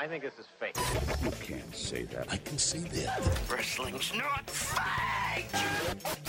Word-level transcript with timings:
I 0.00 0.06
think 0.06 0.22
this 0.22 0.38
is 0.38 0.46
fake. 0.60 0.76
You 1.24 1.30
can't 1.44 1.74
say 1.74 2.04
that. 2.04 2.30
I 2.30 2.36
can 2.36 2.56
say 2.56 2.78
that. 2.78 3.20
Wrestling's 3.50 4.14
not 4.14 4.48
fake! 4.48 5.50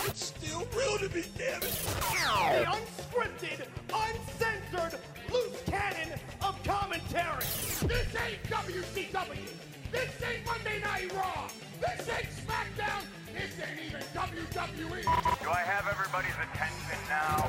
It's 0.07 0.25
still 0.25 0.67
real 0.75 0.97
to 0.97 1.15
me, 1.15 1.23
damn 1.37 1.61
it! 1.61 1.69
The 2.09 2.65
unscripted, 2.65 3.67
uncensored, 3.93 4.99
loose 5.31 5.61
cannon 5.67 6.19
of 6.41 6.63
commentary. 6.63 7.45
This 7.85 8.07
ain't 8.17 8.41
WCW. 8.49 9.47
This 9.91 10.09
ain't 10.23 10.45
Monday 10.47 10.79
Night 10.81 11.13
Raw. 11.15 11.47
This 11.79 12.09
ain't 12.09 12.29
SmackDown. 12.41 13.03
This 13.33 13.53
ain't 13.61 13.85
even 13.87 14.01
WWE. 14.17 15.03
Do 15.43 15.49
I 15.49 15.61
have 15.61 15.87
everybody's 15.87 16.33
attention 16.33 16.99
now? 17.07 17.47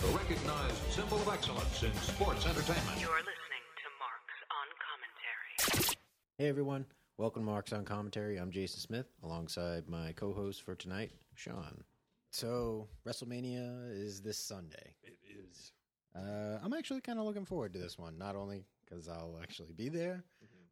The 0.00 0.14
recognized 0.16 0.78
symbol 0.92 1.18
of 1.18 1.28
excellence 1.28 1.82
in 1.82 1.92
sports 1.94 2.46
entertainment. 2.46 3.00
You're 3.00 3.18
listening 3.18 3.64
to 3.82 3.88
Marks 3.98 4.38
on 4.48 4.66
Commentary. 4.78 5.98
Hey 6.40 6.46
everyone, 6.46 6.86
welcome 7.16 7.42
to 7.42 7.46
Marks 7.50 7.72
on 7.72 7.84
Commentary. 7.84 8.36
I'm 8.36 8.52
Jason 8.52 8.78
Smith 8.78 9.06
alongside 9.24 9.88
my 9.88 10.12
co 10.12 10.32
host 10.32 10.62
for 10.62 10.76
tonight, 10.76 11.10
Sean. 11.34 11.82
So, 12.30 12.86
WrestleMania 13.04 13.90
is 13.90 14.20
this 14.20 14.38
Sunday. 14.38 14.94
It 15.02 15.18
is. 15.28 15.72
Uh, 16.14 16.60
I'm 16.62 16.74
actually 16.74 17.00
kind 17.00 17.18
of 17.18 17.24
looking 17.24 17.44
forward 17.44 17.72
to 17.72 17.80
this 17.80 17.98
one, 17.98 18.16
not 18.18 18.36
only 18.36 18.62
because 18.84 19.08
I'll 19.08 19.40
actually 19.42 19.72
be 19.72 19.88
there, 19.88 20.22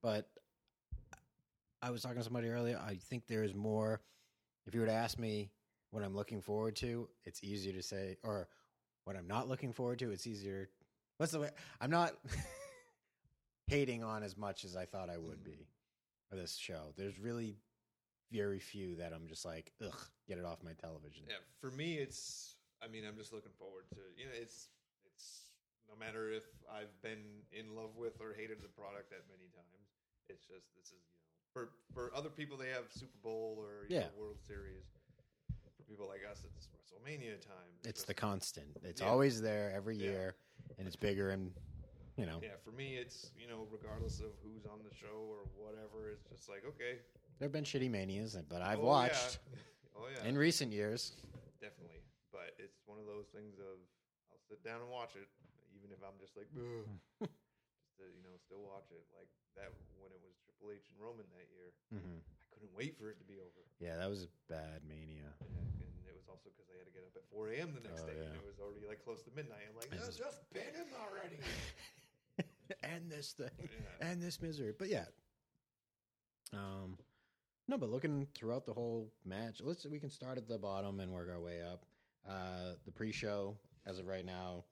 but 0.04 0.28
I 1.82 1.90
was 1.90 2.00
talking 2.00 2.18
to 2.18 2.22
somebody 2.22 2.46
earlier. 2.46 2.80
I 2.86 2.94
think 2.94 3.26
there 3.26 3.42
is 3.42 3.52
more. 3.52 4.00
If 4.68 4.74
you 4.76 4.82
were 4.82 4.86
to 4.86 4.92
ask 4.92 5.18
me 5.18 5.50
what 5.90 6.04
I'm 6.04 6.14
looking 6.14 6.42
forward 6.42 6.76
to, 6.76 7.08
it's 7.24 7.42
easier 7.42 7.72
to 7.72 7.82
say, 7.82 8.18
or 8.22 8.46
what 9.02 9.16
I'm 9.16 9.26
not 9.26 9.48
looking 9.48 9.72
forward 9.72 9.98
to, 9.98 10.12
it's 10.12 10.28
easier. 10.28 10.70
What's 11.16 11.32
the 11.32 11.40
way? 11.40 11.50
I'm 11.80 11.90
not 11.90 12.12
hating 13.66 14.04
on 14.04 14.22
as 14.22 14.36
much 14.36 14.64
as 14.64 14.76
I 14.76 14.84
thought 14.84 15.10
I 15.10 15.18
would 15.18 15.40
mm. 15.42 15.44
be 15.44 15.66
for 16.28 16.36
this 16.36 16.56
show. 16.56 16.92
There's 16.96 17.18
really 17.18 17.58
very 18.32 18.58
few 18.58 18.96
that 18.96 19.12
I'm 19.12 19.26
just 19.26 19.44
like, 19.44 19.72
ugh, 19.84 19.98
get 20.28 20.38
it 20.38 20.44
off 20.44 20.62
my 20.64 20.72
television. 20.72 21.24
Yeah, 21.28 21.42
for 21.60 21.70
me, 21.70 21.94
it's. 21.94 22.56
I 22.82 22.88
mean, 22.88 23.04
I'm 23.06 23.16
just 23.16 23.32
looking 23.32 23.52
forward 23.58 23.84
to. 23.90 24.00
You 24.16 24.26
know, 24.26 24.34
it's 24.34 24.68
it's 25.06 25.50
no 25.88 25.94
matter 25.98 26.30
if 26.30 26.44
I've 26.70 26.92
been 27.02 27.42
in 27.52 27.74
love 27.74 27.96
with 27.96 28.20
or 28.20 28.34
hated 28.36 28.62
the 28.62 28.68
product 28.68 29.10
that 29.10 29.22
many 29.30 29.48
times. 29.54 29.88
It's 30.28 30.44
just 30.44 30.66
this 30.74 30.88
is 30.88 31.06
you 31.06 31.22
know 31.22 31.26
for 31.52 31.70
for 31.94 32.14
other 32.14 32.28
people 32.28 32.56
they 32.56 32.68
have 32.68 32.90
Super 32.90 33.18
Bowl 33.22 33.56
or 33.58 33.86
you 33.88 33.96
Yeah. 33.96 34.10
know, 34.10 34.18
World 34.18 34.40
Series. 34.46 34.84
For 35.76 35.84
people 35.84 36.08
like 36.08 36.22
us, 36.28 36.42
it's 36.44 36.66
WrestleMania 36.68 37.40
time. 37.40 37.72
It's 37.84 38.00
just- 38.00 38.06
the 38.08 38.14
constant. 38.14 38.76
It's 38.82 39.00
Yeah. 39.00 39.08
always 39.08 39.40
there 39.40 39.70
every 39.70 39.96
Yeah. 39.96 40.10
year, 40.10 40.36
and 40.78 40.86
it's 40.86 40.96
bigger 40.96 41.30
and 41.30 41.54
you 42.16 42.24
know 42.26 42.40
yeah. 42.42 42.56
For 42.64 42.72
me, 42.72 42.96
it's 42.96 43.30
you 43.36 43.46
know 43.48 43.68
regardless 43.70 44.20
of 44.20 44.32
who's 44.42 44.64
on 44.66 44.80
the 44.84 44.94
show 44.94 45.28
or 45.28 45.44
whatever, 45.56 46.10
it's 46.12 46.24
just 46.28 46.48
like 46.48 46.64
okay. 46.66 47.00
there 47.38 47.46
have 47.46 47.52
been 47.56 47.64
shitty 47.68 47.90
manias, 47.90 48.36
but 48.48 48.62
I've 48.62 48.80
oh, 48.80 48.88
watched 48.88 49.38
Yeah. 49.52 49.60
Oh 49.96 50.08
yeah. 50.12 50.28
in 50.28 50.36
recent 50.36 50.72
years. 50.76 51.16
definitely. 51.56 52.04
But 52.28 52.52
it's 52.60 52.76
one 52.84 53.00
of 53.00 53.08
those 53.08 53.32
things 53.32 53.56
of 53.56 53.80
I'll 54.28 54.44
sit 54.44 54.60
down 54.60 54.84
and 54.84 54.92
watch 54.92 55.16
it, 55.16 55.24
even 55.72 55.88
if 55.88 56.00
I'm 56.04 56.16
just 56.20 56.36
like, 56.36 56.48
"Ugh." 56.52 56.84
just 57.24 57.96
to 57.96 58.04
you 58.12 58.20
know 58.20 58.36
still 58.44 58.60
watch 58.60 58.92
it. 58.92 59.04
Like 59.16 59.28
that 59.56 59.72
when 59.96 60.12
it 60.12 60.20
was 60.20 60.36
Triple 60.44 60.68
H 60.76 60.84
and 60.92 61.00
Roman 61.00 61.24
that 61.32 61.48
year, 61.48 61.72
mm-hmm. 61.96 62.20
I 62.20 62.44
couldn't 62.52 62.76
wait 62.76 62.92
for 63.00 63.08
it 63.08 63.16
to 63.20 63.26
be 63.28 63.40
over. 63.40 63.64
Yeah, 63.80 63.96
that 63.96 64.08
was 64.12 64.28
a 64.28 64.30
bad 64.52 64.84
mania. 64.84 65.32
And, 65.40 65.80
and 65.80 66.04
it 66.04 66.12
was 66.12 66.28
also 66.28 66.52
because 66.52 66.68
I 66.68 66.76
had 66.76 66.84
to 66.88 66.92
get 66.92 67.04
up 67.08 67.16
at 67.16 67.24
4 67.32 67.56
a.m. 67.56 67.72
the 67.72 67.80
next 67.88 68.04
Oh, 68.04 68.12
day, 68.12 68.20
and 68.20 68.36
it 68.36 68.44
was 68.44 68.60
already 68.60 68.84
like 68.84 69.00
close 69.00 69.24
to 69.24 69.32
midnight. 69.32 69.64
I'm 69.64 69.76
like, 69.80 69.88
This 69.88 70.04
"No, 70.04 70.12
is- 70.12 70.20
just 70.20 70.44
bid 70.52 70.76
him 70.76 70.92
already. 71.00 71.40
and 72.82 73.10
this 73.10 73.32
thing, 73.32 73.50
Yeah. 73.58 74.08
and 74.08 74.22
this 74.22 74.40
misery. 74.40 74.72
But 74.76 74.88
yeah, 74.88 75.04
um, 76.52 76.98
no, 77.68 77.78
but 77.78 77.90
looking 77.90 78.26
throughout 78.34 78.66
the 78.66 78.72
whole 78.72 79.12
match, 79.24 79.60
let's 79.62 79.84
we 79.86 79.98
can 79.98 80.10
start 80.10 80.38
at 80.38 80.48
the 80.48 80.58
bottom 80.58 81.00
and 81.00 81.12
work 81.12 81.28
our 81.30 81.40
way 81.40 81.62
up. 81.62 81.84
Uh, 82.28 82.74
the 82.84 82.90
pre-show, 82.92 83.56
as 83.86 83.98
of 83.98 84.06
right 84.06 84.24
now, 84.24 84.64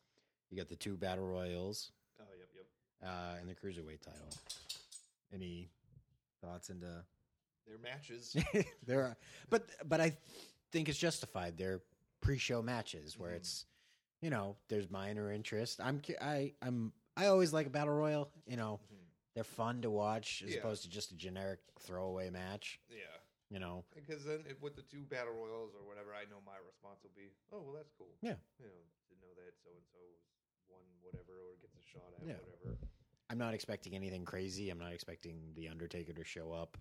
you 0.51 0.57
got 0.57 0.69
the 0.69 0.77
two 0.77 0.97
battle 0.97 1.27
royals 1.27 1.93
oh, 2.21 2.25
yep, 2.39 2.49
yep. 2.55 3.09
uh, 3.09 3.39
and 3.41 3.49
the 3.49 3.55
cruiserweight 3.55 4.01
title. 4.01 4.29
Any 5.33 5.69
thoughts 6.41 6.71
into? 6.71 6.87
Their 7.67 7.79
matches. 7.79 8.37
there 8.87 9.03
are, 9.03 9.17
but 9.51 9.69
but 9.89 10.01
I 10.01 10.17
think 10.71 10.89
it's 10.89 10.99
justified. 10.99 11.57
They're 11.57 11.81
pre-show 12.21 12.63
matches 12.63 13.19
where 13.19 13.33
it's 13.33 13.65
you 14.21 14.31
know 14.31 14.57
there's 14.69 14.91
minor 14.91 15.33
interest. 15.33 15.81
I'm 15.83 16.01
I 16.21 16.53
I'm 16.63 16.93
I 17.17 17.27
always 17.27 17.53
like 17.53 17.67
a 17.67 17.71
battle 17.71 17.95
royal. 17.95 18.31
You 18.47 18.57
know, 18.57 18.81
mm-hmm. 18.85 19.03
they're 19.35 19.45
fun 19.45 19.83
to 19.83 19.91
watch 19.91 20.43
as 20.47 20.53
Yeah. 20.53 20.59
opposed 20.61 20.83
to 20.85 20.91
just 20.91 21.13
a 21.13 21.17
generic 21.17 21.61
throwaway 21.81 22.31
match. 22.31 22.81
yeah. 22.89 22.97
You 23.51 23.61
know, 23.61 23.85
Because 23.95 24.25
then, 24.25 24.43
if, 24.49 24.59
with 24.65 24.75
the 24.75 24.83
two 24.83 25.05
battle 25.07 25.35
royals 25.37 25.77
or 25.79 25.87
whatever, 25.87 26.11
I 26.17 26.25
know 26.27 26.41
my 26.43 26.59
response 26.67 27.05
will 27.05 27.15
be, 27.15 27.31
"Oh, 27.53 27.61
well, 27.63 27.75
that's 27.77 27.93
cool." 27.95 28.11
Yeah. 28.25 28.41
you 28.59 28.67
know, 28.67 28.81
to 29.07 29.15
know 29.21 29.31
that 29.37 29.55
so 29.63 29.71
and 29.77 29.85
so 29.87 30.01
won 30.67 30.83
whatever 31.05 31.31
or 31.53 31.55
gets 31.61 31.77
a 31.79 31.85
shot 31.85 32.09
at 32.19 32.27
Yeah. 32.27 32.41
whatever. 32.43 32.79
I'm 33.31 33.39
not 33.39 33.55
expecting 33.55 33.95
anything 33.95 34.25
crazy. 34.25 34.71
I'm 34.71 34.79
not 34.81 34.93
expecting 34.93 35.53
the 35.55 35.69
Undertaker 35.69 36.13
to 36.15 36.25
show 36.25 36.51
up. 36.53 36.77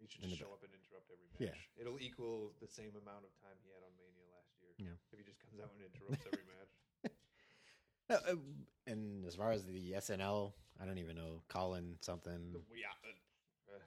You 0.00 0.08
should 0.08 0.22
In 0.24 0.30
just 0.30 0.40
the 0.40 0.46
show 0.46 0.52
up 0.54 0.62
and 0.64 0.72
interrupt 0.72 1.10
every 1.10 1.28
match. 1.28 1.68
Yeah. 1.76 1.82
It'll 1.82 2.00
equal 2.00 2.54
the 2.62 2.68
same 2.68 2.94
amount 2.96 3.26
of 3.26 3.32
time 3.42 3.58
he 3.60 3.68
had 3.74 3.82
on 3.84 3.92
Mania 3.98 4.24
last 4.32 4.54
year. 4.62 4.72
Yeah. 4.78 4.96
If 5.12 5.18
he 5.18 5.24
just 5.24 5.40
comes 5.40 5.60
out 5.60 5.72
and 5.76 5.82
interrupts 5.84 6.24
every 6.24 6.46
match. 6.56 6.72
Uh, 8.10 8.14
uh, 8.32 8.34
and 8.86 9.24
as 9.26 9.34
far 9.34 9.52
as 9.52 9.64
the 9.64 9.92
SNL, 9.92 10.52
I 10.80 10.84
don't 10.84 10.98
even 10.98 11.16
know 11.16 11.40
Colin 11.48 11.96
something. 12.00 12.54
yeah. 12.76 12.86
Uh, 13.02 13.74
uh, 13.74 13.78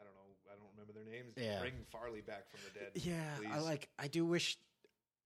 I 0.00 0.04
don't 0.04 0.14
know. 0.14 0.28
I 0.52 0.56
don't 0.56 0.70
remember 0.76 0.92
their 0.92 1.04
names. 1.10 1.34
Yeah. 1.36 1.60
Bring 1.60 1.84
Farley 1.90 2.20
back 2.20 2.50
from 2.50 2.60
the 2.64 2.78
dead. 2.78 2.90
Yeah, 2.94 3.52
I 3.54 3.60
like. 3.60 3.88
I 3.98 4.08
do 4.08 4.24
wish 4.26 4.58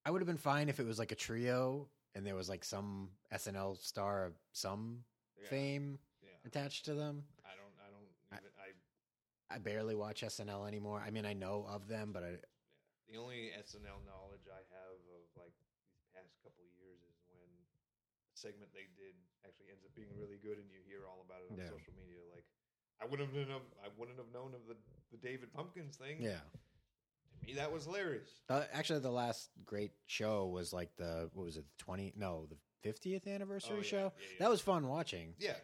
I 0.05 0.11
would 0.11 0.21
have 0.21 0.27
been 0.27 0.37
fine 0.37 0.69
if 0.69 0.79
it 0.79 0.85
was 0.85 0.99
like 0.99 1.11
a 1.11 1.15
trio 1.15 1.87
and 2.15 2.25
there 2.25 2.35
was 2.35 2.47
like 2.49 2.63
some 2.63 3.09
SNL 3.33 3.77
star 3.81 4.25
of 4.25 4.33
some 4.51 5.03
Yeah. 5.41 5.49
fame 5.49 5.99
Yeah. 6.21 6.29
attached 6.45 6.85
to 6.85 6.93
them. 6.93 7.23
I 7.45 7.49
don't. 7.55 7.73
I 7.79 7.89
don't 7.91 8.03
even. 8.03 8.49
I. 8.59 9.55
I 9.55 9.59
barely 9.59 9.93
watch 9.93 10.21
SNL 10.23 10.67
anymore. 10.67 11.03
I 11.05 11.11
mean, 11.11 11.25
I 11.25 11.33
know 11.33 11.67
of 11.69 11.87
them, 11.87 12.11
but 12.13 12.23
I 12.23 12.29
yeah. 12.29 12.37
The 13.11 13.17
only 13.19 13.51
SNL 13.53 14.01
knowledge 14.07 14.47
I 14.49 14.63
have 14.73 14.97
of 15.13 15.23
like 15.37 15.53
these 15.59 16.01
past 16.15 16.33
couple 16.41 16.63
years 16.79 16.97
is 17.05 17.13
when 17.29 17.45
a 18.32 18.32
segment 18.43 18.69
they 18.75 18.87
did 18.99 19.15
actually 19.47 19.71
ends 19.71 19.83
up 19.87 19.95
being 19.95 20.11
really 20.19 20.37
good, 20.43 20.59
and 20.59 20.67
you 20.71 20.83
hear 20.83 21.07
all 21.07 21.23
about 21.23 21.39
it 21.43 21.51
on 21.51 21.57
Yeah. 21.57 21.71
social 21.71 21.95
media. 21.95 22.19
Like, 22.35 22.43
I 22.99 23.05
wouldn't 23.07 23.31
have. 23.33 23.47
known- 23.47 23.71
I 23.83 23.87
wouldn't 23.97 24.17
have 24.19 24.31
known 24.35 24.53
of 24.53 24.67
the 24.67 24.75
the 25.11 25.17
David 25.17 25.53
Pumpkins 25.53 25.95
thing. 25.97 26.21
yeah. 26.21 26.39
To 27.39 27.45
me, 27.47 27.53
that 27.55 27.71
was 27.71 27.83
hilarious. 27.85 28.29
Uh, 28.49 28.65
actually, 28.71 28.99
the 28.99 29.11
last 29.11 29.49
great 29.65 29.91
show 30.07 30.47
was 30.47 30.73
like 30.73 30.95
the 30.97 31.29
what 31.33 31.45
was 31.45 31.57
it? 31.57 31.65
The 31.77 31.83
twenty? 31.83 32.13
No, 32.15 32.45
the 32.47 32.57
fiftieth 32.81 33.27
anniversary 33.27 33.73
Oh, 33.77 33.81
yeah, 33.81 33.83
show. 33.95 34.05
yeah, 34.19 34.27
yeah. 34.31 34.39
That 34.39 34.49
was 34.49 34.61
fun 34.61 34.87
watching, 34.87 35.35
Yeah, 35.39 35.55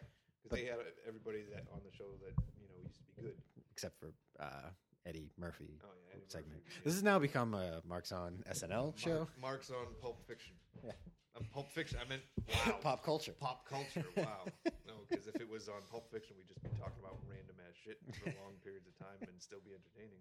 because 0.42 0.58
they 0.58 0.64
had 0.66 0.78
everybody 1.06 1.42
that 1.52 1.66
on 1.72 1.80
the 1.84 1.92
show 1.92 2.16
that 2.24 2.34
you 2.60 2.68
know 2.68 2.76
used 2.82 2.96
to 2.96 3.02
be 3.14 3.22
good. 3.22 3.42
except 3.72 3.98
for 3.98 4.12
uh, 4.38 4.70
Eddie 5.06 5.30
Murphy 5.38 5.80
Oh 5.82 5.88
yeah, 6.06 6.14
Eddie 6.16 6.28
segment. 6.28 6.62
Murphy. 6.64 6.80
This 6.84 6.94
has 6.94 7.02
now 7.02 7.18
become 7.18 7.54
a 7.54 7.80
Mark's 7.84 8.12
on 8.12 8.42
SNL 8.48 8.96
show. 8.98 9.18
Mark, 9.18 9.38
Mark's 9.40 9.70
on 9.70 9.86
Pulp 10.00 10.22
Fiction. 10.26 10.54
Yeah, 10.84 10.92
um, 11.40 11.46
Pulp 11.52 11.72
Fiction. 11.72 11.98
I 12.00 12.08
meant 12.08 12.22
wow, 12.48 12.78
Pop 12.82 13.04
culture. 13.04 13.32
pop 13.40 13.64
culture. 13.68 14.04
Wow, 14.16 14.46
no, 14.86 14.94
because 15.08 15.26
if 15.26 15.40
it 15.40 15.48
was 15.48 15.68
on 15.68 15.80
Pulp 15.90 16.10
Fiction, 16.12 16.36
we'd 16.38 16.48
just 16.48 16.62
be 16.62 16.70
talking 16.78 17.00
about 17.00 17.16
random 17.28 17.56
ass 17.66 17.74
shit 17.74 17.98
for 18.20 18.28
long 18.44 18.54
periods 18.62 18.86
of 18.86 18.94
time 19.00 19.18
and 19.26 19.34
still 19.40 19.60
be 19.64 19.72
entertaining. 19.72 20.20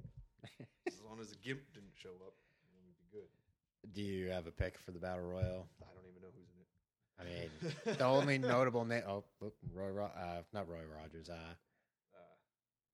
As 0.88 1.02
long 1.08 1.20
as 1.20 1.30
the 1.30 1.40
gimp 1.44 1.62
didn't 1.74 1.94
show 1.96 2.16
up, 2.26 2.34
then 2.72 2.80
we'd 2.88 2.98
be 3.00 3.10
good. 3.12 3.30
Do 3.94 4.02
you 4.02 4.30
have 4.32 4.48
a 4.48 4.52
pick 4.52 4.78
for 4.80 4.92
the 4.92 5.00
battle 5.00 5.24
royal? 5.28 5.68
I 5.84 5.92
don't 5.96 6.08
even 6.10 6.22
know 6.24 6.32
who's 6.36 6.50
in 6.52 6.60
it. 6.64 6.70
I 7.20 7.24
mean, 7.28 7.50
the 7.98 8.06
only 8.06 8.38
notable 8.38 8.86
name. 8.86 9.04
Oh, 9.08 9.24
look, 9.42 9.56
Roy, 9.74 9.90
Ro- 9.92 10.12
uh, 10.16 10.42
not 10.54 10.68
Roy 10.70 10.84
Rogers. 10.88 11.30
Uh, 11.30 11.36
Uh, 12.16 12.36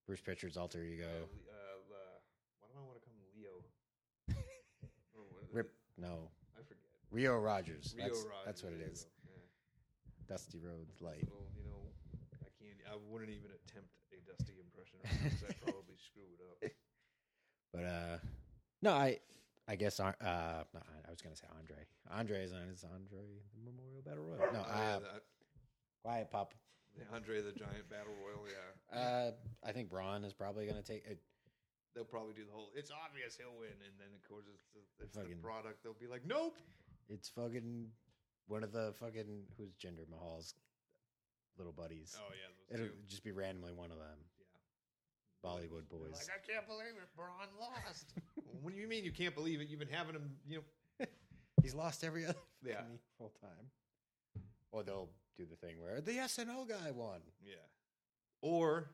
Bruce 0.08 0.22
Prichard's 0.22 0.58
alter 0.58 0.82
ego. 0.84 1.06
uh, 1.06 1.54
uh, 1.54 2.18
why 2.60 2.68
do 2.74 2.80
I 2.80 2.82
want 2.90 3.02
to 3.04 3.10
him 3.10 3.18
Leo? 3.36 3.62
Is 5.44 5.54
Rip. 5.54 5.72
No. 5.98 6.30
Rio 7.16 7.40
Rogers. 7.40 7.96
Rio 7.96 8.08
that's, 8.12 8.20
Rogers, 8.28 8.44
that's 8.46 8.64
what 8.64 8.74
it 8.74 8.82
is. 8.92 9.08
Yeah. 9.24 9.32
Dusty 10.28 10.60
Roads 10.60 11.00
Light. 11.02 11.24
little, 11.24 11.48
you 11.56 11.64
know, 11.64 11.80
I 12.44 12.52
can't. 12.60 12.76
I 12.92 12.98
wouldn't 13.08 13.32
even 13.32 13.52
attempt 13.56 13.88
a 14.12 14.20
Dusty 14.28 14.60
impression 14.60 15.00
because 15.02 15.48
I'd 15.48 15.62
probably 15.64 15.96
screw 16.12 16.28
it 16.36 16.42
up. 16.44 16.72
But 17.72 17.84
uh, 17.88 18.18
no, 18.82 18.92
I, 18.92 19.20
I 19.68 19.76
guess 19.76 20.00
uh, 20.00 20.12
no, 20.20 20.82
I 21.08 21.10
was 21.10 21.22
gonna 21.24 21.36
say 21.40 21.48
Andre. 21.58 21.88
Andre 22.12 22.44
is 22.44 22.52
on. 22.52 22.68
Is 22.68 22.84
Andre 22.84 23.24
the 23.56 23.64
Memorial 23.64 24.04
Battle 24.04 24.26
Royal? 24.26 24.52
No, 24.52 24.66
Oh, 24.68 24.76
yeah, 24.76 24.96
uh, 25.00 25.20
Quiet 26.04 26.30
Pop. 26.32 26.54
the 26.98 27.04
Andre 27.16 27.42
the 27.42 27.52
Giant 27.56 27.88
Battle 27.90 28.14
Royal. 28.20 28.44
Yeah, 28.44 29.00
Uh, 29.00 29.32
I 29.64 29.72
think 29.72 29.90
Braun 29.90 30.24
is 30.26 30.34
probably 30.34 30.68
gonna 30.68 30.84
take 30.84 31.06
it. 31.08 31.20
they'll 31.96 32.04
probably 32.04 32.34
do 32.34 32.44
the 32.44 32.52
whole. 32.52 32.72
It's 32.76 32.92
obvious 32.92 33.38
he'll 33.38 33.56
win, 33.60 33.72
and 33.88 33.96
then 34.00 34.12
of 34.16 34.28
course 34.28 34.46
it's, 34.52 34.68
the, 34.76 35.04
it's 35.06 35.16
the 35.16 35.36
product. 35.42 35.84
They'll 35.84 35.94
be 36.00 36.08
like, 36.08 36.26
nope. 36.28 36.58
It's 37.10 37.30
fucking 37.30 37.88
one 38.48 38.64
of 38.64 38.72
the 38.72 38.94
fucking 39.00 39.44
who's 39.58 39.74
Jinder 39.76 40.08
Mahal's 40.10 40.54
little 41.58 41.74
buddies. 41.74 42.16
Oh 42.20 42.32
yeah, 42.32 42.48
those 42.72 42.80
It'll 42.82 42.88
two. 42.96 43.02
just 43.08 43.24
be 43.24 43.32
randomly 43.32 43.72
one 43.74 43.92
of 43.92 43.98
them. 43.98 44.18
Yeah. 44.40 45.50
Bollywood 45.50 45.84
They're 45.90 46.00
boys. 46.00 46.14
Like, 46.14 46.42
I 46.44 46.52
can't 46.52 46.68
believe 46.68 46.96
it. 46.98 47.08
Braun 47.16 47.48
lost. 47.60 48.14
what 48.62 48.74
do 48.74 48.80
you 48.80 48.88
mean 48.88 49.04
you 49.04 49.12
can't 49.12 49.36
believe 49.36 49.62
it? 49.62 49.68
You've 49.70 49.80
been 49.80 49.88
having 49.90 50.16
him, 50.16 50.32
you 50.48 50.58
know. 51.00 51.06
He's 51.62 51.76
lost 51.76 52.04
every 52.04 52.26
other 52.26 52.36
Yeah. 52.66 52.76
fucking 52.78 53.00
full 53.18 53.34
time. 53.42 54.42
Or 54.72 54.84
they'll 54.84 55.10
do 55.38 55.46
the 55.46 55.56
thing 55.56 55.76
where 55.82 56.02
the 56.02 56.12
SNL 56.14 56.68
guy 56.68 56.92
won. 56.92 57.20
Yeah. 57.46 57.54
Or 58.42 58.90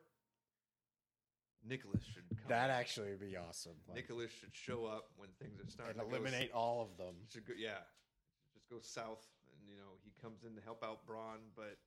Nicholas 1.67 2.03
should 2.03 2.23
come. 2.29 2.49
That 2.49 2.69
actually 2.69 3.09
would 3.11 3.19
be 3.21 3.35
awesome. 3.37 3.73
Like, 3.87 3.97
Nicholas 3.97 4.31
should 4.31 4.53
show 4.53 4.85
up 4.85 5.09
when 5.17 5.29
things 5.41 5.59
are 5.59 5.69
starting 5.69 5.99
and 5.99 6.09
to 6.09 6.15
go 6.17 6.21
eliminate 6.21 6.51
all 6.53 6.81
of 6.81 6.97
them. 6.97 7.15
should 7.31 7.45
go, 7.47 7.53
yeah, 7.57 7.79
just 8.71 8.95
go 8.95 9.01
south, 9.01 9.27
and 9.51 9.67
you 9.69 9.75
know 9.75 9.97
he 10.03 10.11
comes 10.21 10.43
in 10.43 10.55
to 10.55 10.61
help 10.61 10.83
out 10.83 11.05
Braun, 11.05 11.39
but 11.55 11.77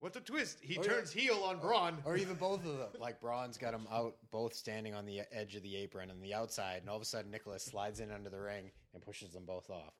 what's 0.00 0.16
a 0.16 0.20
twist? 0.20 0.58
He 0.60 0.78
Oh, 0.78 0.82
turns 0.82 1.12
heel 1.12 1.42
on 1.44 1.58
Braun. 1.58 1.98
Or 2.04 2.16
even 2.16 2.34
both 2.36 2.64
of 2.66 2.78
them. 2.78 2.88
Like 3.00 3.20
Braun's 3.20 3.56
got 3.58 3.72
them 3.72 3.86
out, 3.92 4.16
both 4.30 4.54
standing 4.54 4.94
on 4.94 5.06
the 5.06 5.20
edge 5.32 5.54
of 5.56 5.62
the 5.62 5.76
apron 5.76 6.10
on 6.10 6.20
the 6.20 6.34
outside, 6.34 6.78
and 6.80 6.90
all 6.90 6.96
of 6.96 7.02
a 7.02 7.06
sudden 7.06 7.30
Nicholas 7.30 7.64
slides 7.64 8.00
in 8.00 8.10
under 8.10 8.30
the 8.30 8.40
ring 8.40 8.70
and 8.94 9.02
pushes 9.02 9.32
them 9.32 9.44
both 9.46 9.70
off. 9.70 9.94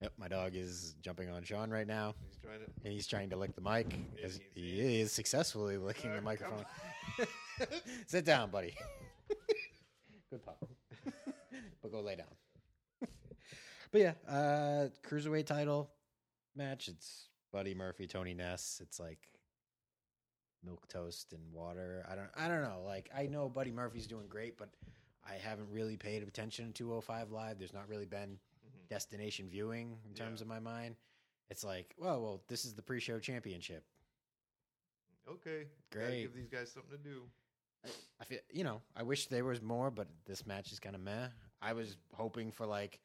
Yep, 0.00 0.12
my 0.16 0.28
dog 0.28 0.52
is 0.54 0.94
jumping 1.02 1.28
on 1.28 1.42
Sean 1.42 1.70
right 1.70 1.86
now, 1.86 2.14
He's 2.28 2.38
trying 2.38 2.60
to. 2.60 2.66
and 2.84 2.92
he's 2.92 3.06
trying 3.08 3.30
to 3.30 3.36
lick 3.36 3.56
the 3.56 3.60
mic. 3.60 3.92
He 4.54 5.00
is 5.00 5.10
successfully 5.10 5.76
licking 5.76 6.12
Uh, 6.12 6.16
the 6.16 6.22
microphone. 6.22 6.64
Sit 8.06 8.24
down, 8.24 8.50
buddy. 8.50 8.74
Good 10.30 10.44
pup. 10.44 10.62
but 11.82 11.90
go 11.90 12.00
lay 12.00 12.14
down. 12.14 12.28
But 13.90 14.00
yeah, 14.00 14.12
uh 14.28 14.88
cruiserweight 15.06 15.46
title 15.46 15.90
match. 16.54 16.88
It's 16.88 17.28
Buddy 17.52 17.74
Murphy, 17.74 18.06
Tony 18.06 18.34
Nese. 18.34 18.80
It's 18.80 19.00
like 19.00 19.18
milk 20.64 20.86
toast 20.88 21.32
and 21.32 21.42
water. 21.52 22.04
I 22.10 22.14
don't 22.14 22.30
I 22.36 22.48
don't 22.48 22.62
know. 22.62 22.82
Like 22.84 23.10
I 23.16 23.26
know 23.26 23.48
Buddy 23.48 23.70
Murphy's 23.70 24.06
doing 24.06 24.26
great, 24.28 24.58
but 24.58 24.68
I 25.28 25.34
haven't 25.34 25.70
really 25.70 25.96
paid 25.96 26.22
attention 26.22 26.66
to 26.66 26.72
205 26.72 27.30
live. 27.30 27.58
There's 27.58 27.72
not 27.74 27.88
really 27.88 28.06
been 28.06 28.38
Mhm. 28.66 28.88
destination 28.88 29.48
viewing 29.48 29.98
in 30.06 30.14
terms 30.14 30.40
Yeah. 30.40 30.44
of 30.44 30.48
my 30.48 30.60
mind. 30.60 30.96
It's 31.50 31.64
like, 31.64 31.94
well, 31.98 32.20
well, 32.22 32.42
this 32.48 32.64
is 32.66 32.74
the 32.74 32.82
pre-show 32.82 33.18
championship. 33.20 33.84
Okay, 35.26 35.68
gotta 35.90 36.06
Great. 36.06 36.22
give 36.22 36.34
these 36.34 36.48
guys 36.48 36.70
something 36.72 36.90
to 36.96 37.02
do. 37.02 37.30
I 38.20 38.24
feel, 38.24 38.40
you 38.50 38.64
know, 38.64 38.82
I 38.96 39.02
wish 39.02 39.26
there 39.28 39.44
was 39.44 39.62
more, 39.62 39.90
but 39.90 40.08
this 40.24 40.44
match 40.46 40.72
is 40.72 40.80
kind 40.80 40.94
of 40.96 41.00
meh. 41.02 41.28
I 41.62 41.72
was 41.74 41.96
hoping 42.14 42.50
for 42.50 42.66
like 42.66 43.00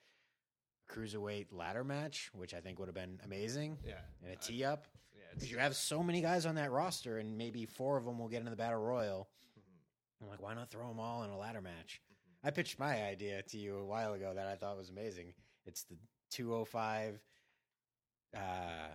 cruiserweight 0.94 1.48
ladder 1.52 1.84
match, 1.84 2.30
which 2.34 2.54
I 2.54 2.60
think 2.60 2.80
would 2.80 2.88
have 2.88 2.96
been 2.96 3.20
amazing, 3.26 3.78
Yeah, 3.86 4.00
and 4.22 4.32
a 4.32 4.36
tee 4.36 4.64
up 4.64 4.88
Yeah, 5.16 5.22
because 5.34 5.52
you 5.52 5.58
have 5.58 5.76
so 5.76 6.04
many 6.04 6.22
guys 6.22 6.46
on 6.46 6.56
that 6.56 6.72
roster, 6.72 7.18
and 7.18 7.38
maybe 7.38 7.66
four 7.66 7.98
of 7.98 8.06
them 8.06 8.20
will 8.20 8.28
get 8.30 8.40
into 8.40 8.52
the 8.52 8.56
battle 8.58 8.80
royal. 8.80 9.30
Mhm. 9.58 10.22
I'm 10.22 10.28
like, 10.30 10.42
why 10.42 10.54
not 10.54 10.70
throw 10.70 10.88
them 10.88 11.00
all 11.00 11.24
in 11.24 11.30
a 11.32 11.38
ladder 11.38 11.62
match? 11.62 12.02
I 12.44 12.52
pitched 12.52 12.78
my 12.78 13.04
idea 13.04 13.42
to 13.42 13.58
you 13.58 13.78
a 13.78 13.86
while 13.86 14.14
ago 14.14 14.34
that 14.34 14.48
I 14.48 14.56
thought 14.56 14.78
was 14.78 14.90
amazing. 14.90 15.34
It's 15.66 15.84
the 15.84 15.98
205 16.30 17.22
uh, 18.36 18.88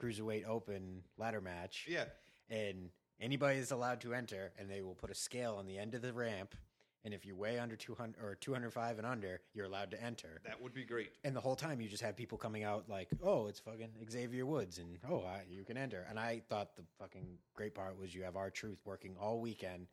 cruiserweight 0.00 0.46
open 0.46 1.02
ladder 1.16 1.40
match 1.40 1.86
yeah, 1.88 2.04
and 2.50 2.90
anybody 3.20 3.58
is 3.58 3.70
allowed 3.70 4.00
to 4.02 4.12
enter 4.12 4.52
and 4.58 4.68
they 4.70 4.82
will 4.82 4.94
put 4.94 5.08
a 5.10 5.14
scale 5.14 5.54
on 5.54 5.66
the 5.66 5.78
end 5.78 5.94
of 5.94 6.02
the 6.02 6.12
ramp 6.12 6.54
and 7.06 7.14
if 7.14 7.24
you 7.24 7.36
weigh 7.36 7.58
under 7.58 7.76
200 7.76 8.16
or 8.22 8.34
205 8.34 8.98
and 8.98 9.06
under 9.06 9.40
you're 9.54 9.64
allowed 9.64 9.90
to 9.92 10.02
enter 10.02 10.40
that 10.44 10.60
would 10.60 10.74
be 10.74 10.84
great. 10.84 11.12
and 11.24 11.34
the 11.34 11.40
whole 11.40 11.54
time 11.54 11.80
you 11.80 11.88
just 11.88 12.02
have 12.02 12.16
people 12.16 12.36
coming 12.36 12.64
out 12.64 12.84
like 12.88 13.08
oh 13.24 13.46
it's 13.46 13.60
fucking 13.60 13.88
xavier 14.10 14.44
woods 14.44 14.78
and 14.78 14.98
oh 15.08 15.20
I, 15.24 15.42
you 15.48 15.64
can 15.64 15.76
enter 15.78 16.04
and 16.10 16.18
i 16.18 16.42
thought 16.50 16.76
the 16.76 16.82
fucking 16.98 17.26
great 17.54 17.74
part 17.74 17.98
was 17.98 18.12
you 18.14 18.24
have 18.24 18.36
R-Truth 18.36 18.80
working 18.84 19.14
all 19.20 19.40
weekend 19.40 19.86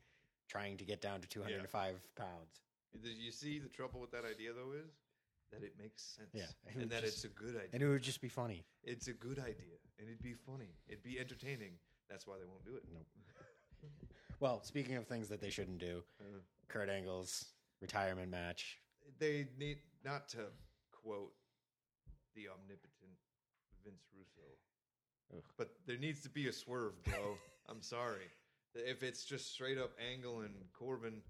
trying 0.50 0.76
to 0.78 0.86
get 0.86 1.02
down 1.02 1.22
to 1.22 1.28
205 1.28 1.96
pounds 2.16 2.62
Did 3.02 3.18
you 3.18 3.32
see 3.32 3.60
the 3.60 3.70
trouble 3.70 4.02
with 4.02 4.12
that 4.12 4.26
idea 4.26 4.50
though 4.54 4.74
is 4.74 4.92
that 5.52 5.62
it 5.64 5.74
makes 5.80 6.02
sense. 6.18 6.30
Yeah, 6.34 6.46
it 6.66 6.82
and 6.82 6.90
that 6.90 7.04
just- 7.04 7.18
it's 7.18 7.26
a 7.26 7.28
good 7.28 7.56
idea. 7.56 7.70
and 7.74 7.84
it 7.84 7.88
would 7.88 8.02
just 8.02 8.22
be 8.22 8.28
funny 8.30 8.66
It's 8.84 9.08
a 9.08 9.14
good 9.14 9.38
idea, 9.38 9.78
and 10.00 10.08
it'd 10.10 10.24
be 10.24 10.34
funny. 10.34 10.74
It'd 10.88 11.04
be 11.04 11.20
entertaining. 11.20 11.74
That's 12.10 12.26
why 12.26 12.36
they 12.40 12.46
won't 12.46 12.66
do 12.66 12.76
it. 12.76 12.84
Nope. 12.92 13.06
well 14.40 14.62
speaking 14.64 14.96
of 14.96 15.06
things 15.06 15.30
that 15.30 15.40
they 15.42 15.52
shouldn't 15.52 15.78
do 15.78 16.02
Uh, 16.20 16.40
kurt 16.68 16.90
angle's 16.90 17.46
retirement 17.82 18.30
match 18.32 18.78
they 19.20 19.48
need 19.58 19.78
not 20.04 20.28
to 20.30 20.40
quote 20.92 21.34
the 22.36 22.48
omnipotent 22.50 23.18
Vince 23.84 24.04
Russo, 24.16 24.48
Ugh. 25.36 25.44
but 25.58 25.72
there 25.86 25.98
needs 25.98 26.22
to 26.22 26.30
be 26.30 26.48
a 26.48 26.54
swerve, 26.54 26.94
bro. 27.04 27.38
I'm 27.70 27.82
sorry. 27.82 28.26
If 28.76 29.04
it's 29.04 29.24
just 29.26 29.54
straight 29.54 29.78
up 29.78 29.92
Angle 30.12 30.42
and 30.42 30.54
Corbin, 30.74 31.22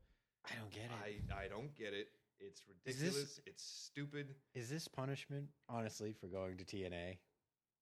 i 0.50 0.56
don't 0.56 0.72
get 0.72 0.84
it 0.84 1.24
I 1.34 1.46
I 1.46 1.48
don't 1.48 1.76
get 1.76 1.94
it. 1.94 2.08
It's 2.40 2.62
Is 2.86 3.00
this- 3.00 3.10
ridiculous. 3.14 3.40
It's 3.46 3.64
stupid. 3.64 4.36
Is 4.54 4.70
this 4.70 4.88
punishment, 4.88 5.48
honestly, 5.70 6.14
for 6.14 6.28
going 6.28 6.58
to 6.58 6.64
TNA? 6.64 7.18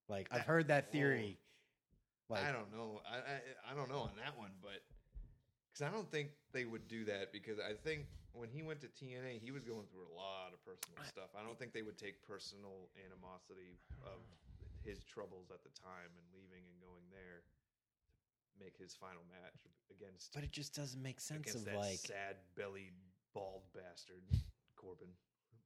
Like 0.09 0.27
I've 0.31 0.45
heard 0.45 0.67
that 0.69 0.85
Whoa. 0.85 0.91
theory. 0.91 1.39
Like 2.29 2.43
I 2.43 2.51
don't 2.51 2.71
know. 2.71 3.01
I, 3.05 3.17
I 3.17 3.71
I 3.71 3.75
don't 3.75 3.89
know 3.89 3.99
on 3.99 4.11
that 4.23 4.37
one, 4.37 4.51
but 4.61 4.81
because 5.71 5.87
I 5.87 5.91
don't 5.91 6.09
think 6.11 6.35
they 6.51 6.65
would 6.65 6.87
do 6.87 7.05
that 7.05 7.31
because 7.31 7.57
I 7.59 7.73
think 7.73 8.05
when 8.35 8.51
he 8.51 8.63
went 8.63 8.79
to 8.81 8.91
TNA, 8.91 9.39
he 9.39 9.51
was 9.51 9.63
going 9.63 9.87
through 9.91 10.07
a 10.07 10.13
lot 10.15 10.51
of 10.51 10.59
personal 10.63 10.99
stuff. 11.07 11.31
I 11.35 11.43
don't 11.43 11.59
think 11.59 11.71
they 11.71 11.81
would 11.83 11.97
take 11.97 12.19
personal 12.27 12.91
animosity 12.99 13.79
of 14.03 14.19
his 14.83 15.03
troubles 15.03 15.51
at 15.51 15.63
the 15.63 15.73
time 15.79 16.11
and 16.15 16.25
leaving 16.35 16.63
and 16.67 16.77
going 16.81 17.05
there 17.11 17.43
to 17.43 18.55
make 18.59 18.75
his 18.77 18.95
final 18.95 19.21
match 19.29 19.67
against 19.93 20.33
but 20.33 20.43
it 20.43 20.51
just 20.51 20.73
doesn't 20.73 21.01
make 21.01 21.19
sense 21.19 21.53
of 21.53 21.65
that 21.65 21.77
like 21.77 21.99
sad 21.99 22.37
bellied 22.57 22.93
bald 23.33 23.61
bastard 23.73 24.25
Corbin. 24.75 25.13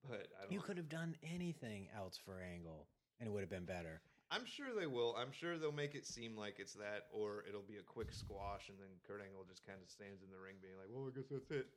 But 0.08 0.28
I 0.38 0.44
don't. 0.44 0.51
you 0.51 0.60
could 0.60 0.78
have 0.78 0.90
done 0.90 1.16
anything 1.24 1.88
else 1.96 2.18
for 2.18 2.42
Angle 2.42 2.88
and 3.19 3.28
it 3.28 3.31
would 3.31 3.42
have 3.42 3.50
been 3.50 3.66
better. 3.66 4.01
I'm 4.36 4.44
sure 4.44 4.76
they 4.78 4.86
will. 4.86 5.16
I'm 5.16 5.32
sure 5.32 5.56
they'll 5.58 5.72
make 5.72 5.96
it 5.96 6.06
seem 6.06 6.36
like 6.36 6.60
it's 6.60 6.76
that, 6.76 7.08
or 7.16 7.48
it'll 7.48 7.64
be 7.64 7.80
a 7.80 7.88
quick 7.88 8.12
squash, 8.12 8.68
and 8.68 8.76
then 8.76 8.92
Kurt 9.08 9.24
Angle 9.24 9.48
just 9.48 9.64
kind 9.64 9.80
of 9.80 9.88
stands 9.88 10.28
in 10.28 10.30
the 10.30 10.36
ring, 10.36 10.60
being 10.60 10.76
like, 10.76 10.92
"Well, 10.92 11.08
I 11.08 11.16
guess 11.16 11.32
that's 11.32 11.48
it," 11.56 11.72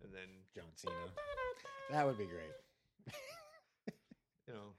and 0.00 0.08
then 0.08 0.48
John 0.54 0.72
Cena. 0.74 0.94
That 1.90 2.06
would 2.06 2.16
be 2.16 2.30
great. 2.30 2.54
you 4.46 4.54
know, 4.54 4.78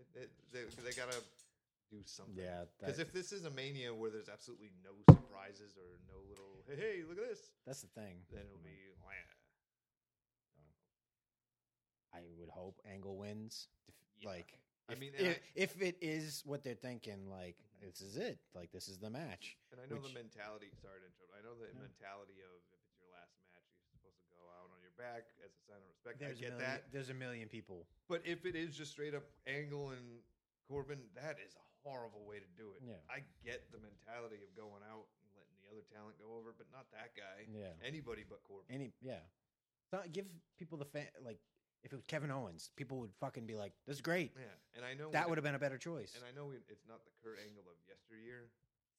it, 0.00 0.24
it, 0.24 0.30
they 0.50 0.64
they 0.82 0.96
gotta 0.96 1.20
do 1.92 2.00
something. 2.06 2.34
Yeah, 2.34 2.64
because 2.80 2.98
if 2.98 3.12
this 3.12 3.30
is 3.30 3.44
a 3.44 3.50
mania 3.50 3.92
where 3.92 4.08
there's 4.08 4.30
absolutely 4.32 4.72
no 4.82 4.96
surprises 5.12 5.76
or 5.76 6.00
no 6.08 6.16
little, 6.24 6.64
hey, 6.66 6.80
hey, 6.80 7.02
look 7.06 7.18
at 7.18 7.28
this, 7.28 7.52
That's 7.66 7.82
the 7.82 7.92
thing. 7.92 8.24
then 8.32 8.40
it'll 8.48 8.64
be, 8.64 8.88
"Wah." 9.04 9.12
I 12.16 12.24
would 12.40 12.48
hope 12.48 12.80
Angle 12.90 13.18
wins. 13.18 13.68
If- 14.88 14.96
I 14.96 15.00
mean, 15.00 15.12
if, 15.16 15.36
I- 15.36 15.40
if 15.54 15.72
it 15.82 15.96
is 16.00 16.42
what 16.44 16.62
they're 16.62 16.74
thinking, 16.76 17.30
like 17.30 17.56
this 17.80 18.00
is 18.00 18.16
it, 18.16 18.38
like 18.54 18.70
this 18.72 18.88
is 18.88 18.98
the 18.98 19.08
match. 19.10 19.56
And 19.72 19.80
I 19.80 19.86
know 19.88 19.96
Which- 20.00 20.12
the 20.12 20.18
mentality. 20.20 20.68
Sorry 20.80 21.00
to 21.00 21.06
interrupt. 21.08 21.32
I 21.32 21.40
know 21.44 21.54
the 21.56 21.72
No. 21.72 21.80
mentality 21.88 22.40
of 22.44 22.52
if 22.72 22.80
it's 22.84 23.00
your 23.00 23.08
last 23.12 23.32
match, 23.48 23.64
you're 23.80 23.96
supposed 23.96 24.20
to 24.20 24.28
go 24.36 24.44
out 24.60 24.68
on 24.72 24.80
your 24.84 24.92
back 25.00 25.24
as 25.44 25.52
a 25.56 25.60
sign 25.64 25.80
of 25.80 25.88
respect. 25.88 26.18
There's 26.20 26.36
I 26.36 26.40
get 26.40 26.52
a 26.52 26.56
million, 26.60 26.68
that. 26.68 26.92
There's 26.92 27.08
a 27.10 27.16
million 27.16 27.48
people. 27.48 27.88
But 28.08 28.26
if 28.28 28.44
it 28.44 28.56
is 28.56 28.76
just 28.76 28.92
straight 28.92 29.14
up 29.14 29.24
Angle 29.46 29.90
and 29.96 30.20
Corbin, 30.68 31.00
that 31.16 31.40
is 31.40 31.56
a 31.56 31.64
horrible 31.84 32.24
way 32.24 32.40
to 32.40 32.48
do 32.56 32.72
it. 32.76 32.82
Yeah. 32.84 33.00
I 33.08 33.24
get 33.44 33.70
the 33.72 33.78
mentality 33.80 34.40
of 34.44 34.52
going 34.56 34.82
out 34.84 35.08
and 35.20 35.28
letting 35.36 35.56
the 35.64 35.68
other 35.72 35.84
talent 35.92 36.16
go 36.20 36.32
over, 36.36 36.52
but 36.56 36.68
not 36.72 36.88
that 36.92 37.12
guy. 37.16 37.44
Yeah. 37.48 37.72
Anybody 37.84 38.24
but 38.24 38.42
Corbin. 38.44 38.68
Any 38.74 38.92
yeah. 39.00 39.20
So 39.90 40.00
give 40.12 40.24
people 40.56 40.76
the 40.78 40.86
fan 40.88 41.08
like 41.24 41.40
if 41.84 41.92
it 41.92 41.96
was 41.96 42.06
Kevin 42.06 42.30
Owens, 42.30 42.70
people 42.76 42.98
would 43.00 43.12
fucking 43.20 43.46
be 43.46 43.54
like, 43.54 43.72
"This 43.86 43.96
is 43.96 44.02
great." 44.02 44.32
yeah. 44.36 44.42
And 44.76 44.84
I 44.84 44.94
know 44.94 45.10
That 45.10 45.28
would 45.28 45.38
have 45.38 45.44
been 45.44 45.54
a 45.54 45.58
better 45.58 45.78
choice. 45.78 46.14
And 46.16 46.24
I 46.24 46.32
know 46.32 46.46
we- 46.46 46.56
it's 46.68 46.86
not 46.86 47.04
the 47.04 47.10
Kurt 47.22 47.38
Angle 47.38 47.68
of 47.68 47.76
yesteryear. 47.86 48.40
And 48.42 48.50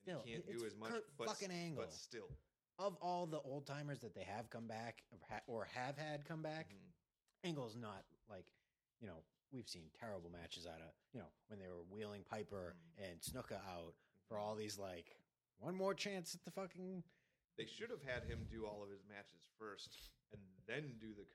Still, 0.04 0.22
can't 0.24 0.46
it's 0.48 0.60
do 0.62 0.66
as 0.66 0.76
much. 0.76 0.92
Kurt 0.92 1.18
but, 1.18 1.28
fucking 1.28 1.52
Angle. 1.52 1.84
But 1.84 1.92
still. 1.94 2.30
Of 2.78 2.96
all 3.02 3.26
the 3.26 3.40
old 3.42 3.66
timers 3.66 4.00
that 4.02 4.14
they 4.14 4.24
have 4.24 4.50
come 4.50 4.68
back 4.68 5.04
or, 5.12 5.20
ha- 5.30 5.42
or 5.48 5.66
have 5.66 5.98
had 5.98 6.26
come 6.26 6.42
back, 6.42 6.70
Mhm. 6.74 6.92
Angle's 7.44 7.76
not 7.76 8.06
like 8.30 8.46
you 9.00 9.08
know 9.08 9.24
we've 9.52 9.68
seen 9.70 9.90
terrible 9.92 10.30
matches 10.30 10.66
out 10.66 10.82
of 10.82 10.94
you 11.14 11.20
know 11.20 11.32
when 11.48 11.60
they 11.60 11.68
were 11.68 11.84
wheeling 11.84 12.24
Piper 12.24 12.76
Mm. 12.98 13.04
and 13.12 13.22
Snuka 13.22 13.64
out 13.66 13.96
for 14.28 14.38
all 14.38 14.56
these 14.56 14.78
like 14.78 15.16
one 15.58 15.76
more 15.76 15.94
chance 15.94 16.36
at 16.36 16.44
the 16.44 16.52
fucking 16.52 17.04
They 17.56 17.66
should 17.66 17.90
have 17.90 18.02
had 18.04 18.24
him 18.26 18.46
do 18.50 18.66
all 18.66 18.84
of 18.84 18.90
his 18.90 19.04
matches 19.06 19.48
first 19.58 20.10
and 20.32 20.42
then 20.66 20.98
do 21.00 21.14
the. 21.14 21.26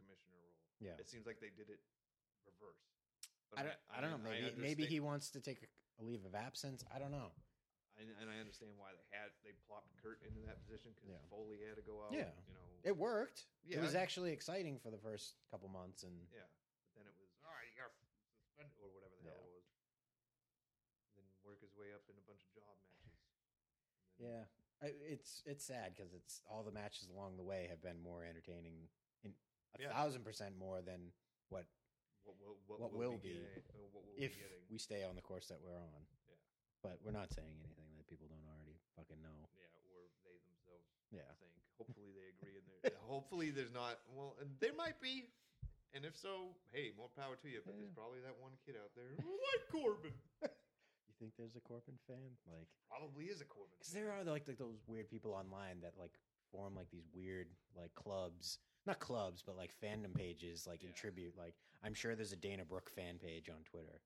Yeah. 0.81 0.97
It 0.99 1.09
seems 1.09 1.25
like 1.29 1.39
they 1.41 1.53
did 1.53 1.69
it 1.69 1.81
reverse. 2.49 2.81
But 3.53 3.61
I 3.61 3.63
don't, 3.69 3.81
I 3.93 3.99
don't 4.01 4.11
know. 4.11 4.23
Maybe 4.25 4.51
maybe 4.57 4.85
he 4.89 4.99
wants 5.01 5.31
to 5.37 5.41
take 5.41 5.61
a, 5.63 5.69
a 6.01 6.03
leave 6.03 6.25
of 6.25 6.35
absence. 6.35 6.83
I 6.89 6.99
don't 6.99 7.13
know. 7.13 7.31
I, 7.99 8.07
and 8.07 8.33
I 8.33 8.41
understand 8.41 8.73
why 8.81 8.97
they 8.97 9.05
had 9.13 9.29
they 9.45 9.53
plopped 9.69 9.93
Kurt 10.01 10.25
into 10.25 10.41
that 10.49 10.63
position 10.65 10.97
because 10.97 11.13
Yeah. 11.13 11.21
Foley 11.29 11.61
had 11.61 11.77
to 11.77 11.85
go 11.85 12.01
out. 12.07 12.17
Yeah. 12.17 12.33
you 12.49 12.55
know. 12.57 12.67
It 12.81 12.97
worked. 12.97 13.45
It 13.69 13.77
was 13.77 13.93
actually 13.93 14.33
exciting 14.33 14.81
for 14.81 14.89
the 14.89 14.97
first 14.99 15.37
couple 15.53 15.69
months, 15.69 16.01
and 16.01 16.17
yeah, 16.33 16.49
but 16.81 16.97
then 16.97 17.05
it 17.05 17.13
was 17.21 17.29
all 17.45 17.53
right. 17.53 17.69
You 17.69 17.77
got 17.77 17.93
suspended 18.41 18.81
or 18.81 18.89
whatever 18.97 19.13
the 19.21 19.29
hell 19.29 19.45
it 19.45 19.53
was. 19.53 19.69
And 21.13 21.21
then 21.21 21.29
work 21.45 21.61
his 21.61 21.77
way 21.77 21.93
up 21.93 22.01
in 22.09 22.17
a 22.17 22.25
bunch 22.25 22.41
of 22.41 22.51
job 22.57 22.73
matches. 22.89 23.13
Yeah, 24.17 24.43
it's 25.05 25.45
it's 25.45 25.65
sad 25.69 25.93
because 25.93 26.17
it's 26.17 26.41
all 26.49 26.65
the 26.65 26.73
matches 26.73 27.13
along 27.13 27.37
the 27.37 27.45
way 27.45 27.69
have 27.69 27.85
been 27.85 28.01
more 28.01 28.25
entertaining, 28.25 28.81
in 28.81 28.89
a 29.79 29.83
Yeah. 29.83 29.93
thousand 29.93 30.25
percent 30.25 30.57
more 30.59 30.83
than 30.83 31.13
what 31.49 31.67
What 32.25 32.37
will 32.39 32.57
what, 32.67 32.81
What 32.81 32.93
will 32.93 32.99
will 33.13 33.19
be, 33.19 33.33
be 33.33 33.35
getting- 33.41 33.65
what 33.93 34.05
we'll 34.05 34.15
if 34.17 34.37
be 34.37 34.45
we 34.69 34.79
stay 34.79 35.03
on 35.05 35.17
the 35.17 35.23
course 35.23 35.49
that 35.49 35.61
we're 35.61 35.77
on. 35.79 36.07
Yeah. 36.29 36.35
But 36.83 37.01
we're 37.03 37.17
not 37.17 37.33
saying 37.33 37.57
anything 37.65 37.97
that 37.97 38.07
people 38.07 38.29
don't 38.29 38.45
already 38.47 38.77
fucking 38.95 39.21
know. 39.23 39.49
yeah, 39.57 39.65
or 39.97 40.05
they 40.25 40.37
themselves 40.45 40.85
Yeah. 41.11 41.33
think. 41.41 41.53
Hopefully 41.79 42.13
they 42.13 42.29
agree, 42.29 42.59
and 42.59 42.67
there- 42.69 42.93
hopefully 43.09 43.51
there's 43.51 43.73
not. 43.73 43.99
Well, 44.13 44.37
and 44.39 44.59
there 44.61 44.75
might 44.75 45.01
be, 45.01 45.33
and 45.95 46.05
if 46.05 46.15
so, 46.17 46.55
hey, 46.73 46.93
more 46.93 47.09
power 47.09 47.37
to 47.37 47.49
you. 47.49 47.63
But 47.65 47.77
there's 47.79 47.91
probably 47.91 48.21
that 48.21 48.37
one 48.39 48.53
kid 48.67 48.77
out 48.77 48.95
there 48.95 49.09
who 49.17 49.31
like 49.33 49.69
Corbin. 49.73 50.15
You 51.09 51.15
think 51.27 51.37
there's 51.37 51.57
a 51.57 51.61
Corbin 51.61 51.99
fan? 52.07 52.39
Like, 52.47 52.69
Probably 52.89 53.27
is 53.27 53.41
a 53.43 53.45
Corbin. 53.45 53.77
because 53.79 53.93
there 53.93 54.11
are 54.13 54.25
like, 54.25 54.47
like 54.49 54.57
those 54.57 54.81
weird 54.87 55.11
people 55.11 55.33
online 55.35 55.81
that 55.83 55.99
like 55.99 56.19
form 56.51 56.75
like 56.75 56.89
these 56.91 57.07
weird 57.13 57.49
like 57.77 57.95
clubs, 57.95 58.59
not 58.87 58.99
clubs, 58.99 59.43
but 59.45 59.57
like 59.57 59.73
fandom 59.83 60.15
pages, 60.15 60.67
like 60.67 60.83
in 60.83 60.89
Yeah. 60.89 60.95
tribute. 60.95 61.37
Like, 61.37 61.55
I'm 61.83 61.95
sure 61.95 62.15
there's 62.15 62.33
a 62.33 62.37
Dana 62.37 62.65
Brooke 62.65 62.91
fan 62.91 63.19
page 63.19 63.49
on 63.49 63.63
Twitter. 63.65 64.01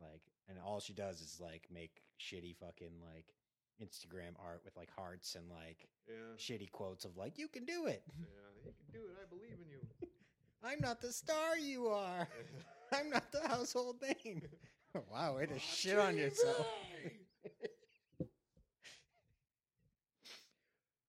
Like, 0.00 0.22
and 0.48 0.58
all 0.58 0.80
she 0.80 0.92
does 0.92 1.20
is 1.20 1.40
like 1.40 1.68
make 1.70 2.02
shitty 2.20 2.56
fucking 2.56 3.00
like 3.02 3.34
Instagram 3.82 4.34
art 4.42 4.62
with 4.64 4.76
like 4.76 4.90
hearts 4.90 5.34
and 5.34 5.48
like 5.50 5.88
Yeah. 6.08 6.36
shitty 6.36 6.70
quotes 6.70 7.04
of 7.04 7.16
like, 7.16 7.38
you 7.38 7.48
can 7.48 7.64
do 7.64 7.86
it. 7.86 8.02
Yeah, 8.20 8.26
you 8.64 8.72
can 8.72 8.92
do 8.92 9.06
it. 9.08 9.16
I 9.22 9.26
believe 9.28 9.58
in 9.60 9.68
you. 9.70 9.80
I'm 10.62 10.80
not 10.80 11.00
the 11.00 11.12
star 11.12 11.56
you 11.56 11.86
are. 11.88 12.28
I'm 12.92 13.10
not 13.10 13.30
the 13.32 13.46
household 13.46 14.02
name. 14.02 14.42
wow, 15.12 15.36
way 15.36 15.46
to 15.46 15.58
shit 15.58 15.98
on 15.98 16.16
yourself. 16.16 16.66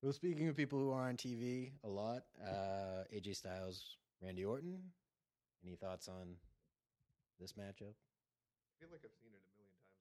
Well, 0.01 0.13
speaking 0.13 0.47
of 0.47 0.55
people 0.55 0.79
who 0.79 0.91
are 0.91 1.07
on 1.07 1.17
TV 1.17 1.71
a 1.83 1.87
lot, 1.89 2.23
uh, 2.45 3.03
AJ 3.13 3.35
Styles, 3.35 3.97
Randy 4.21 4.45
Orton. 4.45 4.79
Any 5.65 5.75
thoughts 5.75 6.07
on 6.07 6.35
this 7.39 7.51
matchup? 7.53 7.91
I 7.91 8.71
feel 8.79 8.87
like 8.91 9.01
I've 9.03 9.11
seen 9.21 9.31
it 9.33 9.41
a 9.43 9.51
million 9.59 9.75
times 9.83 9.99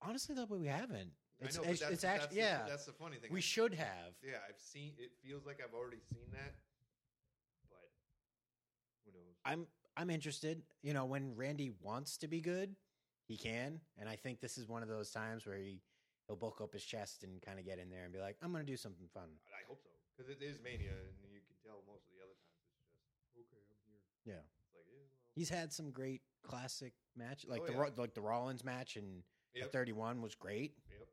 already. 0.00 0.10
Honestly, 0.10 0.34
though, 0.34 0.46
but 0.46 0.58
we 0.58 0.66
haven't. 0.66 1.10
It's, 1.40 1.58
I 1.58 1.60
know, 1.60 1.64
but 1.64 1.72
it's, 1.72 1.80
that's, 1.80 1.92
it's 1.92 2.04
actually, 2.04 2.38
yeah, 2.38 2.62
The, 2.64 2.70
that's 2.70 2.86
the 2.86 2.92
funny 2.92 3.16
thing. 3.16 3.30
we 3.30 3.38
I- 3.38 3.42
should 3.42 3.74
have. 3.74 4.14
Yeah, 4.22 4.36
I've 4.48 4.58
seen. 4.58 4.92
It 4.96 5.10
feels 5.22 5.44
like 5.44 5.60
I've 5.62 5.74
already 5.74 6.00
seen 6.10 6.24
that, 6.32 6.54
but 7.68 7.90
who 9.04 9.12
knows? 9.12 9.34
I'm 9.44 9.66
I'm 9.96 10.08
interested. 10.08 10.62
You 10.82 10.94
know, 10.94 11.04
when 11.04 11.34
Randy 11.36 11.72
wants 11.82 12.16
to 12.18 12.28
be 12.28 12.40
good, 12.40 12.74
he 13.26 13.36
can, 13.36 13.80
and 13.98 14.08
I 14.08 14.16
think 14.16 14.40
this 14.40 14.56
is 14.56 14.68
one 14.68 14.82
of 14.82 14.88
those 14.88 15.10
times 15.10 15.44
where 15.46 15.56
he 15.56 15.80
he'll 16.26 16.36
bulk 16.36 16.60
up 16.60 16.72
his 16.72 16.84
chest 16.84 17.22
and 17.24 17.40
kind 17.42 17.58
of 17.58 17.64
get 17.64 17.78
in 17.78 17.90
there 17.90 18.04
and 18.04 18.12
be 18.12 18.20
like, 18.20 18.36
"I'm 18.42 18.52
going 18.52 18.64
to 18.64 18.70
do 18.72 18.76
something 18.76 19.08
fun." 19.12 19.28
I 19.52 19.62
hope 19.68 19.80
so 19.82 19.90
because 20.16 20.30
it 20.30 20.42
is 20.42 20.60
Mania, 20.62 20.92
and 20.94 21.30
you 21.32 21.40
can 21.44 21.56
tell 21.64 21.82
most 21.86 22.06
of 22.08 22.14
the 22.16 22.22
other 22.24 22.36
times 22.38 22.64
it's 22.70 22.86
just 22.94 23.10
okay. 23.36 23.62
I'm 23.68 23.82
here. 23.88 24.02
Yeah, 24.24 24.44
It's 24.64 24.74
like 24.74 24.86
yeah, 24.88 25.04
well, 25.10 25.20
he's 25.34 25.48
had 25.50 25.72
some 25.72 25.90
great 25.90 26.22
classic 26.42 26.92
match, 27.16 27.44
like 27.48 27.62
Oh, 27.62 27.66
the 27.66 27.72
yeah. 27.74 27.90
Like 27.96 28.14
the 28.14 28.20
Rollins 28.24 28.64
match 28.64 28.96
and 28.96 29.22
Yep. 29.54 29.70
31 29.70 30.20
was 30.20 30.34
great. 30.34 30.74
Yep. 30.90 31.08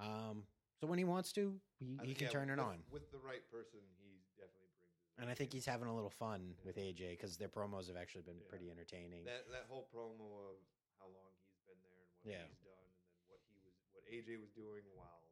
Um, 0.00 0.44
so 0.80 0.86
when 0.86 0.96
he 0.98 1.04
wants 1.04 1.32
to, 1.36 1.60
he, 1.78 1.96
he 2.04 2.14
can 2.14 2.24
yeah, 2.28 2.32
turn 2.32 2.48
it 2.48 2.56
with- 2.56 2.64
on. 2.64 2.78
with 2.90 3.10
the 3.12 3.18
right 3.20 3.44
person. 3.52 3.80
He 4.00 4.20
definitely 4.36 4.68
brings 4.76 4.92
it. 4.96 5.20
And 5.20 5.28
I 5.30 5.34
think 5.34 5.52
he's 5.52 5.64
having 5.68 5.88
a 5.88 5.94
little 5.94 6.08
fun 6.12 6.56
with 6.64 6.76
AJ 6.76 7.16
because 7.20 7.36
their 7.36 7.48
promos 7.48 7.88
have 7.88 7.96
actually 7.96 8.22
been 8.22 8.40
Yeah. 8.40 8.48
pretty 8.48 8.70
entertaining. 8.70 9.24
that 9.24 9.48
that 9.52 9.64
whole 9.68 9.88
promo 9.92 10.52
of 10.52 10.56
how 11.00 11.08
long 11.08 11.32
he's 11.48 11.60
been 11.68 11.80
there 11.84 12.00
and 12.00 12.12
what 12.24 12.32
Yeah. 12.32 12.44
he's 12.48 12.60
done, 12.64 12.84
and 12.84 13.08
then 13.12 13.20
what 13.28 13.40
he 13.48 13.56
was, 13.64 13.72
what 13.92 13.95
AJ 14.10 14.38
was 14.40 14.50
doing 14.54 14.82
while 14.94 15.22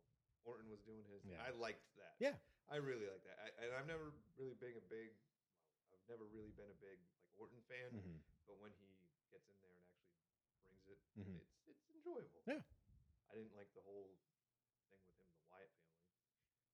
Orton 0.45 0.69
was 0.71 0.83
doing 0.85 1.05
his. 1.09 1.23
Yeah. 1.25 1.41
I 1.43 1.51
liked 1.57 1.85
that. 1.97 2.15
Yeah. 2.21 2.37
I 2.71 2.77
really 2.81 3.07
like 3.07 3.23
that. 3.29 3.39
I, 3.41 3.49
and 3.65 3.71
I've 3.77 3.87
never 3.89 4.13
really 4.39 4.57
been 4.57 4.77
a 4.77 4.87
big. 4.89 5.13
Well, 5.89 6.01
I've 6.01 6.09
never 6.11 6.25
really 6.33 6.53
been 6.57 6.69
a 6.71 6.81
big 6.81 6.99
like 7.21 7.29
Orton 7.37 7.61
fan, 7.69 7.93
Mhm. 7.97 8.19
but 8.49 8.57
when 8.59 8.73
he 8.81 8.89
gets 9.31 9.49
in 9.51 9.57
there 9.61 9.77
and 9.77 9.89
actually 9.93 10.81
brings 10.85 10.85
it, 10.89 10.99
Mhm. 11.21 11.39
it's 11.41 11.57
it's 11.69 11.85
enjoyable. 11.95 12.43
Yeah. 12.47 12.63
I 13.31 13.37
didn't 13.37 13.55
like 13.57 13.73
the 13.75 13.83
whole 13.83 14.17
thing 14.89 15.01
with 15.05 15.17
him, 15.19 15.29
the 15.39 15.45
Wyatt 15.51 15.71
family. 15.77 16.09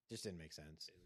Just 0.09 0.25
didn't 0.25 0.39
make 0.39 0.53
sense. 0.53 0.87
Just 0.87 0.99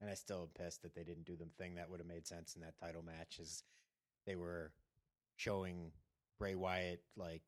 And 0.00 0.10
I 0.10 0.14
still 0.14 0.42
am 0.42 0.48
pissed 0.50 0.82
that 0.82 0.94
they 0.94 1.04
didn't 1.04 1.24
do 1.24 1.34
the 1.36 1.46
thing 1.56 1.76
that 1.76 1.88
would 1.88 1.98
have 2.00 2.06
made 2.06 2.26
sense 2.26 2.56
in 2.56 2.60
that 2.60 2.76
title 2.76 3.02
match. 3.02 3.38
Is 3.38 3.64
they 4.26 4.36
were 4.36 4.74
showing 5.36 5.92
Bray 6.38 6.54
Wyatt 6.54 7.00
like 7.16 7.42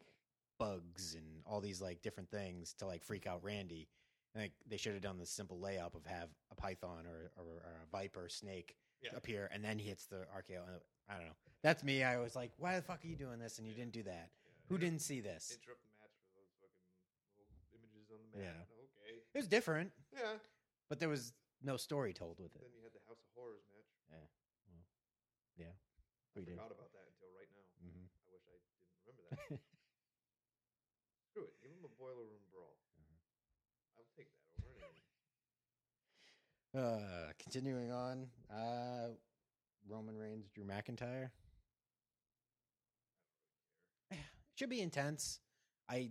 bugs 0.58 1.14
and 1.14 1.24
all 1.46 1.60
these 1.60 1.80
like 1.82 2.02
different 2.02 2.30
things 2.30 2.74
to 2.78 2.86
like 2.86 3.02
freak 3.04 3.26
out 3.26 3.42
Randy. 3.42 3.88
And 4.34 4.44
like 4.44 4.52
they 4.68 4.76
should 4.76 4.92
have 4.94 5.02
done 5.02 5.18
the 5.18 5.26
simple 5.26 5.58
layup 5.58 5.94
of 5.94 6.04
have 6.06 6.28
a 6.50 6.54
python 6.54 7.06
or, 7.06 7.30
or, 7.36 7.44
or 7.64 7.80
a 7.82 7.86
viper 7.90 8.28
snake 8.28 8.76
Yeah. 9.02 9.10
appear 9.16 9.50
and 9.52 9.62
then 9.64 9.78
he 9.78 9.88
hits 9.88 10.06
the 10.06 10.26
RKO. 10.34 10.62
I 11.08 11.14
don't 11.14 11.26
know. 11.26 11.36
That's 11.62 11.82
me. 11.84 12.02
I 12.02 12.18
was 12.18 12.34
like, 12.36 12.52
why 12.58 12.76
the 12.76 12.82
fuck 12.82 13.04
are 13.04 13.08
you 13.08 13.16
doing 13.16 13.38
this? 13.38 13.58
And 13.58 13.66
you 13.66 13.74
didn't 13.74 13.92
do 13.92 14.02
that. 14.04 14.30
yeah. 14.44 14.50
Who 14.68 14.78
didn't 14.78 15.00
see 15.02 15.20
this? 15.20 15.50
interrupt 15.54 15.82
the 15.84 15.92
match 16.00 16.14
for 16.22 16.30
those 16.34 16.50
fucking 16.60 16.86
little 17.38 17.46
images 17.74 18.06
on 18.10 18.18
the 18.32 18.38
Yeah. 18.42 18.58
Okay. 18.66 19.22
It 19.34 19.38
was 19.38 19.48
different, 19.48 19.92
Yeah. 20.14 20.40
but 20.88 20.98
there 21.00 21.08
was 21.10 21.32
no 21.62 21.76
story 21.76 22.12
told 22.12 22.38
with 22.40 22.54
it. 22.56 22.62
Then 22.62 22.72
you 22.74 22.82
had 22.82 22.92
the 22.96 23.04
House 23.06 23.20
of 23.20 23.28
Horrors 23.36 23.64
match. 23.72 23.88
Yeah. 24.10 24.26
Well, 24.68 24.82
yeah. 25.56 25.74
I 25.76 26.40
We 26.40 26.44
did. 26.44 26.56
forgot 26.56 26.72
about 26.72 26.90
that 26.96 27.06
until 27.12 27.30
right 27.36 27.50
now. 27.54 27.66
hmm 27.84 28.06
I 28.08 28.32
wish 28.34 28.44
I 28.48 28.56
didn't 28.56 28.92
remember 29.04 29.22
that. 29.30 29.62
Screw 31.32 31.44
it. 31.48 31.54
Give 31.62 31.70
him 31.72 31.84
a 31.86 31.92
boiler 32.00 32.24
room 32.26 32.44
brawl. 32.52 32.76
Mm-hmm. 32.98 33.20
I'll 34.00 34.08
take 34.16 34.28
that 34.32 34.64
over 34.66 34.80
anything. 34.84 35.20
Uh, 36.76 36.98
continuing 37.42 37.90
on, 37.90 38.26
uh, 38.52 39.08
Roman 39.88 40.16
Reigns, 40.16 40.48
Drew 40.54 40.64
McIntyre. 40.64 41.30
Should 44.56 44.68
be 44.70 44.80
intense. 44.80 45.40
I, 45.88 46.10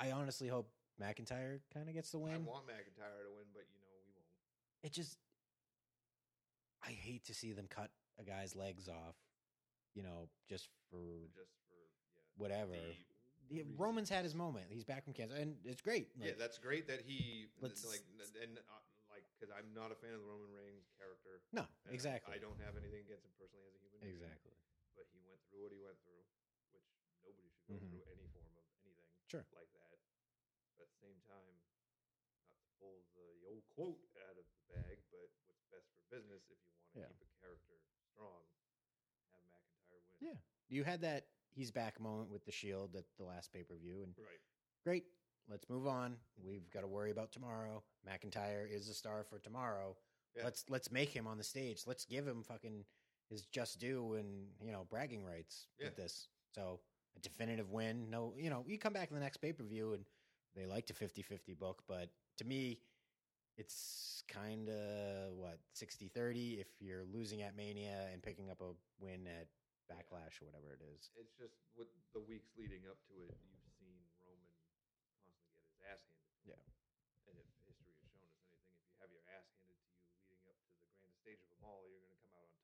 I 0.00 0.10
honestly 0.12 0.48
hope 0.48 0.70
McIntyre 1.00 1.60
kind 1.72 1.88
of 1.88 1.94
gets 1.94 2.10
the 2.10 2.18
win. 2.18 2.34
I 2.34 2.38
want 2.38 2.66
McIntyre 2.66 3.22
to 3.26 3.32
win, 3.36 3.46
but 3.52 3.64
you 3.72 3.80
know 3.80 3.90
we 3.94 4.12
won't. 4.14 4.26
It 4.82 4.92
just, 4.92 5.18
I 6.84 6.90
hate 6.90 7.24
to 7.26 7.34
see 7.34 7.52
them 7.52 7.66
cut 7.68 7.90
a 8.20 8.24
guy's 8.24 8.56
legs 8.56 8.88
off. 8.88 9.16
You 9.94 10.02
know, 10.02 10.28
just 10.48 10.68
for 10.90 10.96
Just 11.34 11.50
for 11.68 11.74
yeah. 11.76 12.42
whatever. 12.42 12.72
the. 13.50 13.64
Roman's 13.76 14.08
had 14.08 14.24
his 14.24 14.34
moment. 14.34 14.66
He's 14.70 14.84
back 14.84 15.04
from 15.04 15.12
cancer, 15.12 15.36
and 15.36 15.56
it's 15.64 15.82
great. 15.82 16.08
yeah, 16.18 16.32
that's 16.38 16.58
great 16.58 16.86
that 16.88 17.02
he 17.04 17.46
like 17.60 17.72
and 18.42 18.56
uh, 18.56 18.62
like 18.70 18.91
because 19.42 19.50
I'm 19.58 19.74
not 19.74 19.90
a 19.90 19.98
fan 19.98 20.14
of 20.14 20.22
the 20.22 20.30
Roman 20.30 20.54
Reigns 20.54 20.86
character. 20.94 21.42
no, 21.50 21.66
and 21.82 21.90
I- 21.90 21.98
exactly, 21.98 22.30
I, 22.30 22.38
don't 22.38 22.62
have 22.62 22.78
anything 22.78 23.02
against 23.02 23.26
him 23.26 23.34
personally 23.34 23.66
as 23.66 23.74
a 23.74 23.82
human 23.82 24.06
being. 24.06 24.14
exactly. 24.14 24.54
But 24.94 25.10
he 25.10 25.18
went 25.26 25.42
through 25.50 25.66
what 25.66 25.74
he 25.74 25.82
went 25.82 25.98
through, 26.06 26.22
which 26.70 26.86
nobody 27.26 27.50
should 27.50 27.66
go 27.66 27.74
Mhm. 27.82 27.90
through 27.90 28.06
any 28.14 28.30
form 28.30 28.46
of 28.54 28.62
anything 28.86 29.10
Sure. 29.26 29.42
like 29.50 29.66
that. 29.74 29.98
But 30.78 30.86
at 30.86 30.94
the 30.94 31.00
same 31.02 31.18
time, 31.26 31.58
not 32.46 32.62
to 32.62 32.70
pull 32.78 33.02
the 33.18 33.42
old 33.50 33.66
quote 33.74 33.98
out 34.30 34.38
of 34.38 34.46
the 34.46 34.62
bag, 34.70 35.02
but 35.10 35.26
what's 35.50 35.66
best 35.74 35.90
for 35.90 35.98
business 36.06 36.46
if 36.46 36.58
you 36.62 36.70
want 36.78 36.86
to 36.94 37.00
Yeah. 37.02 37.08
keep 37.10 37.22
a 37.26 37.30
character 37.42 37.82
strong, 38.14 38.46
have 39.34 39.42
McIntyre 39.50 39.98
win. 40.06 40.18
Yeah. 40.22 40.38
You 40.68 40.84
had 40.84 41.00
that 41.00 41.26
he's 41.50 41.72
back 41.72 41.98
moment 41.98 42.30
with 42.30 42.44
the 42.44 42.52
Shield 42.52 42.94
at 42.94 43.10
the 43.16 43.24
last 43.24 43.50
pay 43.50 43.64
per 43.64 43.74
view, 43.76 44.02
and 44.04 44.16
Right. 44.18 44.40
great. 44.84 45.04
Let's 45.50 45.68
move 45.68 45.86
on. 45.86 46.16
We've 46.42 46.68
got 46.70 46.80
to 46.80 46.86
worry 46.86 47.10
about 47.10 47.32
tomorrow. 47.32 47.82
McIntyre 48.08 48.70
is 48.70 48.88
a 48.88 48.94
star 48.94 49.24
for 49.28 49.38
tomorrow. 49.38 49.96
Yeah. 50.36 50.44
Let's 50.44 50.64
let's 50.68 50.90
make 50.90 51.10
him 51.10 51.26
on 51.26 51.36
the 51.36 51.44
stage. 51.44 51.82
Let's 51.86 52.04
give 52.04 52.26
him 52.26 52.42
fucking 52.42 52.84
his 53.28 53.46
just 53.46 53.78
due 53.80 54.14
and 54.14 54.46
you 54.60 54.72
know 54.72 54.86
bragging 54.88 55.24
rights 55.24 55.66
Yeah. 55.78 55.86
with 55.86 55.96
this. 55.96 56.28
So 56.54 56.80
a 57.16 57.20
definitive 57.20 57.70
win. 57.70 58.08
No, 58.10 58.34
you 58.36 58.48
know 58.50 58.64
you 58.66 58.78
come 58.78 58.92
back 58.94 59.10
in 59.10 59.14
the 59.14 59.20
next 59.22 59.38
pay 59.38 59.52
per 59.52 59.64
view 59.64 59.92
and 59.94 60.04
they 60.54 60.66
like 60.66 60.86
to 60.86 60.92
50-50 60.94 61.58
book, 61.58 61.82
but 61.88 62.08
to 62.38 62.44
me. 62.44 62.78
It's 63.58 64.24
kind 64.32 64.70
of 64.70 65.34
what 65.36 65.58
60-30 65.76 66.58
if 66.58 66.68
you're 66.80 67.04
losing 67.12 67.42
at 67.42 67.54
Mania 67.54 68.08
and 68.10 68.22
picking 68.22 68.48
up 68.48 68.62
a 68.62 68.72
win 68.98 69.28
at 69.28 69.44
Backlash 69.92 70.40
or 70.40 70.48
whatever 70.48 70.72
it 70.72 70.80
is. 70.80 71.10
It's 71.20 71.36
just 71.36 71.52
with 71.76 71.88
the 72.14 72.20
weeks 72.24 72.48
leading 72.56 72.88
up 72.88 72.96
to 73.12 73.14
it, 73.28 73.36
you've 73.44 73.61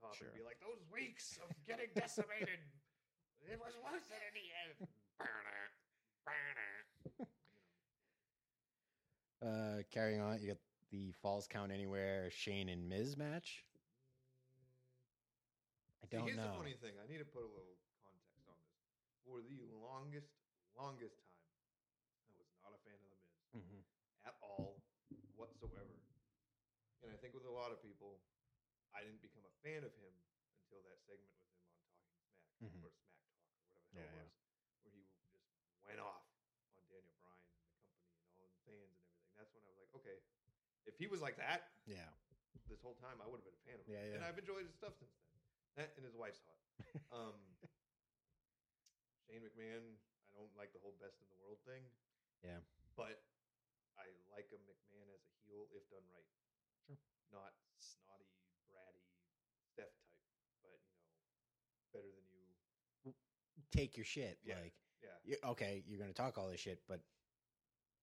top 0.01 0.15
sure. 0.15 0.31
and 0.31 0.37
be 0.39 0.45
like, 0.47 0.59
those 0.63 0.81
weeks 0.91 1.39
of 1.43 1.51
getting 1.67 1.91
decimated, 1.95 2.63
it 3.51 3.59
was 3.59 3.75
worth 3.83 4.09
it 4.11 4.23
in 4.23 4.35
the 4.35 4.49
end. 4.67 4.89
Burner, 5.19 5.63
burner. 6.25 6.73
You 7.05 7.11
know. 7.19 7.29
Uh, 9.39 9.87
carrying 9.95 10.19
on, 10.19 10.39
you 10.43 10.51
got 10.51 10.63
the 10.91 11.15
Falls 11.23 11.47
Count 11.47 11.71
Anywhere 11.71 12.31
Shane 12.31 12.69
and 12.69 12.89
Miz 12.89 13.17
match. 13.17 13.63
I 16.03 16.11
don't 16.11 16.27
See, 16.27 16.35
here's 16.35 16.41
know. 16.41 16.43
Here's 16.43 16.59
the 16.59 16.63
funny 16.63 16.79
thing. 16.83 16.95
I 16.99 17.07
need 17.07 17.23
to 17.23 17.29
put 17.29 17.47
a 17.47 17.53
little 17.53 17.79
context 18.03 18.47
on 18.51 18.59
this. 18.59 18.83
For 19.23 19.39
the 19.45 19.63
longest, 19.79 20.33
longest 20.75 21.23
time, 21.23 21.47
I 22.27 22.35
was 22.35 22.51
not 22.59 22.75
a 22.75 22.81
fan 22.83 22.99
of 22.99 23.11
the 23.11 23.19
Miz 23.23 23.63
mm-hmm. 23.63 23.83
at 24.27 24.35
all, 24.43 24.81
whatsoever. 25.39 25.99
And 27.05 27.15
I 27.15 27.17
think 27.23 27.37
with 27.37 27.47
a 27.47 27.53
lot 27.53 27.71
of 27.71 27.79
people, 27.79 28.19
I 28.91 29.05
didn't 29.07 29.23
become 29.23 29.47
fan 29.65 29.83
of 29.85 29.93
him 29.99 30.15
until 30.63 30.81
that 30.87 30.99
segment 31.05 31.33
with 31.35 31.49
him 31.51 31.63
on 31.67 31.75
Talking 31.83 32.43
Smack 32.59 32.71
Mhm. 32.73 32.83
or 32.85 32.93
Smack 32.93 33.23
Talk 33.29 33.45
or 33.55 33.61
whatever 33.63 33.87
the 33.91 33.99
hell 33.99 34.03
Yeah, 34.03 34.07
it 34.07 34.15
was, 34.15 34.33
where 34.83 34.93
he 34.95 35.03
just 35.05 35.23
went 35.85 36.01
off 36.01 36.25
on 36.77 36.83
Daniel 36.89 37.15
Bryan 37.21 37.43
and 37.47 37.59
the 37.59 37.67
company 37.67 38.31
and 38.31 38.39
all 38.41 38.49
the 38.53 38.61
fans 38.67 38.93
and 38.95 39.03
everything. 39.05 39.33
That's 39.37 39.51
when 39.55 39.63
I 39.65 39.69
was 39.71 39.79
like, 39.79 39.93
okay, 40.03 40.19
if 40.87 40.95
he 40.99 41.07
was 41.07 41.21
like 41.21 41.37
that 41.39 41.71
Yeah. 41.87 42.11
this 42.69 42.81
whole 42.83 42.97
time, 42.97 43.21
I 43.23 43.27
would 43.27 43.39
have 43.41 43.47
been 43.49 43.55
a 43.57 43.65
fan 43.67 43.81
of 43.81 43.87
him. 43.87 43.95
Yeah, 43.95 44.05
yeah. 44.05 44.15
And. 44.17 44.25
I've 44.25 44.39
enjoyed 44.39 44.67
his 44.67 44.75
stuff 44.75 44.95
since 44.99 45.13
then. 45.17 45.41
That 45.77 45.95
and 45.97 46.05
his 46.05 46.15
wife's 46.17 46.41
hot. 46.43 46.59
Um, 47.13 47.57
Shane 49.27 49.43
McMahon, 49.43 49.99
I 50.33 50.35
don't 50.37 50.55
like 50.57 50.73
the 50.73 50.79
whole 50.81 50.93
best 51.01 51.21
in 51.21 51.29
the 51.29 51.37
world 51.37 51.61
thing. 51.65 51.91
Yeah. 52.43 52.61
But 52.97 53.25
I 53.97 54.09
like 54.31 54.51
a 54.53 54.59
McMahon 54.59 55.09
as 55.13 55.21
a 55.25 55.33
heel 55.45 55.69
if 55.73 55.89
done 55.91 56.05
right. 56.13 56.29
Sure. 56.87 56.97
Not 57.31 57.53
snotty, 57.79 58.29
bratty 58.69 59.05
Steph 59.61 59.93
type, 60.09 60.25
but 60.63 60.81
you 61.45 61.61
know, 61.61 61.77
better 61.93 62.11
than 62.11 62.25
you. 62.33 63.15
Take 63.73 63.97
your 63.97 64.05
shit. 64.09 64.39
Yeah. 64.45 64.57
Like, 64.63 64.75
Yeah. 65.03 65.19
you, 65.25 65.37
okay, 65.53 65.83
you're 65.87 65.99
going 66.01 66.11
to 66.13 66.17
talk 66.17 66.39
all 66.39 66.49
this 66.49 66.61
shit, 66.61 66.81
but 66.89 67.01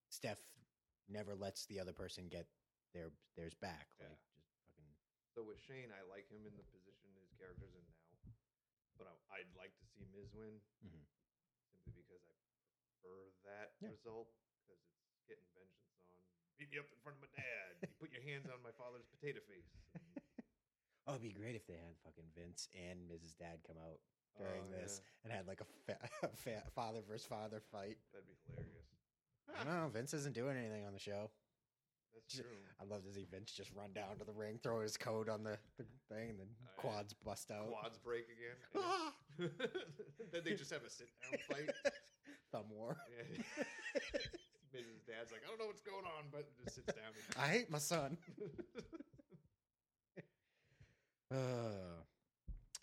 Steph 0.10 0.39
never 1.10 1.34
lets 1.36 1.65
the 1.65 1.79
other 1.79 1.93
person 1.93 2.27
get 2.29 2.48
their 2.93 3.10
theirs 3.36 3.53
back. 3.57 3.89
Yeah. 4.00 4.07
Like, 4.13 4.22
just 4.38 4.48
fucking. 4.63 4.88
So 5.34 5.43
with 5.43 5.60
Shane, 5.60 5.91
I 5.91 6.01
like 6.07 6.29
him 6.29 6.45
in 6.48 6.53
the 6.55 6.63
position 6.72 7.10
his 7.19 7.34
character's 7.36 7.74
in 7.75 7.84
now, 7.84 8.31
but 8.98 9.07
I, 9.10 9.41
I'd 9.41 9.51
like 9.57 9.74
to 9.81 9.86
see 9.91 10.05
Miz 10.13 10.31
win 10.31 10.62
Mhm. 10.86 11.03
simply 11.67 11.91
because 12.07 12.24
I 12.29 12.38
prefer 12.88 13.19
that 13.50 13.75
Yeah. 13.81 13.89
result 13.91 14.29
because 14.63 14.79
it's 14.79 15.25
getting 15.27 15.43
vengeance 15.51 15.91
on. 16.13 16.22
Beat 16.55 16.72
me 16.72 16.79
up 16.79 16.88
in 16.93 17.00
front 17.03 17.17
of 17.19 17.22
my 17.27 17.31
dad. 17.36 17.72
you 17.84 17.91
put 18.00 18.13
your 18.15 18.24
hands 18.24 18.48
on 18.48 18.62
my 18.63 18.72
father's 18.79 19.05
potato 19.12 19.41
face. 19.50 19.67
and- 19.98 20.01
Oh, 21.07 21.13
it'd 21.19 21.22
be 21.22 21.36
great 21.36 21.53
if 21.53 21.67
they 21.67 21.75
had 21.77 21.93
fucking 22.01 22.31
Vince 22.34 22.65
and 22.74 23.05
Mrs. 23.12 23.36
Dad 23.38 23.62
come 23.67 23.77
out 23.77 24.00
during 24.37 24.61
Oh, 24.67 24.71
this 24.81 25.01
yeah. 25.01 25.23
and 25.23 25.33
had 25.33 25.47
like 25.47 25.61
a, 25.61 25.65
fa- 25.85 26.09
a 26.23 26.27
fa- 26.35 26.63
father 26.73 26.99
versus 27.07 27.25
father 27.27 27.61
fight. 27.71 27.97
That'd 28.13 28.27
be 28.27 28.35
hilarious. 28.47 28.85
I 29.59 29.63
don't 29.63 29.73
know. 29.83 29.89
Vince 29.93 30.13
isn't 30.13 30.33
doing 30.35 30.57
anything 30.57 30.85
on 30.85 30.93
the 30.93 30.99
show. 30.99 31.29
That's 32.13 32.35
true. 32.35 32.45
I 32.81 32.85
love 32.85 33.03
to 33.05 33.13
see 33.13 33.25
Vince 33.29 33.51
just 33.51 33.71
run 33.75 33.91
down 33.93 34.17
to 34.19 34.25
the 34.25 34.33
ring, 34.33 34.59
throw 34.63 34.81
his 34.81 34.97
coat 34.97 35.29
on 35.29 35.43
the, 35.43 35.57
the 35.77 35.85
thing, 36.09 36.29
and 36.31 36.39
then 36.39 36.47
Oh, 36.63 36.81
quads 36.81 37.13
bust 37.13 37.51
out. 37.51 37.67
Quads 37.69 37.97
break 37.99 38.25
again. 38.25 38.57
Ah! 38.83 39.13
then 40.31 40.41
they 40.43 40.53
just 40.53 40.71
have 40.71 40.83
a 40.83 40.89
sit 40.89 41.07
down 41.21 41.39
fight. 41.49 41.69
Thumb 42.51 42.65
war. 42.71 42.97
Yeah. 43.17 43.37
Mrs. 44.75 45.05
Dad's 45.07 45.31
like, 45.31 45.41
I 45.45 45.49
don't 45.49 45.59
know 45.59 45.67
what's 45.67 45.81
going 45.81 46.03
on, 46.05 46.25
but 46.31 46.45
just 46.63 46.75
sits 46.75 46.87
down. 46.93 47.13
And- 47.35 47.43
I 47.43 47.47
hate 47.47 47.69
my 47.71 47.77
son. 47.77 48.17
Uh, 51.31 52.01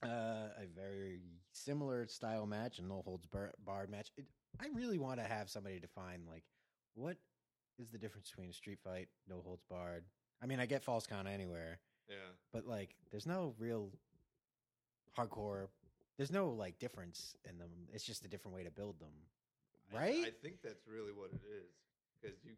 uh, 0.03 0.49
a 0.59 0.67
very 0.75 1.21
similar 1.53 2.07
style 2.07 2.47
match, 2.47 2.79
and 2.79 2.89
no 2.89 3.03
holds 3.05 3.27
bar- 3.27 3.55
barred 3.65 3.91
match. 3.91 4.11
It, 4.17 4.27
I 4.61 4.67
really 4.75 4.99
want 4.99 5.21
to 5.21 5.27
have 5.27 5.49
somebody 5.49 5.79
define 5.79 6.23
like 6.29 6.45
what 6.95 7.17
is 7.79 7.91
the 7.91 7.99
difference 7.99 8.31
between 8.31 8.51
a 8.51 8.53
street 8.53 8.79
fight, 8.83 9.09
no 9.29 9.43
holds 9.45 9.65
barred. 9.69 10.05
I 10.43 10.47
mean, 10.47 10.61
I 10.61 10.67
get 10.67 10.83
falls 10.83 11.07
count 11.07 11.29
anywhere, 11.29 11.79
yeah. 12.09 12.17
but 12.53 12.67
like, 12.67 12.97
there's 13.11 13.27
no 13.27 13.55
real 13.59 13.91
hardcore. 15.17 15.69
There's 16.17 16.33
no 16.33 16.51
like 16.51 16.79
difference 16.79 17.37
in 17.49 17.59
them. 17.59 17.71
It's 17.93 18.05
just 18.05 18.25
a 18.25 18.29
different 18.29 18.57
way 18.57 18.65
to 18.65 18.71
build 18.71 18.99
them, 19.01 19.13
right? 19.95 20.25
I, 20.27 20.33
think 20.43 20.63
that's 20.63 20.87
really 20.87 21.13
what 21.13 21.31
it 21.33 21.41
is. 21.47 21.71
Because 22.21 22.37
you, 22.45 22.53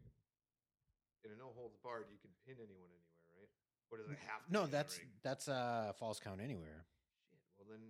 in 1.23 1.31
a 1.31 1.37
no 1.37 1.51
holds 1.55 1.77
barred, 1.83 2.05
you 2.11 2.17
can 2.21 2.31
pin 2.45 2.55
anyone 2.57 2.89
anywhere, 2.89 3.21
right? 3.37 3.49
Or 3.91 3.97
does 3.97 4.11
it 4.11 4.19
have 4.27 4.45
to? 4.45 4.53
no, 4.53 4.65
that's 4.65 4.99
that's 5.23 5.47
uh 5.47 5.93
falls 5.97 6.19
count 6.19 6.41
anywhere. 6.41 6.85
Shit. 7.29 7.39
Well, 7.57 7.67
then, 7.69 7.81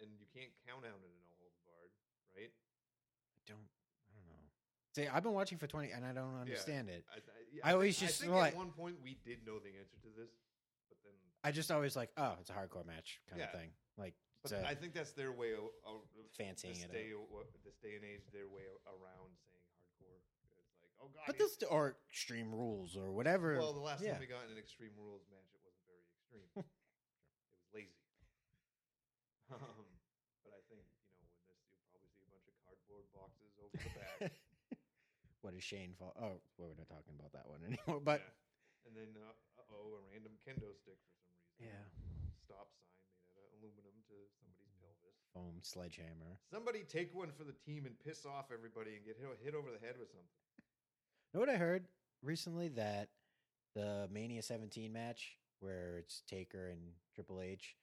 and 0.00 0.08
you 0.16 0.26
can't 0.32 0.50
count 0.66 0.84
out 0.84 0.96
in 0.96 1.08
a 1.08 1.20
no 1.28 1.32
holds 1.38 1.60
barred, 1.64 1.92
right? 2.32 2.52
I 3.36 3.40
don't. 3.46 3.68
I 4.08 4.16
don't 4.16 4.28
know. 4.32 4.46
See, 4.96 5.06
I've 5.06 5.22
been 5.22 5.36
watching 5.36 5.58
for 5.60 5.68
twenty, 5.68 5.92
and 5.92 6.04
I 6.04 6.12
don't 6.12 6.40
understand 6.40 6.88
it. 6.88 7.04
I, 7.12 7.20
I, 7.20 7.40
yeah, 7.52 7.62
I 7.64 7.72
always 7.72 7.98
think, 7.98 8.10
just 8.10 8.22
I 8.22 8.24
think 8.26 8.36
like- 8.36 8.52
at 8.52 8.58
one 8.58 8.72
point 8.72 8.96
we 9.02 9.16
did 9.24 9.46
know 9.46 9.60
the 9.60 9.72
answer 9.76 9.98
to 10.02 10.10
this, 10.16 10.32
but 10.88 10.98
then, 11.04 11.14
I 11.44 11.52
just 11.52 11.70
always 11.70 11.94
like, 11.94 12.10
oh, 12.16 12.34
it's 12.40 12.50
a 12.50 12.56
hardcore 12.56 12.86
match 12.86 13.20
kind 13.28 13.42
of 13.42 13.52
thing. 13.52 13.70
Like, 13.98 14.14
but 14.42 14.52
it's 14.52 14.60
a- 14.64 14.68
I 14.68 14.74
think 14.74 14.94
that's 14.94 15.12
their 15.12 15.32
way 15.32 15.52
of, 15.52 15.68
of 15.84 16.08
Fancying 16.38 16.80
this 16.80 16.84
it 16.84 16.92
day, 16.92 17.12
this 17.64 17.76
day 17.82 17.94
and 18.00 18.04
age, 18.04 18.24
their 18.32 18.48
way 18.48 18.64
around 18.88 19.30
saying 19.52 19.66
hardcore. 19.76 20.16
It's 20.72 20.80
like, 20.80 20.94
oh 21.02 21.10
god, 21.12 21.26
but 21.26 21.36
this 21.36 21.58
or 21.68 21.98
extreme 22.08 22.54
rules 22.54 22.96
or 22.96 23.12
whatever. 23.12 23.58
Well, 23.58 23.74
the 23.76 23.84
last 23.84 24.00
yeah. 24.00 24.16
time 24.16 24.24
we 24.24 24.30
got 24.30 24.46
in 24.48 24.56
an 24.56 24.58
Extreme 24.62 24.96
Rules 24.96 25.26
match, 25.28 25.50
it 25.52 25.60
wasn't 25.60 25.84
very 25.84 26.00
extreme. 26.08 26.48
it 26.56 27.52
was 27.52 27.68
lazy. 27.74 27.98
Um, 29.50 29.82
but 30.46 30.54
I 30.54 30.62
think 30.70 30.86
you 30.86 31.18
know 31.18 31.26
when 31.26 31.50
this, 31.50 31.58
you'll 31.74 31.90
probably 31.90 32.06
see 32.14 32.22
a 32.22 32.30
bunch 32.30 32.46
of 32.46 32.54
cardboard 32.62 33.10
boxes 33.10 33.50
over 33.58 33.74
the 33.74 33.90
back. 33.98 34.38
What 35.42 35.54
is 35.54 35.62
Shane 35.64 35.94
fall? 35.98 36.12
Oh, 36.18 36.40
well, 36.58 36.68
we're 36.72 36.78
not 36.80 36.88
talking 36.88 37.14
about 37.18 37.32
that 37.32 37.48
one 37.48 37.60
anymore. 37.68 38.00
But 38.04 38.20
Yeah. 38.20 38.88
and 38.90 38.92
then 38.96 39.10
uh 39.16 39.32
oh, 39.72 39.96
a 39.96 40.02
random 40.12 40.32
kendo 40.46 40.70
stick 40.76 40.98
for 41.00 41.12
some 41.16 41.30
reason. 41.32 41.70
Yeah. 41.72 41.84
Stop 42.44 42.68
sign 42.74 43.28
made 43.28 43.38
out 43.40 43.48
of 43.48 43.52
aluminum 43.60 43.96
to 44.10 44.16
somebody's 44.40 44.72
pelvis. 44.80 45.16
foam 45.32 45.56
sledgehammer. 45.62 46.38
Somebody 46.50 46.82
take 46.84 47.14
one 47.14 47.30
for 47.32 47.44
the 47.44 47.54
team 47.66 47.86
and 47.86 47.94
piss 48.00 48.26
off 48.26 48.50
everybody 48.52 48.96
and 48.96 49.04
get 49.04 49.16
hit, 49.16 49.28
hit 49.42 49.54
over 49.54 49.70
the 49.70 49.80
head 49.84 49.96
with 49.98 50.10
something. 50.10 50.28
Know 51.32 51.40
what 51.40 51.48
I 51.48 51.56
heard 51.56 51.86
recently 52.22 52.68
that 52.74 53.08
the 53.74 54.08
Mania 54.10 54.42
17 54.42 54.92
match 54.92 55.36
where 55.60 55.98
it's 55.98 56.22
Taker 56.28 56.68
and 56.68 56.80
Triple 57.14 57.40
H. 57.40 57.76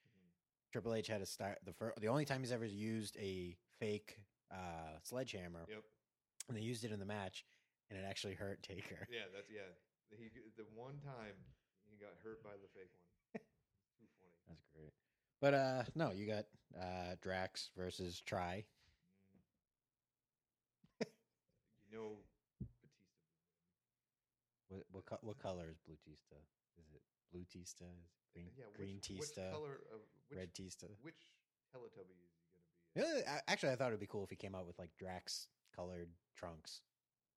Triple 0.73 0.93
H 0.95 1.07
had 1.07 1.19
to 1.21 1.25
start 1.25 1.59
the 1.63 1.71
fir- 1.73 1.93
the 2.01 2.07
only 2.09 2.25
time 2.25 2.41
he's 2.41 2.51
ever 2.51 2.65
used 2.65 3.15
a 3.17 3.55
fake 3.79 4.19
uh, 4.51 4.97
sledgehammer, 5.03 5.61
Yep. 5.69 5.83
And 6.47 6.57
they 6.57 6.61
used 6.61 6.83
it 6.83 6.91
in 6.91 6.99
the 6.99 7.05
match, 7.05 7.45
and 7.89 7.99
it 7.99 8.05
actually 8.07 8.35
hurt 8.35 8.63
Taker. 8.63 9.07
Yeah, 9.11 9.27
that's 9.33 9.49
yeah. 9.49 9.67
He 10.09 10.29
the 10.55 10.65
one 10.75 10.99
time 11.03 11.35
he 11.89 11.97
got 11.97 12.13
hurt 12.23 12.43
by 12.43 12.55
the 12.55 12.67
fake 12.73 12.91
one. 12.95 13.43
Too 13.99 14.07
funny. 14.21 14.33
That's 14.47 14.67
great. 14.73 14.93
But 15.41 15.53
uh 15.53 15.83
no, 15.95 16.11
you 16.11 16.27
got 16.27 16.45
uh 16.75 17.15
Drax 17.21 17.71
versus 17.75 18.21
Try. 18.25 18.65
You 21.91 21.97
know, 21.97 22.11
Batista. 22.59 22.99
What 24.67 24.83
what 24.91 25.05
co- 25.05 25.21
what 25.21 25.39
color 25.39 25.67
is 25.71 25.79
Blue 25.85 25.97
Tista? 26.03 26.35
Is 26.79 26.91
it 26.93 27.01
Blue 27.31 27.45
Tista? 27.49 27.85
Is 27.85 28.11
it 28.11 28.33
green 28.33 28.51
yeah, 28.57 28.65
green 28.75 28.95
which, 28.95 29.19
which 29.19 29.35
color 29.51 29.79
of 29.93 30.03
which, 30.27 30.37
red 30.37 30.53
Tista? 30.53 30.87
Which 31.01 31.31
Teletubby 31.73 32.19
is 32.19 32.35
he 32.35 32.47
going 32.51 33.15
to 33.15 33.15
be? 33.15 33.23
Yeah, 33.23 33.39
actually, 33.47 33.71
I 33.71 33.75
thought 33.75 33.87
it'd 33.87 33.99
be 33.99 34.07
cool 34.07 34.23
if 34.23 34.29
he 34.29 34.35
came 34.35 34.55
out 34.55 34.67
with 34.67 34.77
like 34.79 34.91
Drax 34.99 35.47
colored 35.77 36.09
trunks, 36.33 36.81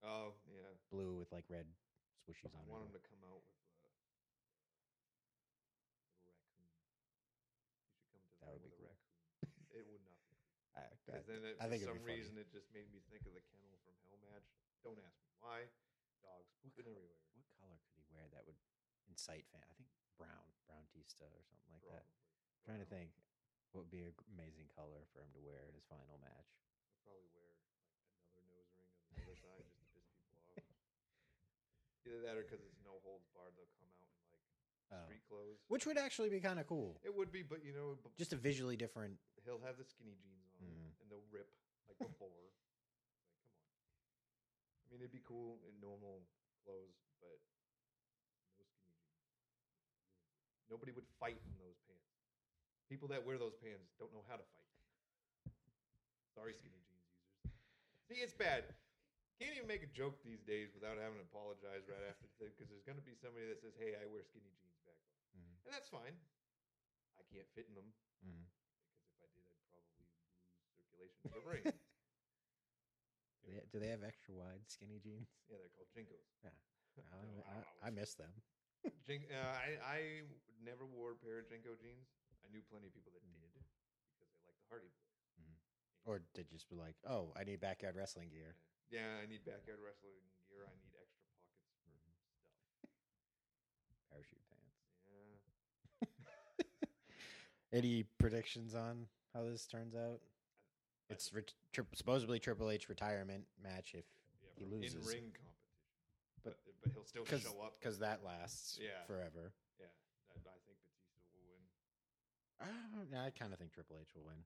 Oh 0.00 0.32
yeah, 0.48 0.72
blue 0.88 1.20
with 1.20 1.28
like 1.28 1.44
red 1.52 1.68
swooshies 2.24 2.56
I 2.56 2.56
on 2.56 2.64
want 2.64 2.88
him 2.88 2.96
to 2.96 3.04
come 3.04 3.20
out 3.28 3.44
with 3.44 3.60
uh, 3.84 3.84
a 3.84 3.92
little 6.24 6.24
raccoon. 6.24 6.64
He 8.08 8.16
should 8.16 8.24
come 8.24 8.24
to 8.32 8.40
That 8.40 8.56
would 8.56 8.64
be 8.64 8.72
cool. 8.80 8.88
raccoon. 8.88 9.20
It 9.76 9.84
would 9.86 10.00
not 10.08 10.16
be. 10.24 10.32
Cool. 10.40 10.56
I, 10.72 10.88
I, 10.88 11.20
then, 11.28 11.44
it, 11.44 11.60
I 11.60 11.68
for 11.68 11.76
some 11.84 12.00
funny. 12.00 12.16
reason, 12.16 12.40
it 12.40 12.48
just 12.50 12.72
made 12.72 12.88
me 12.90 13.04
think 13.12 13.28
of 13.28 13.36
the 13.36 13.44
kennel 13.52 13.76
from 13.84 13.92
Hell 14.08 14.16
match. 14.24 14.48
Don't 14.80 14.96
ask 15.04 15.20
me 15.20 15.28
why. 15.44 15.68
Dogs 16.24 16.48
pooping 16.64 16.88
everywhere. 16.88 17.20
What 17.36 17.44
color 17.60 17.76
could 17.84 17.92
he 17.96 18.04
wear 18.08 18.24
that 18.32 18.44
would 18.48 18.56
incite 19.08 19.44
fan? 19.52 19.64
I 19.64 19.72
think 19.76 19.88
brown, 20.16 20.48
brown 20.68 20.84
Tista 20.92 21.24
or 21.28 21.40
something 21.44 21.68
like 21.72 21.84
that. 21.92 22.04
Probably. 22.08 22.64
trying 22.64 22.80
to 22.84 22.88
think 22.88 23.12
what 23.72 23.84
would 23.88 23.92
be 23.94 24.04
an 24.04 24.12
amazing 24.32 24.68
color 24.72 25.04
for 25.12 25.20
him 25.24 25.32
to 25.32 25.40
wear 25.40 25.64
in 25.68 25.72
his 25.76 25.84
final 25.88 26.20
match. 26.20 26.50
I'll 26.90 27.00
probably 27.04 27.16
wear 27.16 27.16
like 27.16 27.20
another 27.20 27.40
nose 27.40 27.49
ring 29.30 29.42
on 29.46 29.54
the 29.54 29.70
other 29.70 29.78
side 29.78 30.02
just 30.02 30.10
to 30.10 30.18
piss 30.18 30.18
people 30.18 30.42
off. 30.50 30.64
Either 32.06 32.20
that 32.26 32.34
or 32.36 32.42
because 32.42 32.60
it's 32.64 32.80
no 32.82 32.98
holds 33.06 33.26
barred, 33.32 33.54
they'll 33.54 33.70
come 33.78 33.86
out 33.86 34.00
in 34.02 34.08
like 34.34 34.42
Oh. 34.90 35.04
street 35.06 35.22
clothes. 35.30 35.62
Which 35.70 35.86
would 35.86 35.98
actually 35.98 36.30
be 36.34 36.40
kind 36.42 36.58
of 36.58 36.66
cool. 36.66 36.98
It 37.06 37.14
would 37.14 37.30
be, 37.30 37.42
but 37.46 37.62
you 37.64 37.70
know, 37.72 37.94
b- 38.02 38.10
Just 38.18 38.32
a 38.34 38.36
visually 38.40 38.74
different. 38.76 39.14
he'll 39.46 39.62
have 39.62 39.78
the 39.78 39.84
skinny 39.86 40.16
jeans 40.18 40.50
on 40.58 40.66
Mhm. 40.66 40.90
and 41.00 41.06
they'll 41.10 41.24
rip 41.30 41.46
like 41.86 41.98
before. 41.98 42.28
like, 42.42 42.58
come 42.58 42.74
on. 43.62 43.70
I 44.82 44.86
mean, 44.90 45.00
it'd 45.00 45.12
be 45.14 45.22
cool 45.22 45.62
in 45.68 45.78
normal 45.80 46.26
clothes, 46.64 46.98
but 47.22 47.38
no 48.58 48.64
skinny 48.66 48.90
jeans. 48.98 49.22
Nobody 50.68 50.90
would 50.92 51.06
fight 51.18 51.38
in 51.46 51.54
those 51.58 51.78
pants. 51.86 52.02
People 52.88 53.06
that 53.08 53.24
wear 53.24 53.38
those 53.38 53.54
pants 53.54 53.94
don't 53.98 54.12
know 54.12 54.24
how 54.28 54.36
to 54.36 54.42
fight. 54.42 55.54
Sorry, 56.34 56.54
skinny 56.54 56.78
jeans 56.82 57.06
users. 57.14 57.54
See, 58.08 58.18
it's 58.22 58.34
bad. 58.34 58.74
Can't 59.40 59.56
even 59.56 59.64
make 59.72 59.80
a 59.80 59.88
joke 59.96 60.20
these 60.20 60.44
days 60.44 60.68
without 60.76 61.00
having 61.00 61.16
to 61.16 61.24
apologize 61.24 61.88
right 61.88 62.04
after 62.12 62.28
because 62.36 62.68
there's 62.68 62.84
going 62.84 63.00
to 63.00 63.06
be 63.08 63.16
somebody 63.16 63.48
that 63.48 63.56
says, 63.64 63.72
"Hey, 63.80 63.96
I 63.96 64.04
wear 64.04 64.20
skinny 64.20 64.52
jeans 64.60 64.76
back 64.84 65.00
then," 65.08 65.16
Mhm. 65.40 65.56
and 65.64 65.70
that's 65.72 65.88
fine. 65.88 66.12
I 67.16 67.22
can't 67.32 67.48
fit 67.56 67.64
in 67.72 67.74
them 67.74 67.88
Mhm. 68.20 68.44
because 69.16 69.16
if 69.16 69.24
I 69.24 69.28
did, 69.32 69.56
I'd 69.56 69.64
probably 69.72 69.96
lose 69.96 70.12
circulation 70.76 71.18
to 71.24 71.28
the 71.32 71.40
brain. 71.40 71.64
Do 73.40 73.56
they, 73.56 73.64
do 73.72 73.78
they 73.80 73.88
have 73.88 74.04
extra 74.04 74.34
wide 74.36 74.68
skinny 74.68 75.00
jeans? 75.00 75.32
yeah, 75.48 75.56
they're 75.56 75.70
called 75.72 75.88
JNCOs. 75.96 76.28
Yeah, 76.44 76.50
No, 77.00 77.02
I, 77.10 77.24
I 77.48 77.56
I, 77.56 77.88
I 77.88 77.90
miss 77.90 78.12
them. 78.14 78.30
Jin- 79.08 79.24
uh, 79.32 79.56
I 79.56 79.68
I 79.80 80.22
never 80.62 80.84
wore 80.84 81.12
a 81.12 81.16
pair 81.16 81.38
of 81.40 81.46
JNCO 81.48 81.80
jeans. 81.80 82.12
I 82.44 82.48
knew 82.52 82.60
plenty 82.68 82.88
of 82.88 82.94
people 82.94 83.10
that 83.12 83.22
Mm. 83.24 83.32
did 83.40 83.48
because 83.56 84.28
they 84.36 84.44
liked 84.44 84.60
the 84.60 84.68
Hardy 84.68 84.88
Boys. 84.88 85.56
Or 86.04 86.20
they 86.34 86.44
just 86.44 86.68
be 86.68 86.76
like, 86.76 86.96
oh, 87.06 87.32
I 87.36 87.44
need 87.44 87.60
backyard 87.60 87.96
wrestling 87.96 88.28
gear. 88.28 88.54
Yeah, 88.56 88.79
I 88.98 89.26
need 89.30 89.44
backyard 89.46 89.78
wrestling 89.84 90.18
gear. 90.48 90.66
I 90.66 90.74
need 90.74 90.90
extra 90.98 91.22
pockets 91.30 91.70
for 91.70 91.86
Mm-hmm. 91.86 92.10
stuff. 92.10 92.90
Parachute 94.10 94.42
pants. 94.50 94.82
Yeah. 95.06 95.38
Any 97.78 98.02
predictions 98.18 98.74
on 98.74 99.06
how 99.34 99.44
this 99.44 99.66
turns 99.66 99.94
out? 99.94 100.20
It's 101.08 101.32
ret- 101.32 101.54
tri- 101.72 101.84
supposedly 101.94 102.38
Triple 102.38 102.70
H 102.70 102.88
retirement 102.88 103.44
match 103.62 103.94
if 103.94 104.04
Yeah, 104.42 104.50
he 104.56 104.64
for 104.64 104.70
loses. 104.76 104.94
in 104.94 105.00
ring 105.06 105.32
competition, 105.34 106.42
But- 106.44 106.58
but 106.82 106.92
he'll 106.92 107.04
still 107.04 107.24
because 107.24 107.42
show 107.42 107.60
up. 107.62 107.78
because 107.78 107.98
that 108.00 108.24
lasts 108.24 108.78
Yeah. 108.80 109.04
forever. 109.06 109.52
yeah, 109.78 109.86
I, 110.30 110.38
I 110.38 110.58
think 110.66 110.78
Batista 110.98 111.38
will 111.38 111.46
win. 111.50 113.14
Uh, 113.18 113.24
I 113.26 113.30
kind 113.30 113.52
of 113.52 113.58
think 113.58 113.72
Triple 113.72 113.96
H 114.00 114.14
will 114.16 114.24
win. 114.24 114.44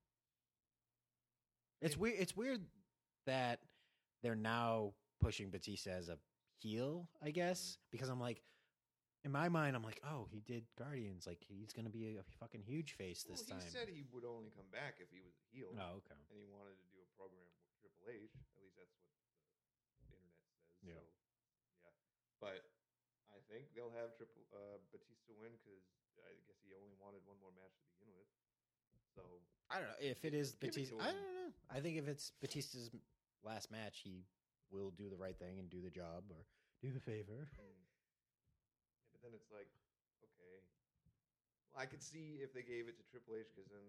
It's 1.81 1.97
weird. 1.97 2.17
It's 2.19 2.37
weird 2.37 2.67
that 3.27 3.61
they're 4.25 4.35
now 4.35 4.97
pushing 5.21 5.53
Batista 5.53 5.93
as 5.93 6.09
a 6.09 6.17
heel. 6.57 7.05
I 7.21 7.29
guess 7.29 7.77
because 7.93 8.09
I'm 8.09 8.19
like, 8.19 8.41
in 9.21 9.29
my 9.29 9.53
mind, 9.53 9.77
I'm 9.77 9.85
like, 9.85 10.01
oh, 10.01 10.25
he 10.33 10.41
did 10.41 10.65
Guardians. 10.81 11.29
Like 11.29 11.45
he's 11.45 11.77
gonna 11.77 11.93
be 11.93 12.17
a 12.17 12.25
fucking 12.41 12.65
huge 12.65 12.97
face 12.97 13.21
this 13.29 13.45
well, 13.45 13.61
time. 13.61 13.61
he 13.61 13.69
said 13.69 13.93
he 13.93 14.09
would 14.17 14.25
only 14.25 14.49
come 14.57 14.69
back 14.73 14.97
if 15.05 15.13
he 15.13 15.21
was 15.21 15.37
a 15.37 15.45
heel. 15.53 15.69
oh, 15.77 16.01
okay. 16.01 16.17
and 16.33 16.41
he 16.41 16.49
wanted 16.49 16.81
to 16.81 16.87
do 16.89 17.05
a 17.05 17.09
program 17.21 17.45
with 17.45 17.77
Triple 17.85 18.09
H. 18.09 18.33
At 18.57 18.65
least 18.65 18.81
that's 18.81 18.89
what 18.97 19.05
the 19.05 19.13
internet 19.13 19.45
says. 19.53 19.69
Yeah. 20.81 21.05
So, 21.05 21.05
yeah. 21.85 21.93
But 22.41 22.65
I 23.29 23.39
think 23.53 23.77
they'll 23.77 23.93
have 23.93 24.17
Triple 24.17 24.49
uh, 24.57 24.81
Batista 24.89 25.37
win 25.37 25.53
because 25.61 25.85
I 26.25 26.33
guess 26.49 26.57
he 26.65 26.73
only 26.73 26.97
wanted 26.97 27.21
one 27.29 27.37
more 27.45 27.53
match 27.53 27.77
to 27.77 27.85
begin 27.93 28.09
with. 28.17 28.29
So 29.13 29.21
I 29.69 29.81
don't 29.81 29.89
know 29.89 30.01
if 30.01 30.25
it 30.25 30.33
is 30.33 30.57
Batista. 30.57 30.97
I 31.01 31.13
don't 31.13 31.37
know. 31.37 31.51
I 31.73 31.81
think 31.81 31.97
if 31.97 32.09
it's 32.09 32.33
Batista's 32.41 32.93
last 33.45 33.71
match, 33.71 34.01
he 34.03 34.25
will 34.73 34.91
do 34.97 35.09
the 35.09 35.21
right 35.21 35.37
thing 35.39 35.61
and 35.61 35.69
do 35.69 35.81
the 35.85 35.93
job 35.93 36.25
or 36.33 36.43
do 36.83 36.91
the 36.91 37.01
favor. 37.01 37.47
mm. 37.61 37.79
yeah, 38.99 39.07
but 39.13 39.21
then 39.23 39.33
it's 39.37 39.53
like, 39.53 39.69
okay, 40.25 40.59
well, 41.71 41.79
I 41.79 41.87
could 41.87 42.03
see 42.03 42.41
if 42.41 42.57
they 42.57 42.65
gave 42.65 42.89
it 42.89 42.97
to 42.99 43.05
Triple 43.07 43.37
H 43.39 43.53
because 43.55 43.71
then 43.71 43.85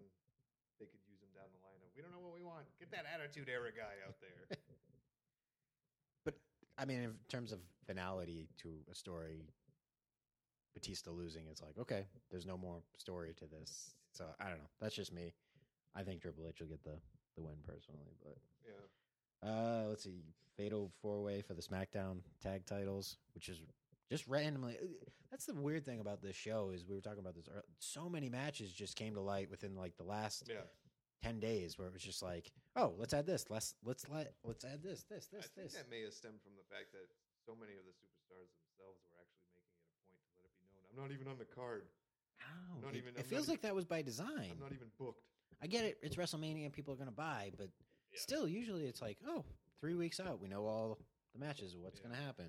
they 0.80 0.86
could 0.86 1.02
use 1.08 1.24
him 1.24 1.32
down 1.32 1.48
the 1.56 1.62
line. 1.64 1.80
Of 1.80 1.90
we 1.96 2.04
don't 2.04 2.12
know 2.12 2.22
what 2.22 2.36
we 2.36 2.44
want. 2.44 2.68
Get 2.78 2.92
that 2.92 3.08
Attitude 3.08 3.48
Era 3.48 3.72
guy 3.72 4.04
out 4.04 4.20
there. 4.20 4.60
But 6.26 6.34
I 6.76 6.86
mean, 6.86 7.02
in 7.04 7.14
terms 7.30 7.52
of 7.52 7.60
finality 7.86 8.50
to 8.64 8.70
a 8.92 8.96
story, 8.96 9.46
Batista 10.74 11.12
losing, 11.12 11.46
it's 11.52 11.62
like 11.62 11.78
okay, 11.78 12.08
there's 12.32 12.48
no 12.48 12.58
more 12.58 12.82
story 12.98 13.36
to 13.38 13.46
this. 13.46 13.94
So 14.12 14.26
I 14.40 14.50
don't 14.50 14.58
know. 14.58 14.74
That's 14.82 14.96
just 14.96 15.14
me. 15.14 15.34
I 15.96 16.02
think 16.02 16.22
Triple 16.22 16.48
H 16.50 16.60
will 16.60 16.68
get 16.68 16.84
the 16.84 16.98
the 17.38 17.44
win 17.44 17.62
personally, 17.64 18.18
but 18.24 18.38
yeah. 18.66 18.74
Uh, 19.46 19.84
let's 19.90 20.04
see, 20.04 20.24
Fatal 20.58 20.92
Four 21.02 21.22
Way 21.22 21.42
for 21.42 21.54
the 21.54 21.62
SmackDown 21.62 22.20
Tag 22.42 22.66
Titles, 22.66 23.18
which 23.34 23.50
is 23.50 23.60
just 24.10 24.28
randomly. 24.28 24.78
uh, 24.82 24.86
That's 25.32 25.46
the 25.46 25.54
weird 25.54 25.86
thing 25.86 26.00
about 26.00 26.22
this 26.22 26.36
show 26.36 26.72
is 26.74 26.86
we 26.86 26.96
were 26.96 27.02
talking 27.02 27.20
about 27.20 27.36
this. 27.36 27.46
So 27.80 28.10
many 28.10 28.30
matches 28.30 28.72
just 28.72 28.96
came 28.96 29.14
to 29.16 29.22
light 29.22 29.50
within 29.50 29.76
like 29.76 29.98
the 29.98 30.04
last 30.04 30.48
Yeah. 30.50 30.62
ten 31.22 31.40
days, 31.40 31.78
where 31.78 31.88
it 31.88 31.94
was 31.94 32.02
just 32.04 32.22
like, 32.24 32.52
oh, 32.76 32.94
let's 32.98 33.14
add 33.14 33.26
this, 33.26 33.46
let's 33.50 33.76
let's 33.84 34.08
let 34.10 34.34
let's 34.44 34.64
add 34.66 34.82
this, 34.84 35.04
this, 35.10 35.26
this, 35.28 35.34
I 35.34 35.38
this, 35.38 35.48
think 35.56 35.68
this. 35.72 35.74
that 35.82 35.90
may 35.90 36.02
have 36.04 36.14
stemmed 36.14 36.42
from 36.42 36.54
the 36.58 36.64
fact 36.74 36.92
that 36.94 37.08
so 37.46 37.54
many 37.60 37.74
of 37.78 37.86
the 37.86 37.92
superstars 37.94 38.50
themselves 38.58 39.02
were 39.06 39.18
actually 39.22 39.46
making 39.54 39.76
it 39.78 39.86
a 39.86 39.92
point 40.10 40.24
to 40.24 40.30
let 40.42 40.46
it 40.50 40.56
be 40.62 40.68
known. 40.74 40.86
I'm 40.90 40.98
not 41.04 41.12
even 41.14 41.28
on 41.28 41.38
the 41.38 41.46
card. 41.46 41.86
Ow, 42.42 42.80
not 42.82 42.94
it, 42.96 42.98
even- 42.98 43.14
it 43.16 43.20
I'm 43.20 43.26
feels 43.26 43.44
even- 43.46 43.54
like 43.54 43.62
that 43.62 43.76
was 43.76 43.86
by 43.86 44.02
design. 44.02 44.50
I'm 44.54 44.60
not 44.60 44.74
even 44.74 44.88
booked. 44.98 45.26
I 45.62 45.68
get 45.68 45.86
it. 45.86 45.98
It's 46.04 46.16
WrestleMania 46.16 46.72
people 46.72 46.94
are 46.94 46.98
going 46.98 47.08
to 47.10 47.16
buy, 47.16 47.52
but 47.58 47.70
Yeah. 48.16 48.22
still, 48.22 48.48
usually 48.48 48.86
it's 48.86 49.02
like, 49.02 49.18
oh, 49.28 49.44
three 49.80 49.94
weeks 49.96 50.20
out, 50.20 50.40
we 50.42 50.48
know 50.48 50.66
all 50.66 51.00
the 51.34 51.40
matches 51.40 51.76
what's 51.76 52.00
going 52.00 52.16
to 52.16 52.22
happen. 52.22 52.48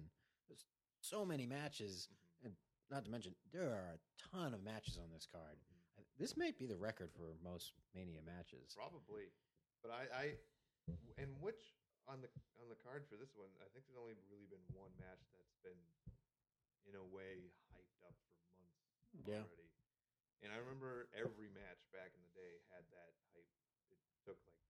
There's 0.49 0.65
so 1.01 1.25
many 1.27 1.47
matches, 1.47 2.09
Mhm. 2.43 2.47
and 2.47 2.57
not 2.91 3.05
to 3.05 3.11
mention, 3.11 3.35
there 3.53 3.71
are 3.75 3.95
a 3.95 4.01
ton 4.17 4.55
of 4.55 4.63
matches 4.63 4.97
on 4.99 5.11
this 5.11 5.27
card. 5.27 5.59
Mm-hmm. 5.59 6.03
This 6.19 6.37
might 6.37 6.57
be 6.59 6.67
the 6.67 6.77
record 6.77 7.13
for 7.13 7.35
most 7.43 7.73
Mania 7.95 8.23
matches. 8.23 8.73
Probably, 8.75 9.33
but 9.83 9.91
I, 9.91 10.07
I, 10.15 10.39
and 11.19 11.41
which 11.43 11.75
on 12.07 12.21
the 12.23 12.31
on 12.63 12.69
the 12.71 12.77
card 12.77 13.05
for 13.11 13.17
this 13.17 13.35
one, 13.35 13.51
I 13.61 13.67
think 13.75 13.85
there's 13.87 13.99
only 13.99 14.15
really 14.31 14.47
been 14.47 14.63
one 14.73 14.95
match 14.99 15.19
that's 15.35 15.57
been, 15.63 15.79
in 16.87 16.95
a 16.95 17.03
way, 17.05 17.51
hyped 17.75 17.99
up 18.07 18.15
for 18.55 18.63
months 18.63 19.27
Yeah. 19.29 19.43
already. 19.43 19.71
And 20.43 20.53
I 20.53 20.57
remember 20.57 21.09
every 21.13 21.49
match 21.49 21.83
back 21.91 22.15
in 22.15 22.23
the 22.23 22.29
day 22.39 22.61
had 22.71 22.87
that 22.93 23.13
hype. 23.35 23.49
It 23.91 23.99
took 24.25 24.39
like 24.47 24.63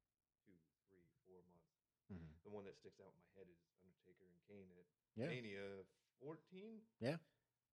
two, 0.47 0.57
three, 0.89 1.05
four 1.27 1.43
months. 1.53 1.77
Mhm. 2.11 2.36
The 2.47 2.55
one 2.55 2.63
that 2.71 2.79
sticks 2.79 3.03
out 3.03 3.11
in 3.11 3.19
my 3.19 3.31
head 3.35 3.51
is 3.51 3.59
Undertaker 3.83 4.23
and 4.31 4.39
Kane 4.47 4.71
at 4.79 4.87
Yeah. 5.19 5.27
Mania 5.35 5.67
14. 6.23 6.79
Yeah. 7.03 7.19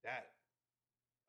That 0.01 0.33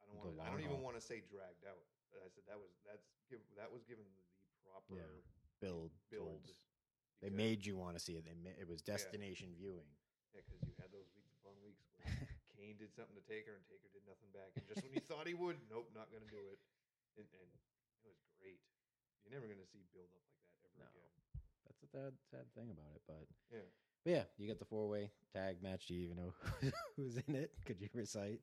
I 0.00 0.08
don't 0.08 0.16
want. 0.16 0.40
I 0.40 0.48
don't 0.48 0.64
even 0.64 0.80
want 0.80 0.96
to 0.96 1.04
say 1.04 1.20
dragged 1.28 1.62
out. 1.68 1.84
But 2.08 2.24
I 2.24 2.28
said 2.32 2.48
that 2.48 2.56
was 2.56 2.72
that's 2.88 3.04
give 3.28 3.44
that 3.60 3.68
was 3.68 3.84
given 3.84 4.08
the 4.16 4.24
proper 4.64 4.96
Yeah. 4.96 5.20
Build. 5.60 5.92
build. 6.10 6.48
They 7.20 7.28
made 7.30 7.64
you 7.64 7.76
want 7.76 7.96
to 7.96 8.02
see 8.02 8.16
it. 8.16 8.24
They 8.24 8.34
ma- 8.36 8.56
it 8.56 8.68
was 8.68 8.80
destination 8.82 9.52
viewing. 9.56 9.88
yeah, 10.34 10.40
because 10.44 10.60
you 10.66 10.74
had 10.80 10.92
those 10.92 11.08
weeks 11.16 11.32
upon 11.40 11.56
weeks 11.64 11.84
where 11.92 12.04
Kane 12.58 12.76
did 12.76 12.92
something 12.96 13.16
to 13.16 13.24
Taker 13.24 13.54
and 13.56 13.64
Taker 13.68 13.88
did 13.92 14.04
nothing 14.04 14.28
back, 14.34 14.52
and 14.56 14.64
just 14.68 14.82
when 14.84 14.92
you 14.92 15.00
thought 15.08 15.24
he 15.28 15.32
would, 15.36 15.56
nope, 15.72 15.88
not 15.94 16.10
going 16.12 16.20
to 16.24 16.28
do 16.32 16.42
it, 16.52 16.60
and, 17.16 17.24
and 17.40 17.48
it 18.04 18.12
was 18.12 18.20
great. 18.40 18.60
You're 19.24 19.32
never 19.32 19.48
going 19.48 19.62
to 19.62 19.70
see 19.72 19.80
build 19.96 20.12
up 20.12 20.24
like 20.60 20.74
that 20.76 20.92
ever 20.92 21.00
No. 21.00 21.08
again. 21.16 21.23
That's 21.80 21.92
the 21.92 21.98
sad, 21.98 22.12
sad 22.30 22.46
thing 22.54 22.70
about 22.70 22.94
it. 22.94 23.02
But, 23.06 23.26
Yeah. 23.52 23.58
but 24.04 24.10
yeah, 24.10 24.22
you 24.38 24.46
get 24.46 24.58
the 24.58 24.64
four 24.64 24.88
way 24.88 25.10
tag 25.32 25.62
match. 25.62 25.86
Do 25.86 25.94
you 25.94 26.02
even 26.04 26.16
know 26.16 26.32
who's 26.96 27.16
in 27.26 27.34
it? 27.34 27.52
Could 27.66 27.80
you 27.80 27.88
recite? 27.94 28.40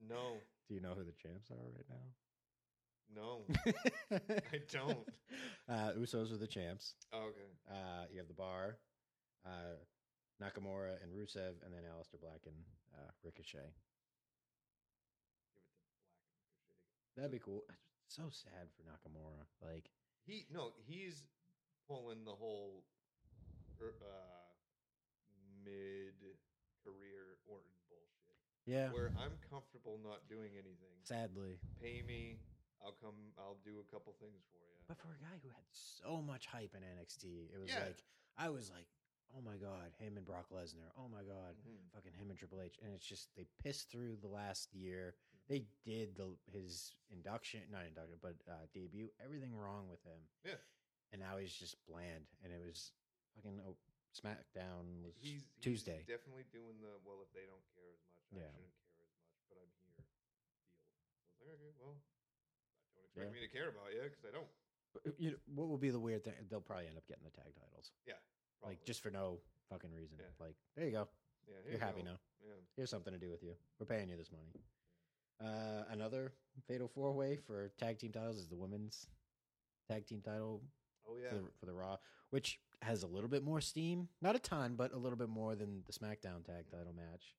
No, 0.00 0.36
Do 0.68 0.74
you 0.74 0.80
know 0.80 0.94
who 0.94 1.02
the 1.02 1.12
champs 1.12 1.50
are 1.50 1.56
right 1.74 1.88
now? 1.90 2.06
no, 3.10 3.42
I 4.52 4.60
don't. 4.70 5.08
Uh, 5.68 5.92
Usos 5.98 6.30
are 6.32 6.36
the 6.36 6.46
champs. 6.46 6.94
Oh, 7.12 7.30
okay. 7.32 7.50
Uh, 7.68 8.04
you 8.12 8.18
have 8.18 8.28
the 8.28 8.34
bar, 8.34 8.76
uh, 9.44 9.74
Nakamura 10.40 11.02
and 11.02 11.10
Rusev, 11.10 11.58
and 11.64 11.72
then 11.74 11.82
Aleister 11.82 12.20
Black 12.20 12.46
and 12.46 12.54
uh, 12.94 13.10
Ricochet. 13.24 13.58
Give 15.56 15.64
it 15.64 15.72
to 15.72 15.80
Black 15.82 15.90
and 15.98 16.06
Ricochet. 16.06 17.16
That'd 17.16 17.32
be 17.32 17.38
cool. 17.42 17.64
It's 18.06 18.14
so 18.14 18.28
sad 18.30 18.68
for 18.76 18.84
Nakamura. 18.86 19.42
Like, 19.64 19.90
He 20.28 20.44
no, 20.52 20.72
he's 20.84 21.24
pulling 21.88 22.24
the 22.28 22.36
whole 22.36 22.84
er, 23.80 23.94
uh, 24.04 24.44
mid 25.64 26.20
career 26.84 27.40
Orton 27.48 27.72
bullshit. 27.88 28.36
yeah, 28.68 28.92
Where 28.92 29.08
I'm 29.16 29.32
comfortable 29.48 29.96
not 30.04 30.28
doing 30.28 30.52
anything. 30.52 31.00
sadly. 31.02 31.56
Pay 31.80 32.02
me, 32.06 32.36
I'll 32.84 32.92
come. 33.00 33.32
I'll 33.40 33.56
do 33.64 33.80
a 33.80 33.88
couple 33.88 34.12
things 34.20 34.44
for 34.52 34.60
you. 34.60 34.76
But 34.86 34.98
for 35.00 35.08
a 35.16 35.20
guy 35.24 35.40
who 35.42 35.48
had 35.48 35.64
so 35.72 36.20
much 36.20 36.44
hype 36.44 36.76
in 36.76 36.82
NXT, 36.84 37.48
it 37.52 37.58
was 37.58 37.70
Yeah. 37.70 37.84
like 37.88 38.04
I 38.36 38.50
was 38.50 38.68
like, 38.70 38.86
oh 39.34 39.40
my 39.40 39.56
god, 39.56 39.92
him 39.98 40.16
and 40.18 40.26
Brock 40.26 40.50
Lesnar. 40.52 40.92
Oh 40.96 41.08
my 41.08 41.24
god, 41.24 41.56
Mhm. 41.64 41.88
fucking 41.94 42.12
him 42.12 42.28
and 42.28 42.38
Triple 42.38 42.60
H. 42.60 42.76
And 42.82 42.92
it's 42.92 43.06
just 43.06 43.34
they 43.34 43.46
pissed 43.64 43.88
through 43.90 44.16
the 44.16 44.28
last 44.28 44.74
year. 44.74 45.16
They 45.48 45.64
did 45.84 46.12
the 46.16 46.28
his 46.52 46.92
induction, 47.08 47.64
not 47.72 47.88
induction, 47.88 48.20
but 48.20 48.36
uh, 48.44 48.68
debut. 48.76 49.08
Everything 49.24 49.56
wrong 49.56 49.88
with 49.88 50.04
him. 50.04 50.20
Yeah. 50.44 50.60
And 51.12 51.24
now 51.24 51.40
he's 51.40 51.56
just 51.56 51.80
bland. 51.88 52.28
And 52.44 52.52
it 52.52 52.60
was 52.60 52.92
fucking 53.34 53.56
oh, 53.64 53.80
SmackDown 54.12 55.00
was 55.00 55.16
He's, 55.16 55.48
he's 55.48 55.64
Tuesday. 55.64 56.04
definitely 56.04 56.44
doing 56.52 56.76
the 56.84 56.92
well. 57.00 57.24
If 57.24 57.32
they 57.32 57.48
don't 57.48 57.64
care 57.72 57.88
as 57.96 58.04
much, 58.12 58.28
Yeah. 58.44 58.52
I 58.52 58.60
shouldn't 58.60 58.76
care 58.92 59.00
as 59.00 59.00
much. 59.00 59.08
But 59.48 59.56
I'm 59.64 59.72
here. 59.80 59.96
Deal. 59.96 60.04
I 61.32 61.40
was 61.40 61.48
like, 61.48 61.60
okay, 61.64 61.72
well, 61.80 61.96
don't 62.92 63.04
expect 63.08 63.32
Yeah. 63.32 63.32
me 63.32 63.40
to 63.40 63.48
care 63.48 63.68
about 63.72 63.88
you 63.88 64.04
because 64.04 64.24
I 64.28 64.32
don't. 64.36 64.50
But, 64.92 65.00
uh, 65.08 65.16
You 65.16 65.28
know, 65.32 65.40
what 65.56 65.72
will 65.72 65.80
be 65.80 65.88
the 65.88 66.00
weird 66.00 66.28
thing? 66.28 66.36
They'll 66.52 66.60
probably 66.60 66.92
end 66.92 67.00
up 67.00 67.08
getting 67.08 67.24
the 67.24 67.32
tag 67.32 67.56
titles, 67.56 67.88
Yeah. 68.04 68.20
like 68.60 68.84
just 68.84 69.00
for 69.00 69.08
no 69.08 69.40
fucking 69.72 69.96
reason. 69.96 70.20
Yeah. 70.20 70.28
Like 70.36 70.60
there 70.76 70.84
you 70.84 70.92
go. 70.92 71.08
yeah, 71.48 71.56
here 71.64 71.72
You're 71.72 71.80
you 71.80 71.88
happy 71.88 72.04
go. 72.04 72.12
now. 72.12 72.18
Yeah. 72.44 72.60
Here's 72.76 72.92
something 72.92 73.16
to 73.16 73.20
do 73.20 73.32
with 73.32 73.40
you. 73.40 73.56
We're 73.80 73.88
paying 73.88 74.12
you 74.12 74.16
this 74.20 74.28
money. 74.28 74.52
Uh, 75.40 75.84
another 75.90 76.32
fatal 76.66 76.88
four 76.88 77.12
way 77.12 77.36
for 77.36 77.70
tag 77.78 77.98
team 77.98 78.10
titles 78.12 78.36
is 78.38 78.48
the 78.48 78.56
women's 78.56 79.06
tag 79.88 80.06
team 80.06 80.20
title 80.20 80.60
Oh 81.08 81.16
yeah. 81.22 81.30
for, 81.30 81.36
the, 81.36 81.44
for 81.60 81.66
the 81.66 81.72
Raw, 81.72 81.96
which 82.30 82.58
has 82.82 83.02
a 83.02 83.06
little 83.06 83.28
bit 83.30 83.42
more 83.44 83.60
steam. 83.60 84.08
Not 84.20 84.36
a 84.36 84.38
ton, 84.40 84.74
but 84.76 84.92
a 84.92 84.96
little 84.98 85.16
bit 85.18 85.28
more 85.28 85.54
than 85.54 85.82
the 85.86 85.92
SmackDown 85.92 86.44
tag 86.44 86.68
title 86.70 86.92
match. 86.94 87.34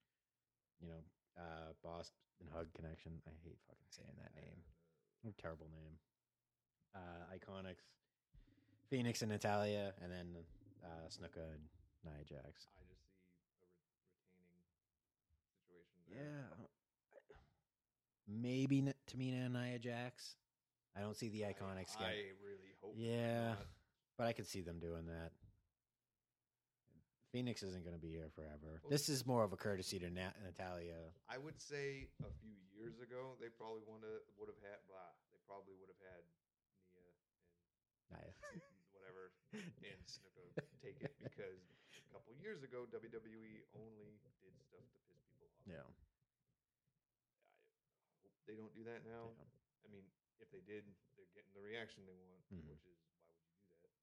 You 0.82 0.88
know, 0.88 1.04
uh, 1.38 1.74
Boss 1.84 2.12
and 2.40 2.50
Hug 2.56 2.68
Connection. 2.74 3.12
I 3.28 3.32
hate 3.44 3.60
fucking 3.68 3.92
saying 3.92 4.16
that 4.18 4.34
name. 4.42 4.64
What 5.22 5.34
a 5.38 5.42
terrible 5.42 5.68
name. 5.70 5.96
Uh, 6.96 7.36
Iconics, 7.36 7.84
Phoenix 8.90 9.22
and 9.22 9.30
Natalya, 9.32 9.94
and 10.02 10.10
then 10.12 10.28
uh, 10.84 11.08
Snuka 11.12 11.44
and 11.52 11.68
Nia 12.06 12.24
Jax. 12.24 12.66
I 12.80 12.82
just 12.88 13.04
see 13.60 13.68
a 13.68 13.70
re- 13.70 13.92
retaining 14.40 14.72
situation. 15.52 16.00
Yeah. 16.10 16.68
Maybe 18.30 18.80
N- 18.80 18.94
Tamina 19.10 19.46
and 19.46 19.54
Nia 19.56 19.80
Jax. 19.80 20.36
I 20.96 21.02
don't 21.02 21.18
see 21.18 21.30
the 21.30 21.42
Iconics 21.42 21.98
I. 22.00 22.06
I 22.06 22.15
really 22.46 22.78
hope. 22.82 22.94
Yeah. 22.96 23.50
not. 23.58 23.65
But 24.18 24.28
I 24.28 24.34
could 24.34 24.46
see 24.48 24.62
them 24.62 24.80
doing 24.80 25.08
that. 25.08 25.32
Phoenix 27.32 27.62
isn't 27.62 27.86
going 27.86 27.94
to 27.94 28.02
be 28.02 28.10
here 28.10 28.30
forever. 28.34 28.82
Well- 28.82 28.89
This 28.89 29.08
is 29.08 29.26
more 29.26 29.44
of 29.46 29.54
a 29.54 29.58
courtesy 29.58 30.00
to 30.02 30.10
Nat- 30.10 30.34
Natalya. 30.44 30.98
I 31.30 31.38
would 31.38 31.62
say 31.62 32.10
a 32.26 32.32
few 32.42 32.58
years 32.74 32.98
ago 33.00 33.38
they 33.38 33.54
probably 33.54 33.86
would 33.86 34.02
have 34.02 34.26
would 34.42 34.50
have 34.50 34.58
had 34.65 34.82
blah. 34.89 35.13
They 35.30 35.38
probably 35.46 35.78
would 35.78 35.94
have 35.94 36.02
had 36.10 36.22
Nia 36.98 37.13
Nia. 38.18 38.34
and 38.50 38.65
whatever 38.98 39.30
and 39.54 40.00
Snuka 40.10 40.42
take 40.82 40.98
it 41.06 41.13
because 41.22 41.62
a 41.94 42.02
couple 42.10 42.34
years 42.42 42.65
ago 42.65 42.89
WWE 42.89 43.62
only 43.78 44.18
did 44.42 44.58
stuff 44.65 44.82
to 44.89 44.98
piss 45.08 45.30
people 45.30 45.46
off. 45.54 45.70
Yeah. 45.70 45.86
I 48.50 48.58
hope 48.58 48.58
they 48.58 48.58
don't 48.58 48.74
do 48.74 48.82
that 48.90 49.06
now. 49.06 49.30
Yeah. 49.38 49.86
I 49.86 49.88
mean, 49.94 50.06
if 50.42 50.50
they 50.50 50.66
did, 50.66 50.82
they're 51.14 51.30
getting 51.38 51.54
the 51.54 51.62
reaction 51.62 52.02
they 52.10 52.18
want, 52.18 52.42
Mhm. 52.50 52.66
which 52.66 52.82
is 52.90 52.98
why 53.14 53.38
would 53.38 53.54
you 53.54 53.62
do 53.70 53.78
that? 53.86 53.94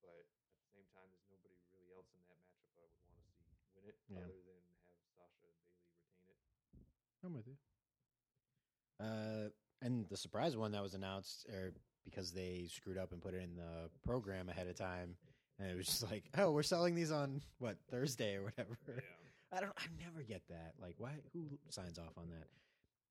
But 0.00 0.24
at 0.24 0.56
the 0.64 0.68
same 0.72 0.88
time, 0.96 1.12
there's 1.12 1.28
nobody 1.28 1.60
really 1.68 1.92
else 1.92 2.08
in 2.16 2.20
that 2.32 2.40
matchup 2.48 2.72
I 2.80 2.88
would 2.88 2.96
want 3.12 3.20
to 3.20 3.36
see 3.36 3.76
win 3.76 3.84
it, 3.84 4.00
Yeah. 4.08 4.24
other 4.24 4.40
than 4.48 4.64
have 4.88 5.04
Sasha 5.12 5.44
and 5.52 5.60
Bayley 5.68 5.92
retain 6.08 6.40
it. 6.40 6.88
I'm 7.20 7.34
with 7.36 7.46
you. 7.48 7.58
Uh, 8.98 9.50
and 9.82 10.08
the 10.08 10.16
surprise 10.16 10.56
one 10.56 10.72
that 10.72 10.82
was 10.82 10.94
announced, 10.94 11.44
or 11.52 11.74
because 12.04 12.32
they 12.32 12.66
screwed 12.68 12.96
up 12.96 13.12
and 13.12 13.20
put 13.20 13.34
it 13.34 13.42
in 13.42 13.56
the 13.56 13.90
program 14.04 14.48
ahead 14.48 14.68
of 14.68 14.76
time, 14.76 15.18
and 15.58 15.68
it 15.70 15.74
was 15.76 15.84
just 15.86 16.02
like, 16.02 16.24
oh, 16.38 16.50
we're 16.52 16.62
selling 16.62 16.94
these 16.94 17.10
on 17.10 17.42
what 17.58 17.76
Thursday 17.90 18.36
or 18.36 18.44
whatever. 18.44 18.78
I 19.52 19.60
don't. 19.60 19.72
I 19.76 19.86
never 19.98 20.22
get 20.22 20.46
that. 20.48 20.74
Like, 20.80 20.98
why? 20.98 21.20
Who 21.34 21.58
signs 21.68 21.98
off 21.98 22.16
on 22.16 22.30
that? 22.30 22.48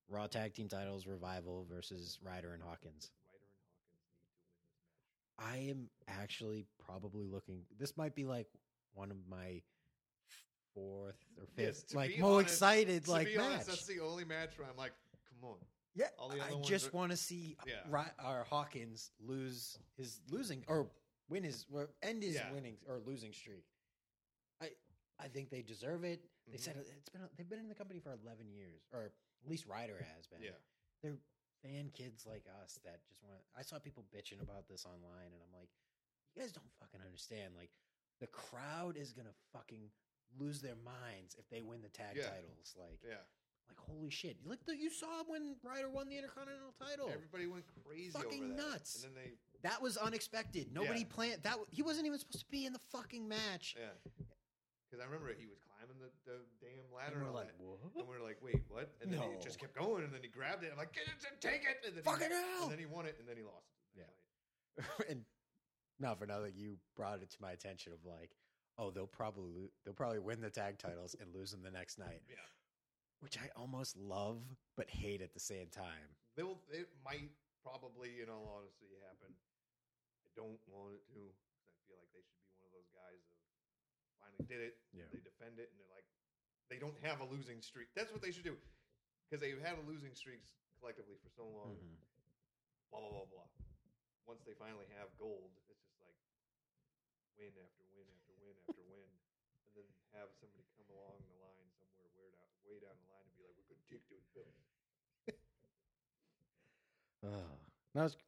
Raw 0.08 0.26
tag 0.26 0.54
team 0.54 0.68
titles, 0.68 1.06
Revival 1.06 1.66
versus 1.68 2.18
Ryder 2.22 2.52
and 2.54 2.62
Hawkins. 2.62 3.10
Ryder 3.26 3.38
and 3.42 3.50
Hawkins 3.58 3.82
need 3.82 3.98
to 3.98 4.12
win 4.12 4.20
this 4.30 4.60
match. 4.60 5.56
I 5.56 5.56
am 5.70 5.88
actually 6.22 6.66
probably 6.84 7.24
looking. 7.24 7.62
This 7.78 7.96
might 7.96 8.14
be 8.14 8.24
like 8.24 8.46
one 8.94 9.10
of 9.10 9.16
my 9.28 9.60
fourth 10.74 11.16
or 11.38 11.46
fifth, 11.56 11.88
to 11.88 11.96
like 11.96 12.18
more 12.18 12.34
honest- 12.38 12.54
excited, 12.54 13.08
like 13.08 13.28
match. 13.28 13.38
honest, 13.38 13.66
that's 13.66 13.86
the 13.86 14.00
only 14.00 14.24
match 14.24 14.58
where 14.58 14.68
I'm 14.68 14.76
like, 14.76 14.92
come 15.28 15.50
on. 15.50 15.56
Yeah, 15.94 16.08
I 16.20 16.60
just 16.62 16.88
are- 16.88 16.90
want 16.96 17.10
to 17.10 17.16
see 17.16 17.56
Yeah. 17.66 17.82
Ry- 17.88 18.12
or 18.22 18.44
Hawkins 18.44 19.10
lose 19.18 19.78
his 19.96 20.20
losing 20.30 20.62
or 20.68 20.90
win 21.28 21.42
his 21.42 21.64
or 21.72 21.88
end 22.02 22.22
his 22.22 22.34
Yeah. 22.34 22.52
winning 22.52 22.76
or 22.86 22.98
losing 23.00 23.32
streak. 23.32 23.64
I 24.60 24.70
I 25.18 25.28
think 25.28 25.48
they 25.48 25.62
deserve 25.62 26.04
it. 26.04 26.20
They 26.46 26.58
Mhm. 26.58 26.60
said 26.60 26.76
it's 26.76 27.08
been 27.08 27.28
they've 27.36 27.48
been 27.48 27.58
in 27.60 27.68
the 27.68 27.74
company 27.74 27.98
for 28.00 28.12
eleven 28.12 28.50
years, 28.52 28.82
or 28.92 29.10
at 29.46 29.50
least 29.50 29.66
Ryder 29.66 30.04
has 30.16 30.26
been. 30.26 30.42
Yeah. 30.42 30.58
they're 31.02 31.14
fan 31.62 31.90
kids 31.94 32.26
like 32.26 32.44
us 32.62 32.78
that 32.84 32.98
just 33.06 33.22
want. 33.22 33.42
I 33.56 33.62
saw 33.62 33.78
people 33.78 34.04
bitching 34.14 34.42
about 34.42 34.66
this 34.68 34.84
online, 34.84 35.30
and 35.32 35.40
I'm 35.40 35.54
like, 35.54 35.70
you 36.34 36.42
guys 36.42 36.52
don't 36.52 36.70
fucking 36.80 37.00
understand. 37.04 37.54
Like 37.56 37.70
the 38.20 38.26
crowd 38.26 38.96
is 38.96 39.12
gonna 39.12 39.34
fucking 39.52 39.90
lose 40.38 40.60
their 40.60 40.74
minds 40.84 41.36
if 41.38 41.48
they 41.48 41.62
win 41.62 41.80
the 41.82 41.88
tag 41.88 42.16
Yeah. 42.16 42.28
titles. 42.28 42.74
Like 42.76 42.98
Yeah. 43.06 43.22
like 43.68 43.78
holy 43.78 44.10
shit! 44.10 44.36
Like 44.44 44.64
the, 44.66 44.76
you 44.76 44.90
saw 44.90 45.22
when 45.26 45.56
Ryder 45.62 45.88
won 45.88 46.08
the 46.08 46.16
Intercontinental 46.18 46.74
title. 46.78 47.08
Everybody 47.08 47.46
went 47.46 47.64
crazy 47.86 48.10
Fucking 48.10 48.56
nuts. 48.56 49.04
And 49.04 49.14
then 49.14 49.22
they, 49.24 49.30
that 49.62 49.80
was 49.80 49.96
unexpected. 49.96 50.72
Nobody 50.72 51.00
Yeah. 51.00 51.06
planned 51.14 51.42
that. 51.44 51.56
He 51.70 51.82
wasn't 51.82 52.06
even 52.06 52.18
supposed 52.18 52.40
to 52.44 52.50
be 52.50 52.66
in 52.66 52.72
the 52.72 52.82
fucking 52.90 53.26
match. 53.28 53.76
yeah. 53.78 53.94
Because 54.90 55.02
I 55.02 55.04
remember 55.06 55.32
he 55.34 55.46
was 55.46 55.58
the, 56.00 56.10
the 56.24 56.38
damn 56.60 56.88
ladder 56.94 57.18
And 57.18 57.26
we're 57.26 57.32
like, 57.34 57.52
that. 57.56 57.60
what? 57.62 57.80
And 57.96 58.08
we 58.08 58.16
are 58.16 58.22
like, 58.24 58.38
wait, 58.42 58.62
what? 58.68 58.90
And 59.02 59.12
then 59.12 59.20
he 59.20 59.36
just 59.42 59.58
kept 59.58 59.74
going, 59.76 60.04
and 60.04 60.12
then 60.12 60.20
he 60.22 60.28
grabbed 60.28 60.62
it. 60.62 60.70
And 60.70 60.74
I'm 60.74 60.78
like, 60.78 60.92
get 60.92 61.04
it, 61.08 61.18
take 61.40 61.62
it. 61.64 61.84
And 61.86 61.96
then 61.96 62.04
Fucking 62.04 62.28
he, 62.28 62.34
hell! 62.34 62.62
And 62.68 62.72
then 62.72 62.78
he 62.78 62.86
won 62.86 63.06
it, 63.06 63.16
and 63.18 63.28
then 63.28 63.36
he 63.36 63.42
lost 63.42 63.68
it. 63.72 64.04
Yeah. 64.04 64.84
and 65.10 65.24
not 65.98 66.18
for 66.18 66.26
nothing, 66.26 66.52
you 66.54 66.76
brought 66.96 67.22
it 67.22 67.30
to 67.32 67.38
my 67.40 67.52
attention 67.52 67.92
of 67.92 68.04
like, 68.04 68.36
oh, 68.76 68.90
they'll 68.92 69.08
probably 69.08 69.72
they'll 69.84 69.96
probably 69.96 70.20
win 70.20 70.40
the 70.44 70.50
tag 70.52 70.76
titles 70.76 71.16
and 71.16 71.32
lose 71.32 71.50
them 71.50 71.62
the 71.64 71.70
next 71.72 71.96
night, 71.98 72.20
Yeah. 72.28 72.36
which 73.20 73.38
I 73.40 73.48
almost 73.56 73.96
love 73.96 74.44
but 74.76 74.90
hate 74.90 75.22
at 75.24 75.32
the 75.32 75.40
same 75.40 75.68
time. 75.72 76.12
They 76.36 76.44
will. 76.44 76.60
It 76.68 76.92
might 77.00 77.32
probably, 77.64 78.20
in 78.20 78.28
all 78.28 78.60
honesty, 78.60 78.92
happen. 79.08 79.32
I 80.20 80.28
don't 80.36 80.60
want 80.68 80.92
it 81.00 81.04
to. 81.16 81.20
'cause 81.24 81.72
I 81.72 81.80
feel 81.88 81.96
like 81.96 82.12
they 82.12 82.20
should 82.20 82.44
be 82.44 82.52
one 82.60 82.68
of 82.68 82.76
those 82.76 82.92
guys 82.92 83.24
of 83.24 84.25
finally 84.36 84.48
did 84.52 84.60
it. 84.60 84.74
Yeah. 84.92 85.08
They 85.12 85.20
defend 85.24 85.56
it, 85.58 85.72
and 85.72 85.76
they're 85.80 85.94
like, 85.96 86.04
they 86.68 86.76
don't 86.76 86.96
have 87.02 87.20
a 87.24 87.26
losing 87.32 87.62
streak. 87.64 87.88
That's 87.96 88.12
what 88.12 88.20
they 88.20 88.30
should 88.32 88.44
do, 88.44 88.56
because 89.26 89.40
they've 89.40 89.60
had 89.62 89.78
a 89.80 89.84
losing 89.88 90.12
streaks 90.14 90.52
collectively 90.80 91.16
for 91.24 91.30
so 91.32 91.46
long. 91.48 91.76
Mhm. 91.80 91.96
Blah 92.92 93.00
blah 93.00 93.12
blah 93.24 93.28
blah. 93.32 93.48
Once 94.26 94.42
they 94.44 94.54
finally 94.58 94.86
have 94.98 95.08
gold, 95.18 95.54
it's 95.70 95.80
just 95.82 95.96
like 96.02 96.18
win 97.38 97.54
after 97.56 97.84
win 97.96 98.06
after 98.12 98.32
win 98.42 98.54
after 98.66 98.82
win, 98.90 99.08
and 99.66 99.72
then 99.78 99.86
have 100.18 100.30
somebody 100.36 100.66
come 100.76 100.88
along 100.92 101.18
the 101.26 101.36
line 101.42 101.68
somewhere 101.78 102.10
way 102.18 102.28
down, 102.34 102.50
way 102.66 102.78
down 102.82 102.94
the 102.98 103.08
line 103.14 103.24
and 103.26 103.34
be 103.38 103.42
like, 103.46 103.54
"We're 103.56 103.70
going 103.70 103.82
to 103.82 103.88
take 103.90 104.04
those 104.10 104.26
belts." 104.34 104.62
Ugh. 107.24 107.58
No, 107.94 108.04
it's- 108.06 108.18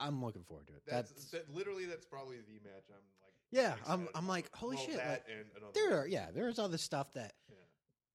I'm 0.00 0.22
looking 0.22 0.44
forward 0.46 0.66
to 0.68 0.74
it. 0.78 0.82
That's, 0.86 1.10
That's, 1.10 1.30
that, 1.34 1.50
literally 1.50 1.84
that's 1.86 2.06
probably 2.06 2.38
the 2.38 2.58
match 2.62 2.86
I'm. 2.90 3.02
Yeah. 3.50 3.74
I'm 3.86 4.08
I'm 4.14 4.26
like, 4.28 4.48
holy 4.54 4.76
Well, 4.76 4.84
shit! 4.86 4.96
That 4.96 5.08
like, 5.08 5.24
and 5.28 5.46
another. 5.56 5.72
there 5.74 5.90
one. 5.90 5.98
are 6.00 6.06
yeah, 6.06 6.30
there's 6.34 6.58
other 6.58 6.78
stuff 6.78 7.12
that 7.14 7.34
Yeah. 7.48 7.56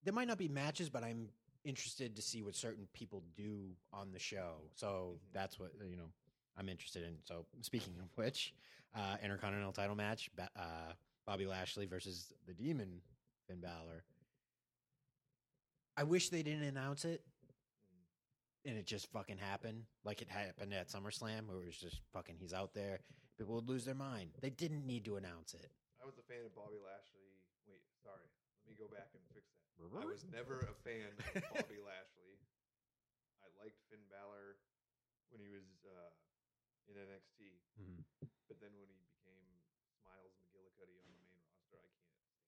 there 0.04 0.14
might 0.14 0.28
not 0.28 0.38
be 0.38 0.48
matches, 0.48 0.90
but 0.90 1.04
I'm 1.04 1.30
interested 1.64 2.16
to 2.18 2.22
see 2.22 2.42
what 2.44 2.56
certain 2.56 2.88
people 2.94 3.24
do 3.36 3.76
on 3.94 4.12
the 4.12 4.20
show. 4.20 4.70
So 4.76 5.16
Mhm. 5.18 5.34
that's 5.34 5.58
what 5.60 5.72
you 5.90 5.96
know 5.98 6.12
I'm 6.58 6.70
interested 6.70 7.04
in. 7.04 7.18
So 7.24 7.46
speaking 7.62 8.00
of 8.00 8.16
which, 8.18 8.54
uh, 8.96 9.18
Intercontinental 9.24 9.74
title 9.74 9.96
match: 9.96 10.30
uh, 10.56 10.94
Bobby 11.26 11.46
Lashley 11.46 11.86
versus 11.86 12.32
the 12.46 12.54
Demon 12.54 13.02
Finn 13.48 13.60
Balor. 13.62 14.04
I 15.96 16.04
wish 16.04 16.30
they 16.30 16.44
didn't 16.44 16.64
announce 16.64 17.06
it, 17.06 17.24
Mm. 17.94 18.70
and 18.70 18.78
it 18.78 18.86
just 18.88 19.08
fucking 19.12 19.38
happened 19.38 19.86
like 20.04 20.22
it 20.22 20.30
happened 20.30 20.74
at 20.74 20.90
SummerSlam, 20.90 21.48
where 21.48 21.62
it 21.62 21.66
was 21.66 21.78
just 21.78 22.02
fucking 22.12 22.38
he's 22.38 22.54
out 22.54 22.74
there. 22.74 23.00
People 23.44 23.60
would 23.60 23.68
lose 23.68 23.84
their 23.84 24.00
mind. 24.00 24.32
They 24.40 24.56
didn't 24.56 24.88
need 24.88 25.04
to 25.12 25.20
announce 25.20 25.52
it. 25.52 25.68
I 26.00 26.08
was 26.08 26.16
a 26.16 26.24
fan 26.32 26.48
of 26.48 26.56
Bobby 26.56 26.80
Lashley. 26.80 27.28
Wait, 27.68 27.84
sorry. 28.00 28.24
Let 28.64 28.72
me 28.72 28.80
go 28.80 28.88
back 28.88 29.12
and 29.12 29.20
fix 29.36 29.52
that. 29.52 30.00
I 30.00 30.08
was 30.08 30.24
never 30.32 30.64
a 30.64 30.72
fan 30.88 31.12
of 31.12 31.44
Bobby 31.52 31.76
Lashley. 31.92 32.40
I 33.44 33.52
liked 33.60 33.84
Finn 33.92 34.00
Balor 34.08 34.56
when 35.28 35.44
he 35.44 35.52
was 35.52 35.68
uh, 35.84 36.16
in 36.88 36.96
NXT, 36.96 37.60
Mhm. 37.84 38.00
but 38.48 38.64
then 38.64 38.72
when 38.80 38.88
he 38.88 39.04
became 39.12 39.44
Smiles 40.00 40.32
McGillicuddy 40.40 40.96
on 41.04 41.12
the 41.12 41.20
main 41.20 41.36
roster, 41.44 41.84
I 41.84 41.92
can't 42.00 42.16
stand 42.16 42.40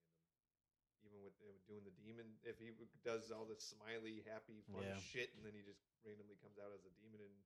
Even 1.04 1.20
with 1.20 1.36
uh, 1.44 1.52
doing 1.68 1.84
the 1.84 1.92
demon, 2.00 2.40
if 2.40 2.56
he 2.56 2.72
does 3.04 3.28
all 3.28 3.44
this 3.44 3.60
smiley, 3.60 4.24
happy, 4.24 4.64
fun 4.72 4.80
Yeah. 4.88 4.96
shit, 4.96 5.36
and 5.36 5.44
then 5.44 5.52
he 5.52 5.60
just 5.60 5.84
randomly 6.08 6.40
comes 6.40 6.56
out 6.56 6.72
as 6.72 6.88
a 6.88 6.92
demon, 6.96 7.20
and 7.20 7.36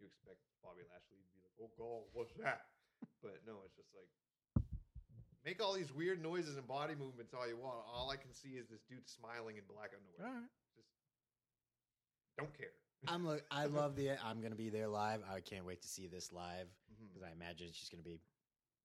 you 0.00 0.08
expect 0.08 0.40
Bobby 0.64 0.82
Lashley 0.88 1.20
to 1.20 1.30
be 1.36 1.40
like, 1.44 1.56
"Oh 1.60 1.70
God, 1.76 2.08
what's 2.16 2.32
that?" 2.40 2.66
But 3.22 3.44
no, 3.46 3.60
it's 3.68 3.76
just 3.76 3.92
like 3.96 4.08
make 5.44 5.60
all 5.62 5.72
these 5.72 5.92
weird 5.92 6.20
noises 6.22 6.56
and 6.56 6.66
body 6.68 6.94
movements 6.94 7.32
all 7.32 7.48
you 7.48 7.56
want. 7.56 7.80
All 7.88 8.10
I 8.10 8.16
can 8.16 8.32
see 8.32 8.56
is 8.60 8.68
this 8.68 8.82
dude 8.88 9.08
smiling 9.08 9.56
in 9.56 9.64
black 9.68 9.92
underwear. 9.96 10.24
All 10.28 10.40
right. 10.40 10.52
Just 10.76 10.88
don't 12.36 12.52
care. 12.56 12.72
I'm 13.08 13.24
lo- 13.24 13.40
I 13.50 13.64
love 13.80 13.96
the 13.96 14.16
I'm 14.24 14.40
gonna 14.40 14.58
be 14.58 14.68
there 14.68 14.88
live. 14.88 15.20
I 15.28 15.40
can't 15.40 15.64
wait 15.64 15.80
to 15.82 15.88
see 15.88 16.06
this 16.08 16.32
live 16.32 16.68
because 17.08 17.22
I 17.24 17.32
imagine 17.32 17.68
she's 17.72 17.88
gonna 17.88 18.04
be 18.04 18.20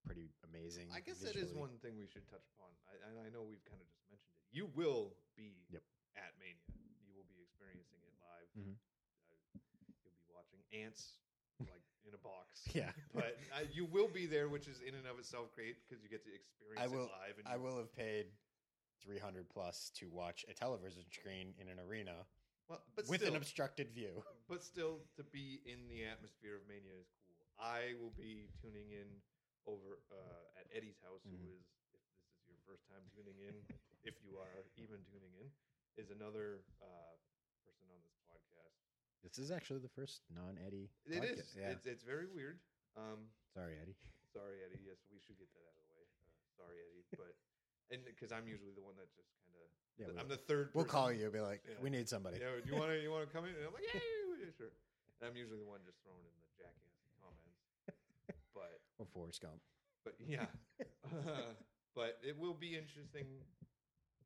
pretty 0.07 0.31
amazing. 0.47 0.87
I 0.95 0.99
guess 1.03 1.19
that 1.27 1.35
is 1.35 1.51
one 1.51 1.75
thing 1.83 1.97
we 1.99 2.07
should 2.07 2.23
touch 2.31 2.45
upon. 2.55 2.71
I, 2.87 2.93
and 3.09 3.19
I 3.19 3.27
know 3.33 3.43
we've 3.43 3.63
kind 3.67 3.81
of 3.81 3.87
just 3.91 4.05
mentioned 4.07 4.31
it. 4.39 4.47
You 4.55 4.71
will 4.71 5.11
be 5.35 5.67
Yep. 5.71 5.83
at 6.15 6.31
Mania. 6.39 6.63
You 7.03 7.11
will 7.11 7.27
be 7.27 7.41
experiencing 7.43 7.99
it 8.05 8.13
live. 8.23 8.47
Mhm. 8.55 8.75
Uh, 9.27 9.59
you'll 10.05 10.15
be 10.15 10.23
watching 10.31 10.61
ants 10.83 11.15
like 11.59 11.83
in 12.07 12.13
a 12.13 12.21
box. 12.21 12.67
Yeah. 12.75 12.91
but 13.13 13.37
uh, 13.55 13.63
you 13.71 13.85
will 13.85 14.07
be 14.11 14.25
there, 14.25 14.49
which 14.49 14.67
is 14.67 14.81
in 14.81 14.93
and 14.95 15.07
of 15.07 15.17
itself 15.19 15.53
great 15.55 15.77
because 15.87 16.03
you 16.03 16.09
get 16.09 16.23
to 16.27 16.33
experience 16.33 16.83
I 16.83 16.87
will. 16.91 17.07
it 17.07 17.15
live. 17.23 17.35
And 17.39 17.47
I 17.47 17.55
you- 17.55 17.63
will 17.63 17.77
have 17.77 17.91
paid 17.95 18.27
three 19.03 19.19
hundred 19.19 19.47
plus 19.49 19.91
to 20.01 20.09
watch 20.09 20.43
a 20.49 20.53
television 20.53 21.03
screen 21.11 21.53
in 21.61 21.67
an 21.69 21.77
arena 21.79 22.25
Well, 22.67 22.81
but 22.95 23.07
with 23.07 23.21
still, 23.21 23.31
an 23.33 23.37
obstructed 23.37 23.91
view. 23.93 24.23
but 24.51 24.63
still 24.63 24.99
to 25.15 25.23
be 25.29 25.61
in 25.65 25.85
the 25.87 26.03
atmosphere 26.09 26.55
of 26.57 26.63
Mania 26.67 26.97
is 26.99 27.11
cool. 27.27 27.37
I 27.61 27.93
will 28.01 28.13
be 28.17 28.49
tuning 28.59 28.89
in 28.91 29.07
over 29.69 30.01
uh, 30.11 30.59
at 30.59 30.65
Eddie's 30.75 30.99
house, 31.05 31.21
Mhm. 31.25 31.37
who 31.41 31.49
is, 31.57 31.65
if 31.95 32.01
this 32.21 32.29
is 32.41 32.45
your 32.49 32.61
first 32.67 32.85
time 32.91 33.01
tuning 33.15 33.37
in, 33.41 33.55
if 34.05 34.13
you 34.25 34.37
are 34.37 34.65
even 34.77 35.01
tuning 35.09 35.33
in, 35.41 35.47
is 35.97 36.09
another 36.13 36.61
uh, 36.83 37.13
person 37.65 37.87
on 37.89 37.97
this 38.05 38.17
podcast. 38.29 38.77
This 39.25 39.41
is 39.41 39.49
actually 39.49 39.81
the 39.81 39.89
first 39.89 40.21
non-Eddie. 40.29 40.93
It 41.09 41.25
is. 41.25 41.57
Yeah. 41.57 41.73
It's, 41.73 41.85
it's 41.89 42.05
very 42.05 42.29
weird. 42.29 42.61
Um, 42.93 43.25
Sorry, 43.57 43.73
Eddie. 43.81 43.97
sorry, 44.37 44.61
Eddie. 44.61 44.85
Yes, 44.85 45.01
we 45.09 45.17
should 45.17 45.35
get 45.41 45.49
that 45.57 45.65
out 45.65 45.73
of 45.73 45.83
the 45.89 45.93
way. 45.97 46.05
Uh, 46.05 46.37
sorry, 46.61 46.77
Eddie. 46.85 47.05
But 47.17 47.33
and 47.89 48.05
because 48.05 48.29
I'm 48.31 48.45
usually 48.45 48.71
the 48.77 48.85
one 48.85 48.93
that 49.01 49.09
just 49.17 49.33
kind 49.41 49.57
of 49.57 49.67
Yeah, 49.97 50.13
I'm 50.13 50.29
we'll, 50.29 50.37
the 50.37 50.41
third. 50.45 50.69
we'll 50.77 50.85
person. 50.85 50.93
call 50.93 51.09
you. 51.11 51.25
Be 51.33 51.41
like, 51.41 51.65
Yeah. 51.65 51.81
we 51.81 51.89
need 51.89 52.05
somebody. 52.07 52.37
Yeah, 52.37 52.61
you 52.63 52.77
want 52.77 52.93
to 52.93 52.97
you 53.01 53.09
want 53.09 53.25
to 53.25 53.31
come 53.33 53.49
in? 53.49 53.57
And 53.57 53.65
I'm 53.65 53.73
like, 53.73 53.87
yeah, 53.89 53.99
yeah, 54.45 54.51
sure. 54.53 54.69
And 55.19 55.23
I'm 55.31 55.35
usually 55.35 55.57
the 55.59 55.67
one 55.67 55.81
just 55.89 55.97
throwing 56.05 56.21
in 56.21 56.35
the 56.37 56.49
jackass 56.61 56.93
comments. 57.17 57.57
But 58.53 58.77
Or 59.01 59.05
Forrest 59.09 59.41
Gump. 59.41 59.59
but 60.05 60.13
yeah, 60.21 60.47
but 61.97 62.19
it 62.23 62.37
will 62.37 62.53
be 62.55 62.77
interesting 62.77 63.25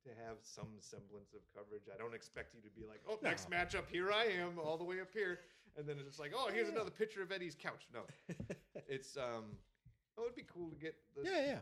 to 0.03 0.09
have 0.25 0.38
some 0.41 0.79
semblance 0.79 1.33
of 1.33 1.41
coverage. 1.53 1.83
I 1.93 1.97
don't 1.97 2.13
expect 2.15 2.55
you 2.55 2.62
to 2.62 2.69
be 2.71 2.85
like, 2.88 3.01
oh, 3.07 3.19
next 3.21 3.49
No. 3.49 3.57
matchup, 3.57 3.88
here 3.91 4.12
I 4.12 4.25
am, 4.39 4.57
all 4.59 4.77
the 4.77 4.83
way 4.83 5.01
up 5.01 5.12
here, 5.13 5.39
and 5.77 5.88
then 5.88 5.97
it's 5.99 6.07
just 6.07 6.19
like, 6.19 6.31
oh, 6.35 6.49
here's 6.53 6.69
another 6.69 6.89
picture 6.91 7.21
of 7.21 7.31
Eddie's 7.31 7.55
couch. 7.55 7.88
No, 7.93 8.01
it's 8.88 9.17
um, 9.17 9.57
oh, 10.17 10.23
it'd 10.23 10.35
be 10.35 10.45
cool 10.47 10.69
to 10.69 10.75
get 10.77 10.95
the 11.15 11.23
Yeah, 11.29 11.41
yeah. 11.45 11.59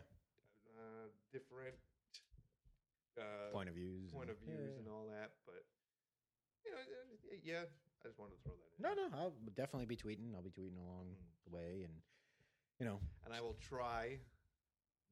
uh, 0.78 1.06
different 1.32 1.74
uh, 3.18 3.50
Point 3.52 3.68
of 3.68 3.74
views. 3.74 4.12
point 4.12 4.30
and- 4.30 4.38
of 4.38 4.44
views 4.44 4.70
yeah. 4.74 4.78
and 4.78 4.88
all 4.88 5.06
that, 5.10 5.32
but 5.44 5.64
you 6.64 6.70
know, 6.70 6.78
yeah, 7.42 7.64
I 8.04 8.06
just 8.08 8.18
wanted 8.18 8.36
to 8.36 8.42
throw 8.42 8.54
that 8.54 8.70
in. 8.76 8.82
No, 8.82 8.94
no, 8.94 9.08
I'll 9.18 9.34
definitely 9.56 9.86
be 9.86 9.96
tweeting. 9.96 10.34
I'll 10.34 10.42
be 10.42 10.50
tweeting 10.54 10.78
along 10.78 11.06
Mm. 11.10 11.50
the 11.50 11.56
way, 11.56 11.82
and 11.82 11.92
you 12.78 12.86
know, 12.86 13.00
and 13.24 13.34
I 13.34 13.40
will 13.40 13.56
try 13.58 14.18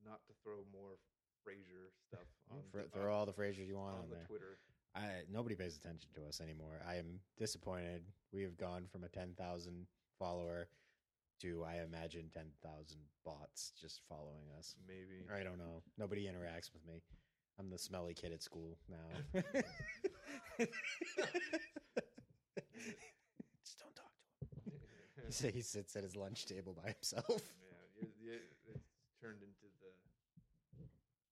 not 0.04 0.22
to 0.28 0.32
throw 0.44 0.62
more 0.70 0.98
Frasier 1.46 1.90
stuff 2.08 2.26
on, 2.50 2.58
the- 2.72 2.88
throw 2.92 3.14
all 3.14 3.26
the 3.26 3.32
Frasers 3.32 3.66
you 3.66 3.76
want 3.76 3.94
on 3.94 4.02
on, 4.04 4.08
the 4.08 4.14
there. 4.16 4.24
Twitter. 4.26 4.58
I 4.94 5.22
nobody 5.30 5.54
pays 5.54 5.76
attention 5.76 6.10
to 6.14 6.26
us 6.26 6.40
anymore. 6.40 6.80
I 6.88 6.96
am 6.96 7.20
disappointed. 7.38 8.02
We 8.32 8.42
have 8.42 8.56
gone 8.56 8.86
from 8.90 9.04
a 9.04 9.08
ten 9.08 9.34
thousand 9.38 9.86
follower 10.18 10.68
to 11.42 11.64
I 11.64 11.82
imagine 11.84 12.30
ten 12.32 12.46
thousand 12.62 13.00
bots 13.24 13.72
just 13.80 14.00
following 14.08 14.48
us. 14.58 14.74
Maybe 14.88 15.26
I 15.32 15.42
don't 15.44 15.58
know. 15.58 15.82
Nobody 15.98 16.24
interacts 16.24 16.72
with 16.72 16.84
me. 16.86 17.02
I'm 17.58 17.70
the 17.70 17.78
smelly 17.78 18.14
kid 18.14 18.32
at 18.32 18.42
school 18.42 18.78
now. 18.88 19.42
just 23.64 23.78
don't 23.78 23.94
talk 23.94 24.12
to 25.20 25.44
him. 25.46 25.52
He 25.54 25.60
sits 25.62 25.94
at 25.96 26.02
his 26.04 26.16
lunch 26.16 26.46
table 26.46 26.74
by 26.82 26.90
himself. 26.92 27.40
Yeah, 28.22 28.34
it's 28.74 28.84
turned 29.20 29.42
into. 29.42 29.65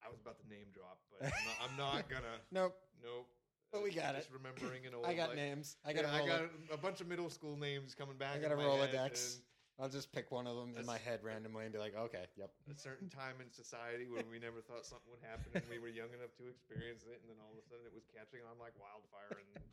I 0.05 0.13
was 0.13 0.21
about 0.21 0.37
to 0.41 0.47
name 0.53 0.69
drop, 0.77 1.01
but 1.11 1.25
I'm 1.27 1.33
not, 1.49 1.57
I'm 1.65 1.77
not 1.81 2.09
gonna. 2.13 2.37
Nope. 2.53 2.77
Nope. 3.03 3.27
But 3.73 3.83
we 3.83 3.91
got 3.91 4.15
Just 4.15 4.29
it. 4.31 4.37
remembering 4.39 4.87
an 4.87 4.95
old. 4.97 5.09
I 5.09 5.17
got 5.17 5.33
like- 5.35 5.41
names. 5.41 5.75
I 5.83 5.93
got 5.97 6.05
yeah, 6.07 6.15
I 6.15 6.23
got 6.29 6.43
a 6.71 6.77
bunch 6.79 7.01
of 7.01 7.09
middle 7.09 7.29
school 7.33 7.57
names 7.57 7.95
coming 7.97 8.15
back. 8.21 8.37
I 8.37 8.39
got 8.39 8.53
a 8.53 8.59
Rolodex. 8.61 9.41
and 9.75 9.83
I'll 9.83 9.91
just 9.91 10.15
pick 10.15 10.31
one 10.31 10.47
of 10.47 10.55
them 10.55 10.79
in 10.79 10.87
my 10.87 11.03
head 11.03 11.19
randomly 11.27 11.67
and 11.67 11.75
be 11.75 11.83
like, 11.83 11.99
okay, 11.99 12.31
yep. 12.39 12.55
A 12.71 12.79
certain 12.79 13.11
time 13.11 13.43
in 13.43 13.51
society 13.51 14.07
when 14.07 14.23
we 14.31 14.39
never 14.39 14.63
thought 14.63 14.87
something 14.87 15.11
would 15.11 15.25
happen, 15.27 15.51
and 15.59 15.67
we 15.67 15.83
were 15.83 15.91
young 15.91 16.15
enough 16.15 16.31
to 16.39 16.47
experience 16.47 17.03
it, 17.11 17.19
and 17.19 17.27
then 17.27 17.41
all 17.43 17.51
of 17.51 17.59
a 17.59 17.67
sudden 17.67 17.83
it 17.83 17.91
was 17.97 18.07
catching 18.15 18.45
on 18.47 18.55
like 18.63 18.77
wildfire, 18.79 19.35
and 19.35 19.67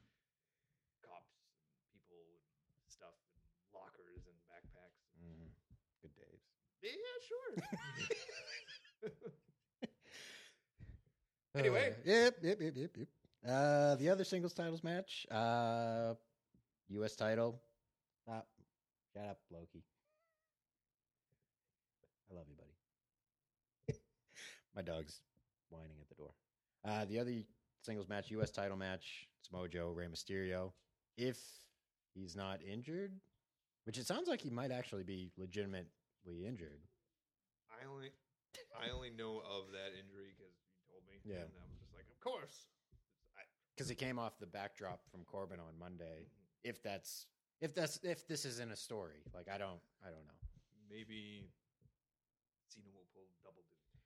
cops 1.06 1.38
and 1.38 1.46
people 1.94 2.18
and 2.74 2.90
stuff, 2.90 3.14
and 3.38 3.46
lockers 3.78 4.26
and 4.26 4.38
backpacks. 4.50 4.98
Mm, 5.22 5.54
good 6.02 6.16
days. 6.18 6.42
Yeah, 6.82 6.98
sure. 7.22 7.54
Anyway. 11.56 11.92
Uh, 11.92 12.10
yep, 12.10 12.36
yep, 12.42 12.62
yep, 12.62 12.74
yep, 12.76 12.98
yep. 12.98 13.08
Uh, 13.48 13.96
the 13.96 14.10
other 14.10 14.24
singles 14.24 14.54
titles 14.54 14.84
match, 14.84 15.26
uh, 15.32 16.14
U.S. 16.90 17.16
title. 17.16 17.60
Stop. 18.24 18.48
Shut 19.14 19.26
up, 19.26 19.40
Loki. 19.52 19.84
I 22.32 22.36
love 22.36 22.46
you, 22.48 22.56
buddy. 22.56 24.00
My 24.76 24.82
dog's 24.82 25.22
whining 25.70 25.98
at 26.00 26.08
the 26.08 26.16
door. 26.16 26.32
Uh, 26.86 27.06
the 27.06 27.20
other 27.20 27.34
singles 27.82 28.08
match, 28.08 28.32
U.S. 28.32 28.52
title 28.52 28.78
match, 28.78 29.28
it's 29.40 29.50
Mojo, 29.50 29.94
Rey 29.96 30.08
Mysterio. 30.08 30.72
If 31.18 31.38
he's 32.14 32.36
not 32.36 32.60
injured, 32.64 33.12
which 33.86 33.98
it 33.98 34.06
sounds 34.06 34.28
like 34.28 34.42
he 34.42 34.50
might 34.50 34.72
actually 34.72 35.04
be 35.04 35.32
legitimately 35.38 36.46
injured. 36.46 36.80
I 37.70 37.88
only, 37.92 38.12
I 38.80 38.92
only 38.94 39.10
know 39.10 39.40
of 39.40 39.72
that 39.72 39.98
injury 39.98 40.34
because 41.24 41.30
you 41.30 41.34
told 41.36 41.54
me. 41.54 41.56
Yeah. 41.56 41.62
and 41.62 41.64
I'm 41.70 41.78
just 41.80 41.94
like, 41.94 42.06
of 42.12 42.20
course. 42.20 42.68
Because 43.76 43.90
it 43.90 43.96
came 43.96 44.20
off 44.20 44.38
the 44.40 44.46
backdrop 44.46 45.02
from 45.10 45.24
Corbin 45.24 45.60
on 45.60 45.78
Monday. 45.80 46.28
If 46.64 46.84
that's 46.84 47.26
if 47.62 47.74
that's 47.74 48.00
if 48.04 48.28
this 48.28 48.46
isn't 48.46 48.72
a 48.72 48.76
story, 48.76 49.24
like 49.34 49.48
I 49.50 49.58
don't 49.58 49.80
I 50.06 50.10
don't 50.10 50.26
know. 50.28 50.40
maybe 50.90 51.50
Cena 52.68 52.86
will 52.94 53.08
pull 53.14 53.24
double 53.44 53.64
duty. 53.70 53.98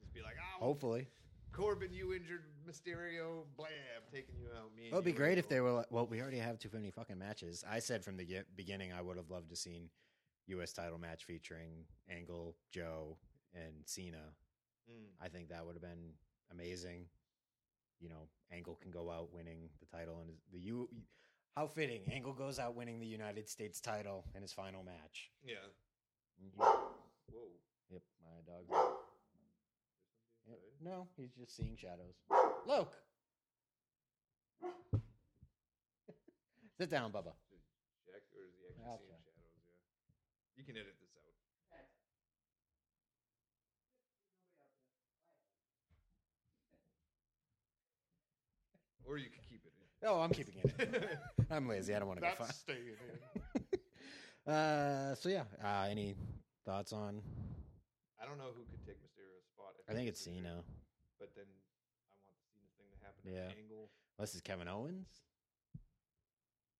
Just 0.00 0.14
be 0.14 0.22
like, 0.22 0.36
oh, 0.40 0.64
Hopefully, 0.64 1.08
Corbin, 1.52 1.92
you 1.92 2.14
injured 2.14 2.44
Mysterio. 2.66 3.44
Blam, 3.56 3.68
taking 4.12 4.36
you 4.40 4.48
out. 4.56 4.70
Me. 4.76 4.84
and 4.84 4.92
it 4.92 4.94
would 4.94 5.04
be 5.04 5.12
great 5.12 5.36
if 5.36 5.48
they 5.48 5.60
were. 5.60 5.72
like- 5.72 5.90
Well, 5.90 6.06
we 6.06 6.20
already 6.22 6.38
have 6.38 6.58
too 6.58 6.70
many 6.72 6.90
fucking 6.90 7.18
matches. 7.18 7.64
I 7.68 7.80
said 7.80 8.04
from 8.04 8.16
the 8.16 8.44
beginning 8.56 8.92
I 8.92 9.02
would 9.02 9.16
have 9.18 9.30
loved 9.30 9.50
to 9.50 9.56
seen 9.56 9.90
U.S. 10.48 10.72
title 10.72 10.98
match 10.98 11.24
featuring 11.24 11.84
Angle, 12.08 12.56
Joe, 12.72 13.18
and 13.54 13.74
Cena. 13.84 14.32
Mm. 14.90 15.08
I 15.20 15.28
think 15.28 15.48
that 15.48 15.64
would 15.66 15.74
have 15.74 15.82
been 15.82 16.12
amazing. 16.52 17.06
You 18.00 18.08
know, 18.08 18.28
Angle 18.52 18.78
can 18.80 18.90
go 18.90 19.10
out 19.10 19.32
winning 19.32 19.68
the 19.80 19.86
title, 19.96 20.20
and 20.20 20.30
the 20.52 20.58
U. 20.60 20.88
How 21.56 21.66
fitting! 21.66 22.02
Angle 22.12 22.34
goes 22.34 22.58
out 22.58 22.74
winning 22.76 23.00
the 23.00 23.06
United 23.06 23.48
States 23.48 23.80
title 23.80 24.24
in 24.34 24.42
his 24.42 24.52
final 24.52 24.82
match. 24.82 25.30
Yeah. 25.42 25.54
Whoa. 26.54 26.92
Yep, 27.90 28.02
my 28.22 28.42
dog. 28.46 28.64
Yep. 30.46 30.58
No, 30.84 31.08
he's 31.16 31.32
just 31.32 31.56
seeing 31.56 31.76
shadows. 31.76 32.14
Look. 32.66 32.92
Sit 36.78 36.90
down, 36.90 37.10
Bubba. 37.10 37.32
Check, 38.04 38.22
or 38.36 38.44
is 38.44 38.52
he 38.60 38.68
actually 38.68 38.84
seeing 38.84 38.84
shadows? 38.84 39.08
Yeah. 39.08 40.60
You 40.60 40.64
can 40.64 40.76
edit 40.76 40.92
this 41.00 41.16
out. 41.16 41.26
Or 49.08 49.18
you 49.18 49.26
could 49.30 49.42
keep 49.48 49.62
it 49.64 49.72
in. 50.02 50.08
Oh, 50.08 50.20
I'm 50.20 50.30
keeping 50.30 50.54
it. 50.64 51.18
I'm 51.50 51.68
lazy. 51.68 51.94
I 51.94 51.98
don't 51.98 52.08
want 52.08 52.20
to 52.20 52.26
far. 52.32 52.46
That's 52.46 52.58
staying 52.58 52.78
in. 54.46 54.52
uh, 54.52 55.14
so, 55.14 55.28
yeah. 55.28 55.44
Uh, 55.64 55.86
any 55.90 56.14
thoughts 56.64 56.92
on. 56.92 57.20
I 58.20 58.26
don't 58.26 58.38
know 58.38 58.50
who 58.56 58.64
could 58.70 58.84
take 58.86 58.96
Mysterio's 59.02 59.46
spot. 59.54 59.74
I 59.88 59.92
think 59.92 60.08
it's 60.08 60.20
Cena. 60.20 60.62
But 61.18 61.30
then 61.34 61.44
I 61.46 62.18
want 62.22 62.34
the 62.36 62.46
Cena 62.52 62.68
thing 62.76 62.86
to 62.92 62.98
happen 63.04 63.22
Yeah. 63.32 63.50
at 63.50 63.56
an 63.56 63.62
angle. 63.62 63.88
Unless 64.18 64.32
it's 64.34 64.42
Kevin 64.42 64.68
Owens. 64.68 65.08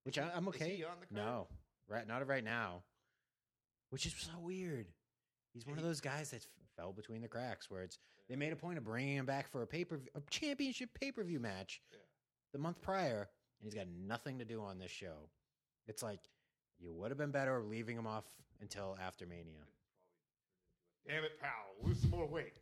Which 0.05 0.19
I, 0.19 0.31
I'm 0.35 0.45
Is 0.49 0.55
okay. 0.55 0.77
he 0.77 0.85
on 0.85 0.91
the 1.01 1.07
card? 1.07 1.27
No, 1.27 1.47
right, 1.89 2.07
not 2.07 2.27
right 2.29 2.45
now. 2.45 2.83
Which 3.91 4.07
is 4.07 4.15
so 4.17 4.39
weird. 4.41 4.87
He's 5.53 5.67
one 5.67 5.79
of 5.79 5.85
those 5.85 6.01
guys 6.01 6.31
that 6.31 6.37
f- 6.43 6.47
fell 6.77 6.93
between 6.93 7.23
the 7.23 7.29
cracks. 7.29 7.71
Where 7.71 7.83
it's 7.83 7.99
they 8.29 8.37
made 8.37 8.53
a 8.53 8.57
point 8.57 8.79
of 8.79 8.85
bringing 8.85 9.17
him 9.17 9.27
back 9.27 9.49
for 9.49 9.63
a 9.63 9.67
pay 9.67 9.85
per 9.85 9.99
a 10.15 10.21
championship 10.31 10.91
pay 11.01 11.11
per 11.11 11.25
view 11.25 11.41
match 11.41 11.81
Yeah. 11.91 11.99
The 12.57 12.63
month 12.63 12.81
prior, 12.81 13.29
and 13.61 13.65
he's 13.69 13.75
got 13.75 13.87
nothing 13.93 14.39
to 14.39 14.45
do 14.45 14.63
on 14.65 14.79
this 14.79 14.91
show. 14.91 15.29
It's 15.87 16.03
like 16.03 16.21
you 16.81 16.93
would 16.93 17.11
have 17.11 17.19
been 17.19 17.31
better 17.31 17.61
leaving 17.63 17.97
him 17.97 18.07
off 18.07 18.25
until 18.61 18.97
after 18.97 19.27
Mania. 19.27 19.61
Damn 21.07 21.23
it, 21.25 21.39
pal. 21.39 21.77
Lose 21.85 22.01
some 22.01 22.11
more 22.11 22.27
weight. 22.27 22.57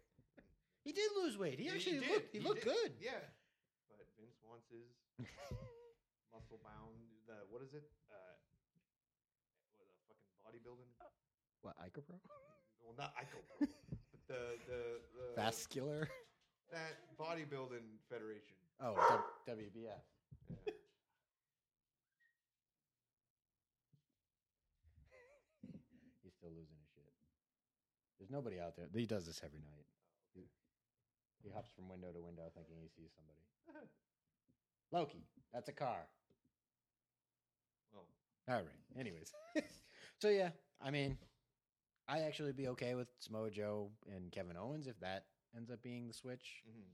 He 0.82 0.92
did 0.92 1.10
lose 1.16 1.38
weight. 1.38 1.58
He 1.58 1.66
Yeah, 1.66 1.74
actually 1.78 2.00
did. 2.00 2.10
looked. 2.10 2.32
He, 2.34 2.40
looked 2.40 2.64
did. 2.64 2.74
good. 2.74 2.92
Yeah. 3.00 3.22
But 3.88 4.04
Vince 4.18 4.36
wants 4.44 4.66
his 4.68 4.90
muscle 6.34 6.58
bound. 6.60 6.98
The 7.26 7.34
what 7.48 7.62
is 7.62 7.72
it? 7.72 7.86
Uh, 8.10 8.34
what 9.78 9.86
the 9.88 9.96
fucking 10.10 10.34
bodybuilding? 10.44 10.90
What 11.62 11.78
Icopro? 11.80 12.18
Well, 12.82 12.92
not 12.98 13.14
ICO, 13.16 13.40
but 13.48 13.68
the 14.28 14.58
the 14.68 14.82
the 15.16 15.40
Vascular. 15.40 16.10
that 16.72 16.98
bodybuilding 17.16 17.86
federation. 18.10 18.58
Oh, 18.84 18.94
w- 18.94 19.22
WBF. 19.46 19.88
Yeah. 19.88 19.98
He's 26.22 26.34
still 26.34 26.50
losing 26.50 26.76
his 26.80 26.88
shit. 26.94 27.12
There's 28.18 28.30
nobody 28.30 28.60
out 28.60 28.76
there. 28.76 28.86
He 28.94 29.06
does 29.06 29.26
this 29.26 29.40
every 29.44 29.60
night. 29.60 29.86
He, 30.34 30.42
he 31.42 31.50
hops 31.50 31.70
from 31.76 31.88
window 31.88 32.12
to 32.12 32.20
window 32.22 32.50
thinking 32.54 32.76
he 32.80 32.88
sees 32.88 33.10
somebody. 33.16 33.40
Loki, 34.92 35.24
that's 35.52 35.68
a 35.68 35.72
car. 35.72 36.06
Well, 37.92 38.06
All 38.48 38.54
right. 38.56 38.64
Anyways, 38.98 39.32
so 40.18 40.28
yeah, 40.28 40.50
I 40.82 40.90
mean, 40.90 41.16
I 42.08 42.20
actually 42.20 42.52
be 42.52 42.68
okay 42.70 42.94
with 42.94 43.08
Samoa 43.20 43.50
Joe 43.50 43.90
and 44.14 44.30
Kevin 44.32 44.56
Owens 44.56 44.86
if 44.86 44.98
that 45.00 45.24
ends 45.56 45.70
up 45.70 45.82
being 45.82 46.08
the 46.08 46.14
switch. 46.14 46.62
mhm. 46.68 46.84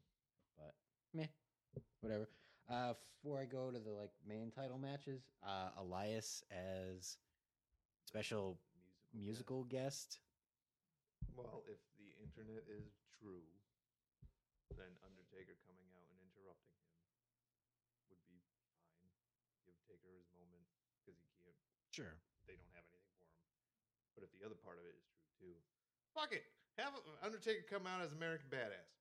But 0.58 0.74
meh, 1.14 1.26
whatever. 2.00 2.28
Uh, 2.70 2.94
before 3.20 3.40
I 3.40 3.44
go 3.44 3.70
to 3.70 3.78
the 3.78 3.92
like 3.92 4.14
main 4.24 4.50
title 4.50 4.78
matches, 4.78 5.28
uh, 5.44 5.74
Elias 5.76 6.42
as 6.48 7.18
special 8.06 8.56
musical, 9.12 9.12
musical 9.12 9.60
guest. 9.68 10.18
guest. 11.28 11.36
Well, 11.36 11.62
if 11.68 11.78
the 12.00 12.10
internet 12.22 12.64
is 12.70 12.96
true, 13.20 13.44
then 14.72 14.88
Undertaker 15.04 15.58
coming 15.68 15.88
out 15.92 16.06
and 16.08 16.18
interrupting 16.24 16.78
him 16.80 16.96
would 18.08 18.22
be 18.24 18.40
fine. 18.56 18.80
Give 19.66 19.76
Taker 19.84 20.10
his 20.16 20.30
moment 20.32 20.64
because 21.00 21.18
he 21.18 21.28
can't. 21.42 21.58
Sure, 21.90 22.14
they 22.46 22.56
don't 22.56 22.72
have 22.72 22.86
anything 22.88 23.18
for 23.18 23.26
him. 23.26 23.52
But 24.16 24.22
if 24.24 24.30
the 24.32 24.42
other 24.46 24.56
part 24.56 24.78
of 24.80 24.86
it 24.86 24.96
is 24.96 25.04
true 25.12 25.52
too, 25.52 25.56
fuck 26.14 26.32
it. 26.32 26.46
Have 26.78 26.94
Undertaker 27.20 27.66
come 27.68 27.84
out 27.84 28.00
as 28.00 28.14
American 28.14 28.48
Badass. 28.48 28.99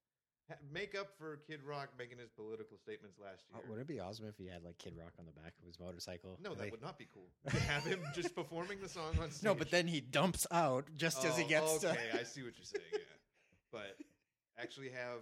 Make 0.74 0.95
up 0.97 1.10
for 1.18 1.38
Kid 1.47 1.62
Rock 1.64 1.89
making 1.97 2.18
his 2.18 2.30
political 2.32 2.78
statements 2.78 3.18
last 3.20 3.43
Uh, 3.54 3.60
year. 3.60 3.68
would 3.70 3.80
it 3.80 3.88
be 3.88 4.00
awesome 4.00 4.26
if 4.28 4.38
he 4.38 4.47
had 4.47 4.64
like 4.64 4.78
Kid 4.78 4.97
Rock 4.97 5.14
on 5.20 5.26
the 5.26 5.32
back 5.32 5.54
of 5.60 5.66
his 5.66 5.80
motorcycle? 5.80 6.38
no, 6.41 6.56
that 6.56 6.60
Like- 6.64 6.72
would 6.72 6.82
not 6.82 6.97
be 6.97 7.06
cool. 7.14 7.30
To 7.50 7.60
have 7.60 7.84
him 7.86 8.02
just 8.14 8.34
performing 8.34 8.82
the 8.82 8.89
song 8.89 9.18
on 9.20 9.30
stage. 9.32 9.43
No, 9.43 9.54
but 9.54 9.70
then 9.70 9.88
he 9.88 10.02
dumps 10.02 10.45
out 10.52 10.89
just 10.95 11.24
as 11.26 11.38
he 11.38 11.43
Oh, 11.45 11.47
gets 11.47 11.84
okay, 11.86 12.10
to. 12.12 12.20
I 12.20 12.24
see 12.24 12.41
what 12.43 12.58
you're 12.58 12.66
saying. 12.66 12.86
Yeah, 12.93 13.00
but 13.72 13.97
actually 14.58 14.89
have. 14.89 15.22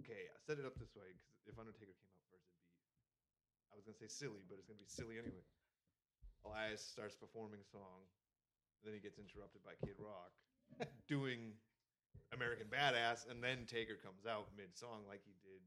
Okay, 0.00 0.28
I 0.32 0.36
set 0.46 0.58
it 0.58 0.64
up 0.64 0.74
this 0.78 0.94
way 0.96 1.10
because 1.12 1.28
if 1.46 1.58
Undertaker 1.58 1.92
came 1.92 2.12
out 2.14 2.24
first, 2.30 2.46
it'd 2.48 2.64
be. 2.64 2.72
I 3.72 3.76
was 3.76 3.84
gonna 3.84 3.98
say 3.98 4.08
silly, 4.08 4.42
but 4.48 4.58
it's 4.58 4.66
gonna 4.66 4.78
be 4.80 4.88
silly 4.88 5.18
anyway. 5.18 5.44
Elias 6.44 6.80
starts 6.84 7.14
performing 7.16 7.60
a 7.60 7.68
song, 7.68 8.06
then 8.82 8.94
he 8.94 9.00
gets 9.00 9.18
interrupted 9.18 9.62
by 9.62 9.74
Kid 9.84 9.98
Rock 9.98 10.32
doing 11.06 11.52
American 12.32 12.66
Badass, 12.70 13.26
and 13.28 13.42
then 13.42 13.66
Taker 13.66 13.98
comes 13.98 14.24
out 14.26 14.48
mid 14.56 14.72
song 14.78 15.02
like 15.08 15.20
he 15.26 15.34
did. 15.42 15.62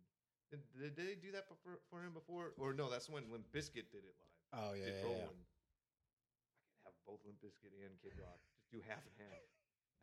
Did, 0.54 0.62
did, 0.78 0.94
they 0.96 1.18
do 1.18 1.34
that 1.34 1.50
for, 1.50 1.82
for 1.90 2.06
him 2.06 2.14
before? 2.14 2.54
Or 2.62 2.74
no, 2.78 2.86
that's 2.90 3.10
when 3.10 3.26
Limp 3.34 3.50
Bizkit 3.50 3.90
did 3.90 4.06
it 4.06 4.14
live 4.22 4.34
Oh 4.54 4.72
yeah, 4.78 4.86
yeah, 4.86 5.02
yeah. 5.02 5.26
I 5.26 6.94
can 6.94 6.94
have 6.94 6.98
both 7.10 7.26
Limp 7.26 7.42
Bizkit 7.42 7.74
and 7.82 7.90
Kid 8.06 8.14
Rock. 8.22 8.38
Just 8.62 8.70
do 8.70 8.80
half 8.86 9.02
and 9.02 9.18
half. 9.18 9.42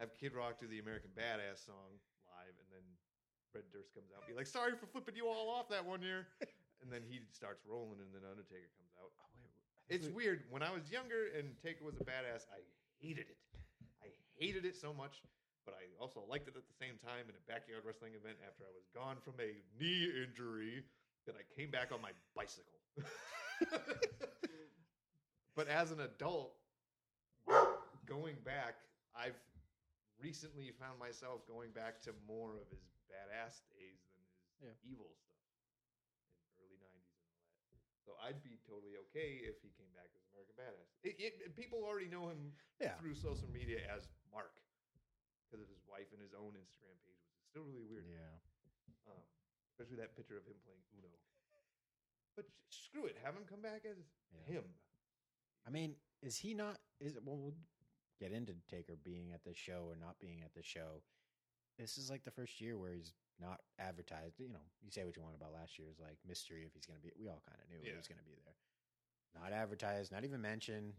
Have 0.03 0.11
Kid 0.19 0.35
Rock 0.35 0.59
do 0.59 0.67
the 0.67 0.83
American 0.83 1.15
Badass 1.15 1.63
song 1.65 1.97
live, 2.27 2.57
and 2.59 2.69
then 2.75 2.83
Fred 3.55 3.71
Durst 3.71 3.95
comes 3.95 4.11
out 4.11 4.27
and 4.27 4.35
be 4.35 4.37
like, 4.37 4.51
"Sorry 4.51 4.75
for 4.75 4.91
flipping 4.91 5.15
you 5.15 5.31
all 5.31 5.51
off 5.55 5.71
that 5.71 5.85
one 5.87 6.03
year." 6.03 6.27
And 6.81 6.89
then 6.89 7.05
he 7.05 7.21
starts 7.29 7.61
rolling, 7.69 8.01
and 8.01 8.09
then 8.09 8.25
Undertaker 8.25 8.73
comes 8.73 8.89
out. 8.97 9.13
Oh, 9.21 9.29
wait, 9.37 9.53
It's 9.93 10.09
we- 10.09 10.25
weird. 10.25 10.49
When 10.49 10.65
I 10.65 10.73
was 10.73 10.89
younger 10.89 11.29
and 11.37 11.53
Taker 11.61 11.85
was 11.85 12.01
a 12.01 12.05
badass, 12.09 12.49
I 12.49 12.65
hated 12.97 13.29
it. 13.29 13.37
I 14.01 14.09
hated 14.41 14.65
it 14.65 14.77
so 14.81 14.97
much, 14.97 15.21
but 15.71 15.79
I 15.79 15.87
also 16.03 16.27
liked 16.27 16.51
it 16.51 16.59
at 16.59 16.67
the 16.67 16.75
same 16.75 16.99
time 16.99 17.31
in 17.31 17.35
a 17.39 17.45
backyard 17.47 17.87
wrestling 17.87 18.19
event 18.19 18.43
after 18.43 18.67
I 18.67 18.75
was 18.75 18.91
gone 18.91 19.23
from 19.23 19.39
a 19.39 19.55
knee 19.79 20.11
injury 20.11 20.83
that 21.31 21.39
I 21.39 21.47
came 21.55 21.71
back 21.71 21.95
on 21.95 22.03
my 22.03 22.11
bicycle. 22.35 22.75
but 25.55 25.71
as 25.71 25.95
an 25.95 26.03
adult, 26.03 26.59
going 28.03 28.35
back, 28.43 28.83
I've 29.15 29.39
recently 30.19 30.75
found 30.75 30.99
myself 30.99 31.47
going 31.47 31.71
back 31.71 32.03
to 32.11 32.19
more 32.27 32.59
of 32.59 32.67
his 32.75 32.83
badass 33.07 33.63
days 33.71 34.03
than 34.11 34.19
his 34.27 34.75
Yeah. 34.75 34.91
evil 34.91 35.15
stuff 35.23 35.39
in 36.51 36.67
early 36.67 36.83
90s 36.83 37.15
and 37.15 37.23
all 37.23 37.39
that. 37.39 37.47
So 38.03 38.11
I'd 38.19 38.43
be 38.43 38.59
totally 38.67 38.99
okay 39.09 39.39
if 39.47 39.63
he 39.63 39.71
came 39.79 39.89
back 39.95 40.11
as 40.19 40.27
American 40.35 40.59
Badass. 40.59 40.91
It, 41.07 41.15
it, 41.23 41.33
people 41.55 41.87
already 41.87 42.11
know 42.11 42.27
him 42.29 42.59
Yeah. 42.83 42.99
through 42.99 43.15
social 43.15 43.49
media 43.55 43.87
as 43.87 44.11
Mark 44.35 44.60
because 45.51 45.59
of 45.67 45.67
his 45.69 45.83
wife 45.91 46.07
and 46.15 46.23
his 46.23 46.31
own 46.31 46.55
Instagram 46.55 46.95
page, 47.03 47.19
which 47.27 47.35
is 47.35 47.47
still 47.51 47.67
really 47.67 47.83
weird. 47.83 48.07
Yeah. 48.07 48.39
Um, 49.11 49.19
especially 49.75 49.99
that 49.99 50.15
picture 50.15 50.39
of 50.39 50.47
him 50.47 50.55
playing 50.63 50.87
Uno. 50.95 51.11
But 52.39 52.47
sh- 52.71 52.87
screw 52.87 53.11
it, 53.11 53.19
have 53.27 53.35
him 53.35 53.43
come 53.51 53.61
back 53.61 53.83
as 53.83 53.99
Yeah. 54.31 54.63
him. 54.63 54.65
I 55.67 55.71
mean, 55.71 55.97
is 56.23 56.39
he 56.39 56.55
not? 56.55 56.79
Is 57.01 57.19
well, 57.25 57.37
we'll 57.37 57.59
get 58.21 58.31
into 58.33 58.55
Taker 58.71 58.95
being 58.97 59.33
at 59.33 59.43
the 59.43 59.53
show 59.55 59.85
or 59.91 59.97
not 59.97 60.19
being 60.21 60.43
at 60.43 60.55
the 60.55 60.63
show. 60.63 61.03
This 61.79 61.99
is 61.99 62.09
like 62.11 62.23
the 62.25 62.31
first 62.31 62.61
year 62.61 62.79
where 62.79 62.93
he's 62.93 63.15
not 63.41 63.61
advertised. 63.79 64.39
You 64.39 64.49
know, 64.49 64.63
you 64.81 64.91
say 64.91 65.05
what 65.05 65.17
you 65.17 65.23
want 65.23 65.35
about 65.35 65.53
last 65.53 65.79
year's 65.79 65.99
like 65.99 66.19
mystery 66.27 66.63
if 66.65 66.73
he's 66.75 66.87
going 66.87 67.01
to 67.01 67.03
be. 67.03 67.13
We 67.19 67.29
all 67.29 67.43
kind 67.49 67.59
of 67.61 67.69
knew 67.69 67.83
he 67.83 67.97
was 67.97 68.07
going 68.07 68.19
to 68.21 68.25
be 68.25 68.37
there. 68.45 68.55
Not 69.43 69.53
advertised, 69.53 70.13
not 70.13 70.25
even 70.25 70.41
mentioned. 70.41 70.95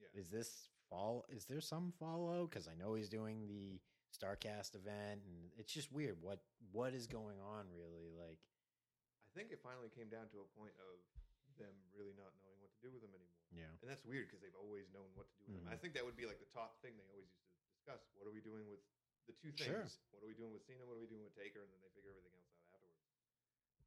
Yeah. 0.00 0.20
Is 0.20 0.28
this 0.28 0.68
fall? 0.88 1.24
Is 1.28 1.44
there 1.46 1.60
some 1.60 1.92
follow? 1.98 2.46
Because 2.46 2.68
I 2.68 2.74
know 2.74 2.94
he's 2.94 3.08
doing 3.08 3.46
the 3.46 3.80
Starcast 4.14 4.74
event, 4.74 5.22
and 5.26 5.50
it's 5.58 5.72
just 5.72 5.92
weird. 5.92 6.16
What 6.22 6.40
what 6.72 6.94
is 6.94 7.06
going 7.06 7.36
on 7.42 7.66
really? 7.74 8.08
Like, 8.16 8.38
I 9.26 9.30
think 9.36 9.50
it 9.52 9.60
finally 9.60 9.90
came 9.92 10.08
down 10.08 10.28
to 10.32 10.40
a 10.40 10.48
point 10.56 10.72
of 10.80 10.96
them 11.60 11.72
really 11.96 12.12
not 12.16 12.32
knowing 12.40 12.56
what 12.60 12.68
to 12.76 12.80
do 12.84 12.92
with 12.92 13.00
him 13.00 13.12
anymore. 13.16 13.40
yeah, 13.52 13.72
And 13.80 13.88
that's 13.88 14.04
weird 14.04 14.28
because 14.28 14.44
they've 14.44 14.56
always 14.60 14.84
known 14.92 15.08
what 15.16 15.24
to 15.32 15.34
do 15.40 15.44
with 15.48 15.56
him. 15.64 15.68
I 15.68 15.76
Mhm. 15.76 15.80
think 15.80 15.92
that 15.96 16.04
would 16.04 16.16
be 16.16 16.28
like 16.28 16.36
the 16.40 16.52
top 16.52 16.76
thing 16.84 16.96
they 17.00 17.08
always 17.08 17.32
used 17.32 17.48
to 17.48 17.64
discuss. 17.72 18.02
What 18.16 18.28
are 18.28 18.34
we 18.36 18.44
doing 18.44 18.68
with 18.68 18.84
the 19.24 19.32
two 19.40 19.52
things? 19.56 19.64
Sure. 19.64 19.88
What 20.12 20.20
are 20.22 20.28
we 20.28 20.36
doing 20.36 20.52
with 20.52 20.64
Cena? 20.68 20.84
What 20.84 20.96
are 21.00 21.04
we 21.04 21.08
doing 21.08 21.24
with 21.24 21.32
Taker? 21.34 21.64
And 21.64 21.72
then 21.72 21.80
they 21.80 21.88
figure 21.96 22.12
everything 22.12 22.36
else 22.36 22.52
out 22.52 22.60
afterwards. 22.76 23.08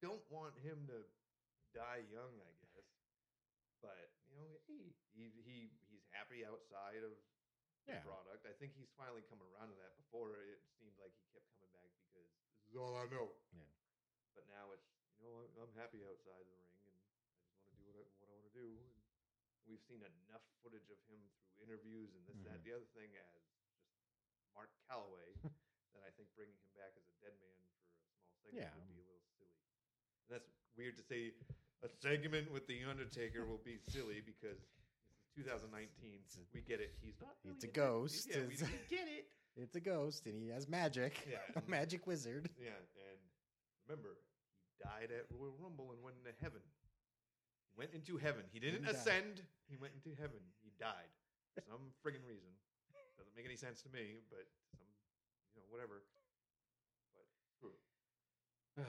don't 0.00 0.24
want 0.30 0.56
him 0.58 0.86
to 0.86 1.04
die 1.72 1.98
young, 2.08 2.40
I 2.40 2.52
guess. 2.60 2.84
But 3.80 4.10
you 4.26 4.34
know, 4.36 4.58
hey, 4.66 4.94
he 5.12 5.30
he 5.42 5.70
he's 5.86 6.02
happy 6.10 6.44
outside 6.44 7.02
of 7.04 7.14
the 7.86 7.94
Yeah. 7.94 8.00
product. 8.02 8.44
I 8.44 8.52
think 8.52 8.74
he's 8.74 8.90
finally 8.96 9.22
come 9.22 9.40
around 9.40 9.68
to 9.68 9.74
that. 9.74 9.94
Before 9.96 10.42
it 10.42 10.60
seemed 10.78 10.98
like 10.98 11.14
he 11.16 11.24
kept 11.32 11.48
coming 11.50 11.70
back 11.70 11.90
because 11.96 12.26
this 12.58 12.68
is 12.68 12.74
all 12.76 12.96
I 12.96 13.06
know. 13.06 13.32
Yeah. 13.52 13.64
But 14.34 14.46
now 14.46 14.72
it's 14.72 14.86
you 15.16 15.24
know 15.24 15.48
I'm, 15.62 15.72
happy 15.72 16.04
outside 16.04 16.40
of 16.40 16.46
the 16.46 16.54
ring 16.54 16.78
and 16.86 16.94
I 16.94 17.40
just 17.50 17.64
want 17.64 17.74
to 17.76 17.82
do 17.82 17.86
what 17.86 17.96
I, 17.96 18.04
what 18.18 18.28
I 18.28 18.32
want 18.32 18.46
to 18.46 18.52
do. 18.58 18.78
And 18.78 18.92
we've 19.64 19.82
seen 19.82 20.02
enough 20.02 20.42
footage 20.62 20.88
of 20.90 20.98
him 21.06 21.30
through 21.42 21.62
interviews 21.62 22.14
and 22.14 22.26
this 22.26 22.38
that 22.44 22.62
Mhm. 22.62 22.62
the 22.62 22.72
other 22.72 22.86
thing 22.86 23.16
as 23.16 23.42
Mark 24.58 24.74
Calloway 24.90 25.30
that 25.94 26.02
I 26.02 26.10
think 26.18 26.26
bringing 26.34 26.58
him 26.58 26.72
back 26.74 26.90
as 26.98 27.06
a 27.06 27.14
dead 27.22 27.38
man 27.38 27.54
for 27.62 27.78
a 27.78 27.86
small 28.18 28.34
segment 28.42 28.66
Yeah. 28.66 28.74
would 28.74 28.90
be 28.90 28.98
a 28.98 29.06
little 29.06 29.22
silly. 29.38 29.54
And 30.26 30.28
that's 30.34 30.50
weird 30.74 30.98
to 30.98 31.04
say. 31.06 31.30
A 31.86 31.90
segment 32.02 32.50
with 32.50 32.66
the 32.66 32.82
Undertaker 32.90 33.46
will 33.46 33.62
be 33.62 33.78
silly 33.86 34.18
because 34.18 34.58
this 34.58 35.46
is 35.46 35.46
2019. 35.46 36.26
It's 36.26 36.34
a- 36.34 36.50
we 36.50 36.58
get 36.66 36.82
it. 36.82 36.98
He's 36.98 37.14
not. 37.22 37.38
it's 37.46 37.62
really 37.62 37.70
a 37.70 37.78
ghost. 37.78 38.26
Yeah, 38.26 38.42
we, 38.50 38.54
It's- 38.58 38.66
we 38.66 38.82
get 38.90 39.06
it. 39.06 39.30
it's 39.54 39.76
a 39.78 39.84
ghost, 39.86 40.26
and 40.26 40.34
he 40.42 40.50
has 40.50 40.66
magic. 40.66 41.14
Yeah, 41.30 41.38
a 41.54 41.58
and- 41.62 41.68
magic 41.70 42.02
wizard. 42.10 42.50
Yeah, 42.58 42.74
and 42.74 43.20
remember, 43.86 44.18
he 44.66 44.82
died 44.82 45.14
at 45.14 45.30
Royal 45.30 45.54
Rumble 45.62 45.94
and 45.94 46.02
went 46.02 46.18
into 46.18 46.34
heaven. 46.42 46.66
He 47.70 47.78
went 47.78 47.94
into 47.94 48.18
heaven. 48.18 48.42
He 48.50 48.58
didn't 48.58 48.82
die. 48.82 48.98
ascend. 48.98 49.46
He 49.70 49.76
went 49.78 49.94
into 49.94 50.18
heaven. 50.18 50.42
He 50.66 50.74
died 50.82 51.14
for 51.54 51.62
some 51.62 51.94
friggin' 52.02 52.26
reason. 52.26 52.50
Doesn't 53.18 53.34
make 53.36 53.44
any 53.46 53.56
sense 53.58 53.82
to 53.82 53.90
me, 53.90 54.22
but 54.30 54.46
some, 54.78 54.86
you 55.54 55.60
know, 55.60 55.66
whatever. 55.68 56.06
But 57.60 57.74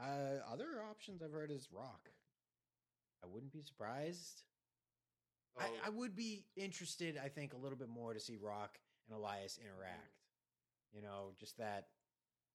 uh, 0.00 0.44
other 0.52 0.84
options 0.84 1.22
I've 1.22 1.32
heard 1.32 1.50
is 1.50 1.68
Rock. 1.72 2.12
I 3.24 3.26
wouldn't 3.26 3.52
be 3.52 3.62
surprised. 3.62 4.44
Oh, 5.58 5.64
I, 5.64 5.88
I 5.88 5.90
would 5.90 6.14
be 6.14 6.44
interested, 6.54 7.18
I 7.18 7.28
think, 7.32 7.52
a 7.52 7.58
little 7.58 7.78
bit 7.78 7.88
more 7.88 8.14
to 8.14 8.20
see 8.20 8.36
Rock 8.36 8.78
and 9.08 9.16
Elias 9.16 9.58
interact. 9.58 10.12
You 10.94 11.02
know, 11.02 11.32
just 11.40 11.56
that 11.58 11.88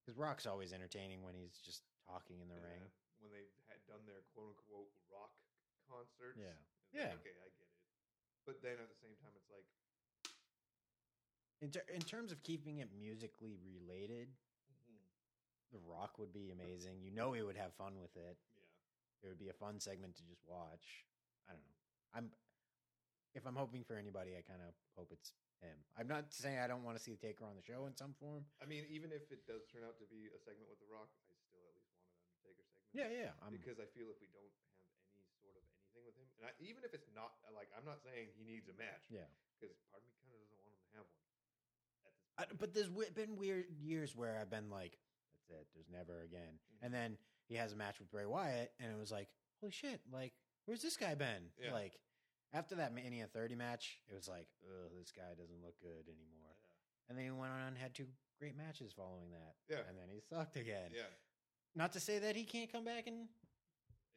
because 0.01 0.15
Rock's 0.17 0.45
always 0.45 0.71
entertaining 0.73 1.21
when 1.25 1.35
he's 1.35 1.57
just 1.65 1.83
talking 2.07 2.39
in 2.39 2.47
the 2.47 2.57
yeah, 2.59 2.69
ring. 2.69 2.83
when 3.19 3.31
they 3.33 3.45
had 3.67 3.81
done 3.89 4.01
their 4.07 4.23
quote 4.33 4.55
unquote 4.55 4.89
rock 5.11 5.33
concerts. 5.89 6.37
Yeah. 6.39 6.55
it's 6.55 6.93
like, 6.93 7.01
Yeah. 7.01 7.11
okay, 7.19 7.35
I 7.43 7.49
get 7.59 7.67
it. 7.67 7.77
But 8.47 8.59
then 8.63 8.77
at 8.79 8.87
the 8.87 8.99
same 8.99 9.15
time, 9.19 9.31
it's 9.35 9.51
like, 9.51 9.67
In, 11.63 11.71
ter- 11.71 11.87
in 11.87 12.03
terms 12.03 12.35
of 12.35 12.43
keeping 12.43 12.83
it 12.83 12.91
musically 12.91 13.55
related, 13.63 14.27
mhm, 14.67 14.99
The 15.71 15.79
Rock 15.87 16.19
would 16.19 16.35
be 16.35 16.51
amazing. 16.51 16.99
You 16.99 17.15
know, 17.15 17.31
he 17.31 17.39
would 17.39 17.55
have 17.55 17.71
fun 17.79 17.95
with 18.03 18.11
it. 18.19 18.35
yeah. 18.59 19.23
It 19.23 19.27
would 19.31 19.39
be 19.39 19.47
a 19.47 19.55
fun 19.55 19.79
segment 19.79 20.19
to 20.19 20.23
just 20.27 20.43
watch. 20.43 21.07
I 21.47 21.55
don't 21.55 21.63
know. 21.63 21.79
I'm 22.11 22.27
if 23.33 23.47
I'm 23.49 23.55
hoping 23.57 23.81
for 23.81 23.95
anybody, 23.97 24.35
I 24.37 24.43
kind 24.45 24.61
of 24.61 24.75
hope 24.93 25.09
it's 25.09 25.33
him. 25.63 25.73
I'm 25.97 26.05
not 26.05 26.29
saying 26.35 26.59
I 26.61 26.67
don't 26.69 26.83
want 26.85 26.99
to 26.99 27.01
see 27.01 27.15
the 27.15 27.23
Taker 27.23 27.47
on 27.49 27.55
the 27.57 27.65
show 27.65 27.87
in 27.89 27.95
some 27.97 28.13
form. 28.21 28.45
I 28.61 28.67
mean, 28.69 28.85
even 28.93 29.09
if 29.09 29.31
it 29.33 29.47
does 29.49 29.65
turn 29.73 29.81
out 29.87 29.97
to 30.03 30.05
be 30.05 30.29
a 30.29 30.37
segment 30.43 30.69
with 30.69 30.77
The 30.83 30.91
Rock, 30.91 31.09
I 31.31 31.33
still 31.41 31.63
at 31.65 31.73
least 31.73 31.89
want 31.97 32.13
an 32.13 32.19
Undertaker 32.29 32.61
segment. 32.69 32.93
Yeah, 32.93 33.09
yeah. 33.09 33.31
I'm, 33.41 33.55
because 33.57 33.81
I 33.81 33.87
feel 33.89 34.11
if 34.13 34.21
we 34.21 34.29
don't 34.29 34.53
have 34.53 34.85
any 35.17 35.25
sort 35.41 35.55
of 35.57 35.65
anything 35.81 36.03
with 36.05 36.13
him, 36.19 36.27
and 36.37 36.43
I, 36.45 36.51
even 36.61 36.85
if 36.85 36.93
it's 36.93 37.09
not 37.17 37.33
like 37.55 37.73
I'm 37.73 37.87
not 37.87 38.03
saying 38.05 38.29
he 38.37 38.45
needs 38.45 38.69
a 38.69 38.75
match, 38.77 39.09
yeah. 39.09 39.25
because 39.57 39.73
part 39.89 40.03
of 40.03 40.05
me 40.05 40.13
kind 40.21 40.29
of 40.37 40.43
doesn't 40.45 40.61
want 40.61 40.77
him 40.77 40.85
to 40.85 40.93
have 41.01 41.07
one. 41.09 41.22
I, 42.37 42.45
but 42.59 42.73
there's 42.73 42.89
been 42.89 43.35
weird 43.37 43.65
years 43.81 44.15
where 44.15 44.39
I've 44.41 44.49
been 44.49 44.69
like, 44.69 44.97
that's 45.31 45.49
it. 45.49 45.67
There's 45.73 45.89
never 45.91 46.23
again. 46.23 46.57
Mm-hmm. 46.57 46.85
And 46.85 46.93
then 46.93 47.17
he 47.47 47.55
has 47.55 47.73
a 47.73 47.75
match 47.75 47.99
with 47.99 48.09
Bray 48.09 48.25
Wyatt, 48.25 48.71
and 48.79 48.91
it 48.91 48.99
was 48.99 49.11
like, 49.11 49.27
holy 49.59 49.71
shit! 49.71 50.01
Like, 50.11 50.33
where's 50.65 50.81
this 50.81 50.97
guy 50.97 51.13
been? 51.15 51.51
Yeah. 51.61 51.73
Like, 51.73 51.99
after 52.53 52.75
that 52.75 52.93
Mania 52.93 53.27
30 53.27 53.55
match, 53.55 53.99
it 54.09 54.15
was 54.15 54.27
like, 54.27 54.47
this 54.97 55.11
guy 55.11 55.33
doesn't 55.37 55.61
look 55.63 55.79
good 55.81 56.05
anymore. 56.05 56.53
Yeah. 56.61 57.09
And 57.09 57.17
then 57.17 57.25
he 57.25 57.31
went 57.31 57.51
on 57.51 57.73
and 57.73 57.77
had 57.77 57.93
two 57.93 58.07
great 58.39 58.55
matches 58.55 58.93
following 58.95 59.29
that. 59.31 59.53
Yeah. 59.69 59.81
And 59.89 59.97
then 59.97 60.09
he 60.09 60.21
sucked 60.21 60.55
again. 60.55 60.93
Yeah. 60.93 61.09
Not 61.75 61.93
to 61.93 61.99
say 61.99 62.19
that 62.19 62.35
he 62.35 62.45
can't 62.45 62.71
come 62.71 62.85
back 62.85 63.07
and 63.07 63.25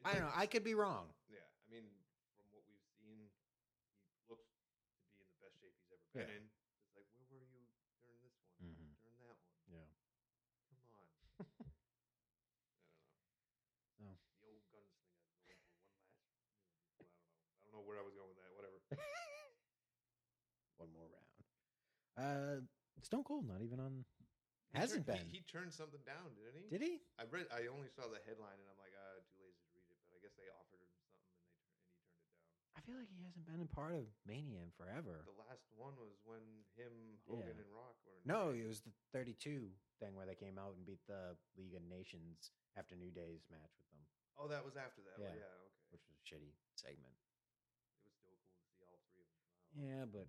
I 0.05 0.13
don't 0.13 0.29
know. 0.29 0.35
I 0.37 0.45
could 0.45 0.63
be 0.63 0.75
wrong. 0.77 1.09
Yeah. 1.25 1.41
I 1.41 1.65
mean, 1.73 1.89
from 2.37 2.45
what 2.53 2.61
we've 2.69 2.85
seen, 3.01 3.17
he 3.17 4.29
looks 4.29 4.45
to 4.45 4.61
be 4.61 5.17
in 5.17 5.25
the 5.25 5.41
best 5.41 5.57
shape 5.57 5.73
he's 5.81 5.89
ever 5.89 6.05
been 6.13 6.29
yeah. 6.29 6.37
in. 6.37 6.45
Uh, 22.17 22.65
Stone 23.05 23.23
Cold 23.23 23.45
not 23.47 23.61
even 23.61 23.79
on. 23.79 24.03
He 24.73 24.77
Hasn't 24.81 25.05
turned- 25.05 25.21
been. 25.21 25.27
He, 25.31 25.39
he 25.39 25.43
turned 25.47 25.71
something 25.71 26.01
down, 26.03 26.33
didn't 26.35 26.57
he? 26.59 26.65
Did 26.67 26.81
he? 26.83 26.93
I 27.15 27.23
read. 27.29 27.47
I 27.53 27.69
only 27.71 27.87
saw 27.93 28.09
the 28.09 28.19
headline, 28.27 28.57
and 28.59 28.67
I'm 28.67 28.79
like, 28.81 28.91
ah, 28.97 29.21
too 29.31 29.39
lazy 29.39 29.63
to 29.63 29.69
read 29.71 29.85
it. 29.87 29.97
But 30.09 30.17
I 30.17 30.19
guess 30.25 30.35
they 30.35 30.49
offered 30.51 30.81
him 30.81 30.91
something, 30.97 31.23
and 31.23 31.39
they 31.39 31.53
and 31.53 31.77
he 31.77 31.87
turned 31.87 32.19
it 32.19 32.27
down. 32.27 32.75
I 32.75 32.79
feel 32.83 32.97
like 32.99 33.07
he 33.13 33.21
hasn't 33.23 33.45
been 33.47 33.63
a 33.63 33.69
part 33.69 33.95
of 33.95 34.09
Mania 34.27 34.59
in 34.65 34.73
forever. 34.75 35.23
The 35.23 35.39
last 35.39 35.63
one 35.77 35.95
was 35.95 36.17
when 36.27 36.43
him, 36.75 37.21
Hogan, 37.29 37.47
Yeah. 37.47 37.63
and 37.63 37.71
Rock 37.71 37.95
were. 38.03 38.19
No, 38.27 38.51
it 38.51 38.65
was 38.67 38.81
the 38.83 38.91
32 39.15 39.71
thing 40.01 40.13
where 40.17 40.27
they 40.27 40.35
came 40.37 40.57
out 40.59 40.75
and 40.75 40.83
beat 40.83 41.01
the 41.07 41.37
League 41.55 41.73
of 41.77 41.85
Nations 41.87 42.51
after 42.75 42.93
New 42.97 43.09
Day's 43.13 43.47
match 43.49 43.71
with 43.79 43.87
them, 43.93 44.03
Oh, 44.37 44.45
that 44.51 44.61
was 44.67 44.75
after 44.75 45.01
that. 45.07 45.15
Yeah. 45.17 45.31
Yeah. 45.33 45.47
yeah 45.47 45.57
okay. 45.63 45.95
which 45.95 46.03
was 46.11 46.17
a 46.19 46.25
shitty 46.27 46.53
segment. 46.75 47.15
It 48.03 48.11
was 48.11 48.19
still 48.19 48.37
cool 48.45 48.59
to 48.59 48.67
see 48.75 48.83
all 48.85 48.99
three 49.09 49.23
of 49.25 49.31
them. 49.31 49.45
Yeah, 49.79 50.03
but 50.05 50.27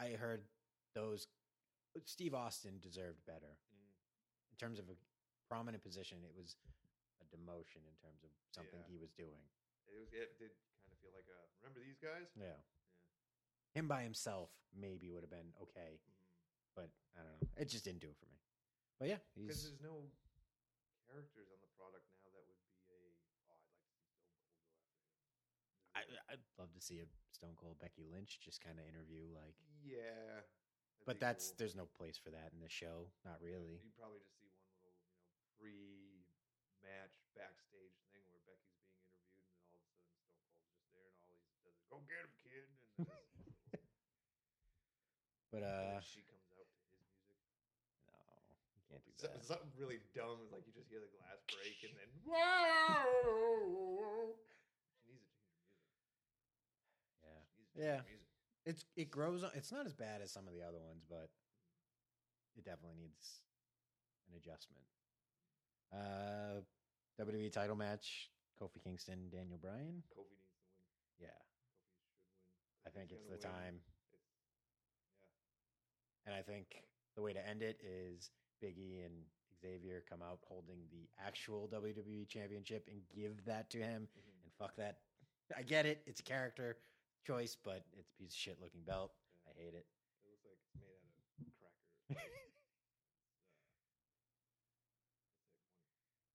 I 0.00 0.16
heard 0.18 0.42
those. 0.98 1.30
Steve 2.04 2.34
Austin 2.34 2.78
deserved 2.82 3.24
better 3.26 3.54
Mm. 3.74 3.90
in 4.50 4.56
terms 4.58 4.78
of 4.78 4.90
a 4.90 4.96
prominent 5.48 5.82
position. 5.82 6.22
It 6.24 6.34
was 6.34 6.56
a 7.22 7.26
demotion 7.34 7.86
in 7.86 7.96
terms 8.02 8.22
of 8.22 8.30
something 8.50 8.80
Yeah. 8.80 8.86
he 8.90 8.96
was 8.98 9.10
doing. 9.14 9.42
It 9.86 9.94
was. 9.94 10.12
It 10.12 10.38
did 10.38 10.52
kind 10.82 10.92
of 10.92 10.98
feel 10.98 11.12
like 11.14 11.26
a. 11.28 11.38
Remember 11.62 11.80
these 11.80 11.98
guys? 11.98 12.26
Yeah. 12.36 12.44
Yeah. 12.58 12.60
Him 13.74 13.86
by 13.88 14.02
himself 14.02 14.50
maybe 14.72 15.10
would 15.10 15.22
have 15.22 15.30
been 15.30 15.54
okay, 15.62 15.98
Mhm. 15.98 16.14
but 16.74 16.90
I 17.14 17.22
don't 17.22 17.40
know. 17.40 17.48
It 17.56 17.66
just 17.66 17.84
didn't 17.84 18.00
do 18.00 18.10
it 18.10 18.16
for 18.18 18.26
me. 18.26 18.38
But 18.98 19.08
yeah, 19.08 19.18
Because 19.34 19.62
there's 19.62 19.80
no 19.80 20.10
characters 21.06 21.50
on 21.50 21.60
the 21.60 21.68
product 21.78 22.06
now 22.18 22.28
that 22.30 22.44
would 22.46 22.58
be 22.66 22.90
a. 22.90 23.14
Oh, 23.48 23.54
I'd 23.54 23.62
like 23.62 23.64
to 23.64 23.78
see 23.80 23.96
Stone 23.96 24.26
Cold 24.34 24.58
go 24.74 24.82
after 24.82 25.06
him. 25.06 26.18
I, 26.28 26.32
I'd 26.32 26.44
love 26.58 26.72
to 26.74 26.80
see 26.80 27.00
a 27.00 27.06
Stone 27.30 27.56
Cold 27.56 27.78
Becky 27.78 28.04
Lynch 28.04 28.40
just 28.40 28.60
kind 28.60 28.78
of 28.78 28.86
interview 28.86 29.28
like, 29.34 29.54
yeah. 29.82 30.42
But 31.06 31.20
that's 31.20 31.50
there's 31.58 31.74
no 31.76 31.86
place 31.86 32.18
for 32.18 32.30
that 32.30 32.52
in 32.54 32.60
the 32.60 32.68
show. 32.68 33.08
Not 33.24 33.40
really. 33.42 33.80
You'd 33.82 33.96
probably 33.96 34.20
just 34.24 34.38
see 34.40 34.48
one 34.54 34.68
little, 34.82 34.98
you 35.02 35.10
know, 35.20 35.28
pre-match 35.58 37.16
backstage 37.34 37.96
thing 38.12 38.22
where 38.32 38.42
Becky's 38.44 38.76
being 38.82 38.94
interviewed, 39.00 39.24
and 39.26 39.34
then 39.34 39.40
all 39.42 39.54
of 39.54 39.56
a 39.56 39.58
sudden 39.72 39.88
Stone 40.12 40.28
Cold's 40.44 40.68
just 40.76 40.88
there, 40.94 41.08
and 41.10 41.18
all 41.28 41.40
he 41.48 41.56
does 41.64 41.74
is 41.76 41.84
"Go 41.88 42.00
get 42.06 42.20
him, 42.24 42.32
kid," 42.40 42.64
and 42.68 42.76
But 45.48 45.64
uh, 45.64 45.96
she 46.04 46.20
comes 46.28 46.44
out 46.52 46.68
to 46.68 46.76
his 46.76 46.92
music. 46.92 47.24
no, 48.04 48.12
you 48.76 48.84
can't 48.84 49.00
do 49.00 49.16
So- 49.16 49.32
that. 49.32 49.40
something 49.48 49.72
really 49.80 50.04
dumb, 50.12 50.44
like 50.52 50.68
you 50.68 50.76
just 50.76 50.92
hear 50.92 51.00
the 51.00 51.08
glass 51.08 51.40
break, 51.48 51.80
and 51.88 51.96
then 51.96 52.10
whoa. 52.28 54.36
She 55.00 55.08
needs 55.08 55.24
to 55.24 55.32
change 55.40 55.64
her 55.64 55.72
music. 55.88 56.12
Yeah, 57.24 57.40
She 57.48 57.64
needs 57.64 57.72
to 57.72 57.80
change 57.80 57.80
Yeah. 57.80 58.04
It's 58.68 58.84
it 58.96 59.10
grows. 59.10 59.42
on 59.42 59.50
It's 59.54 59.72
not 59.72 59.86
as 59.86 59.94
bad 59.94 60.20
as 60.22 60.30
some 60.30 60.46
of 60.46 60.52
the 60.54 60.60
other 60.62 60.78
ones, 60.80 61.02
but 61.08 61.30
it 62.56 62.64
definitely 62.64 62.98
needs 63.00 63.40
an 64.28 64.36
adjustment. 64.36 64.84
Uh, 65.92 66.60
WWE 67.18 67.50
title 67.50 67.76
match: 67.76 68.30
Kofi 68.60 68.82
Kingston, 68.84 69.30
Daniel 69.32 69.58
Bryan. 69.58 70.02
Kofi 70.12 70.36
needs 70.36 70.52
to 70.52 70.68
win. 70.68 70.84
Yeah, 71.18 71.38
Kofi 71.40 72.44
should 72.44 72.60
win. 72.60 72.84
I 72.86 72.90
think 72.90 73.10
he's 73.10 73.18
it's 73.18 73.26
the 73.28 73.40
win, 73.40 73.54
time. 73.54 73.74
It's 73.80 73.88
yeah. 74.12 74.20
And 76.26 76.34
I 76.36 76.42
think 76.42 76.84
the 77.16 77.22
way 77.22 77.32
to 77.32 77.48
end 77.48 77.62
it 77.62 77.80
is 77.82 78.30
Biggie 78.62 79.04
and 79.06 79.14
Xavier 79.60 80.04
come 80.08 80.20
out 80.22 80.38
holding 80.46 80.78
the 80.92 81.08
actual 81.18 81.68
WWE 81.72 82.28
championship 82.28 82.86
and 82.92 83.00
give 83.14 83.44
that 83.46 83.70
to 83.70 83.78
him 83.78 84.08
Mhm. 84.12 84.44
and 84.44 84.52
fuck 84.58 84.76
that. 84.76 85.00
I 85.56 85.62
get 85.62 85.86
it. 85.86 86.02
It's 86.06 86.20
a 86.20 86.22
character 86.22 86.76
choice, 87.28 87.52
but 87.60 87.84
it's 87.92 88.08
a 88.08 88.16
piece 88.16 88.32
of 88.32 88.40
shit 88.40 88.56
looking 88.56 88.80
belt. 88.88 89.12
Yeah. 89.44 89.52
I 89.52 89.52
hate 89.60 89.76
it. 89.76 89.84
It 89.84 90.24
looks 90.24 90.40
like 90.48 90.56
it's 90.64 90.72
made 90.72 90.88
out 91.12 91.20
of 91.20 91.28
cracker. 91.36 91.44
like, 91.44 91.44
uh, 91.44 91.44
what's 91.44 91.60
that 91.60 91.72
one? 91.76 91.84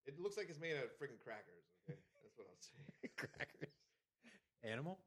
It 0.05 0.15
looks 0.21 0.37
like 0.37 0.47
it's 0.53 0.61
made 0.61 0.77
out 0.77 0.85
of 0.85 0.93
freaking 1.01 1.17
crackers. 1.17 1.65
Okay, 1.89 1.97
that's 2.21 2.37
what 2.37 2.45
I'll 2.45 2.61
say. 2.61 2.77
Crackers. 3.17 3.73
Animal? 4.61 5.01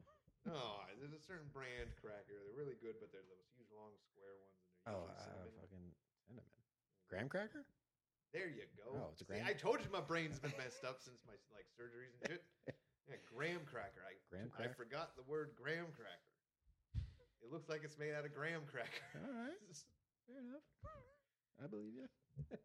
No, 0.45 0.83
there's 0.99 1.15
a 1.15 1.23
certain 1.23 1.47
brand 1.55 1.91
cracker. 2.03 2.35
They're 2.43 2.59
really 2.59 2.79
good, 2.83 2.99
but 3.03 3.11
they're 3.15 3.25
those 3.31 3.47
huge, 3.57 3.71
long, 3.75 3.95
square 4.11 4.35
ones, 4.43 4.59
and 4.63 4.71
they're 4.75 4.95
Oh, 4.95 5.07
usually 5.11 5.55
uh, 5.55 5.63
fucking 5.63 5.87
cinnamon. 6.27 6.59
Graham 7.11 7.29
cracker? 7.31 7.63
There 8.35 8.47
you 8.51 8.67
go. 8.79 8.91
Oh, 8.95 9.11
it's 9.15 9.23
a 9.23 9.27
See, 9.27 9.33
graham- 9.33 9.47
I 9.49 9.55
told 9.59 9.81
you 9.83 9.89
my 9.91 10.03
brain's 10.05 10.39
been 10.39 10.55
messed 10.59 10.85
up 10.87 10.99
since 11.03 11.19
my 11.27 11.35
like 11.55 11.67
surgeries 11.75 12.15
and 12.21 12.37
shit. 12.37 12.43
Yeah, 13.09 13.17
graham 13.31 13.63
cracker. 13.71 14.03
I 14.03 14.19
Graham 14.31 14.51
I 14.59 14.67
forgot 14.75 15.15
the 15.17 15.23
word 15.31 15.51
graham 15.55 15.87
cracker. 15.95 16.33
It 17.43 17.53
looks 17.53 17.69
like 17.69 17.83
it's 17.85 17.99
made 17.99 18.11
out 18.13 18.25
of 18.27 18.35
graham 18.35 18.63
cracker. 18.67 19.07
All 19.23 19.31
right. 19.47 19.55
Fair 20.27 20.43
enough. 20.43 20.67
I 21.63 21.67
believe 21.69 21.95
you. 21.95 22.07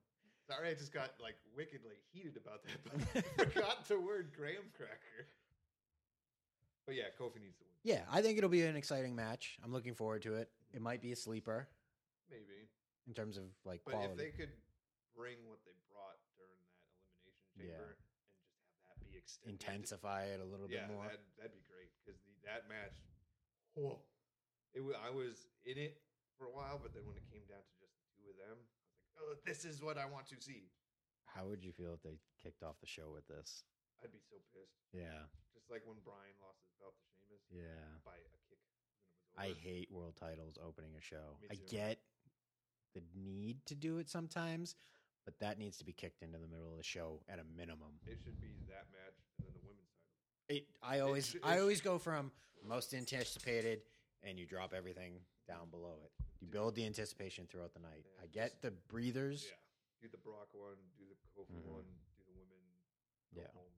Sorry, 0.50 0.70
I 0.70 0.74
just 0.74 0.92
got 0.92 1.14
like 1.22 1.38
wickedly 1.56 1.96
heated 2.12 2.36
about 2.36 2.66
that, 2.66 2.82
but 2.84 3.24
I 3.40 3.46
forgot 3.46 3.86
the 3.88 4.00
word 4.00 4.32
graham 4.36 4.68
cracker. 4.76 5.30
But 6.86 6.96
yeah, 6.96 7.14
Kofi 7.16 7.40
needs 7.40 7.56
to 7.62 7.64
win. 7.64 7.78
Yeah, 7.86 8.02
I 8.12 8.22
think 8.22 8.38
it'll 8.38 8.50
be 8.50 8.64
an 8.66 8.76
exciting 8.76 9.16
match. 9.16 9.58
I'm 9.64 9.72
looking 9.72 9.94
forward 9.94 10.24
to 10.24 10.36
it. 10.36 10.50
It 10.74 10.82
might 10.82 11.00
be 11.02 11.14
a 11.14 11.16
sleeper 11.16 11.70
Maybe. 12.30 12.68
in 13.08 13.14
terms 13.14 13.38
of 13.38 13.46
like 13.64 13.82
But 13.86 13.94
quality. 13.94 14.12
if 14.12 14.18
they 14.18 14.32
could 14.36 14.52
bring 15.16 15.38
what 15.48 15.62
they 15.64 15.78
brought 15.94 16.18
during 16.36 16.58
that 16.58 16.82
elimination 16.90 17.46
chamber 17.54 17.62
and 17.62 17.70
just 17.78 17.94
have 17.96 18.01
extended, 19.40 19.62
intensify 19.62 20.32
it 20.32 20.40
a 20.42 20.48
little 20.48 20.68
yeah, 20.68 20.88
bit 20.88 20.96
more. 20.96 21.06
That'd, 21.08 21.24
that'd 21.38 21.56
be 21.56 21.64
great 21.68 21.92
because 22.02 22.20
that 22.44 22.68
match, 22.68 22.98
whoa, 23.78 24.02
it 24.74 24.82
I 25.00 25.12
was 25.12 25.48
in 25.64 25.78
it 25.78 26.02
for 26.36 26.50
a 26.50 26.54
while, 26.54 26.80
but 26.82 26.92
then 26.92 27.06
when 27.06 27.16
it 27.16 27.28
came 27.30 27.46
down 27.48 27.62
to 27.62 27.74
just 27.80 27.94
the 27.96 28.08
two 28.18 28.26
of 28.32 28.38
them, 28.40 28.58
I 29.16 29.24
was 29.24 29.38
like, 29.38 29.44
oh, 29.44 29.48
this 29.48 29.64
is 29.64 29.84
what 29.84 30.00
I 30.00 30.08
want 30.08 30.28
to 30.32 30.38
see. 30.40 30.72
How 31.30 31.48
would 31.48 31.64
you 31.64 31.72
feel 31.72 31.96
if 31.96 32.04
they 32.04 32.20
kicked 32.42 32.64
off 32.64 32.80
the 32.82 32.90
show 32.90 33.14
with 33.14 33.28
this? 33.28 33.64
I'd 34.04 34.12
be 34.12 34.20
so 34.20 34.42
pissed. 34.52 34.82
Yeah, 34.92 35.30
Just 35.54 35.70
like 35.70 35.86
when 35.86 36.02
Bryan 36.02 36.36
lost 36.42 36.60
his 36.66 36.74
belt 36.82 36.98
to 36.98 37.06
Sheamus 37.16 37.46
yeah. 37.48 38.02
by 38.04 38.18
a 38.18 38.30
kick 38.50 38.60
when 38.66 38.74
it 38.74 38.90
was 38.90 39.00
over. 39.38 39.46
I 39.46 39.50
hate 39.56 39.88
world 39.94 40.18
titles 40.18 40.58
opening 40.58 40.98
a 40.98 41.04
show. 41.04 41.38
I 41.48 41.56
get 41.70 42.02
the 42.94 43.02
need 43.16 43.64
to 43.68 43.76
do 43.76 44.00
it 44.00 44.10
sometimes, 44.10 44.76
but 45.26 45.38
that 45.40 45.58
needs 45.60 45.78
to 45.78 45.86
be 45.86 45.94
kicked 45.94 46.22
into 46.24 46.38
the 46.38 46.48
middle 46.48 46.72
of 46.72 46.78
the 46.78 46.84
show 46.84 47.22
at 47.30 47.40
a 47.40 47.44
minimum. 47.58 47.94
It 48.06 48.20
should 48.24 48.40
be 48.42 48.48
that 48.68 48.86
match 48.92 49.18
and 49.38 49.46
then 49.48 49.54
the 49.54 49.62
women's 49.68 49.90
title. 50.50 50.58
It, 50.58 50.68
I 50.82 51.00
always, 51.00 51.28
should- 51.28 51.42
I 51.44 51.60
always 51.60 51.82
go 51.82 51.98
from 51.98 52.32
most 52.66 52.94
anticipated, 52.94 53.82
and 54.24 54.38
you 54.40 54.46
drop 54.46 54.74
everything 54.74 55.14
down 55.48 55.70
below 55.72 55.96
it. 56.04 56.12
You 56.40 56.48
build 56.48 56.76
the 56.76 56.86
anticipation 56.86 57.48
throughout 57.50 57.74
the 57.74 57.80
night. 57.80 58.06
I 58.22 58.28
get 58.28 58.62
the 58.62 58.72
breathers. 58.90 59.46
Yeah. 59.48 59.56
Do 60.04 60.08
the 60.12 60.18
Brock 60.18 60.48
one, 60.54 60.78
do 60.98 61.04
the 61.08 61.16
Kofi 61.40 61.58
Mhm. 61.62 61.72
one, 61.72 61.84
do 62.18 62.24
the 62.28 62.34
women. 62.34 62.58
Go 63.36 63.42
Yeah. 63.42 63.48
home. 63.54 63.74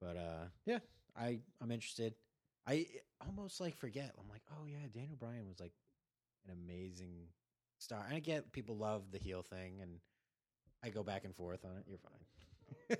But 0.00 0.16
uh, 0.16 0.44
yeah, 0.66 0.78
I 1.16 1.40
I'm 1.60 1.70
interested. 1.70 2.14
I 2.66 2.86
almost 3.26 3.60
like 3.60 3.76
forget. 3.76 4.14
I'm 4.18 4.28
like, 4.28 4.42
oh 4.52 4.64
yeah, 4.66 4.86
Daniel 4.92 5.16
Bryan 5.16 5.46
was 5.48 5.60
like 5.60 5.72
an 6.46 6.52
amazing 6.52 7.26
star. 7.80 8.04
And 8.06 8.14
I 8.14 8.20
get 8.20 8.52
people 8.52 8.76
love 8.76 9.02
the 9.12 9.18
heel 9.18 9.42
thing, 9.42 9.80
and 9.80 9.92
I 10.82 10.90
go 10.90 11.02
back 11.02 11.24
and 11.24 11.34
forth 11.34 11.64
on 11.64 11.76
it. 11.78 11.84
You're 11.88 11.98
fine. 11.98 12.98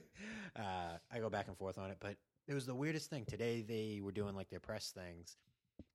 uh, 0.56 0.98
I 1.12 1.18
go 1.18 1.30
back 1.30 1.48
and 1.48 1.56
forth 1.56 1.78
on 1.78 1.90
it, 1.90 1.98
but 2.00 2.16
it 2.48 2.54
was 2.54 2.66
the 2.66 2.74
weirdest 2.74 3.10
thing 3.10 3.24
today. 3.24 3.62
They 3.62 4.00
were 4.02 4.12
doing 4.12 4.34
like 4.34 4.50
their 4.50 4.60
press 4.60 4.90
things, 4.90 5.36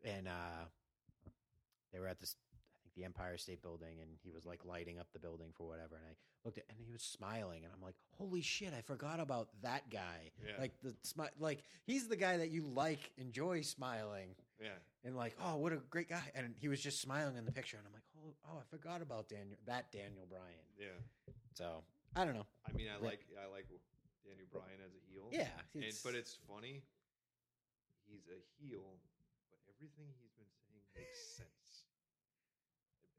and 0.04 0.28
uh, 0.28 0.66
they 1.92 2.00
were 2.00 2.08
at 2.08 2.20
this. 2.20 2.36
I 2.54 2.78
think 2.84 2.96
the 2.96 3.06
Empire 3.06 3.38
State 3.38 3.62
Building, 3.62 3.98
and 4.02 4.10
he 4.24 4.32
was 4.32 4.46
like 4.46 4.66
lighting 4.66 5.00
up 5.00 5.08
the 5.14 5.20
building 5.20 5.50
for 5.54 5.68
whatever. 5.68 5.96
And 5.96 6.06
I 6.06 6.16
looked 6.44 6.58
at, 6.58 6.66
and 6.70 6.78
he 6.80 6.92
was 6.92 7.02
smiling, 7.02 7.64
and 7.64 7.74
I'm 7.74 7.84
like, 7.84 7.96
"Holy 8.18 8.42
shit! 8.42 8.74
I 8.78 8.82
forgot 8.82 9.20
about 9.20 9.50
that 9.64 9.90
guy. 9.90 10.32
Yeah. 10.46 10.62
Like 10.62 10.74
the 10.82 10.96
smile, 11.04 11.30
like 11.40 11.64
he's 11.86 12.08
the 12.08 12.18
guy 12.18 12.38
that 12.38 12.52
you 12.52 12.64
like, 12.64 13.12
enjoy 13.18 13.62
smiling, 13.62 14.36
Yeah. 14.62 14.80
and 15.04 15.16
like, 15.16 15.36
oh, 15.44 15.58
what 15.58 15.74
a 15.74 15.78
great 15.90 16.08
guy. 16.10 16.24
And 16.34 16.56
he 16.58 16.68
was 16.68 16.80
just 16.80 17.02
smiling 17.02 17.36
in 17.36 17.44
the 17.46 17.52
picture, 17.52 17.78
and 17.78 17.86
I'm 17.86 17.94
like, 17.94 18.08
oh, 18.16 18.34
oh 18.48 18.58
I 18.60 18.66
forgot 18.72 19.02
about 19.02 19.28
Daniel, 19.30 19.58
that 19.68 19.92
Daniel 19.92 20.26
Bryan. 20.30 20.64
Yeah. 20.80 20.96
So 21.54 21.84
I 22.16 22.24
don't 22.24 22.34
know. 22.36 22.48
I 22.68 22.72
mean, 22.72 22.88
I 22.88 22.96
Right. 22.96 23.20
like 23.20 23.26
I 23.36 23.46
like 23.52 23.68
Daniel 24.24 24.48
Bryan 24.52 24.80
as 24.86 24.96
a 24.96 25.02
heel. 25.12 25.28
Yeah, 25.32 25.52
and, 25.76 25.92
but 26.04 26.16
it's 26.16 26.40
funny. 26.48 26.84
He's 28.08 28.28
a 28.32 28.40
heel, 28.62 29.02
but 29.52 29.60
everything 29.76 30.08
he's 30.22 30.32
been 30.40 30.48
saying 30.64 30.82
makes 30.96 31.20
sense, 31.44 31.90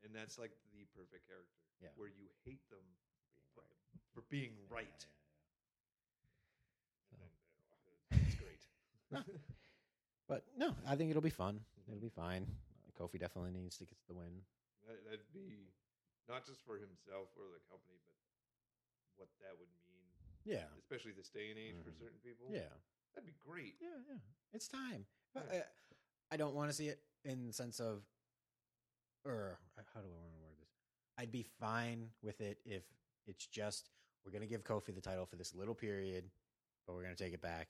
and 0.04 0.14
that's 0.14 0.38
like 0.38 0.52
the 0.72 0.84
perfect 0.96 1.28
character. 1.28 1.52
Yeah. 1.82 1.92
where 2.00 2.08
you 2.08 2.24
hate 2.48 2.64
them 2.72 2.80
Being 3.36 3.44
for, 3.52 3.60
right. 3.60 3.76
for 4.16 4.22
being 4.32 4.56
Yeah, 4.56 4.76
right. 4.80 5.00
yeah, 7.12 7.20
And 7.20 7.20
then, 7.20 7.32
uh, 7.68 8.24
it's 8.24 8.40
great. 8.40 8.64
But 10.28 10.44
no, 10.56 10.74
I 10.86 10.96
think 10.96 11.10
it'll 11.10 11.22
be 11.22 11.30
fun. 11.30 11.60
It'll 11.88 12.00
be 12.00 12.08
fine. 12.08 12.46
Kofi 12.98 13.20
definitely 13.20 13.52
needs 13.52 13.76
to 13.78 13.84
get 13.84 13.98
the 14.08 14.14
win. 14.14 14.42
That, 14.88 15.04
that'd 15.04 15.32
be 15.32 15.70
not 16.28 16.44
just 16.46 16.64
for 16.64 16.74
himself 16.78 17.28
or 17.36 17.52
the 17.52 17.60
company, 17.70 18.00
but 18.02 18.16
what 19.16 19.28
that 19.40 19.52
would 19.58 19.68
mean, 19.86 20.08
Yeah. 20.44 20.64
especially 20.78 21.12
this 21.12 21.28
day 21.28 21.50
and 21.50 21.58
age 21.58 21.76
for 21.84 21.90
Mhm. 21.90 21.98
certain 21.98 22.18
people. 22.24 22.46
Yeah. 22.50 22.72
that'd 23.14 23.26
be 23.26 23.36
great. 23.38 23.76
Yeah, 23.80 23.96
yeah. 24.08 24.18
It's 24.52 24.68
time. 24.68 25.06
Yeah. 25.34 25.42
I, 26.30 26.34
I 26.34 26.36
don't 26.36 26.54
want 26.54 26.68
to 26.70 26.74
see 26.76 26.88
it 26.88 27.00
in 27.24 27.46
the 27.46 27.52
sense 27.52 27.80
of, 27.80 28.02
or 29.24 29.58
uh, 29.78 29.82
how 29.94 30.00
do 30.00 30.08
I 30.08 30.10
want 30.20 30.32
to 30.34 30.40
word 30.42 30.56
this? 30.60 30.68
I'd 31.18 31.32
be 31.32 31.42
fine 31.42 32.10
with 32.22 32.40
it 32.42 32.58
if 32.66 32.84
it's 33.26 33.46
just 33.46 33.90
we're 34.24 34.32
going 34.32 34.42
to 34.42 34.48
give 34.48 34.64
Kofi 34.64 34.94
the 34.94 35.00
title 35.00 35.24
for 35.24 35.36
this 35.36 35.54
little 35.54 35.74
period, 35.74 36.30
but 36.86 36.94
we're 36.94 37.02
going 37.04 37.14
to 37.14 37.22
take 37.22 37.32
it 37.32 37.40
back, 37.40 37.68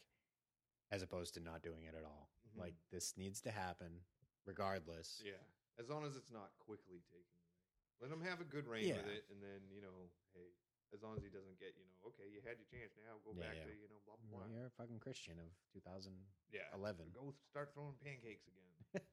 as 0.91 1.03
opposed 1.03 1.35
to 1.35 1.41
not 1.41 1.63
doing 1.63 1.85
it 1.85 1.95
at 1.95 2.03
all. 2.05 2.29
Mhm. 2.57 2.61
Like 2.61 2.75
this 2.91 3.17
needs 3.17 3.41
to 3.43 3.51
happen, 3.53 4.05
regardless. 4.45 5.21
Yeah, 5.25 5.41
as 5.79 5.89
long 5.89 6.05
as 6.05 6.17
it's 6.17 6.31
not 6.31 6.57
quickly 6.59 7.01
taken 7.13 7.37
away. 7.37 7.61
Let 8.01 8.11
him 8.13 8.21
have 8.25 8.41
a 8.41 8.45
good 8.49 8.67
reign 8.67 8.95
with 8.97 9.07
it, 9.07 9.29
and 9.31 9.43
then 9.43 9.69
you 9.71 9.81
know, 9.81 10.11
hey, 10.35 10.53
as 10.93 11.03
long 11.03 11.17
as 11.17 11.23
he 11.25 11.29
doesn't 11.31 11.59
get, 11.59 11.77
you 11.77 11.85
know, 11.85 12.09
okay, 12.13 12.29
you 12.29 12.41
had 12.41 12.59
your 12.59 12.69
chance. 12.69 12.93
Now 12.97 13.19
go 13.25 13.33
Yeah, 13.37 13.45
back 13.49 13.57
yeah. 13.57 13.65
to 13.69 13.73
you 13.77 13.89
know, 13.89 14.01
blah 14.05 14.17
blah 14.17 14.45
blah. 14.45 14.49
You're 14.49 14.67
a 14.67 14.71
fucking 14.71 15.01
Christian 15.01 15.39
of 15.41 15.49
2011. 15.73 16.17
Yeah, 16.53 17.13
Go 17.15 17.33
start 17.51 17.73
throwing 17.75 17.97
pancakes 18.01 18.47
again. 18.49 18.73
Get, 18.93 19.05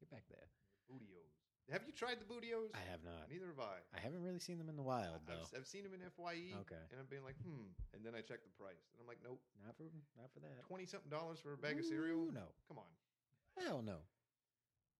get 0.00 0.10
back 0.10 0.24
there. 0.28 0.48
Have 1.68 1.84
you 1.84 1.92
tried 1.92 2.16
the 2.16 2.24
Booty-O's? 2.24 2.72
I 2.72 2.80
have 2.88 3.04
not. 3.04 3.28
Neither 3.28 3.52
have 3.52 3.60
I. 3.60 3.76
I 3.92 4.00
haven't 4.00 4.24
really 4.24 4.40
seen 4.40 4.56
them 4.56 4.72
in 4.72 4.76
the 4.80 4.82
wild 4.86 5.20
I've, 5.20 5.28
though. 5.28 5.44
I've 5.52 5.68
seen 5.68 5.84
them 5.84 5.92
in 5.92 6.00
Fye. 6.16 6.56
Okay. 6.64 6.80
And 6.88 6.96
I'm 6.96 7.04
being 7.12 7.24
like, 7.28 7.36
hmm. 7.44 7.68
And 7.92 8.00
then 8.00 8.16
I 8.16 8.24
check 8.24 8.40
the 8.40 8.54
price, 8.56 8.88
and 8.96 9.04
I'm 9.04 9.08
like, 9.08 9.20
nope, 9.20 9.36
Not 9.60 9.76
for 9.76 9.84
not 10.16 10.32
for 10.32 10.40
that. 10.40 10.64
twenty 10.64 10.88
something 10.88 11.12
dollars 11.12 11.36
for 11.44 11.52
a 11.52 11.60
bag 11.60 11.76
of 11.76 11.84
cereal. 11.84 12.24
Ooh, 12.28 12.32
No. 12.32 12.48
Come 12.72 12.80
on. 12.80 12.88
Hell 13.60 13.82
no. 13.84 14.00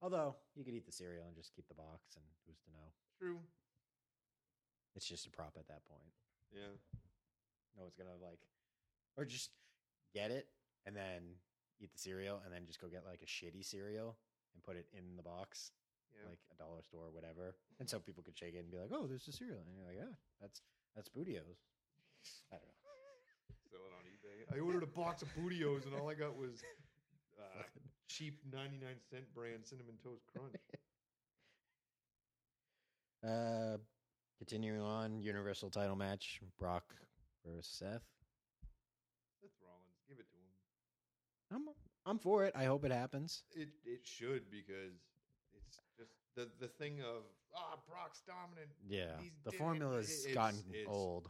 Although 0.04 0.36
you 0.54 0.62
could 0.62 0.74
eat 0.76 0.84
the 0.84 0.92
cereal 0.92 1.24
and 1.26 1.34
just 1.34 1.56
keep 1.56 1.66
the 1.68 1.74
box, 1.74 2.14
and 2.20 2.24
who's 2.46 2.60
to 2.60 2.70
know? 2.70 2.92
True. 3.18 3.40
It's 4.94 5.08
just 5.08 5.26
a 5.26 5.30
prop 5.30 5.56
at 5.58 5.68
that 5.68 5.88
point. 5.88 6.12
Yeah. 6.52 6.76
No 7.76 7.82
one's 7.88 7.96
gonna 7.96 8.18
like, 8.20 8.40
or 9.16 9.24
just 9.24 9.50
get 10.14 10.30
it 10.30 10.48
and 10.86 10.94
then 10.94 11.40
eat 11.80 11.92
the 11.92 11.98
cereal, 11.98 12.40
and 12.44 12.52
then 12.52 12.66
just 12.66 12.80
go 12.80 12.88
get 12.88 13.04
like 13.08 13.22
a 13.22 13.26
shitty 13.26 13.64
cereal 13.64 14.16
and 14.54 14.62
put 14.62 14.76
it 14.76 14.86
in 14.96 15.16
the 15.16 15.22
box, 15.22 15.70
Yeah. 16.14 16.28
like 16.30 16.40
a 16.52 16.56
dollar 16.56 16.82
store 16.82 17.06
or 17.09 17.14
whatever, 17.14 17.54
and 17.80 17.88
so 17.88 17.98
people 17.98 18.22
could 18.22 18.36
shake 18.36 18.54
it 18.54 18.64
and 18.64 18.70
be 18.70 18.78
like, 18.78 18.90
"Oh, 18.92 19.06
there's 19.06 19.28
a 19.28 19.32
cereal," 19.32 19.62
and 19.66 19.76
you're 19.76 19.86
like, 19.86 19.96
"Yeah, 19.96 20.14
that's 20.40 20.62
that's 20.96 21.09
Booty-O's." 21.09 21.61
I 22.52 22.56
don't 22.56 22.66
know. 22.66 22.74
Sell 23.70 23.84
it 23.84 23.92
on 23.92 24.04
eBay. 24.09 24.56
I 24.56 24.61
ordered 24.61 24.82
a 24.82 24.86
box 24.86 25.22
of 25.22 25.28
Booty-O's, 25.36 25.84
and 25.84 25.94
all 25.94 26.09
I 26.09 26.14
got 26.14 26.36
was 26.36 26.62
uh, 27.38 27.62
cheap 28.09 28.40
99 28.50 28.80
cent 29.11 29.24
brand 29.34 29.66
Cinnamon 29.66 29.96
Toast 30.02 30.24
Crunch. 30.26 30.54
Uh, 33.26 33.76
continuing 34.38 34.80
on, 34.80 35.20
Universal 35.20 35.70
Title 35.70 35.96
match: 35.96 36.40
Brock 36.56 36.94
versus 37.44 37.66
Seth. 37.66 38.04
Seth 39.40 39.50
Rollins, 39.61 39.98
give 40.09 40.18
it 40.20 40.26
to 40.30 40.36
him. 40.36 41.66
I'm 41.66 41.74
I'm 42.06 42.18
for 42.20 42.44
it. 42.44 42.54
I 42.54 42.64
hope 42.64 42.84
it 42.84 42.92
happens. 42.92 43.42
It 43.50 43.70
it 43.84 44.06
should 44.06 44.50
because 44.52 44.94
the 46.39 46.49
the 46.61 46.68
thing 46.68 47.01
of 47.01 47.22
ah 47.55 47.76
Brock's 47.89 48.22
dominant. 48.26 48.70
Yeah, 48.89 49.16
the 49.45 49.53
formula's 49.53 50.09
It's- 50.24 50.34
gotten 50.34 50.61
it's- 50.70 50.86
old, 50.89 51.28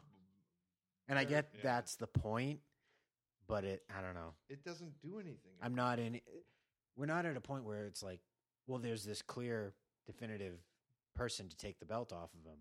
and 1.09 1.19
I 1.19 1.25
get 1.25 1.51
yeah. 1.55 1.61
that's 1.63 1.97
the 1.97 2.07
point, 2.07 2.61
but 3.47 3.65
it 3.65 3.85
I 3.97 4.03
don't 4.03 4.15
know. 4.15 4.35
It 4.49 4.63
doesn't 4.65 5.01
do 5.01 5.19
anything. 5.19 5.53
I'm 5.63 5.75
not 5.75 5.99
in. 5.99 6.21
We're 6.97 7.07
not 7.07 7.25
at 7.27 7.37
a 7.37 7.41
point 7.41 7.65
where 7.65 7.87
it's 7.87 8.03
like, 8.03 8.21
well, 8.67 8.79
there's 8.79 9.05
this 9.05 9.23
clear, 9.23 9.73
definitive 10.07 10.59
person 11.15 11.49
to 11.49 11.57
take 11.57 11.79
the 11.79 11.87
belt 11.87 12.13
off 12.13 12.31
of 12.35 12.45
him. 12.45 12.59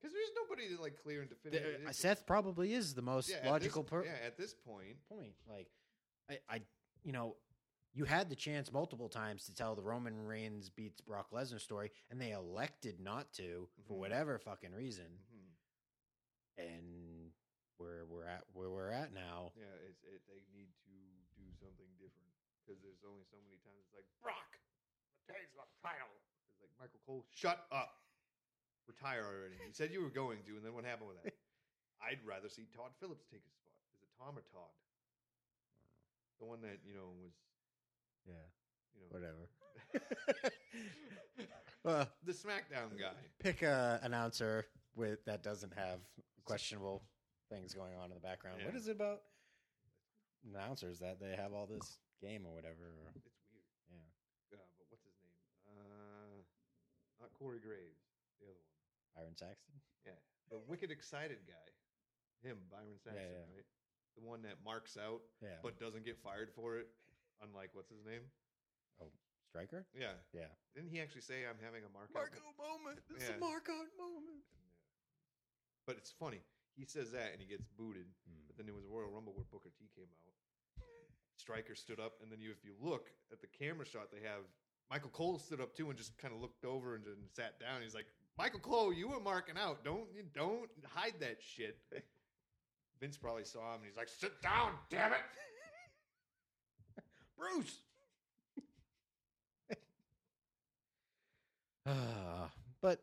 because 0.00 0.12
there's 0.12 0.32
nobody 0.34 0.74
to 0.74 0.82
like 0.82 1.00
clear 1.02 1.20
and 1.20 1.30
definitive. 1.30 1.82
The- 1.82 1.88
uh, 1.88 1.92
Seth 1.92 2.26
probably 2.26 2.72
is 2.74 2.94
the 2.94 3.02
most 3.02 3.28
yeah, 3.30 3.48
logical 3.48 3.84
person. 3.84 4.12
Yeah, 4.20 4.26
at 4.26 4.36
this 4.36 4.52
point, 4.54 4.96
point. 5.08 5.34
Like, 5.48 5.68
I, 6.28 6.38
I, 6.48 6.62
you 7.04 7.12
know, 7.12 7.36
you 7.96 8.04
had 8.04 8.28
the 8.28 8.36
chance 8.36 8.68
multiple 8.70 9.08
times 9.08 9.48
to 9.48 9.54
tell 9.56 9.74
the 9.74 9.80
Roman 9.80 10.28
Reigns 10.28 10.68
beats 10.68 11.00
Brock 11.00 11.32
Lesnar 11.32 11.58
story, 11.60 11.90
and 12.12 12.20
they 12.20 12.32
elected 12.32 13.00
not 13.00 13.32
to 13.40 13.68
for 13.88 13.94
Mhm. 13.94 13.98
whatever 14.04 14.38
fucking 14.38 14.72
reason. 14.74 15.08
mhm. 15.32 15.56
And 16.58 17.32
where 17.78 18.04
we're 18.04 18.24
at, 18.28 18.44
where 18.52 18.70
we're 18.70 18.90
at 18.90 19.12
now, 19.12 19.52
yeah, 19.56 19.64
it's 19.88 20.04
it, 20.04 20.20
they 20.28 20.40
need 20.52 20.72
to 20.84 20.92
do 21.36 21.52
something 21.60 21.88
different 21.96 22.32
because 22.64 22.80
there's 22.82 23.02
only 23.04 23.24
so 23.24 23.40
many 23.42 23.56
times 23.58 23.80
it's 23.80 23.94
like 23.94 24.06
Brock 24.20 24.58
the 25.26 25.34
title. 25.82 26.12
It's 26.50 26.60
like 26.60 26.70
Michael 26.78 27.00
Cole, 27.04 27.24
shut 27.32 27.66
up, 27.72 28.00
retire 28.86 29.24
already. 29.24 29.56
You 29.56 29.72
said 29.72 29.90
you 29.90 30.02
were 30.02 30.10
going 30.10 30.42
to, 30.44 30.56
and 30.56 30.64
then 30.64 30.74
what 30.74 30.84
happened 30.84 31.08
with 31.08 31.22
that? 31.24 31.32
I'd 32.00 32.24
rather 32.24 32.48
see 32.48 32.66
Todd 32.66 32.92
Phillips 33.00 33.24
take 33.26 33.42
his 33.44 33.52
spot. 33.54 33.72
Is 33.94 34.02
it 34.02 34.08
Tom 34.18 34.36
or 34.38 34.42
Todd? 34.42 34.72
The 36.38 36.44
one 36.44 36.60
that 36.62 36.80
you 36.84 36.92
know 36.94 37.08
was 37.22 37.32
yeah, 38.26 38.34
you 38.94 39.00
know 39.02 39.08
whatever. 39.10 39.48
well, 41.84 42.08
the 42.24 42.32
SmackDown 42.32 42.98
guy. 42.98 43.12
pick 43.38 43.62
a 43.62 44.00
announcer 44.02 44.66
with 44.94 45.24
that 45.26 45.42
doesn't 45.42 45.72
have 45.74 46.00
questionable 46.44 47.02
things 47.50 47.74
going 47.74 47.94
on 47.96 48.10
in 48.10 48.14
the 48.14 48.20
background. 48.20 48.58
What 48.64 48.74
Yeah. 48.74 48.80
is 48.80 48.88
it 48.88 48.96
about 48.96 49.22
announcers 50.46 50.98
that 51.00 51.20
they 51.20 51.36
have 51.36 51.52
all 51.52 51.66
this 51.66 51.98
game 52.20 52.46
or 52.46 52.54
whatever? 52.54 52.92
It's 53.14 53.26
weird. 53.52 53.64
yeah, 54.50 54.58
Uh, 54.58 54.66
but 54.78 54.86
what's 54.90 55.04
his 55.04 55.14
name? 55.22 55.32
Uh, 55.68 56.42
not 57.20 57.32
Corey 57.34 57.58
Graves. 57.60 58.02
The 58.40 58.46
other 58.46 58.54
one. 58.58 58.74
Byron 59.14 59.36
Saxton. 59.36 59.74
Yeah, 60.04 60.18
the 60.50 60.58
wicked 60.66 60.90
excited 60.90 61.38
guy. 61.46 61.68
Him, 62.42 62.58
Byron 62.70 62.98
Saxton, 63.02 63.22
yeah. 63.22 63.54
right? 63.54 63.66
The 64.16 64.22
one 64.24 64.42
that 64.42 64.56
marks 64.64 64.96
out 64.96 65.20
Yeah, 65.42 65.60
but 65.62 65.78
doesn't 65.78 66.04
get 66.04 66.18
fired 66.18 66.50
for 66.54 66.76
it. 66.78 66.88
Unlike 67.42 67.70
what's 67.74 67.90
his 67.90 68.04
name? 68.04 68.24
oh, 69.02 69.12
Striker. 69.48 69.86
Yeah. 69.92 70.16
Yeah, 70.32 70.52
Didn't 70.74 70.90
he 70.90 71.00
actually 71.00 71.24
say 71.24 71.48
I'm 71.48 71.60
having 71.60 71.84
a 71.84 71.92
mark 71.92 72.12
out 72.16 72.32
moment. 72.56 73.00
This 73.08 73.24
is 73.24 73.36
a 73.36 73.40
mark 73.40 73.68
out 73.68 73.88
moment. 73.96 74.44
But 75.86 75.96
it's 75.96 76.10
funny. 76.10 76.42
He 76.76 76.84
says 76.84 77.12
that 77.12 77.32
and 77.32 77.40
he 77.40 77.48
gets 77.48 77.64
booted. 77.78 78.08
Hmm. 78.28 78.44
But 78.48 78.56
then 78.56 78.66
there 78.66 78.74
was 78.74 78.84
a 78.84 78.92
Royal 78.92 79.08
Rumble 79.08 79.32
where 79.32 79.48
Booker 79.48 79.72
T 79.78 79.88
came 79.96 80.10
out. 80.10 80.34
Striker 81.36 81.74
stood 81.74 82.00
up, 82.00 82.14
and 82.22 82.32
then 82.32 82.40
you, 82.40 82.50
if 82.50 82.64
you 82.64 82.72
look 82.80 83.12
at 83.30 83.40
the 83.40 83.46
camera 83.46 83.84
shot, 83.84 84.08
they 84.10 84.26
have 84.26 84.48
Michael 84.90 85.10
Cole 85.10 85.38
stood 85.38 85.60
up 85.60 85.76
too 85.76 85.88
and 85.88 85.96
just 85.98 86.16
kind 86.18 86.34
of 86.34 86.40
looked 86.40 86.64
over 86.64 86.94
and, 86.94 87.04
and 87.06 87.28
sat 87.34 87.60
down. 87.60 87.82
He's 87.82 87.94
like, 87.94 88.06
"Michael 88.38 88.60
Cole, 88.60 88.92
you 88.92 89.08
were 89.08 89.20
marking 89.20 89.56
out. 89.58 89.84
Don't 89.84 90.06
you 90.14 90.24
don't 90.34 90.70
hide 90.84 91.14
that 91.20 91.38
shit." 91.40 91.78
Vince 93.00 93.18
probably 93.18 93.44
saw 93.44 93.74
him 93.74 93.80
and 93.80 93.84
he's 93.84 93.96
like, 93.96 94.08
"Sit 94.08 94.40
down, 94.42 94.72
damn 94.90 95.12
it." 95.12 95.20
Bruce. 97.36 97.78
Ah, 101.86 102.50
but 102.82 103.00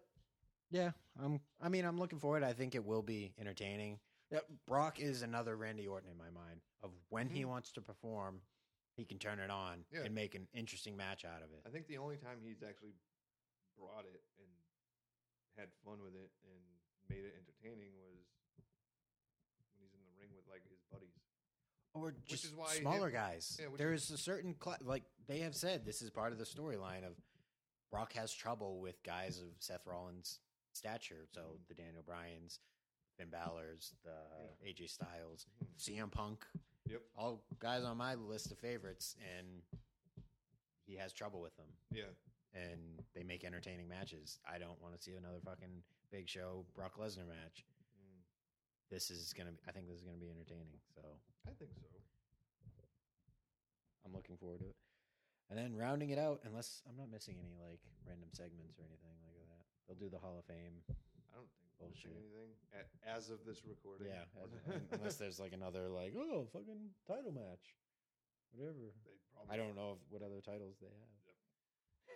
yeah, 0.71 0.91
I'm. 1.23 1.39
I 1.61 1.69
mean, 1.69 1.86
I'm 1.86 1.97
looking 1.99 2.19
forward. 2.19 2.43
I 2.43 2.53
think 2.53 2.75
it 2.75 2.84
will 2.84 3.01
be 3.01 3.34
entertaining. 3.39 3.99
Yeah, 4.31 4.39
Brock 4.67 4.99
is 4.99 5.21
another 5.21 5.55
Randy 5.55 5.88
Orton 5.88 6.09
in 6.11 6.17
my 6.17 6.29
mind. 6.34 6.59
Of 6.81 6.91
when 7.09 7.29
he 7.29 7.43
Mhm. 7.43 7.49
wants 7.49 7.71
to 7.73 7.81
perform, 7.81 8.41
he 8.97 9.05
can 9.05 9.19
turn 9.19 9.39
it 9.39 9.49
on 9.49 9.86
Yeah. 9.91 10.01
and 10.03 10.13
make 10.13 10.36
an 10.36 10.47
interesting 10.53 10.97
match 10.97 11.23
out 11.23 11.41
of 11.43 11.53
it. 11.53 11.61
I 11.65 11.69
think 11.69 11.88
the 11.88 11.97
only 11.97 12.17
time 12.17 12.41
he's 12.41 12.61
actually 12.63 12.93
brought 13.77 14.05
it 14.05 14.23
and 14.39 14.49
had 15.55 15.71
fun 15.86 16.01
with 16.01 16.15
it 16.15 16.31
and 16.43 16.61
made 17.07 17.23
it 17.23 17.36
entertaining 17.38 17.95
was 17.95 18.17
when 19.69 19.79
he's 19.79 19.93
in 19.93 20.03
the 20.03 20.11
ring 20.19 20.34
with 20.36 20.47
like 20.47 20.63
his 20.67 20.81
buddies. 20.91 21.15
Or 21.94 22.16
just 22.26 22.48
smaller 22.78 23.10
guys. 23.12 23.58
yeah, 23.60 23.68
which 23.68 23.78
there 23.80 23.94
is- 23.94 24.06
is 24.06 24.12
a 24.12 24.18
certain 24.18 24.54
cla 24.56 24.78
like 24.82 25.04
they 25.28 25.39
have 25.39 25.56
said 25.56 25.86
this 25.86 26.02
is 26.02 26.10
part 26.10 26.32
of 26.32 26.38
the 26.39 26.44
storyline 26.46 27.04
of 27.06 27.16
Brock 27.91 28.14
has 28.14 28.34
trouble 28.34 28.80
with 28.80 29.02
guys 29.04 29.39
of 29.39 29.50
Seth 29.60 29.86
Rollins' 29.86 30.39
stature. 30.74 31.28
So 31.32 31.41
Mhm. 31.41 31.68
the 31.68 31.74
Daniel 31.76 32.02
Bryans, 32.04 32.60
Finn 33.18 33.30
Balor's, 33.30 33.94
the 34.04 34.18
AJ 34.64 34.88
Styles. 34.88 35.46
CM 35.78 36.10
Punk, 36.10 36.44
Yep. 36.86 37.02
all 37.16 37.46
guys 37.60 37.84
on 37.84 37.98
my 37.98 38.16
list 38.16 38.52
of 38.52 38.58
favorites, 38.58 39.16
and 39.38 39.64
he 40.88 40.96
has 40.96 41.14
trouble 41.14 41.39
with 41.39 41.56
them. 41.56 41.78
Yeah. 41.91 42.10
And 42.54 43.06
they 43.14 43.24
make 43.24 43.44
entertaining 43.44 43.88
matches. 43.88 44.39
I 44.44 44.58
don't 44.58 44.80
want 44.82 44.96
to 44.96 45.02
see 45.02 45.14
another 45.14 45.39
fucking 45.41 45.84
Big 46.10 46.28
Show 46.28 46.66
Brock 46.74 46.96
Lesnar 46.96 47.28
match. 47.28 47.64
This 48.91 49.09
is 49.09 49.34
gonna. 49.34 49.51
be 49.51 49.61
I 49.67 49.71
think 49.71 49.88
this 49.88 49.97
is 49.97 50.03
gonna 50.03 50.21
be 50.21 50.29
entertaining. 50.29 50.79
So 50.93 51.01
I 51.47 51.51
think 51.57 51.71
so. 51.73 51.88
I'm 54.05 54.13
looking 54.13 54.38
forward 54.38 54.59
to 54.59 54.67
it. 54.67 54.75
And 55.49 55.59
then 55.59 55.75
rounding 55.75 56.09
it 56.11 56.19
out, 56.19 56.41
unless 56.43 56.81
I'm 56.88 56.97
not 56.97 57.11
missing 57.11 57.39
any 57.39 57.55
like 57.59 57.79
random 58.07 58.29
segments 58.34 58.79
or 58.79 58.84
anything 58.88 59.15
like 59.23 59.38
that, 59.38 59.63
they'll 59.88 59.99
do 59.99 60.09
the 60.11 60.19
Hall 60.19 60.39
of 60.39 60.45
Fame. 60.45 60.81
I 61.31 61.36
don't 61.39 61.47
think 61.55 61.69
we'll 61.79 61.89
Bullshit. 61.93 62.15
anything 62.15 62.51
as 63.05 63.29
of 63.29 63.43
this 63.45 63.63
recording. 63.63 64.07
Yeah, 64.11 64.27
as- 64.39 64.81
unless 64.97 65.15
there's 65.15 65.39
like 65.39 65.53
another 65.53 65.88
like 65.89 66.13
oh 66.15 66.47
fucking 66.51 66.91
title 67.07 67.31
match, 67.31 67.75
whatever. 68.51 68.91
They 69.03 69.15
probably 69.31 69.51
I 69.51 69.55
don't 69.57 69.75
know 69.75 69.97
if, 69.97 70.01
what 70.09 70.21
other 70.23 70.41
titles 70.41 70.79
they 70.79 70.91
have. 70.91 71.22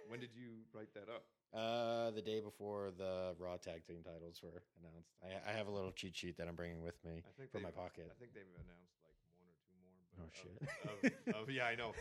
When 0.08 0.20
did 0.20 0.30
you 0.36 0.64
write 0.74 0.93
that 0.93 1.10
up? 1.10 1.26
Uh, 1.54 2.12
the 2.12 2.22
day 2.22 2.39
before 2.41 2.91
the 2.98 3.34
Raw 3.39 3.56
Tag 3.58 3.86
Team 3.86 4.04
titles 4.04 4.41
were 4.43 4.64
announced. 4.82 5.16
I, 5.24 5.50
I 5.50 5.54
have 5.56 5.68
a 5.68 5.72
little 5.72 5.91
cheat 5.91 6.16
sheet 6.16 6.38
that 6.38 6.48
I'm 6.48 6.56
bringing 6.56 6.82
with 6.84 6.95
me 7.06 7.24
I 7.26 7.32
think 7.38 7.52
from 7.52 7.64
my 7.64 7.70
they've- 7.70 7.76
pocket. 7.78 8.12
I 8.12 8.16
think 8.20 8.34
they've 8.34 8.43
announced 8.56 9.00
like 9.04 9.16
one 9.39 9.48
or 9.50 9.60
two 9.64 9.78
more. 9.80 9.95
But 10.12 10.20
Oh, 10.20 10.28
of- 10.28 10.36
shit. 10.36 11.34
Of, 11.36 11.36
of, 11.43 11.50
yeah, 11.50 11.66
I 11.66 11.76
know, 11.76 11.93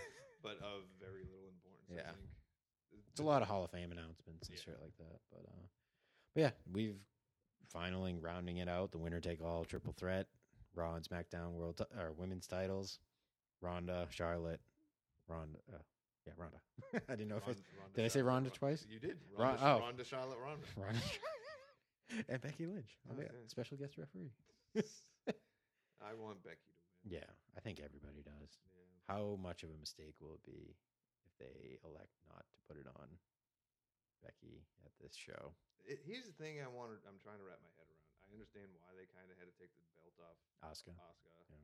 but 0.42 0.58
of 0.58 0.82
very 1.00 1.22
little 1.22 1.48
importance. 1.48 1.90
Yeah. 1.90 2.10
I 2.10 2.14
think. 2.90 3.02
It's 3.10 3.20
a 3.20 3.24
lot 3.24 3.40
of 3.42 3.48
Hall 3.48 3.64
of 3.64 3.70
Fame 3.70 3.92
announcements 3.92 4.48
and 4.48 4.56
Yeah. 4.58 4.62
shit 4.64 4.78
like 4.82 4.96
that. 4.98 5.20
But 5.30 5.46
uh, 5.48 5.66
but 6.34 6.40
yeah, 6.40 6.50
we've 6.72 6.98
finally 7.72 8.14
rounding 8.20 8.58
it 8.58 8.68
out. 8.68 8.90
The 8.92 8.98
winner 8.98 9.20
take 9.20 9.42
all 9.42 9.64
triple 9.64 9.92
threat, 9.96 10.26
Raw 10.74 10.94
and 10.96 11.04
SmackDown 11.08 11.52
World 11.52 11.78
ti- 11.78 11.98
or 11.98 12.12
Women's 12.12 12.46
titles, 12.46 12.98
Ronda, 13.60 14.06
Charlotte, 14.10 14.60
Ronda. 15.28 15.58
Uh, 15.72 15.78
yeah, 16.26 16.34
Ronda. 16.36 16.58
I 17.08 17.14
didn't 17.14 17.28
know 17.28 17.36
if 17.38 17.46
Ron- 17.46 17.56
it's 17.56 17.62
Ronda 17.78 17.94
did 17.94 18.04
I 18.04 18.08
say 18.08 18.20
Charlotte, 18.20 18.32
Ronda 18.34 18.50
twice? 18.50 18.86
You 18.90 18.98
did. 18.98 19.16
Ron- 19.36 19.56
Ronda, 19.56 19.62
oh. 19.64 19.78
Ronda 19.80 20.04
Charlotte 20.04 20.38
Ronda. 20.42 20.66
Ronda 20.76 21.00
and 22.28 22.40
Becky 22.42 22.66
Lynch. 22.66 22.92
Oh, 23.08 23.14
yeah. 23.16 23.30
okay. 23.30 23.46
Special 23.46 23.76
guest 23.76 23.94
referee. 23.98 24.32
I 26.02 26.12
want 26.14 26.42
Becky 26.44 26.66
to 26.66 26.74
win. 26.74 26.74
Yeah, 27.06 27.30
I 27.54 27.62
think 27.62 27.78
everybody 27.78 28.18
does. 28.26 28.58
Yeah. 28.74 28.82
How 29.06 29.38
much 29.38 29.62
of 29.62 29.70
a 29.70 29.78
mistake 29.78 30.18
will 30.18 30.34
it 30.34 30.42
be 30.42 30.74
if 31.22 31.32
they 31.38 31.78
elect 31.86 32.10
not 32.26 32.42
to 32.42 32.58
put 32.66 32.74
it 32.82 32.90
on 32.98 33.06
Becky 34.26 34.66
at 34.82 34.90
this 34.98 35.14
show? 35.14 35.54
It, 35.86 36.02
here's 36.02 36.26
the 36.26 36.34
thing 36.34 36.58
I 36.58 36.66
wanted. 36.66 36.98
I'm 37.06 37.22
trying 37.22 37.38
to 37.38 37.46
wrap 37.46 37.62
my 37.62 37.70
head 37.78 37.86
around. 37.86 38.10
I 38.26 38.34
understand 38.34 38.74
why 38.82 38.90
they 38.98 39.06
kind 39.14 39.30
of 39.30 39.38
had 39.38 39.46
to 39.46 39.54
take 39.54 39.70
the 40.02 40.10
belt 40.18 40.34
off 40.66 40.74
Asuka. 40.74 40.98
Asuka. 40.98 41.30
Yeah. 41.46 41.62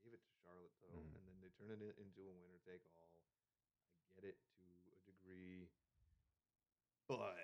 They 0.00 0.08
gave 0.08 0.16
it 0.16 0.24
to 0.24 0.32
Charlotte 0.40 0.72
though, 0.80 0.96
Mhm. 0.96 1.12
and 1.20 1.22
then 1.28 1.36
they 1.44 1.52
turn 1.60 1.84
it 1.84 2.00
into 2.00 2.24
a 2.24 2.32
winner 2.40 2.56
take 2.64 2.80
all. 2.96 3.07
Get 4.18 4.34
it 4.34 4.38
to 4.58 4.66
a 4.98 5.00
degree, 5.06 5.70
but 7.06 7.22
I'm 7.22 7.38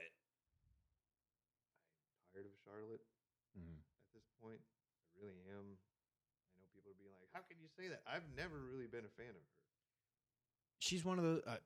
tired 2.34 2.46
of 2.50 2.52
Charlotte 2.66 3.06
Mhm. 3.54 3.78
at 3.78 4.10
this 4.12 4.26
point. 4.42 4.58
I 5.14 5.18
really 5.22 5.38
am. 5.54 5.78
I 6.50 6.58
know 6.58 6.66
people 6.74 6.90
are 6.90 6.94
being 6.98 7.14
like, 7.14 7.30
"How 7.30 7.42
can 7.42 7.60
you 7.60 7.68
say 7.68 7.86
that?" 7.86 8.02
I've 8.06 8.26
never 8.34 8.58
really 8.58 8.88
been 8.88 9.04
a 9.04 9.08
fan 9.10 9.30
of 9.30 9.42
her. 9.42 9.48
She's 10.80 11.04
one 11.04 11.20
of 11.20 11.24
the. 11.24 11.46
Uh, 11.48 11.60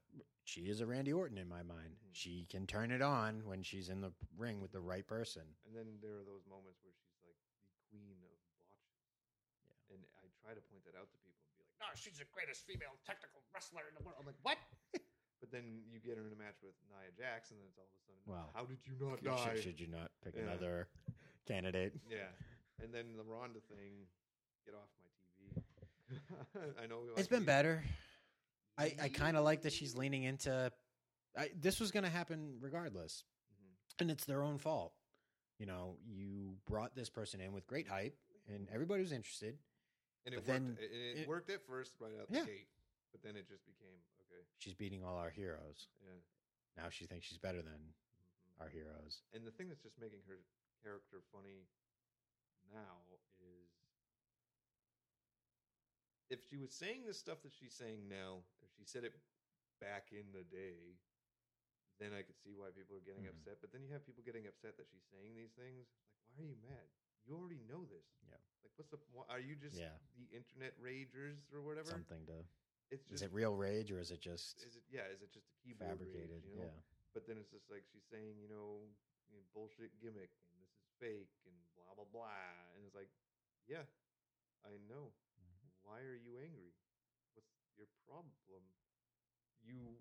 she 0.45 0.69
is 0.69 0.81
a 0.81 0.87
Randy 0.87 1.13
Orton 1.15 1.39
in 1.39 1.49
my 1.49 1.63
mind. 1.63 1.97
Mhm. 1.97 2.15
She 2.15 2.45
can 2.45 2.67
turn 2.67 2.91
it 2.91 3.01
on 3.01 3.47
when 3.47 3.63
she's 3.63 3.89
in 3.89 4.03
the 4.03 4.13
ring 4.37 4.61
with 4.61 4.73
the 4.73 4.81
right 4.83 5.07
person. 5.07 5.57
And 5.65 5.75
then 5.75 6.01
there 6.01 6.19
are 6.19 6.25
those 6.25 6.45
moments 6.45 6.83
where 6.85 6.93
she's 6.93 7.25
like 7.25 7.39
the 7.63 7.71
queen 7.89 8.11
of 8.11 8.21
botches. 8.21 8.61
Yeah. 9.65 9.95
And 9.95 10.07
I 10.19 10.29
try 10.29 10.53
to 10.53 10.61
point 10.61 10.85
that 10.85 10.95
out 10.95 11.11
to 11.11 11.19
people 11.95 11.97
and 11.97 11.97
be 11.97 11.97
like, 11.97 11.97
no, 11.97 11.97
she's 11.97 12.19
the 12.21 12.29
greatest 12.35 12.67
female 12.67 12.95
technical 13.07 13.41
wrestler 13.55 13.85
in 13.89 13.95
the 13.97 14.03
world. 14.05 14.17
I'm 14.21 14.27
like, 14.29 14.41
what? 14.43 14.59
but 15.41 15.49
then 15.53 15.81
you 15.89 16.01
get 16.01 16.17
her 16.21 16.27
in 16.27 16.33
a 16.33 16.41
match 16.41 16.61
with 16.63 16.75
Nia 16.93 17.11
Jax, 17.17 17.51
and 17.51 17.61
then 17.61 17.67
it's 17.71 17.79
all 17.79 17.89
of 17.89 17.95
a 17.97 18.01
sudden, 18.05 18.21
Wow. 18.29 18.51
how 18.53 18.65
did 18.69 18.79
you 18.85 18.95
not 19.01 19.19
Should, 19.19 19.25
die? 19.25 19.55
should, 19.57 19.63
should 19.65 19.81
you 19.81 19.89
not 19.89 20.11
pick 20.25 20.35
Yeah. 20.37 20.43
another 20.51 20.89
candidate? 21.47 21.95
Yeah. 22.11 22.29
And 22.83 22.93
then 22.93 23.17
the 23.17 23.25
Ronda 23.25 23.61
thing, 23.73 24.07
get 24.67 24.75
off 24.75 24.91
my 25.01 25.09
TV. 25.17 25.63
I 26.83 26.87
know. 26.87 27.01
It's 27.17 27.29
like, 27.29 27.31
been 27.31 27.41
you- 27.41 27.47
better. 27.47 27.85
I, 28.79 28.95
I 29.03 29.09
kind 29.09 29.37
of 29.37 29.43
like 29.45 29.63
that 29.63 29.73
she's 29.73 29.97
leaning 29.97 30.23
into. 30.23 30.71
I, 31.37 31.51
this 31.59 31.81
was 31.81 31.91
going 31.91 32.05
to 32.05 32.11
happen 32.11 32.59
regardless, 32.61 33.25
Mhm. 33.53 34.01
and 34.03 34.11
it's 34.11 34.25
their 34.25 34.43
own 34.43 34.59
fault. 34.59 34.93
You 35.59 35.67
know, 35.67 35.97
you 36.07 36.55
brought 36.69 36.95
this 36.95 37.09
person 37.11 37.41
in 37.41 37.53
with 37.53 37.67
great 37.67 37.89
hype, 37.89 38.17
and 38.49 38.69
everybody 38.73 39.03
was 39.03 39.11
interested. 39.13 39.59
And 40.29 40.37
it 40.37 40.45
but 40.45 40.53
worked. 40.53 40.61
then 40.61 40.77
it, 40.77 41.19
it, 41.25 41.29
worked 41.29 41.49
at 41.49 41.65
first, 41.65 41.97
right 42.05 42.13
out 42.21 42.29
Yeah. 42.29 42.45
the 42.45 42.53
gate. 42.53 42.69
But 43.17 43.25
then 43.25 43.33
it 43.41 43.49
just 43.49 43.65
became 43.65 43.97
okay. 44.29 44.45
She's 44.61 44.75
beating 44.77 45.01
all 45.01 45.17
our 45.17 45.31
heroes. 45.33 45.89
Yeah. 46.05 46.21
Now 46.77 46.91
she 46.93 47.07
thinks 47.09 47.25
she's 47.25 47.41
better 47.41 47.63
than 47.65 47.81
Mhm. 47.81 48.61
our 48.61 48.69
heroes. 48.69 49.23
And 49.33 49.47
the 49.47 49.51
thing 49.57 49.69
that's 49.73 49.81
just 49.81 49.97
making 49.97 50.21
her 50.29 50.45
character 50.85 51.23
funny 51.33 51.65
now 52.71 53.01
is 53.41 53.73
if 56.29 56.45
she 56.45 56.59
was 56.59 56.75
saying 56.77 57.07
the 57.07 57.15
stuff 57.15 57.41
that 57.41 57.55
she's 57.55 57.73
saying 57.73 58.07
now, 58.07 58.45
if 58.61 58.69
she 58.77 58.85
said 58.85 59.05
it 59.05 59.17
back 59.81 60.13
in 60.13 60.31
the 60.33 60.45
day, 60.45 61.01
then 61.99 62.13
I 62.13 62.21
could 62.21 62.37
see 62.45 62.53
why 62.55 62.69
people 62.77 62.97
are 62.97 63.01
getting 63.01 63.25
Mhm. 63.25 63.31
upset. 63.31 63.63
But 63.63 63.73
then 63.73 63.83
you 63.83 63.91
have 63.93 64.05
people 64.05 64.23
getting 64.23 64.47
upset 64.47 64.77
that 64.77 64.87
she's 64.93 65.07
saying 65.11 65.35
these 65.35 65.53
things. 65.55 65.89
Like, 66.29 66.37
why 66.37 66.45
are 66.45 66.47
you 66.49 66.57
mad? 66.57 66.91
You 67.29 67.37
already 67.37 67.61
know 67.69 67.85
this. 67.85 68.09
Yeah. 68.25 68.41
Like, 68.65 68.73
what's 68.81 68.89
the? 68.89 68.97
Are 69.29 69.37
you 69.41 69.53
just 69.61 69.77
Yeah. 69.77 69.93
the 70.17 70.25
internet 70.33 70.73
ragers 70.81 71.45
or 71.53 71.61
whatever? 71.61 71.93
Something 71.93 72.25
to. 72.33 72.41
It's 72.89 73.05
Is 73.13 73.21
it 73.21 73.29
real 73.37 73.53
rage 73.53 73.93
or 73.93 74.01
is 74.01 74.09
it 74.11 74.25
just 74.25 74.65
Is 74.65 74.81
it? 74.81 74.85
Yeah. 74.89 75.05
Is 75.13 75.21
it 75.21 75.29
just 75.31 75.45
a 75.53 75.57
keyboard 75.61 76.01
rage, 76.01 76.09
fabricated? 76.09 76.41
you 76.49 76.57
know? 76.57 76.65
Yeah. 76.73 76.81
But 77.13 77.29
then 77.29 77.37
it's 77.37 77.53
just 77.53 77.69
like 77.69 77.85
she's 77.93 78.09
saying, 78.09 78.41
you 78.41 78.49
know, 78.49 78.81
you 79.29 79.37
know, 79.37 79.45
bullshit 79.53 79.93
gimmick 80.01 80.33
and 80.49 80.57
this 80.65 80.73
is 80.73 80.89
fake 80.97 81.37
and 81.45 81.53
blah 81.77 81.93
blah 81.93 82.09
blah. 82.09 82.33
And 82.73 82.81
it's 82.89 82.97
like, 82.97 83.13
yeah, 83.69 83.85
I 84.65 84.81
know. 84.89 85.13
Mm-hmm. 85.37 85.69
Why 85.85 86.01
are 86.01 86.17
you 86.17 86.41
angry? 86.41 86.73
What's 87.37 87.53
your 87.77 87.93
problem? 88.09 88.65
You 89.61 90.01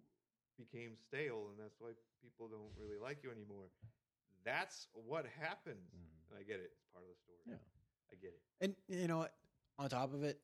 became 0.55 0.95
stale, 0.95 1.51
and 1.51 1.59
that's 1.59 1.75
why 1.83 1.91
people 2.23 2.47
don't 2.47 2.71
really 2.79 2.97
like 2.97 3.19
you 3.21 3.31
anymore. 3.35 3.67
That's 4.47 4.87
what 4.93 5.25
happens. 5.27 5.91
Mhm. 5.91 6.16
And 6.29 6.37
I 6.39 6.43
get 6.43 6.59
it. 6.59 6.71
It's 6.75 6.87
part 6.93 7.03
of 7.05 7.09
the 7.09 7.19
story. 7.19 7.39
Yeah. 7.45 7.61
I 8.11 8.15
get 8.15 8.33
it. 8.33 8.41
And 8.61 8.75
you 8.87 9.07
know 9.07 9.19
what? 9.19 9.33
On 9.79 9.89
top 9.89 10.13
of 10.13 10.23
it, 10.23 10.39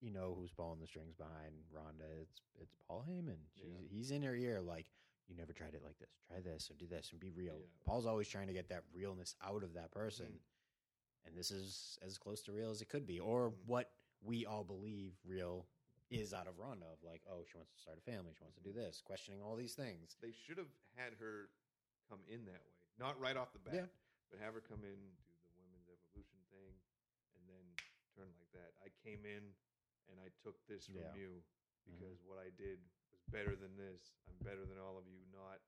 you 0.00 0.10
know 0.10 0.34
who's 0.38 0.50
pulling 0.52 0.80
the 0.80 0.86
strings 0.86 1.14
behind 1.14 1.54
Ronda. 1.72 2.04
It's 2.20 2.40
it's 2.60 2.74
Paul 2.86 3.04
Heyman. 3.08 3.38
Yeah. 3.56 3.78
He's 3.90 4.10
in 4.10 4.22
her 4.22 4.34
ear 4.34 4.60
like, 4.60 4.86
you 5.28 5.36
never 5.36 5.52
tried 5.52 5.74
it 5.74 5.82
like 5.84 5.98
this. 5.98 6.10
Try 6.28 6.40
this 6.40 6.68
and 6.70 6.78
do 6.78 6.86
this 6.86 7.10
and 7.12 7.20
be 7.20 7.30
real. 7.30 7.54
Yeah. 7.58 7.66
Paul's 7.86 8.06
always 8.06 8.28
trying 8.28 8.48
to 8.48 8.52
get 8.52 8.68
that 8.68 8.84
realness 8.94 9.34
out 9.42 9.62
of 9.62 9.74
that 9.74 9.90
person. 9.92 10.26
Mhm. 10.26 11.26
And 11.26 11.36
this 11.36 11.50
is 11.50 11.98
as 12.02 12.18
close 12.18 12.42
to 12.42 12.52
real 12.52 12.70
as 12.70 12.82
it 12.82 12.88
could 12.90 13.06
be, 13.06 13.18
or 13.20 13.50
Mhm. 13.50 13.64
what 13.66 13.92
we 14.20 14.44
all 14.44 14.64
believe 14.64 15.18
real 15.24 15.66
is 16.10 16.34
out 16.34 16.46
of 16.46 16.58
Ronda. 16.58 16.86
Of 16.86 17.02
like, 17.02 17.22
oh, 17.26 17.44
she 17.44 17.56
wants 17.56 17.72
to 17.72 17.80
start 17.80 17.96
a 17.98 18.02
family. 18.02 18.34
She 18.34 18.42
wants 18.42 18.56
to 18.56 18.62
do 18.62 18.70
Mhm. 18.72 18.74
this, 18.74 19.00
questioning 19.00 19.40
all 19.40 19.56
these 19.56 19.74
things. 19.74 20.16
They 20.20 20.32
should 20.32 20.58
have 20.58 20.70
had 20.96 21.14
her 21.14 21.50
come 22.08 22.22
in 22.26 22.44
that 22.44 22.62
way, 22.66 22.74
not 22.98 23.18
right 23.18 23.36
off 23.36 23.52
the 23.54 23.58
bat, 23.58 23.74
Yeah. 23.74 23.86
But 24.34 24.42
have 24.42 24.58
her 24.58 24.64
come 24.66 24.82
in, 24.82 24.98
do 25.30 25.38
the 25.46 25.54
women's 25.54 25.86
evolution 25.86 26.42
thing, 26.50 26.74
and 27.38 27.46
then 27.46 27.62
turn 28.10 28.26
like 28.34 28.50
that. 28.50 28.74
I 28.82 28.90
came 28.90 29.22
in 29.22 29.54
and 30.10 30.18
I 30.18 30.34
took 30.42 30.58
this 30.66 30.90
from 30.90 30.98
Yeah. 30.98 31.14
You 31.14 31.38
because 31.86 32.18
what 32.26 32.42
I 32.42 32.50
did 32.50 32.82
was 33.12 33.22
better 33.30 33.54
than 33.54 33.76
this. 33.76 34.10
I'm 34.26 34.34
better 34.42 34.66
than 34.66 34.74
all 34.78 34.98
of 34.98 35.06
you. 35.06 35.22
Not 35.30 35.62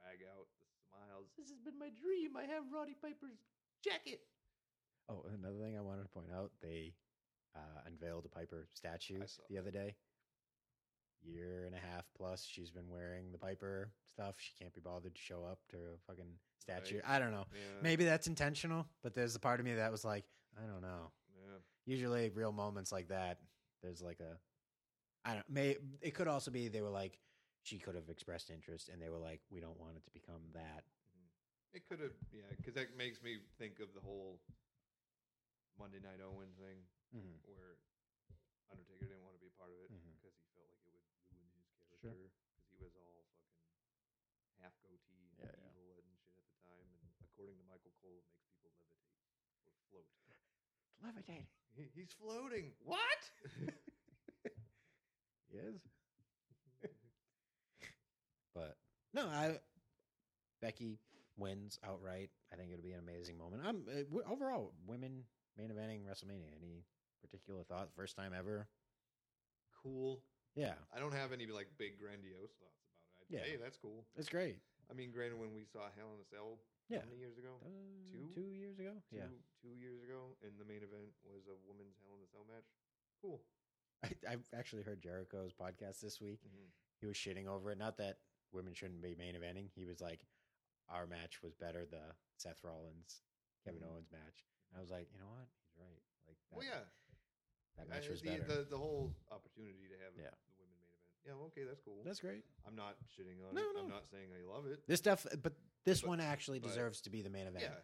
drag 0.00 0.24
out 0.24 0.48
the 0.56 0.64
smiles. 0.88 1.28
This 1.36 1.50
has 1.50 1.60
been 1.60 1.76
my 1.76 1.90
dream. 1.90 2.36
I 2.40 2.44
have 2.48 2.72
Roddy 2.72 2.94
Piper's 2.94 3.44
jacket. 3.84 4.24
Oh, 5.10 5.26
another 5.28 5.58
thing 5.58 5.76
I 5.76 5.82
wanted 5.82 6.04
to 6.04 6.08
point 6.08 6.32
out: 6.32 6.52
they 6.62 6.94
uh, 7.52 7.84
unveiled 7.84 8.24
a 8.24 8.32
Piper 8.32 8.64
statue 8.72 9.20
I 9.20 9.26
saw 9.26 9.42
the 9.50 9.58
other 9.58 9.70
day. 9.70 9.96
Year 11.22 11.64
and 11.66 11.74
a 11.74 11.78
half 11.78 12.06
plus, 12.16 12.44
she's 12.44 12.70
been 12.70 12.88
wearing 12.88 13.30
the 13.32 13.38
Piper 13.38 13.90
stuff. 14.06 14.36
She 14.38 14.52
can't 14.58 14.72
be 14.74 14.80
bothered 14.80 15.14
to 15.14 15.20
show 15.20 15.44
up 15.44 15.60
to 15.70 15.76
a 15.76 15.98
fucking 16.06 16.32
statue. 16.58 16.96
Right. 16.96 17.16
I 17.16 17.18
don't 17.18 17.30
know. 17.32 17.44
Yeah. 17.52 17.82
Maybe 17.82 18.04
that's 18.04 18.26
intentional, 18.26 18.86
but 19.02 19.14
there's 19.14 19.36
a 19.36 19.40
part 19.40 19.60
of 19.60 19.66
me 19.66 19.74
that 19.74 19.92
was 19.92 20.04
like, 20.04 20.24
I 20.56 20.66
don't 20.66 20.80
know. 20.80 21.12
Yeah. 21.36 21.58
Usually, 21.84 22.30
real 22.30 22.52
moments 22.52 22.90
like 22.90 23.08
that, 23.08 23.38
there's 23.82 24.00
like 24.00 24.20
a, 24.20 24.38
I 25.28 25.34
don't. 25.34 25.48
May 25.48 25.76
it 26.00 26.14
could 26.14 26.26
also 26.28 26.50
be 26.50 26.68
they 26.68 26.80
were 26.80 26.88
like, 26.88 27.18
she 27.64 27.76
could 27.78 27.94
have 27.94 28.08
expressed 28.08 28.48
interest, 28.48 28.88
and 28.88 29.00
they 29.00 29.10
were 29.10 29.18
like, 29.20 29.40
we 29.50 29.60
don't 29.60 29.78
want 29.78 29.96
it 29.96 30.04
to 30.04 30.10
become 30.12 30.40
that. 30.54 30.84
Mhm. 31.12 31.76
It 31.76 31.82
could 31.86 32.00
have, 32.00 32.16
yeah, 32.32 32.48
because 32.56 32.72
that 32.74 32.96
makes 32.96 33.22
me 33.22 33.36
think 33.58 33.78
of 33.80 33.92
the 33.94 34.00
whole 34.00 34.40
Monday 35.78 36.00
Night 36.00 36.20
Owen 36.24 36.48
thing, 36.56 36.80
Mm-hmm. 37.10 37.42
where 37.44 37.76
Undertaker 38.70 39.02
didn't 39.10 39.26
want 39.26 39.34
to 39.34 39.42
be 39.42 39.50
a 39.50 39.56
part 39.58 39.74
of 39.74 39.82
it 39.82 39.90
because 39.90 40.06
he 40.06 40.14
felt 40.22 40.30
like 40.30 40.38
it 40.38 40.38
would 40.38 40.54
ruin 40.54 40.78
his 40.86 40.89
Sure. 42.00 42.16
because 42.16 42.66
he 42.72 42.80
was 42.80 42.96
all 42.96 43.28
fucking 44.32 44.56
half 44.60 44.72
goatee 44.80 45.28
and 45.28 45.36
Yeah, 45.36 45.52
yeah. 45.52 45.72
evil 45.76 46.00
and 46.00 46.16
shit 46.24 46.32
at 46.32 46.44
the 46.48 46.56
time. 46.64 46.88
And 46.88 46.96
according 47.28 47.56
to 47.60 47.64
Michael 47.68 47.92
Cole, 48.00 48.24
it 48.24 48.26
makes 48.32 48.48
people 48.48 48.72
levitate 48.88 49.04
or 49.68 49.72
float. 49.92 50.08
Levitating. 51.04 51.48
He, 51.76 51.88
he's 51.94 52.12
floating. 52.16 52.72
What? 52.84 53.20
Yes. 55.50 55.82
But 58.54 58.76
no, 59.12 59.26
I 59.26 59.58
Becky 60.62 60.98
wins 61.36 61.78
outright. 61.84 62.30
I 62.52 62.56
think 62.56 62.70
it'll 62.70 62.82
be 62.84 62.92
an 62.92 63.00
amazing 63.00 63.36
moment. 63.38 63.62
I'm 63.66 63.82
uh, 63.88 64.30
overall 64.30 64.72
women 64.86 65.24
main 65.58 65.70
eventing 65.70 66.04
WrestleMania. 66.04 66.54
Any 66.56 66.84
particular 67.20 67.64
thought? 67.64 67.88
First 67.96 68.14
time 68.16 68.32
ever. 68.36 68.68
cool. 69.82 70.20
Yeah, 70.54 70.74
I 70.94 70.98
don't 70.98 71.14
have 71.14 71.32
any 71.32 71.46
like 71.46 71.68
big 71.78 71.98
grandiose 71.98 72.52
thoughts 72.58 72.80
about 72.82 72.98
it. 72.98 73.16
I'd, 73.22 73.30
Yeah. 73.30 73.44
Hey, 73.46 73.56
that's 73.62 73.76
cool. 73.78 74.04
it's 74.16 74.28
great. 74.28 74.58
I 74.90 74.94
mean, 74.94 75.12
granted, 75.14 75.38
when 75.38 75.54
we 75.54 75.62
saw 75.64 75.86
Hell 75.94 76.10
in 76.14 76.20
a 76.20 76.26
Cell, 76.26 76.58
Yeah. 76.90 77.00
how 77.00 77.06
many 77.06 77.18
years 77.22 77.38
ago? 77.38 77.54
Uh, 77.62 77.70
Two? 78.10 78.26
two 78.34 78.50
years 78.50 78.78
ago. 78.82 78.90
two, 79.08 79.16
Yeah, 79.16 79.30
two 79.62 79.74
years 79.78 80.02
ago, 80.02 80.34
and 80.42 80.58
the 80.58 80.64
main 80.66 80.82
event 80.82 81.14
was 81.22 81.46
a 81.46 81.54
women's 81.68 81.94
Hell 82.02 82.18
in 82.18 82.22
a 82.26 82.30
Cell 82.34 82.44
match. 82.50 82.66
Cool. 83.22 83.40
I, 84.02 84.10
I've 84.28 84.48
actually 84.56 84.82
heard 84.82 85.00
Jericho's 85.02 85.52
podcast 85.54 86.00
this 86.00 86.20
week. 86.20 86.40
Mm-hmm. 86.42 86.66
He 87.00 87.06
was 87.06 87.16
shitting 87.16 87.46
over 87.46 87.70
it. 87.70 87.78
Not 87.78 87.96
that 87.98 88.18
women 88.52 88.74
shouldn't 88.74 89.02
be 89.02 89.14
main 89.14 89.34
eventing. 89.38 89.70
He 89.74 89.84
was 89.86 90.00
like, 90.00 90.26
our 90.88 91.06
match 91.06 91.40
was 91.42 91.54
better. 91.54 91.86
The 91.86 92.02
Seth 92.36 92.64
Rollins 92.64 93.22
Kevin 93.64 93.82
Mhm. 93.82 93.92
Owens 93.92 94.10
match. 94.10 94.42
And 94.72 94.78
I 94.78 94.80
was 94.80 94.90
like, 94.90 95.06
you 95.12 95.20
know 95.20 95.28
what? 95.30 95.46
He's 95.70 95.78
right. 95.78 96.02
Like, 96.26 96.36
that, 96.50 96.56
Well, 96.56 96.66
yeah, 96.66 96.82
that 97.78 97.88
match 97.88 98.08
was 98.08 98.20
the, 98.20 98.30
better. 98.30 98.44
the 98.44 98.66
the 98.70 98.76
whole 98.78 99.14
opportunity 99.30 99.86
to 99.88 99.96
have 100.04 100.12
Yeah. 100.16 100.30
the 100.30 100.52
women 100.58 100.76
main 100.80 100.92
event. 100.94 101.26
Yeah, 101.40 101.46
okay, 101.46 101.64
that's 101.64 101.80
cool. 101.80 102.02
That's 102.04 102.20
great. 102.20 102.44
I'm 102.66 102.76
not 102.76 102.96
shitting 103.16 103.40
on 103.48 103.54
No, 103.54 103.62
it. 103.62 103.74
no. 103.74 103.80
I'm 103.84 103.88
not 103.88 104.06
saying 104.10 104.28
I 104.32 104.44
love 104.50 104.66
it. 104.66 104.86
This 104.86 104.98
stuff, 104.98 105.26
but 105.42 105.54
this 105.84 106.00
But- 106.02 106.08
one 106.08 106.20
actually 106.20 106.58
but- 106.60 106.68
deserves 106.68 107.00
to 107.02 107.10
be 107.10 107.22
the 107.22 107.30
main 107.30 107.46
event 107.46 107.64
Yeah, 107.64 107.80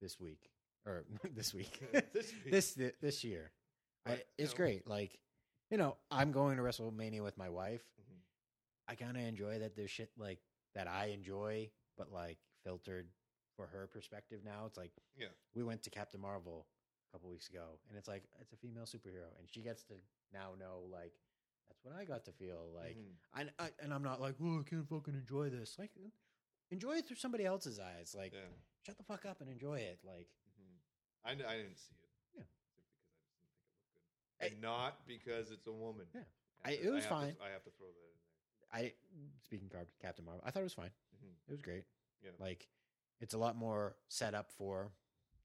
this 0.00 0.18
week 0.20 0.50
or 0.84 1.04
this 1.34 1.52
week, 1.54 1.80
This 2.12 2.32
this 2.50 2.72
thi- 2.74 2.92
this 3.00 3.24
year. 3.24 3.52
I, 4.04 4.10
But, 4.10 4.18
you 4.18 4.24
it's 4.44 4.52
know- 4.52 4.56
great. 4.56 4.86
Like, 4.86 5.18
you 5.70 5.76
know, 5.78 5.96
I'm 6.10 6.32
going 6.32 6.56
to 6.58 6.62
WrestleMania 6.62 7.22
with 7.22 7.36
my 7.36 7.48
wife. 7.48 7.82
Mhm. 8.00 8.18
I 8.88 8.94
kind 8.94 9.16
of 9.16 9.22
enjoy 9.24 9.58
that 9.58 9.74
there's 9.74 9.90
shit 9.90 10.10
like 10.16 10.38
that 10.74 10.86
I 10.86 11.06
enjoy, 11.06 11.70
but 11.98 12.12
like 12.12 12.38
filtered 12.62 13.08
for 13.56 13.66
her 13.66 13.86
perspective. 13.88 14.44
Now 14.44 14.66
it's 14.66 14.76
like 14.76 14.92
Yeah. 15.16 15.28
we 15.54 15.62
went 15.64 15.82
to 15.84 15.90
Captain 15.90 16.20
Marvel 16.20 16.66
couple 17.16 17.30
weeks 17.30 17.48
ago, 17.48 17.64
and 17.88 17.96
it's 17.96 18.08
like 18.08 18.24
it's 18.40 18.52
a 18.52 18.56
female 18.56 18.84
superhero, 18.84 19.32
and 19.38 19.48
she 19.48 19.60
gets 19.62 19.82
to 19.84 19.94
now 20.34 20.50
know 20.60 20.84
like 20.92 21.14
that's 21.66 21.82
what 21.82 21.94
I 21.98 22.04
got 22.04 22.26
to 22.26 22.32
feel 22.32 22.68
like. 22.76 22.96
Mhm. 22.98 23.48
I, 23.58 23.64
I 23.64 23.70
and 23.82 23.92
I'm 23.94 24.02
not 24.02 24.20
like, 24.20 24.34
oh, 24.42 24.60
I 24.60 24.68
can't 24.68 24.86
fucking 24.86 25.14
enjoy 25.14 25.48
this. 25.48 25.78
Like, 25.78 25.90
enjoy 26.70 26.96
it 26.96 27.06
through 27.06 27.16
somebody 27.16 27.46
else's 27.46 27.78
eyes. 27.80 28.14
Like, 28.16 28.34
yeah. 28.34 28.40
shut 28.84 28.98
the 28.98 29.02
fuck 29.04 29.24
up 29.24 29.40
and 29.40 29.48
enjoy 29.50 29.78
it. 29.78 29.98
Like, 30.04 30.28
Mhm. 30.60 30.76
I, 31.24 31.30
I 31.30 31.56
didn't 31.56 31.78
see 31.78 31.96
it. 31.96 32.10
Yeah. 32.36 32.44
Simply 32.44 32.84
because 32.84 33.08
I 33.08 33.24
just 33.24 33.40
didn't 33.40 33.56
think 33.56 33.80
it 33.80 33.96
looked 34.04 34.40
good, 34.40 34.52
and 34.52 34.60
not 34.60 35.06
because 35.08 35.50
it's 35.50 35.66
a 35.66 35.72
woman. 35.72 36.06
Yeah. 36.14 36.20
I 36.64 36.68
I- 36.68 36.72
it 36.84 36.90
was 36.90 37.04
have 37.06 37.12
to- 37.20 37.26
fine. 37.32 37.36
I 37.40 37.48
have 37.50 37.64
to 37.64 37.70
throw 37.70 37.86
that 37.88 37.96
in 37.96 38.84
I 38.84 38.92
speaking 39.42 39.70
of 39.72 39.86
Captain 40.02 40.24
Marvel, 40.24 40.42
I 40.44 40.50
thought 40.50 40.60
it 40.60 40.64
was 40.68 40.74
fine. 40.74 40.90
there. 41.12 41.30
Mhm. 41.30 41.34
It 41.48 41.52
was 41.52 41.62
great. 41.62 41.84
Yeah. 42.22 42.32
Like, 42.38 42.68
it's 43.20 43.32
a 43.32 43.38
lot 43.38 43.56
more 43.56 43.96
set 44.08 44.34
up 44.34 44.52
for 44.52 44.92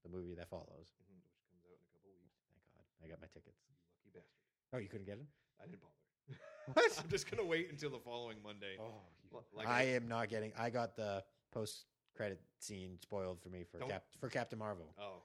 the 0.04 0.10
movie 0.10 0.34
that 0.36 0.50
follows. 0.50 0.90
Mhm. 1.00 1.22
Which 1.22 1.46
comes 1.48 1.64
out 1.64 1.78
in 1.78 1.80
a 1.80 1.86
couple 1.94 2.10
weeks. 2.18 2.42
Thank 2.50 2.66
God, 2.76 2.84
I 3.04 3.08
got 3.08 3.20
my 3.22 3.28
tickets. 3.28 3.58
You 4.06 4.12
lucky 4.16 4.20
bastard. 4.20 4.74
Oh, 4.74 4.78
you 4.78 4.88
couldn't 4.88 5.06
get 5.06 5.18
it? 5.18 5.26
I 5.62 5.66
didn't 5.66 5.82
bother. 5.82 5.94
What? 6.74 7.00
I'm 7.04 7.10
just 7.10 7.30
gonna 7.30 7.48
wait 7.48 7.70
until 7.72 7.90
the 7.90 8.00
following 8.00 8.38
Monday. 8.44 8.78
Oh, 8.80 8.94
L- 9.34 9.44
like 9.54 9.68
I 9.68 9.84
am 9.84 10.08
not 10.08 10.30
getting. 10.30 10.54
I 10.58 10.70
got 10.70 10.96
the 10.96 11.24
post 11.52 11.86
credit 12.16 12.40
scene 12.60 12.98
spoiled 13.02 13.42
for 13.42 13.50
me 13.50 13.64
for 13.70 13.80
Don't- 13.80 13.90
Cap 13.90 14.04
for 14.20 14.30
Captain 14.30 14.60
Marvel. 14.60 14.94
Oh, 15.00 15.24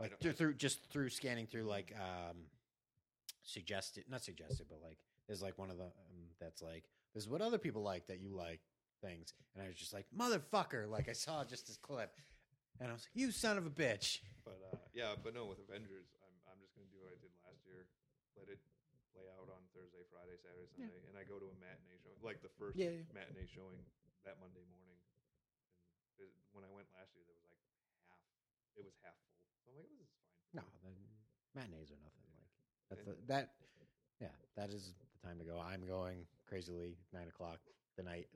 like 0.00 0.18
through, 0.20 0.32
through 0.32 0.54
just 0.54 0.84
through 0.90 1.08
scanning 1.10 1.46
through 1.46 1.62
like 1.64 1.94
um 1.96 2.36
suggested 3.42 4.04
not 4.10 4.22
suggested 4.22 4.66
but 4.68 4.78
like 4.82 4.98
there's 5.28 5.40
like 5.40 5.56
one 5.56 5.70
of 5.70 5.78
the 5.78 5.84
um, 5.84 6.26
that's 6.40 6.60
like 6.60 6.84
this 7.14 7.22
is 7.22 7.28
what 7.30 7.40
other 7.40 7.58
people 7.58 7.82
like 7.82 8.06
that 8.08 8.20
you 8.20 8.30
like 8.34 8.60
things 9.00 9.32
and 9.54 9.62
i 9.64 9.68
was 9.68 9.76
just 9.76 9.94
like 9.94 10.04
motherfucker 10.18 10.88
like 10.90 11.08
i 11.08 11.12
saw 11.12 11.44
just 11.44 11.66
this 11.68 11.76
clip 11.76 12.10
and 12.80 12.90
i 12.90 12.92
was 12.92 13.02
like 13.02 13.14
you 13.14 13.30
son 13.30 13.56
of 13.56 13.64
a 13.66 13.70
bitch 13.70 14.18
but 14.44 14.58
uh, 14.72 14.76
yeah, 14.94 15.14
but 15.24 15.34
no, 15.34 15.44
with 15.46 15.58
Avengers, 15.58 16.06
I'm 16.22 16.30
I'm 16.46 16.58
just 16.62 16.70
gonna 16.78 16.86
do 16.94 17.02
what 17.02 17.10
I 17.10 17.18
did 17.18 17.34
last 17.42 17.58
year. 17.66 17.90
Let 18.36 18.48
it 18.52 18.60
play 19.12 19.24
out 19.32 19.48
on 19.48 19.64
Thursday, 19.72 20.04
Friday, 20.12 20.36
Saturday, 20.40 20.68
Yeah. 20.76 20.86
Sunday, 20.92 21.02
and 21.08 21.16
I 21.16 21.24
go 21.24 21.40
to 21.40 21.48
a 21.48 21.56
matinee 21.56 21.96
show, 22.04 22.12
like 22.20 22.40
the 22.44 22.52
first 22.60 22.76
Yeah, 22.76 22.90
yeah. 23.00 23.08
matinee 23.16 23.48
showing 23.48 23.80
that 24.28 24.36
Monday 24.40 24.64
morning. 24.68 25.00
And 26.18 26.28
it- 26.28 26.34
when 26.52 26.64
I 26.64 26.68
went 26.68 26.88
last 26.92 27.14
year, 27.16 27.24
there 27.24 27.34
was 27.36 27.44
like 27.48 27.60
half. 28.12 28.20
It 28.76 28.84
was 28.84 28.94
half 29.02 29.16
full. 29.24 29.40
So 29.64 29.70
I'm 29.72 29.76
like, 29.80 29.88
this 29.88 30.00
is 30.04 30.08
fine. 30.12 30.62
no 30.62 30.64
the 30.84 30.92
matinees 31.58 31.90
are 31.90 31.96
nothing 32.04 32.24
like 32.36 32.48
that's 32.88 33.00
And- 33.06 33.16
the, 33.16 33.26
that 33.26 33.56
yeah 34.20 34.32
that 34.54 34.70
is 34.70 34.94
the 34.94 35.18
time 35.26 35.38
to 35.38 35.44
go 35.44 35.58
i'm 35.58 35.84
going 35.86 36.26
crazily 36.46 36.96
nine 37.12 37.28
o'clock 37.28 37.60
the 37.96 38.02
night 38.02 38.28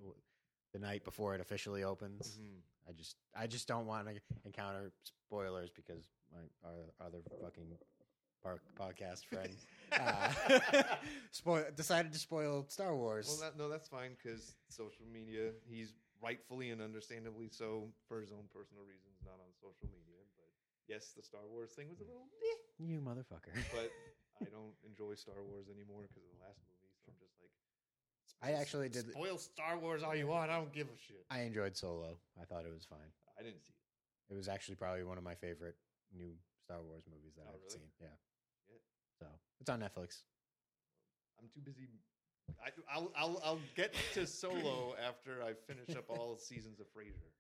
the 0.72 0.78
night 0.78 1.04
before 1.04 1.34
it 1.34 1.40
officially 1.40 1.84
opens 1.84 2.38
Mhm. 2.38 2.62
I 2.88 2.92
just 2.92 3.16
I 3.34 3.46
just 3.46 3.68
don't 3.68 3.86
want 3.86 4.08
to 4.08 4.20
encounter 4.44 4.92
spoilers 5.04 5.70
because 5.70 6.02
my 6.32 6.40
our 6.64 6.92
other 7.00 7.22
fucking 7.22 7.68
park 7.70 7.80
podcast 8.78 9.24
friend 9.26 9.54
uh, 10.00 10.30
spoil 11.30 11.64
decided 11.76 12.12
to 12.12 12.18
spoil 12.18 12.64
Star 12.68 12.96
Wars. 12.96 13.26
Well, 13.28 13.50
that, 13.50 13.58
no, 13.58 13.68
that's 13.68 13.88
fine 13.88 14.12
because 14.16 14.54
social 14.68 15.04
media. 15.12 15.50
He's 15.68 15.92
rightfully 16.22 16.70
and 16.70 16.80
understandably 16.82 17.48
so 17.48 17.88
for 18.08 18.20
his 18.20 18.30
own 18.32 18.44
personal 18.52 18.84
reasons, 18.84 19.16
not 19.24 19.40
on 19.40 19.50
social 19.60 19.88
media. 19.88 20.20
But 20.36 20.48
yes, 20.88 21.12
the 21.16 21.22
Star 21.22 21.42
Wars 21.48 21.72
thing 21.72 21.88
was 21.88 22.00
a 22.00 22.04
little. 22.04 22.28
you 22.78 23.00
motherfucker. 23.00 23.52
but 23.72 23.90
I 24.40 24.48
don't 24.48 24.72
enjoy 24.88 25.14
Star 25.16 25.42
Wars 25.44 25.68
anymore 25.68 26.08
because 26.08 26.24
of 26.24 26.32
the 26.38 26.40
last 26.44 26.60
movie. 26.64 26.92
So 27.04 27.12
I'm 27.12 27.18
just 27.20 27.36
like, 27.40 27.52
I 28.40 28.56
actually 28.56 28.88
did. 28.88 29.10
spoil 29.12 29.36
Star 29.36 29.76
Wars 29.78 30.02
all 30.02 30.14
you 30.16 30.26
want. 30.28 30.50
I 30.50 30.56
don't 30.56 30.72
give 30.72 30.86
a 30.88 30.96
shit. 30.96 31.24
I 31.28 31.42
enjoyed 31.44 31.76
Solo. 31.76 32.16
I 32.40 32.44
thought 32.44 32.64
it 32.64 32.72
was 32.72 32.84
fine. 32.88 33.10
I 33.38 33.42
didn't 33.42 33.60
see 33.60 33.74
it. 33.76 34.32
It 34.32 34.36
was 34.36 34.48
actually 34.48 34.76
probably 34.76 35.04
one 35.04 35.18
of 35.18 35.24
my 35.24 35.34
favorite 35.34 35.74
new 36.14 36.32
Star 36.64 36.78
Wars 36.80 37.02
movies 37.10 37.34
that 37.36 37.44
Oh, 37.48 37.52
I've 37.52 37.60
really? 37.66 37.82
seen. 37.84 37.90
Yeah. 38.00 38.14
Shit. 39.20 39.28
So 39.28 39.34
it's 39.60 39.70
on 39.70 39.80
Netflix. 39.80 40.22
I'm 41.40 41.48
too 41.54 41.60
busy. 41.64 41.88
I, 42.64 42.70
I'll, 42.92 43.12
I'll 43.16 43.40
I'll 43.44 43.58
get 43.76 43.94
to 44.14 44.26
Solo 44.26 44.94
after 45.06 45.42
I 45.42 45.52
finish 45.72 45.96
up 45.96 46.04
all 46.08 46.36
seasons 46.40 46.80
of 46.80 46.86
Frasier. 46.86 47.30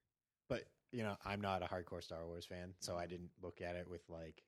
But 0.48 0.64
you 0.92 1.02
know, 1.02 1.16
I'm 1.24 1.40
not 1.40 1.62
a 1.62 1.66
hardcore 1.66 2.02
Star 2.02 2.24
Wars 2.26 2.46
fan, 2.46 2.74
so 2.80 2.96
I 2.96 3.06
didn't 3.06 3.30
look 3.42 3.60
at 3.60 3.76
it 3.76 3.88
with 3.88 4.02
like 4.08 4.42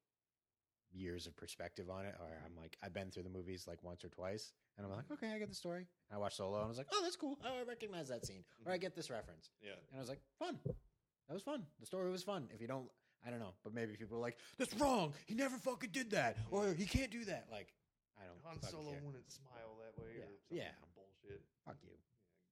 years 0.92 1.26
of 1.26 1.36
perspective 1.36 1.90
on 1.90 2.04
it. 2.06 2.14
Or 2.20 2.26
I'm 2.44 2.56
like, 2.56 2.76
I've 2.82 2.94
been 2.94 3.10
through 3.10 3.24
the 3.24 3.30
movies 3.30 3.64
like 3.66 3.82
once 3.82 4.04
or 4.04 4.08
twice, 4.08 4.52
and 4.76 4.86
I'm 4.86 4.92
like, 4.92 5.10
okay, 5.12 5.32
I 5.34 5.38
get 5.38 5.48
the 5.48 5.54
story. 5.54 5.86
And 6.10 6.16
I 6.16 6.18
watched 6.18 6.36
Solo, 6.36 6.56
and 6.58 6.64
I 6.64 6.68
was 6.68 6.78
like, 6.78 6.88
oh, 6.92 7.00
that's 7.02 7.16
cool. 7.16 7.38
Oh, 7.44 7.60
I 7.60 7.68
recognize 7.68 8.08
that 8.08 8.24
scene, 8.26 8.44
or 8.64 8.72
I 8.72 8.78
get 8.78 8.94
this 8.94 9.10
reference, 9.10 9.50
Yeah. 9.62 9.72
and 9.90 9.98
I 9.98 10.00
was 10.00 10.08
like, 10.08 10.20
fun. 10.38 10.58
That 10.64 11.34
was 11.34 11.42
fun. 11.42 11.62
The 11.80 11.86
story 11.86 12.10
was 12.10 12.22
fun. 12.22 12.48
If 12.54 12.60
you 12.60 12.66
don't, 12.68 12.86
I 13.26 13.30
don't 13.30 13.38
know, 13.40 13.54
but 13.62 13.72
maybe 13.72 13.92
people 13.96 14.16
are 14.18 14.20
like, 14.20 14.36
that's 14.58 14.74
wrong. 14.74 15.14
He 15.26 15.34
never 15.34 15.56
fucking 15.56 15.90
did 15.92 16.10
that, 16.10 16.36
or 16.50 16.72
he 16.74 16.86
can't 16.86 17.10
do 17.10 17.24
that. 17.26 17.46
Like, 17.50 17.68
I 18.20 18.24
don't. 18.24 18.36
Han 18.44 18.54
fucking 18.58 18.68
Solo 18.70 18.90
care. 18.90 19.00
wouldn't 19.04 19.30
smile 19.30 19.78
that 19.78 20.02
way 20.02 20.10
Yeah. 20.18 20.24
or 20.24 20.26
something 20.26 20.58
Yeah. 20.58 20.70
bullshit. 20.94 21.42
Fuck 21.64 21.76
you. 21.82 21.90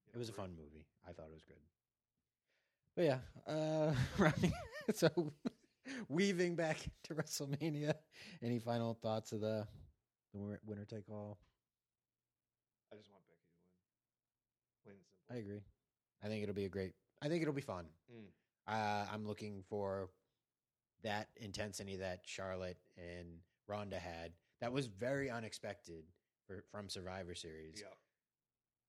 Yeah, 0.07 0.15
It 0.15 0.19
was 0.19 0.29
a 0.29 0.33
fun 0.33 0.51
movie. 0.57 0.87
I 1.09 1.13
thought 1.13 1.27
it 1.27 1.33
was 1.33 1.43
good. 1.45 1.57
But 2.97 3.05
yeah, 3.05 3.19
uh, 3.47 3.95
so 4.95 5.33
weaving 6.09 6.55
back 6.57 6.79
to 7.05 7.15
WrestleMania. 7.15 7.95
Any 8.43 8.59
final 8.59 8.95
thoughts 8.95 9.33
of 9.33 9.41
the 9.41 9.67
the 10.33 10.39
winner, 10.39 10.61
winner 10.65 10.85
take 10.85 11.09
all? 11.09 11.39
I 12.93 12.97
just 12.97 13.11
want 13.11 13.25
Becky 13.29 13.41
to 13.41 13.59
win. 13.59 13.75
Plain 14.85 14.97
and 14.97 15.07
simple. 15.07 15.35
I 15.35 15.39
agree. 15.39 15.63
I 16.23 16.29
think 16.29 16.43
it'll 16.43 16.55
be 16.55 16.65
a 16.67 16.69
great. 16.69 16.93
I 17.23 17.29
think 17.29 17.43
it'll 17.43 17.55
be 17.55 17.61
fun. 17.61 17.87
Mm. 18.13 18.27
Uh, 18.67 19.07
I'm 19.13 19.27
looking 19.27 19.63
for 19.69 20.11
that 21.03 21.29
intensity 21.37 21.97
that 21.97 22.21
Charlotte 22.25 22.79
and 22.97 23.29
Ronda 23.67 23.99
had. 23.99 24.33
That 24.61 24.73
was 24.73 24.87
very 24.87 25.31
unexpected 25.31 26.05
for, 26.47 26.65
from 26.71 26.89
Survivor 26.89 27.35
Series. 27.35 27.81
Yeah. 27.81 27.95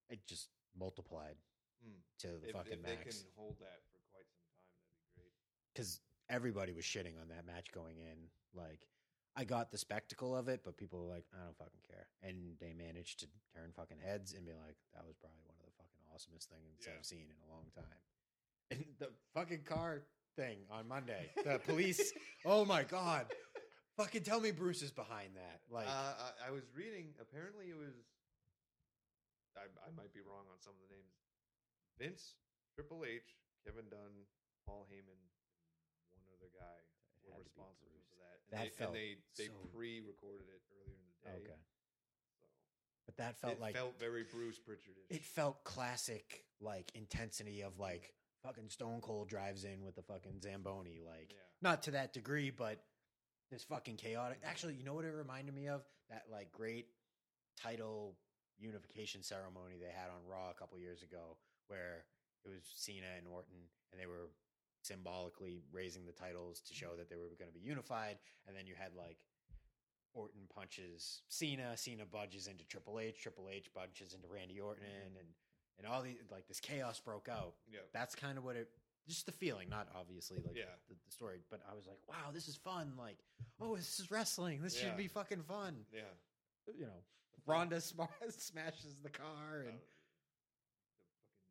It 0.10 0.26
just 0.28 0.50
multiplied 0.78 1.36
Mm. 1.82 1.98
to 2.20 2.28
the 2.38 2.50
If, 2.50 2.54
fucking 2.54 2.74
if 2.74 2.82
they 2.84 2.96
max. 2.96 3.18
can 3.24 3.32
hold 3.36 3.58
that 3.60 3.82
for 3.90 3.98
quite 4.14 4.30
some 4.30 4.46
time, 4.54 4.70
that'd 4.86 5.02
be 5.18 5.18
great. 5.18 5.34
because 5.74 6.00
everybody 6.30 6.74
was 6.74 6.86
shitting 6.86 7.20
on 7.20 7.30
that 7.30 7.44
match 7.48 7.72
going 7.72 7.98
in. 7.98 8.30
Like, 8.54 8.86
I 9.36 9.46
got 9.46 9.72
the 9.72 9.80
spectacle 9.80 10.36
of 10.38 10.48
it, 10.48 10.62
but 10.64 10.78
people 10.78 11.00
were 11.00 11.08
like, 11.10 11.26
I 11.34 11.44
don't 11.44 11.58
fucking 11.58 11.82
care. 11.90 12.06
And 12.22 12.54
they 12.60 12.74
managed 12.74 13.22
to 13.22 13.28
turn 13.56 13.72
fucking 13.76 13.98
heads 14.00 14.34
and 14.34 14.46
be 14.46 14.52
like, 14.54 14.76
that 14.94 15.08
was 15.08 15.16
probably 15.18 15.42
one 15.48 15.56
of 15.58 15.66
the 15.66 15.72
fucking 15.74 16.04
awesomest 16.14 16.50
things 16.54 16.86
Yeah. 16.86 16.94
I've 17.00 17.06
seen 17.06 17.26
in 17.34 17.50
a 17.50 17.52
long 17.52 17.66
time. 17.74 17.86
And 18.70 18.86
the 19.00 19.10
fucking 19.34 19.64
car 19.64 20.04
thing 20.36 20.60
on 20.72 20.88
Monday, 20.88 21.30
the 21.44 21.60
police, 21.60 22.14
oh 22.46 22.66
my 22.66 22.84
God. 22.84 23.26
Fucking 23.98 24.24
tell 24.24 24.40
me 24.40 24.52
Bruce 24.52 24.82
is 24.82 24.92
behind 24.92 25.36
that. 25.36 25.60
Like, 25.70 25.86
uh, 25.88 26.16
I, 26.48 26.48
I 26.48 26.52
was 26.52 26.64
reading. 26.76 27.12
Apparently, 27.20 27.68
it 27.70 27.78
was. 27.78 27.94
I, 29.60 29.68
I 29.84 29.92
might 29.94 30.14
be 30.16 30.24
wrong 30.24 30.48
on 30.48 30.58
some 30.64 30.74
of 30.80 30.82
the 30.88 30.96
names. 30.96 31.12
Vince, 32.00 32.40
Triple 32.74 33.04
H, 33.04 33.36
Kevin 33.68 33.92
Dunn, 33.92 34.26
Paul 34.66 34.88
Heyman, 34.88 35.20
and 36.16 36.20
one 36.24 36.32
other 36.40 36.50
guy 36.56 36.80
were 37.22 37.36
had 37.36 37.44
to 37.44 37.52
be 37.52 37.52
responsible 37.52 38.00
for 38.08 38.16
that. 38.24 38.36
And 38.48 38.50
That 38.56 38.64
they, 38.64 38.72
felt 38.74 38.96
and 38.96 38.98
they 38.98 39.12
they 39.38 39.48
so- 39.52 39.70
pre-recorded 39.76 40.48
it 40.48 40.64
earlier 40.72 40.96
in 40.96 41.04
the 41.12 41.20
day. 41.28 41.38
okay. 41.52 41.60
So 41.60 43.12
But 43.12 43.16
that 43.20 43.34
felt 43.44 43.60
it 43.60 43.62
like 43.62 43.76
felt 43.76 44.00
very 44.00 44.24
Bruce 44.24 44.58
Prichardish. 44.58 45.12
it 45.12 45.28
felt 45.28 45.64
classic 45.68 46.48
like 46.64 46.90
intensity 46.96 47.62
of 47.62 47.78
like 47.78 48.16
fucking 48.44 48.70
Stone 48.70 49.02
Cold 49.02 49.30
drives 49.30 49.64
in 49.64 49.84
with 49.84 49.96
the 49.96 50.02
fucking 50.04 50.42
Zamboni, 50.42 51.02
like 51.06 51.32
Yeah. 51.32 51.40
not 51.62 51.84
to 51.84 51.92
that 51.92 52.14
degree, 52.14 52.50
but 52.50 52.84
this 53.50 53.64
fucking 53.64 53.98
chaotic. 53.98 54.40
Actually, 54.44 54.76
you 54.76 54.84
know 54.84 54.94
what 54.94 55.06
it 55.06 55.12
reminded 55.12 55.54
me 55.54 55.68
of? 55.68 55.84
That 56.10 56.30
like 56.30 56.52
great 56.52 56.88
title 57.58 58.18
unification 58.58 59.24
ceremony 59.24 59.78
they 59.78 59.92
had 59.92 60.10
on 60.10 60.26
Raw 60.26 60.50
a 60.50 60.54
couple 60.54 60.78
years 60.80 61.04
ago, 61.04 61.38
where 61.68 62.06
it 62.46 62.50
was 62.50 62.64
Cena 62.76 63.08
and 63.18 63.28
Orton, 63.28 63.68
and 63.92 64.00
they 64.00 64.06
were 64.08 64.30
symbolically 64.84 65.62
raising 65.72 66.06
the 66.06 66.12
titles 66.12 66.62
to 66.62 66.74
show 66.74 66.96
that 66.98 67.10
they 67.10 67.16
were 67.16 67.30
going 67.38 67.52
to 67.52 67.60
be 67.60 67.66
unified, 67.66 68.18
and 68.48 68.56
then 68.56 68.68
you 68.68 68.76
had 68.76 68.96
like. 68.96 69.18
Orton 70.14 70.42
punches 70.54 71.22
Cena, 71.30 71.78
Cena 71.78 72.06
budges 72.06 72.48
into 72.48 72.66
Triple 72.66 73.00
H, 73.00 73.22
Triple 73.22 73.48
H 73.50 73.74
bunches 73.74 74.14
into 74.14 74.28
Randy 74.28 74.60
Orton, 74.60 74.84
mm-hmm. 74.84 75.18
and 75.18 75.28
and 75.78 75.88
all 75.88 76.02
the 76.02 76.18
like 76.32 76.48
this 76.48 76.60
chaos 76.60 77.00
broke 77.00 77.28
out. 77.30 77.54
Yeah. 77.72 77.80
That's 77.94 78.16
kind 78.16 78.38
of 78.38 78.44
what 78.44 78.56
it. 78.56 78.70
Just 79.08 79.26
the 79.26 79.32
feeling, 79.32 79.68
not 79.68 79.88
obviously 79.98 80.38
like 80.46 80.56
Yeah. 80.56 80.66
the, 80.88 80.94
the 80.94 81.12
story, 81.12 81.40
but 81.50 81.60
I 81.70 81.74
was 81.74 81.88
like, 81.88 81.98
"Wow, 82.08 82.30
this 82.32 82.48
is 82.48 82.56
fun!" 82.56 82.94
Like, 82.98 83.18
"Oh, 83.60 83.76
this 83.76 84.00
is 84.00 84.12
wrestling. 84.12 84.62
This 84.62 84.76
Yeah. 84.78 84.90
should 84.90 84.98
be 84.98 85.08
fucking 85.08 85.42
fun." 85.44 85.86
Yeah. 85.92 86.02
You 86.68 86.86
know, 86.86 87.02
Ronda 87.48 87.82
sma- 87.82 88.08
smashes 88.30 88.96
the 89.02 89.10
car, 89.10 89.66
and 89.68 89.80
Uh, 89.80 89.82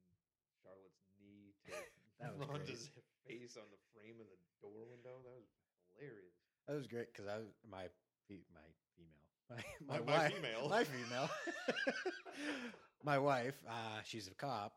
the 0.06 0.14
fucking 0.14 0.54
Charlotte's 0.62 1.02
knee 1.20 1.52
to 1.66 1.72
That 2.20 2.38
was 2.38 2.48
Ronda's 2.48 2.90
face 3.26 3.56
on 3.56 3.66
the 3.70 3.80
frame 3.98 4.20
of 4.20 4.26
the 4.30 4.38
door 4.62 4.86
window. 4.88 5.18
That 5.24 5.34
was 5.34 5.50
hilarious. 5.98 6.34
that 6.68 6.74
was 6.76 6.86
great 6.86 7.12
because 7.12 7.26
I 7.26 7.38
was 7.38 7.48
my 7.68 7.88
fe- 8.28 8.46
my 9.50 9.56
my, 9.88 9.98
My- 9.98 10.04
my, 10.04 10.12
my 10.12 10.18
wife, 10.18 10.34
female. 10.34 10.68
my 10.68 10.84
female, 10.84 11.30
my 13.04 13.18
wife. 13.18 13.62
Uh, 13.68 14.00
she's 14.04 14.28
a 14.28 14.34
cop, 14.34 14.74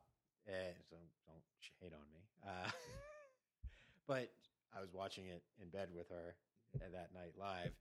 and 0.48 0.76
so 0.90 0.96
don't 1.28 1.42
hate 1.80 1.94
on 1.94 2.06
me. 2.14 2.22
Uh, 2.46 2.70
but 4.08 4.30
I 4.76 4.82
was 4.82 4.94
watching 4.94 5.28
it 5.28 5.44
in 5.62 5.70
bed 5.70 5.90
with 5.96 6.10
her 6.10 6.36
that 6.80 7.10
night 7.14 7.34
live, 7.40 7.72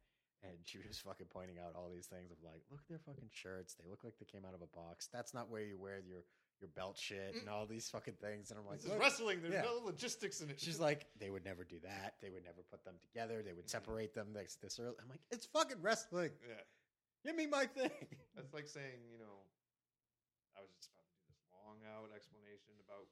and 0.43 0.53
she 0.65 0.79
was 0.87 0.99
fucking 0.99 1.27
pointing 1.33 1.57
out 1.59 1.75
all 1.75 1.89
these 1.93 2.07
things 2.07 2.31
of 2.31 2.37
like, 2.45 2.63
look 2.71 2.81
at 2.81 2.89
their 2.89 2.99
fucking 2.99 3.31
shirts. 3.33 3.75
They 3.75 3.89
look 3.89 4.05
like 4.05 4.15
they 4.19 4.27
came 4.27 4.45
out 4.47 4.55
of 4.55 4.61
a 4.63 4.77
box. 4.77 5.09
That's 5.13 5.33
not 5.35 5.51
where 5.51 5.63
you 5.63 5.79
wear 5.79 6.01
your 6.07 6.23
your 6.61 6.69
belt 6.77 6.97
shit 6.97 7.35
and 7.41 7.49
all 7.49 7.67
these 7.67 7.89
fucking 7.91 8.15
things. 8.23 8.51
And 8.53 8.61
I'm 8.61 8.65
like, 8.67 8.81
This 8.83 8.93
is 8.93 8.97
wrestling. 9.01 9.41
There's 9.43 9.55
Yeah. 9.55 9.63
no 9.63 9.81
logistics 9.85 10.41
in 10.43 10.49
it. 10.51 10.61
She's 10.61 10.79
like, 10.79 11.07
they 11.19 11.29
would 11.29 11.45
never 11.45 11.65
do 11.65 11.75
that. 11.83 12.15
They 12.23 12.31
would 12.31 12.45
never 12.45 12.63
put 12.71 12.85
them 12.85 12.95
together. 13.03 13.43
They 13.45 13.53
would 13.53 13.69
separate 13.69 14.15
them 14.15 14.29
this, 14.33 14.59
this 14.63 14.79
early. 14.79 14.95
I'm 15.03 15.09
like, 15.09 15.19
it's 15.33 15.45
fucking 15.47 15.79
wrestling. 15.83 16.31
yeah. 16.49 16.55
Give 17.23 17.39
me 17.39 17.47
my 17.47 17.71
thing. 17.71 17.95
That's 18.35 18.51
like 18.51 18.67
saying, 18.67 19.07
you 19.07 19.19
know, 19.23 19.47
I 20.59 20.61
was 20.61 20.75
just 20.75 20.91
about 20.91 21.07
to 21.07 21.15
do 21.23 21.31
this 21.31 21.39
long 21.55 21.79
out 21.87 22.11
explanation 22.11 22.75
about 22.83 23.07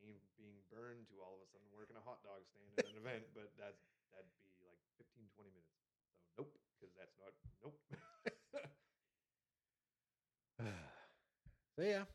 Kane 0.00 0.16
being 0.40 0.56
burned 0.72 1.04
to 1.12 1.20
all 1.20 1.36
of 1.36 1.44
a 1.44 1.48
sudden 1.52 1.68
working 1.76 2.00
a 2.00 2.04
hot 2.04 2.24
dog 2.24 2.40
stand 2.48 2.72
at 2.80 2.88
an 2.88 2.96
event, 2.96 3.28
but 3.36 3.52
that's 3.60 3.84
that'd 4.16 4.32
be 4.40 4.48
like 4.64 4.80
15, 4.96 5.28
20 5.36 5.52
minutes. 5.52 5.76
So 5.76 5.92
nope, 6.40 6.56
because 6.80 6.92
that's 6.96 7.12
not 7.20 7.36
nope. 7.60 7.76
so 11.76 11.84
yeah, 11.84 12.08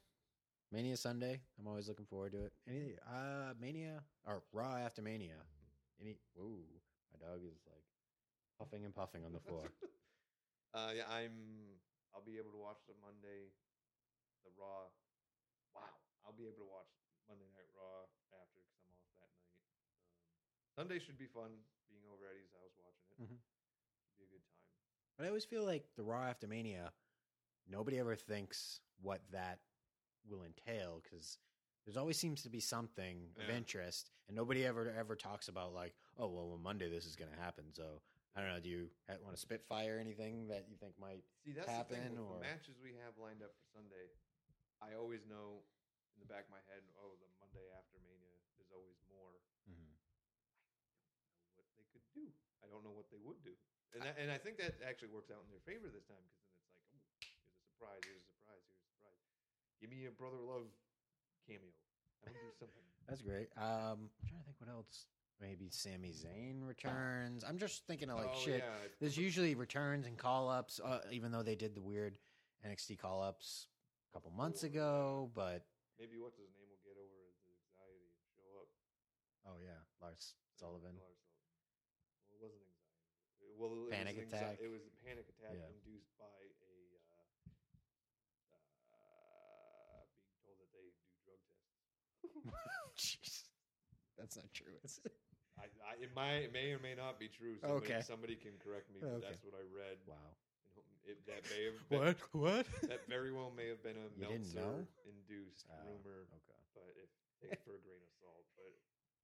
Mania 0.74 0.98
Sunday. 0.98 1.46
I'm 1.62 1.70
always 1.70 1.86
looking 1.88 2.10
forward 2.10 2.34
to 2.34 2.50
it. 2.50 2.54
Any 2.66 2.98
uh 3.06 3.54
Mania 3.62 4.02
or 4.26 4.42
Raw 4.50 4.82
after 4.82 5.06
Mania. 5.06 5.46
Any 6.02 6.18
whoa, 6.34 6.66
my 7.14 7.22
dog 7.22 7.46
is 7.46 7.62
like 7.70 7.86
puffing 8.58 8.82
and 8.82 8.98
puffing 8.98 9.26
on 9.26 9.34
the 9.34 9.40
floor. 9.46 9.70
uh, 10.76 10.92
yeah, 10.94 11.08
I'm. 11.08 11.80
I'll 12.14 12.24
be 12.24 12.40
able 12.40 12.52
to 12.56 12.62
watch 12.62 12.80
the 12.88 12.96
Monday, 13.04 13.52
the 14.48 14.52
Raw. 14.56 14.88
Wow, 15.76 15.92
I'll 16.24 16.36
be 16.36 16.48
able 16.48 16.64
to 16.64 16.70
watch 16.72 16.88
Monday 17.28 17.48
Night 17.52 17.68
Raw 17.76 18.08
after 18.32 18.64
because 18.64 18.80
I'm 18.88 18.96
off 19.04 19.12
that 19.20 19.32
night. 19.36 19.52
Um, 20.16 20.24
Sunday 20.80 21.00
should 21.04 21.20
be 21.20 21.28
fun. 21.28 21.52
Being 21.92 22.08
over 22.08 22.24
at 22.28 22.36
Eddie's 22.40 22.52
house 22.56 22.72
watching 22.80 23.08
it, 23.12 23.20
Mhm. 23.24 23.40
be 24.20 24.24
a 24.24 24.28
good 24.32 24.44
time. 24.48 24.64
But 25.18 25.26
I 25.26 25.28
always 25.28 25.46
feel 25.46 25.64
like 25.64 25.94
the 25.96 26.04
Raw 26.04 26.24
after 26.24 26.48
Mania, 26.48 26.94
nobody 27.68 28.00
ever 28.00 28.16
thinks 28.16 28.80
what 29.02 29.22
that 29.32 29.60
will 30.26 30.44
entail 30.44 31.02
because 31.04 31.38
there's 31.84 31.98
always 31.98 32.18
seems 32.18 32.42
to 32.44 32.50
be 32.50 32.60
something 32.60 33.34
of 33.38 33.50
Yeah. 33.50 33.56
interest, 33.58 34.10
and 34.28 34.36
nobody 34.36 34.66
ever 34.66 34.90
ever 34.90 35.16
talks 35.16 35.48
about 35.48 35.74
like, 35.74 35.96
oh 36.18 36.28
well, 36.28 36.52
on 36.54 36.62
Monday 36.64 36.88
this 36.90 37.06
is 37.06 37.16
going 37.16 37.32
to 37.32 37.38
happen. 37.38 37.74
So 37.74 38.02
I 38.36 38.44
don't 38.44 38.52
know. 38.52 38.60
Do 38.60 38.68
you 38.68 38.92
want 39.24 39.32
to 39.32 39.40
spitfire 39.42 39.96
anything 39.96 40.52
that 40.52 40.68
you 40.68 40.76
think 40.76 41.00
might? 41.00 41.24
See, 41.48 41.56
that's 41.56 41.72
happen, 41.72 42.04
the 42.04 42.12
thing 42.12 42.20
with 42.20 42.28
or- 42.28 42.44
the 42.44 42.44
matches 42.44 42.76
we 42.84 42.92
have 43.00 43.16
lined 43.16 43.40
up 43.40 43.56
for 43.56 43.66
Sunday. 43.80 44.12
I 44.84 44.92
always 45.00 45.24
know 45.24 45.64
in 46.16 46.20
the 46.20 46.28
back 46.28 46.44
of 46.48 46.52
my 46.52 46.60
head, 46.68 46.84
oh, 47.00 47.16
the 47.24 47.32
Monday 47.40 47.64
after 47.80 47.96
Mania, 48.04 48.36
there's 48.60 48.72
always 48.76 49.00
more. 49.08 49.40
Mhm. 49.72 49.96
know 51.56 51.64
what 51.64 51.72
they 51.80 51.88
could 51.96 52.04
do. 52.14 52.28
I 52.62 52.68
don't 52.68 52.84
know 52.84 52.92
what 52.92 53.10
they 53.10 53.18
would 53.24 53.42
do, 53.44 53.56
and 53.94 54.04
that, 54.04 54.18
and 54.20 54.30
I 54.30 54.38
think 54.38 54.58
that 54.60 54.82
actually 54.84 55.10
works 55.10 55.32
out 55.32 55.42
in 55.44 55.50
their 55.50 55.64
favor 55.64 55.88
this 55.90 56.04
time 56.06 56.22
because 56.28 56.44
then 56.52 56.60
it's 56.60 56.68
like, 56.76 56.84
oh, 56.92 57.24
here's 57.24 57.56
a 57.56 57.64
surprise, 57.72 58.02
here's 58.04 58.22
a 58.22 58.32
surprise, 58.36 58.62
here's 58.68 58.84
a 58.84 58.90
surprise. 59.00 59.22
Give 59.80 59.90
me 59.90 60.06
a 60.06 60.12
brother 60.12 60.38
love 60.38 60.68
cameo. 61.48 61.72
I 62.28 62.32
would 62.32 62.36
do 62.36 62.52
something. 62.60 62.84
That's 63.08 63.22
great. 63.22 63.50
Um, 63.58 64.10
I'm 64.22 64.28
trying 64.28 64.42
to 64.42 64.46
think 64.46 64.60
what 64.60 64.70
else. 64.70 65.08
Maybe 65.42 65.68
Sami 65.70 66.14
Zayn 66.16 66.64
returns. 66.66 67.44
I'm 67.44 67.58
just 67.58 67.86
thinking 67.88 68.10
of 68.10 68.18
like 68.18 68.32
oh, 68.34 68.40
shit. 68.40 68.64
Yeah, 68.64 68.88
There's 69.02 69.18
usually 69.18 69.54
returns 69.54 70.08
and 70.08 70.18
call 70.18 70.50
ups, 70.50 70.80
uh, 70.84 71.00
even 71.12 71.32
though 71.32 71.44
they 71.44 71.56
did 71.56 71.76
the 71.76 71.82
weird 71.82 72.16
NXT 72.66 73.00
call 73.00 73.22
ups 73.22 73.68
a 74.12 74.16
couple 74.16 74.32
months 74.32 74.64
ago. 74.64 75.30
But 75.36 75.66
maybe 76.00 76.16
what's 76.18 76.40
his 76.40 76.48
name 76.56 76.72
will 76.72 76.80
get 76.88 76.96
over 76.96 77.20
his 77.28 77.36
anxiety 77.52 78.08
and 78.16 78.24
show 78.32 78.48
up. 78.64 78.70
oh 79.52 79.60
yeah, 79.60 79.84
Lars 80.00 80.36
Sullivan. 80.56 80.96
Lars 80.96 81.20
Sullivan. 82.32 82.32
Well, 82.32 82.32
it 82.32 82.40
wasn't 82.40 82.64
anxiety. 82.64 83.60
Well, 83.60 83.76
it 83.76 83.92
Panic 83.92 84.16
was 84.16 84.24
anxi- 84.24 84.40
attack. 84.40 84.56
It 84.64 84.72
was 84.72 84.84
a 84.88 84.94
panic 85.04 85.28
attack 85.36 85.52
Yeah. 85.60 85.68
induced 85.68 86.16
by 86.16 86.32
a 86.32 86.48
uh, 88.56 88.56
uh, 88.96 90.00
being 90.16 90.32
told 90.48 90.56
that 90.64 90.72
they 90.72 90.88
do 90.96 91.12
drug 91.28 91.44
tests. 91.44 91.76
Jeez, 93.04 93.52
that's 94.16 94.40
not 94.40 94.48
true. 94.56 94.80
Is 94.88 95.04
it? 95.04 95.12
I, 95.56 95.66
I, 95.88 95.92
it, 96.04 96.12
might, 96.16 96.50
it 96.50 96.54
may 96.54 96.72
or 96.76 96.80
may 96.84 96.96
not 96.96 97.16
be 97.20 97.32
true. 97.32 97.56
Somebody, 97.64 97.86
Okay. 97.88 98.02
somebody 98.04 98.36
can 98.36 98.54
correct 98.60 98.92
me, 98.92 99.00
but 99.00 99.20
Okay. 99.24 99.32
that's 99.32 99.44
what 99.44 99.56
I 99.56 99.64
read. 99.72 99.98
Wow. 100.08 100.16
It, 101.06 101.22
that 101.30 101.46
may 101.54 101.70
have 101.70 101.78
been, 101.86 102.18
What? 102.34 102.66
That 102.90 103.06
very 103.06 103.30
well 103.30 103.54
may 103.54 103.70
have 103.70 103.80
been 103.86 103.94
a 103.96 104.10
know? 104.18 104.34
Meltzer-induced 104.34 105.70
Ah, 105.70 105.86
rumor, 105.86 106.26
okay. 106.34 106.60
but 106.74 106.92
if 106.98 107.08
take 107.38 107.54
it 107.54 107.62
for 107.62 107.78
a 107.78 107.82
grain 107.86 108.02
of 108.02 108.10
salt. 108.18 108.42
But 108.58 108.74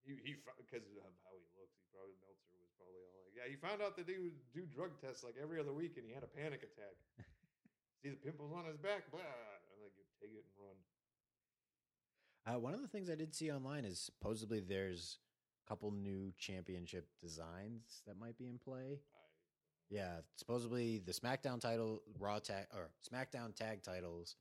he 0.05 0.13
he 0.21 0.31
because 0.61 0.85
of 0.85 0.93
how 1.25 1.33
he 1.33 1.41
looks, 1.57 1.73
he 1.81 1.83
probably 1.89 2.13
Meltzer 2.21 2.53
was 2.61 2.69
probably 2.77 3.01
all 3.01 3.25
like, 3.25 3.33
yeah. 3.33 3.49
He 3.49 3.57
found 3.57 3.81
out 3.81 3.97
that 3.97 4.05
he 4.05 4.21
would 4.21 4.37
do 4.53 4.69
drug 4.69 4.93
tests 5.01 5.25
like 5.25 5.41
every 5.41 5.57
other 5.57 5.73
week, 5.73 5.97
and 5.97 6.05
he 6.05 6.13
had 6.13 6.21
a 6.21 6.29
panic 6.29 6.61
attack. 6.61 6.93
See 8.05 8.13
the 8.13 8.21
pimples 8.21 8.53
on 8.53 8.69
his 8.69 8.77
back, 8.77 9.09
blah. 9.09 9.25
I'm 9.25 9.81
like, 9.81 9.97
you 9.97 10.05
take 10.21 10.37
it 10.37 10.45
and 10.45 10.53
run. 10.61 10.77
Uh, 12.45 12.61
one 12.61 12.77
of 12.77 12.81
the 12.85 12.89
things 12.93 13.09
I 13.09 13.17
did 13.17 13.33
see 13.33 13.49
online 13.51 13.85
is 13.89 13.97
supposedly 13.97 14.61
there's 14.61 15.17
couple 15.71 15.89
new 15.91 16.33
championship 16.37 17.07
designs 17.21 18.01
that 18.05 18.19
might 18.19 18.37
be 18.37 18.47
in 18.49 18.57
play. 18.57 18.99
Yeah, 19.89 20.17
supposedly 20.35 20.97
the 20.99 21.13
SmackDown 21.13 21.61
title, 21.61 22.01
Raw 22.19 22.39
tag 22.39 22.65
or 22.73 22.89
SmackDown 23.09 23.55
tag 23.55 23.81
titles 23.81 24.35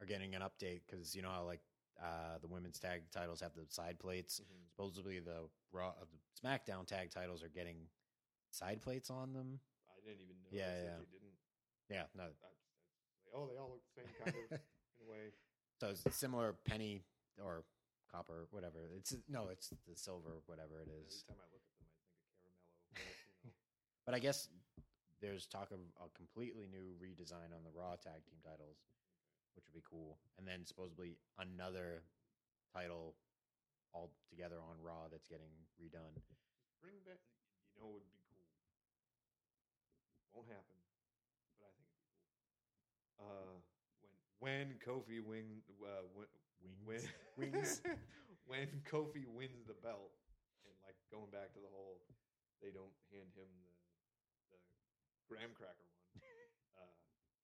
are 0.00 0.06
getting 0.06 0.34
an 0.34 0.40
update 0.40 0.80
because 0.88 1.14
you 1.14 1.20
know 1.20 1.28
how 1.28 1.44
like 1.44 1.60
uh, 2.02 2.38
the 2.40 2.46
women's 2.46 2.78
tag 2.78 3.02
titles 3.12 3.42
have 3.42 3.52
the 3.54 3.66
side 3.68 3.98
plates. 3.98 4.40
Mhm. 4.40 4.70
Supposedly 4.70 5.20
the 5.20 5.50
Raw 5.70 5.92
of 6.00 6.08
the 6.10 6.48
SmackDown 6.48 6.86
tag 6.86 7.10
titles 7.10 7.42
are 7.42 7.50
getting 7.50 7.76
side 8.50 8.80
plates 8.80 9.10
on 9.10 9.34
them. 9.34 9.60
I 9.90 10.00
didn't 10.00 10.22
even 10.22 10.36
know. 10.42 10.48
Yeah, 10.50 10.82
yeah. 10.82 10.96
They 10.96 11.12
didn't. 11.12 11.36
Yeah, 11.90 12.04
no. 12.16 12.22
I, 12.22 12.26
I, 12.26 13.36
oh, 13.36 13.48
they 13.52 13.58
all 13.58 13.68
look 13.68 13.82
the 13.94 14.00
same 14.00 14.10
kind 14.24 14.34
of 14.50 14.50
in 14.98 15.06
a 15.06 15.10
way. 15.10 15.32
So 15.78 15.88
it's 15.88 16.16
similar 16.16 16.54
penny 16.64 17.02
or 17.42 17.64
copper, 18.14 18.46
whatever. 18.54 18.94
It's 18.94 19.14
no, 19.26 19.50
it's 19.50 19.74
the 19.90 19.98
silver, 19.98 20.38
whatever 20.46 20.78
it 20.78 20.86
is. 20.86 21.26
Every 21.26 21.34
time 21.34 21.42
I 21.42 21.48
look 21.50 21.66
at 21.66 21.74
them, 21.74 21.90
I 21.90 21.98
think 21.98 22.06
of 22.06 22.22
caramello. 22.22 22.54
But, 22.86 22.94
you 23.42 23.50
know. 23.50 23.58
But 24.06 24.14
I 24.14 24.20
guess 24.22 24.46
there's 25.18 25.50
talk 25.50 25.74
of 25.74 25.82
a 25.98 26.06
completely 26.14 26.70
new 26.70 26.94
redesign 27.02 27.50
on 27.50 27.66
the 27.66 27.74
Raw 27.74 27.98
tag 27.98 28.22
team 28.22 28.38
titles, 28.46 28.86
which 29.58 29.66
would 29.66 29.74
be 29.74 29.82
cool. 29.82 30.22
And 30.38 30.46
then 30.46 30.62
supposedly 30.62 31.18
another 31.42 32.06
title 32.70 33.18
all 33.90 34.14
together 34.30 34.62
on 34.62 34.78
Raw 34.78 35.10
that's 35.10 35.26
getting 35.26 35.50
redone. 35.78 36.14
Bring 36.82 36.98
back, 37.06 37.18
you 37.74 37.82
know, 37.82 37.90
would 37.94 38.06
be 38.06 38.18
cool. 38.30 38.42
Won't 40.34 40.50
happen, 40.50 40.78
but 41.58 41.70
I 41.70 41.72
think 41.74 41.86
it'd 41.86 41.98
be 41.98 42.10
cool. 42.10 42.26
Uh, 43.22 43.54
when 44.02 44.10
when 44.42 44.66
Kofi 44.82 45.22
win, 45.22 45.62
uh, 45.80 46.04
when, 46.84 47.00
when 47.36 47.52
Wings. 47.52 47.82
when 48.50 48.68
Kofi 48.88 49.24
wins 49.26 49.64
the 49.66 49.76
belt, 49.82 50.12
and 50.64 50.74
like 50.86 50.96
going 51.10 51.30
back 51.32 51.52
to 51.56 51.60
the 51.62 51.70
whole, 51.72 52.00
they 52.62 52.70
don't 52.70 52.92
hand 53.12 53.30
him 53.34 53.48
the 53.58 53.70
the 54.54 54.58
graham 55.26 55.52
cracker 55.56 55.84
one, 55.88 56.06
uh, 56.80 56.94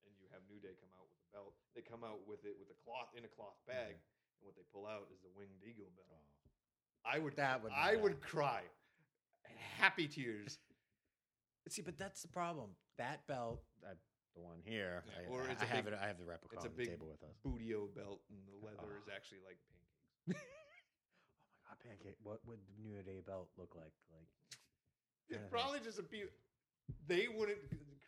and 0.07 0.13
you 0.21 0.29
have 0.33 0.45
New 0.47 0.61
Day 0.63 0.77
come 0.79 0.93
out 0.95 1.09
with 1.09 1.19
the 1.21 1.31
belt. 1.35 1.53
They 1.75 1.83
come 1.83 2.05
out 2.07 2.23
with 2.29 2.45
it 2.45 2.55
with 2.61 2.69
a 2.73 2.79
cloth 2.85 3.11
in 3.17 3.25
a 3.27 3.33
cloth 3.33 3.59
bag, 3.67 3.97
and 3.99 4.43
what 4.47 4.55
they 4.55 4.65
pull 4.71 4.85
out 4.87 5.09
is 5.13 5.19
the 5.25 5.33
winged 5.35 5.61
eagle 5.65 5.91
belt. 5.97 6.23
I 7.05 7.19
would 7.19 7.37
That 7.37 7.63
would 7.65 7.73
I 7.73 7.95
bad. 7.97 8.03
would 8.05 8.21
cry, 8.21 8.61
happy 9.81 10.07
tears. 10.07 10.59
See, 11.69 11.83
but 11.83 11.97
that's 11.99 12.23
the 12.23 12.29
problem. 12.29 12.71
That 12.99 13.27
belt, 13.27 13.63
uh, 13.85 13.95
the 14.35 14.41
one 14.41 14.59
here, 14.65 15.03
Yeah, 15.07 15.27
I, 15.27 15.33
or 15.33 15.43
I 15.49 15.53
it's 15.53 15.63
a 15.63 15.67
have 15.67 15.85
big- 15.85 15.95
it. 15.95 16.01
I 16.03 16.07
have 16.07 16.19
the 16.19 16.25
replica 16.25 16.57
it's 16.57 16.65
a 16.65 16.69
on 16.71 16.75
big 16.77 16.87
the 16.87 16.93
table 16.97 17.09
with 17.11 17.23
us. 17.27 17.37
Booty-O 17.45 17.89
belt, 17.95 18.21
and 18.31 18.39
the 18.47 18.59
leather 18.63 18.97
is 18.99 19.07
Oh. 19.11 19.15
actually 19.17 19.43
like 19.47 19.59
pancakes. 20.27 20.47
Oh 20.51 20.67
my 20.71 20.79
god, 21.67 21.79
pancake! 21.87 22.17
What 22.23 22.41
would 22.47 22.59
the 22.67 22.77
New 22.83 23.03
Day 23.03 23.21
belt 23.27 23.49
look 23.59 23.75
like? 23.75 23.93
Like 24.15 24.29
It's 25.29 25.47
probably 25.51 25.81
just 25.81 25.99
a 25.99 26.03
piece. 26.07 26.31
They 27.07 27.27
wouldn't, 27.31 27.59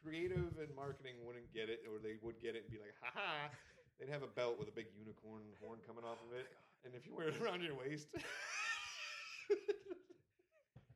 creative 0.03 0.59
and 0.59 0.71
marketing 0.75 1.15
wouldn't 1.23 1.47
get 1.55 1.71
it, 1.71 1.83
or 1.87 1.99
they 2.03 2.19
would 2.23 2.39
get 2.43 2.55
it 2.59 2.65
and 2.67 2.71
be 2.75 2.79
like, 2.83 2.95
"Ha 3.03 3.11
ha!" 3.15 3.51
they'd 3.99 4.11
have 4.11 4.23
a 4.23 4.31
belt 4.35 4.59
with 4.59 4.67
a 4.69 4.73
big 4.75 4.87
unicorn 4.99 5.43
horn 5.63 5.79
coming 5.87 6.03
off 6.05 6.19
of 6.27 6.35
it, 6.35 6.47
oh 6.51 6.87
and 6.87 6.95
if 6.95 7.07
you 7.07 7.15
wear 7.15 7.29
it 7.29 7.39
around 7.41 7.63
your 7.63 7.75
waist, 7.79 8.09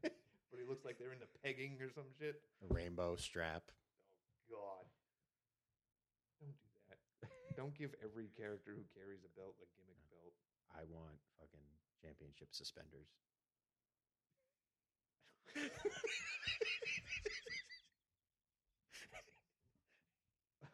but 0.03 0.11
he 0.59 0.64
looks 0.68 0.85
like 0.85 0.99
they're 0.99 1.12
into 1.12 1.27
pegging 1.45 1.79
or 1.81 1.91
some 1.95 2.11
shit. 2.18 2.43
A 2.68 2.74
rainbow 2.74 3.14
strap. 3.16 3.62
Oh 4.51 4.59
god, 4.59 4.85
do 4.91 4.99
that. 4.99 5.06
Don't 7.57 7.75
give 7.75 7.95
every 8.05 8.29
character 8.37 8.77
who 8.77 8.85
carries 8.93 9.25
a 9.25 9.33
belt 9.33 9.57
a 9.59 9.67
gimmick 9.75 9.99
belt. 10.13 10.35
I 10.77 10.85
want 10.93 11.17
fucking 11.41 11.65
championship 12.03 12.53
suspenders. 12.53 13.09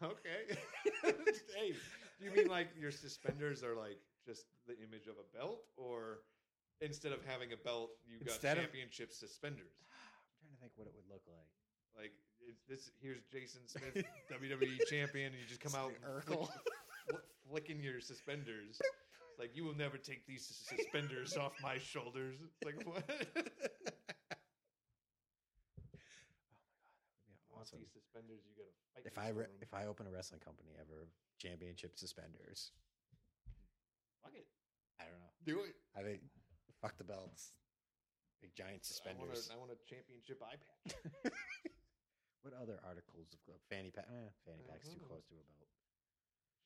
Okay. 0.03 0.59
hey, 1.55 1.71
do 2.19 2.25
you 2.27 2.31
mean 2.35 2.49
like 2.51 2.69
your 2.79 2.91
suspenders 2.91 3.63
are 3.63 3.77
like 3.79 4.03
just 4.27 4.47
the 4.67 4.75
image 4.83 5.07
of 5.07 5.15
a 5.15 5.27
belt, 5.37 5.63
or 5.77 6.27
instead 6.81 7.13
of 7.13 7.23
having 7.25 7.53
a 7.55 7.57
belt, 7.57 7.91
you 8.03 8.19
got 8.19 8.35
Instead 8.35 8.59
of- 8.59 8.65
championship 8.67 9.13
suspenders? 9.13 9.79
I'm 10.43 10.59
trying 10.59 10.59
to 10.59 10.59
think 10.59 10.73
what 10.75 10.87
it 10.91 10.95
would 10.99 11.07
look 11.07 11.23
like. 11.31 11.51
Like 11.95 12.15
it's 12.49 12.63
this. 12.69 12.91
Here's 13.01 13.23
Jason 13.33 13.61
Smith, 13.67 14.05
WWE 14.33 14.79
champion, 14.89 15.33
and 15.33 15.41
you 15.41 15.47
just 15.49 15.61
come 15.61 15.75
out 15.75 15.93
It's 16.17 16.27
flick, 16.27 17.23
flicking 17.51 17.81
your 17.83 18.01
suspenders. 18.01 18.81
It's 18.81 19.39
like 19.39 19.57
you 19.57 19.65
will 19.65 19.77
never 19.77 19.97
take 19.97 20.27
these 20.27 20.47
suspenders 20.69 21.37
off 21.37 21.53
my 21.63 21.79
shoulders. 21.79 22.37
It's 22.43 22.65
like 22.65 22.87
what? 22.87 23.09
Want 27.51 27.63
Awesome. 27.63 27.79
these 27.81 27.93
suspenders? 27.93 28.41
You 28.49 28.55
gotta 28.57 28.71
fight. 28.95 29.07
If 29.07 29.19
I 29.19 29.29
re- 29.31 29.53
if 29.61 29.73
I 29.75 29.87
open 29.87 30.07
a 30.07 30.11
wrestling 30.11 30.41
company 30.41 30.71
ever, 30.81 31.09
championship 31.39 31.97
suspenders. 31.97 32.73
fuck 34.23 34.35
it, 34.35 34.47
I 35.01 35.05
don't 35.05 35.21
know. 35.21 35.33
do 35.47 35.61
it. 35.63 35.75
I 35.97 36.03
think 36.03 36.21
fuck 36.81 36.97
the 36.99 37.05
belts. 37.05 37.53
Big 38.41 38.55
giant 38.57 38.71
I 38.71 38.75
want, 38.75 38.83
a, 38.83 39.37
suspenders. 39.37 39.51
I 39.55 39.57
want 39.59 39.71
a 39.71 39.79
championship 39.89 40.43
eye 40.43 40.57
patch. 40.59 41.33
what 42.43 42.55
other 42.55 42.79
articles 42.85 43.31
of 43.33 43.39
clo- 43.47 43.61
fanny 43.71 43.91
pack? 43.91 44.07
Eh, 44.11 44.31
fanny 44.45 44.63
pack's 44.67 44.89
too 44.91 44.99
Uh-huh. 45.01 45.09
close 45.19 45.25
to 45.31 45.35
a 45.39 45.45
belt. 45.59 45.71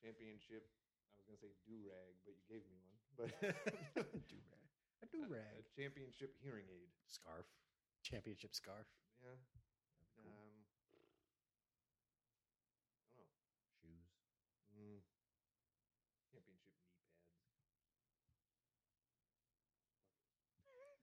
championship. 0.01 0.65
I 1.13 1.17
was 1.19 1.27
gonna 1.27 1.39
say 1.41 1.53
do 1.65 1.77
rag, 1.89 2.15
but 2.25 2.35
you 2.37 2.45
gave 2.49 2.65
me 2.69 2.77
one. 2.81 2.97
But 3.17 3.29
do 4.29 4.39
rag. 4.53 4.69
A 5.03 5.07
do 5.07 5.23
a 5.25 5.29
rag. 5.29 5.65
championship 5.75 6.37
hearing 6.41 6.69
aid. 6.69 6.89
Scarf. 7.09 7.47
Championship 8.03 8.55
scarf. 8.55 8.87
Yeah. 9.21 9.37
Um. 10.25 10.65
I 10.93 10.97
don't 10.97 11.05
know. 11.05 11.25
Shoes. 13.81 14.09
Mm. 14.77 15.01
Championship 16.31 16.45
knee 16.47 16.61
pads. 16.65 17.11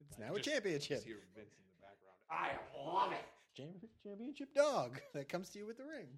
it's 0.00 0.16
I 0.18 0.28
now 0.28 0.34
a 0.34 0.40
championship. 0.40 0.98
Just 1.02 1.06
hear 1.06 1.22
Vince 1.34 1.56
in 1.56 1.64
the 1.64 1.80
background. 1.80 2.18
I 2.30 2.56
love 2.76 3.12
it. 3.12 3.24
Champ- 3.56 3.88
championship 4.02 4.52
dog 4.54 5.00
that 5.14 5.28
comes 5.28 5.48
to 5.50 5.58
you 5.58 5.66
with 5.66 5.78
the 5.78 5.84
ring. 5.88 6.08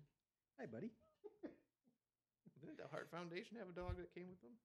Hi, 0.59 0.67
buddy. 0.67 0.91
Didn't 2.61 2.79
the 2.83 2.91
Hart 2.91 3.07
Foundation 3.15 3.55
have 3.63 3.71
a 3.71 3.77
dog 3.77 3.95
that 4.03 4.11
came 4.11 4.27
with 4.27 4.43
them? 4.43 4.59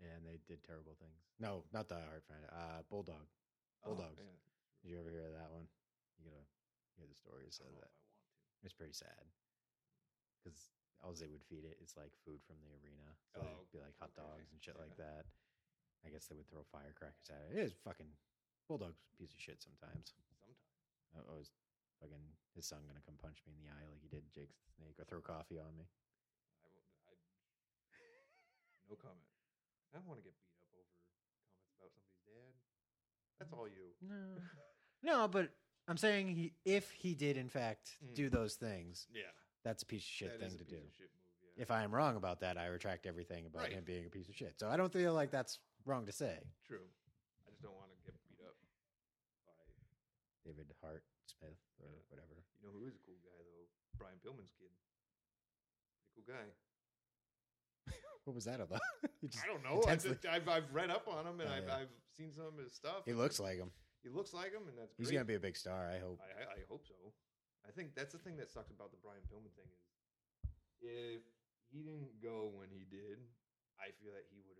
Yeah, 0.00 0.12
and 0.16 0.24
they 0.28 0.36
did 0.48 0.60
terrible 0.64 0.96
things. 1.00 1.16
No, 1.40 1.64
not 1.72 1.88
the 1.88 1.96
Hart 1.96 2.24
Found. 2.28 2.44
Uh, 2.52 2.84
Bulldog. 2.88 3.24
Bulldogs. 3.84 4.20
Oh. 4.20 4.36
Did 4.84 4.92
you 4.92 5.00
ever 5.00 5.08
hear 5.12 5.24
of 5.28 5.36
that 5.36 5.48
one? 5.52 5.64
You 6.20 6.28
gotta 6.28 6.44
hear 6.96 7.08
the 7.08 7.16
stories 7.16 7.56
I 7.60 7.64
of 7.64 7.72
don't 7.72 7.80
know 7.80 7.84
that. 7.84 7.92
I 7.92 7.96
want 7.96 8.60
to. 8.60 8.64
It's 8.68 8.76
pretty 8.76 8.92
sad 8.96 9.24
because 10.40 10.68
all 11.00 11.16
they 11.16 11.28
would 11.32 11.44
feed 11.48 11.64
it 11.64 11.80
is 11.80 11.96
like 11.96 12.12
food 12.28 12.40
from 12.44 12.60
the 12.60 12.72
arena. 12.80 13.08
So 13.32 13.40
Oh, 13.40 13.64
it'd 13.64 13.72
be 13.72 13.80
like 13.80 13.96
hot 13.96 14.12
okay. 14.12 14.20
dogs 14.20 14.52
and 14.52 14.60
shit 14.60 14.76
like 14.76 14.92
Yeah. 15.00 15.04
that. 15.08 15.24
I 16.04 16.08
guess 16.08 16.26
they 16.26 16.36
would 16.36 16.48
throw 16.48 16.64
firecrackers 16.72 17.28
at 17.28 17.42
it. 17.50 17.58
It 17.58 17.60
is 17.70 17.72
fucking 17.84 18.08
Bulldog's 18.68 19.02
a 19.12 19.16
piece 19.20 19.34
of 19.34 19.40
shit 19.40 19.60
sometimes. 19.60 20.12
Sometimes. 20.16 20.58
I 21.12 21.18
I 21.20 21.34
was 21.36 21.50
fucking 22.00 22.22
his 22.56 22.64
son 22.66 22.80
gonna 22.88 23.04
come 23.04 23.18
punch 23.20 23.42
me 23.46 23.52
in 23.52 23.60
the 23.60 23.70
eye 23.70 23.84
like 23.90 24.00
he 24.00 24.08
did 24.08 24.24
Jake 24.32 24.50
the 24.64 24.70
Snake 24.80 24.96
or 24.98 25.04
throw 25.04 25.20
coffee 25.20 25.58
on 25.60 25.76
me. 25.76 25.84
I, 26.64 26.68
won't- 26.72 26.88
I, 27.04 27.12
no 28.88 28.96
comment. 28.96 29.28
I 29.92 29.98
don't 29.98 30.06
want 30.08 30.20
to 30.20 30.24
get 30.24 30.34
beat 30.38 30.62
up 30.62 30.70
over 30.72 30.86
comments 30.96 31.36
about 31.76 31.90
somebody's 31.92 32.24
dad. 32.24 32.54
That's 33.38 33.52
all 33.52 33.68
you. 33.68 33.92
No, 34.00 34.40
no, 35.02 35.28
but 35.28 35.50
I'm 35.88 35.96
saying 35.98 36.28
he 36.34 36.54
if 36.64 36.90
he 36.90 37.14
did 37.14 37.36
in 37.36 37.48
fact 37.48 37.92
Mm. 38.04 38.14
do 38.14 38.30
those 38.30 38.54
things, 38.54 39.06
Yeah. 39.12 39.28
that's 39.64 39.82
a 39.82 39.86
piece 39.86 40.02
of 40.02 40.08
shit 40.08 40.38
that 40.40 40.46
is 40.46 40.54
thing 40.54 40.64
to 40.64 40.70
do. 40.70 40.76
move, 40.80 40.94
yeah. 41.00 41.62
If 41.62 41.70
I 41.70 41.82
am 41.82 41.92
wrong 41.92 42.16
about 42.16 42.40
that, 42.40 42.56
I 42.56 42.66
retract 42.66 43.06
everything 43.06 43.44
about 43.46 43.62
Right. 43.64 43.72
him 43.72 43.84
being 43.84 44.06
a 44.06 44.10
piece 44.10 44.28
of 44.28 44.34
shit. 44.36 44.58
So 44.58 44.68
I 44.70 44.76
don't 44.76 44.92
feel 44.92 45.12
like 45.12 45.30
that's 45.30 45.58
wrong 45.86 46.06
to 46.06 46.12
say. 46.12 46.38
True. 46.66 46.84
I 47.46 47.50
just 47.50 47.62
don't 47.62 47.74
want 47.76 47.90
to 47.92 47.98
get 48.04 48.14
beat 48.28 48.40
up 48.44 48.54
by. 49.44 49.52
David 50.44 50.70
Hart 50.80 51.04
Smith 51.26 51.58
or 51.80 51.88
Yeah. 51.90 52.04
whatever. 52.08 52.36
You 52.60 52.68
know 52.68 52.74
who 52.76 52.86
is 52.88 52.94
a 52.96 53.02
cool 53.04 53.18
guy 53.22 53.36
though? 53.44 53.66
Brian 53.98 54.18
Pillman's 54.24 54.52
kid. 54.56 54.72
Pretty 56.14 56.26
cool 56.26 56.28
guy. 56.34 56.46
What 58.28 58.36
was 58.36 58.44
that 58.44 58.60
about? 58.60 58.84
Just 59.24 59.40
I 59.42 59.48
don't 59.48 59.64
know. 59.64 59.80
I 59.88 59.96
intensely- 59.96 60.20
just, 60.20 60.28
I've 60.28 60.44
I've 60.48 60.68
read 60.76 60.92
up 60.92 61.08
on 61.08 61.24
him 61.24 61.40
and 61.40 61.48
Oh, 61.48 61.56
I've 61.56 61.64
yeah. 61.66 61.76
I've 61.88 61.94
seen 62.12 62.30
some 62.36 62.52
of 62.52 62.56
his 62.60 62.72
stuff. 62.76 63.08
he 63.08 63.16
looks 63.16 63.40
like 63.40 63.56
him. 63.56 63.72
He 64.04 64.08
looks 64.12 64.32
like 64.36 64.52
him, 64.52 64.68
and 64.68 64.76
that's 64.76 64.92
He's 65.00 65.08
great. 65.08 65.16
gonna 65.24 65.28
be 65.32 65.40
a 65.40 65.44
big 65.44 65.56
star. 65.56 65.88
I 65.88 65.96
hope. 66.00 66.20
I, 66.20 66.28
I, 66.44 66.44
I 66.60 66.62
hope 66.68 66.84
so. 66.84 66.96
I 67.64 67.72
think 67.72 67.96
that's 67.96 68.12
the 68.12 68.20
thing 68.20 68.36
that 68.36 68.52
sucks 68.52 68.70
about 68.72 68.92
the 68.92 69.00
Brian 69.00 69.24
Pillman 69.28 69.52
thing 69.56 69.68
is 69.72 69.80
if 70.84 71.24
he 71.72 71.80
didn't 71.80 72.20
go 72.20 72.52
when 72.52 72.68
he 72.68 72.84
did, 72.88 73.24
I 73.80 73.88
feel 74.04 74.12
that 74.12 74.28
he 74.28 74.44
would 74.44 74.59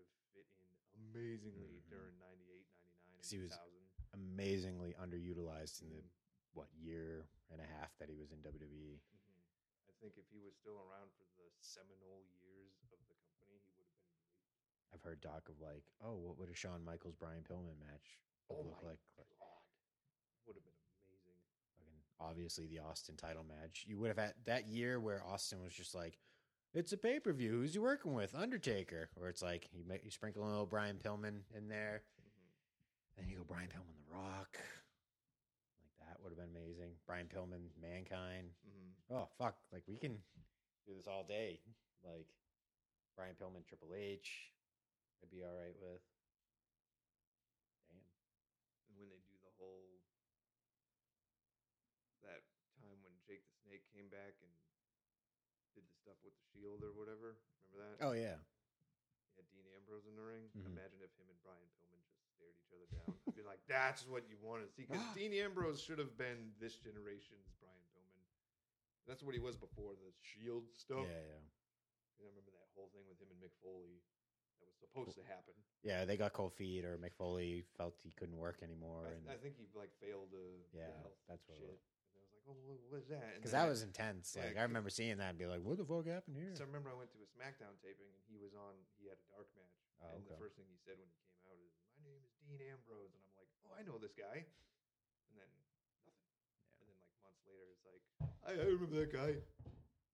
amazingly 1.15 1.81
Mhm. 1.81 1.89
during 1.89 2.17
98, 2.19 2.67
99, 2.75 3.13
and 3.13 3.17
'Cause 3.21 3.29
he 3.31 3.39
was 3.39 3.51
2000. 3.51 3.89
Amazingly 4.13 4.93
underutilized 4.95 5.81
in 5.81 5.89
the 5.89 6.01
Mhm. 6.01 6.09
what 6.53 6.73
year 6.73 7.29
and 7.49 7.61
a 7.61 7.65
half 7.65 7.95
that 7.97 8.09
he 8.09 8.15
was 8.15 8.31
in. 8.31 8.41
WWE. 8.41 8.99
Mhm. 8.99 9.41
I 9.87 9.91
think 9.99 10.17
if 10.17 10.27
he 10.29 10.39
was 10.39 10.55
still 10.55 10.79
around 10.79 11.11
for 11.13 11.23
the 11.37 11.51
seminal 11.59 12.23
years 12.41 12.73
of 12.83 12.89
the 12.89 12.97
company, 12.97 13.31
he 13.39 13.45
would 13.45 13.61
have 13.63 13.75
been 13.75 13.85
great. 14.03 14.33
I've 14.91 15.03
heard 15.03 15.21
talk 15.21 15.47
of 15.47 15.59
like, 15.61 15.85
oh, 16.01 16.15
what 16.17 16.37
would 16.37 16.49
a 16.49 16.53
Shawn 16.53 16.83
Michaels 16.83 17.15
Brian 17.15 17.43
Pillman 17.43 17.77
match 17.79 18.19
Oh 18.49 18.61
look 18.63 18.83
like? 18.83 18.99
God. 19.15 19.63
Would 20.45 20.55
have 20.57 20.65
been 20.65 20.73
amazing. 21.05 21.39
Fucking 21.77 22.03
obviously 22.19 22.67
the 22.67 22.79
Austin 22.79 23.15
title 23.15 23.43
match. 23.45 23.85
You 23.85 23.97
would 23.99 24.09
have 24.09 24.17
had 24.17 24.43
that 24.45 24.67
year 24.67 24.99
where 24.99 25.23
Austin 25.23 25.61
was 25.61 25.73
just 25.73 25.93
like, 25.95 26.19
it's 26.73 26.93
a 26.93 26.97
pay 26.97 27.19
per 27.19 27.33
view. 27.33 27.51
Who's 27.51 27.75
you 27.75 27.81
working 27.81 28.13
with? 28.13 28.33
Undertaker. 28.35 29.09
Or 29.19 29.27
it's 29.29 29.41
like 29.41 29.69
you 29.73 29.83
make 29.87 30.03
you 30.03 30.11
sprinkle 30.11 30.43
a 30.43 30.49
little 30.49 30.65
Brian 30.65 30.97
Pillman 30.97 31.41
in 31.55 31.67
there, 31.67 32.03
Mhm. 32.19 33.17
then 33.17 33.27
you 33.29 33.37
go 33.37 33.43
Brian 33.43 33.69
Pillman, 33.69 33.95
The 34.07 34.13
Rock. 34.15 34.57
Like 35.81 36.07
that 36.07 36.21
would 36.21 36.29
have 36.29 36.37
been 36.39 36.49
amazing. 36.55 36.95
Brian 37.05 37.27
Pillman, 37.27 37.69
Mankind. 37.81 38.53
Mhm. 38.67 38.93
Oh 39.09 39.27
fuck! 39.37 39.57
Like 39.71 39.87
we 39.87 39.97
can 39.97 40.23
do 40.85 40.93
this 40.95 41.07
all 41.07 41.23
day. 41.23 41.61
Like 42.03 42.27
Brian 43.15 43.35
Pillman, 43.35 43.65
Triple 43.67 43.93
H. 43.93 44.53
I'd 45.21 45.29
be 45.29 45.43
all 45.43 45.53
right 45.53 45.75
with. 45.79 46.01
Damn. 47.89 47.99
And 48.89 48.97
when 48.97 49.09
they 49.09 49.19
do 49.19 49.37
the 49.43 49.51
whole 49.59 50.01
that 52.23 52.41
time 52.79 53.01
when 53.03 53.13
Jake 53.27 53.45
the 53.45 53.53
Snake 53.65 53.85
came 53.93 54.09
back 54.09 54.33
and 54.41 54.51
did 55.75 55.85
the 55.87 55.93
stuff 55.95 56.17
with 56.23 56.33
the 56.37 56.45
shield 56.61 56.85
or 56.85 56.93
whatever, 56.93 57.41
remember 57.73 57.81
that? 57.81 57.97
Oh 58.05 58.13
yeah. 58.13 58.37
Yeah, 59.33 59.41
Dean 59.49 59.65
Ambrose 59.73 60.05
in 60.05 60.13
the 60.13 60.21
ring. 60.21 60.45
Mhm. 60.53 60.77
Imagine 60.77 61.01
if 61.01 61.09
him 61.17 61.25
and 61.25 61.41
Brian 61.41 61.65
Pillman 61.81 61.97
just 62.13 62.29
stared 62.37 62.53
each 62.61 62.69
other 62.69 62.85
down. 62.93 63.17
I'd 63.25 63.33
be 63.33 63.41
like, 63.41 63.65
that's 63.65 64.05
what 64.05 64.29
you 64.29 64.37
want 64.37 64.61
to 64.61 64.69
see. 64.69 64.85
Because 64.85 65.01
Dean 65.17 65.33
Ambrose 65.33 65.81
should 65.81 65.97
have 65.97 66.13
been 66.21 66.53
this 66.61 66.77
generation's 66.77 67.49
Brian 67.57 67.81
Pillman. 67.97 68.21
That's 69.09 69.25
what 69.25 69.33
he 69.33 69.41
was 69.41 69.57
before 69.57 69.97
the 69.97 70.13
Shield 70.21 70.69
stuff. 70.77 71.09
Yeah, 71.09 71.25
yeah. 71.25 71.41
And 71.41 72.21
I 72.21 72.29
remember 72.29 72.53
that 72.53 72.69
whole 72.77 72.93
thing 72.93 73.01
with 73.09 73.17
him 73.17 73.33
and 73.33 73.41
Mick 73.41 73.57
Foley 73.65 73.97
that 74.61 74.69
was 74.69 74.77
supposed 74.77 75.17
to 75.17 75.25
happen. 75.25 75.57
Yeah, 75.81 76.05
they 76.05 76.13
got 76.21 76.37
cold 76.37 76.53
feet, 76.53 76.85
or 76.85 77.01
Mick 77.01 77.17
Foley 77.17 77.65
felt 77.81 77.97
he 78.05 78.13
couldn't 78.13 78.37
work 78.37 78.61
anymore, 78.61 79.09
I, 79.09 79.17
and 79.17 79.25
I 79.25 79.37
think 79.41 79.57
he 79.57 79.65
like 79.73 79.89
failed 79.97 80.29
the 80.29 80.61
Yeah, 80.77 80.93
that's 81.25 81.41
what 81.49 81.57
it 81.57 81.65
shit. 81.65 81.81
Was. 82.45 82.57
And 82.57 82.57
I 82.57 82.65
was 82.65 82.67
like, 82.67 82.81
oh, 82.81 82.89
what- 82.91 83.01
is 83.01 83.09
that? 83.13 83.23
Because 83.37 83.53
that 83.55 83.67
was 83.69 83.81
intense. 83.85 84.33
yeah, 84.35 84.45
Like 84.49 84.57
I 84.57 84.65
remember 84.67 84.89
seeing 84.89 85.17
that 85.21 85.29
and 85.33 85.39
be 85.39 85.45
like, 85.45 85.61
"What 85.63 85.77
the 85.77 85.85
fuck 85.87 86.05
happened 86.07 86.37
here?" 86.37 86.51
So 86.57 86.63
I 86.63 86.67
remember 86.67 86.89
I 86.91 86.97
went 86.97 87.11
to 87.15 87.21
a 87.21 87.29
SmackDown 87.33 87.75
taping 87.81 88.09
and 88.11 88.21
he 88.29 88.35
was 88.41 88.51
on. 88.57 88.73
He 88.99 89.07
had 89.07 89.17
a 89.21 89.27
dark 89.31 89.47
match, 89.57 89.75
Oh, 90.01 90.15
and 90.17 90.25
okay. 90.25 90.33
the 90.35 90.41
first 90.41 90.55
thing 90.59 90.65
he 90.69 90.79
said 90.81 90.97
when 90.99 91.07
he 91.09 91.17
came 91.21 91.41
out 91.47 91.57
is, 91.61 91.73
"My 91.97 92.03
name 92.09 92.21
is 92.25 92.33
Dean 92.41 92.61
Ambrose," 92.71 93.13
and 93.13 93.21
I'm 93.25 93.35
like, 93.39 93.51
"Oh, 93.65 93.73
I 93.77 93.81
know 93.85 93.97
this 94.01 94.13
guy." 94.17 94.43
And 94.45 95.33
then 95.39 95.49
nothing. 96.05 96.17
And 96.81 96.85
then 96.89 96.97
like 96.99 97.13
months 97.23 97.43
later, 97.47 97.65
it's 97.73 97.85
like, 97.87 98.03
"I, 98.45 98.51
I 98.57 98.65
remember 98.69 98.97
that 99.01 99.11
guy." 99.13 99.37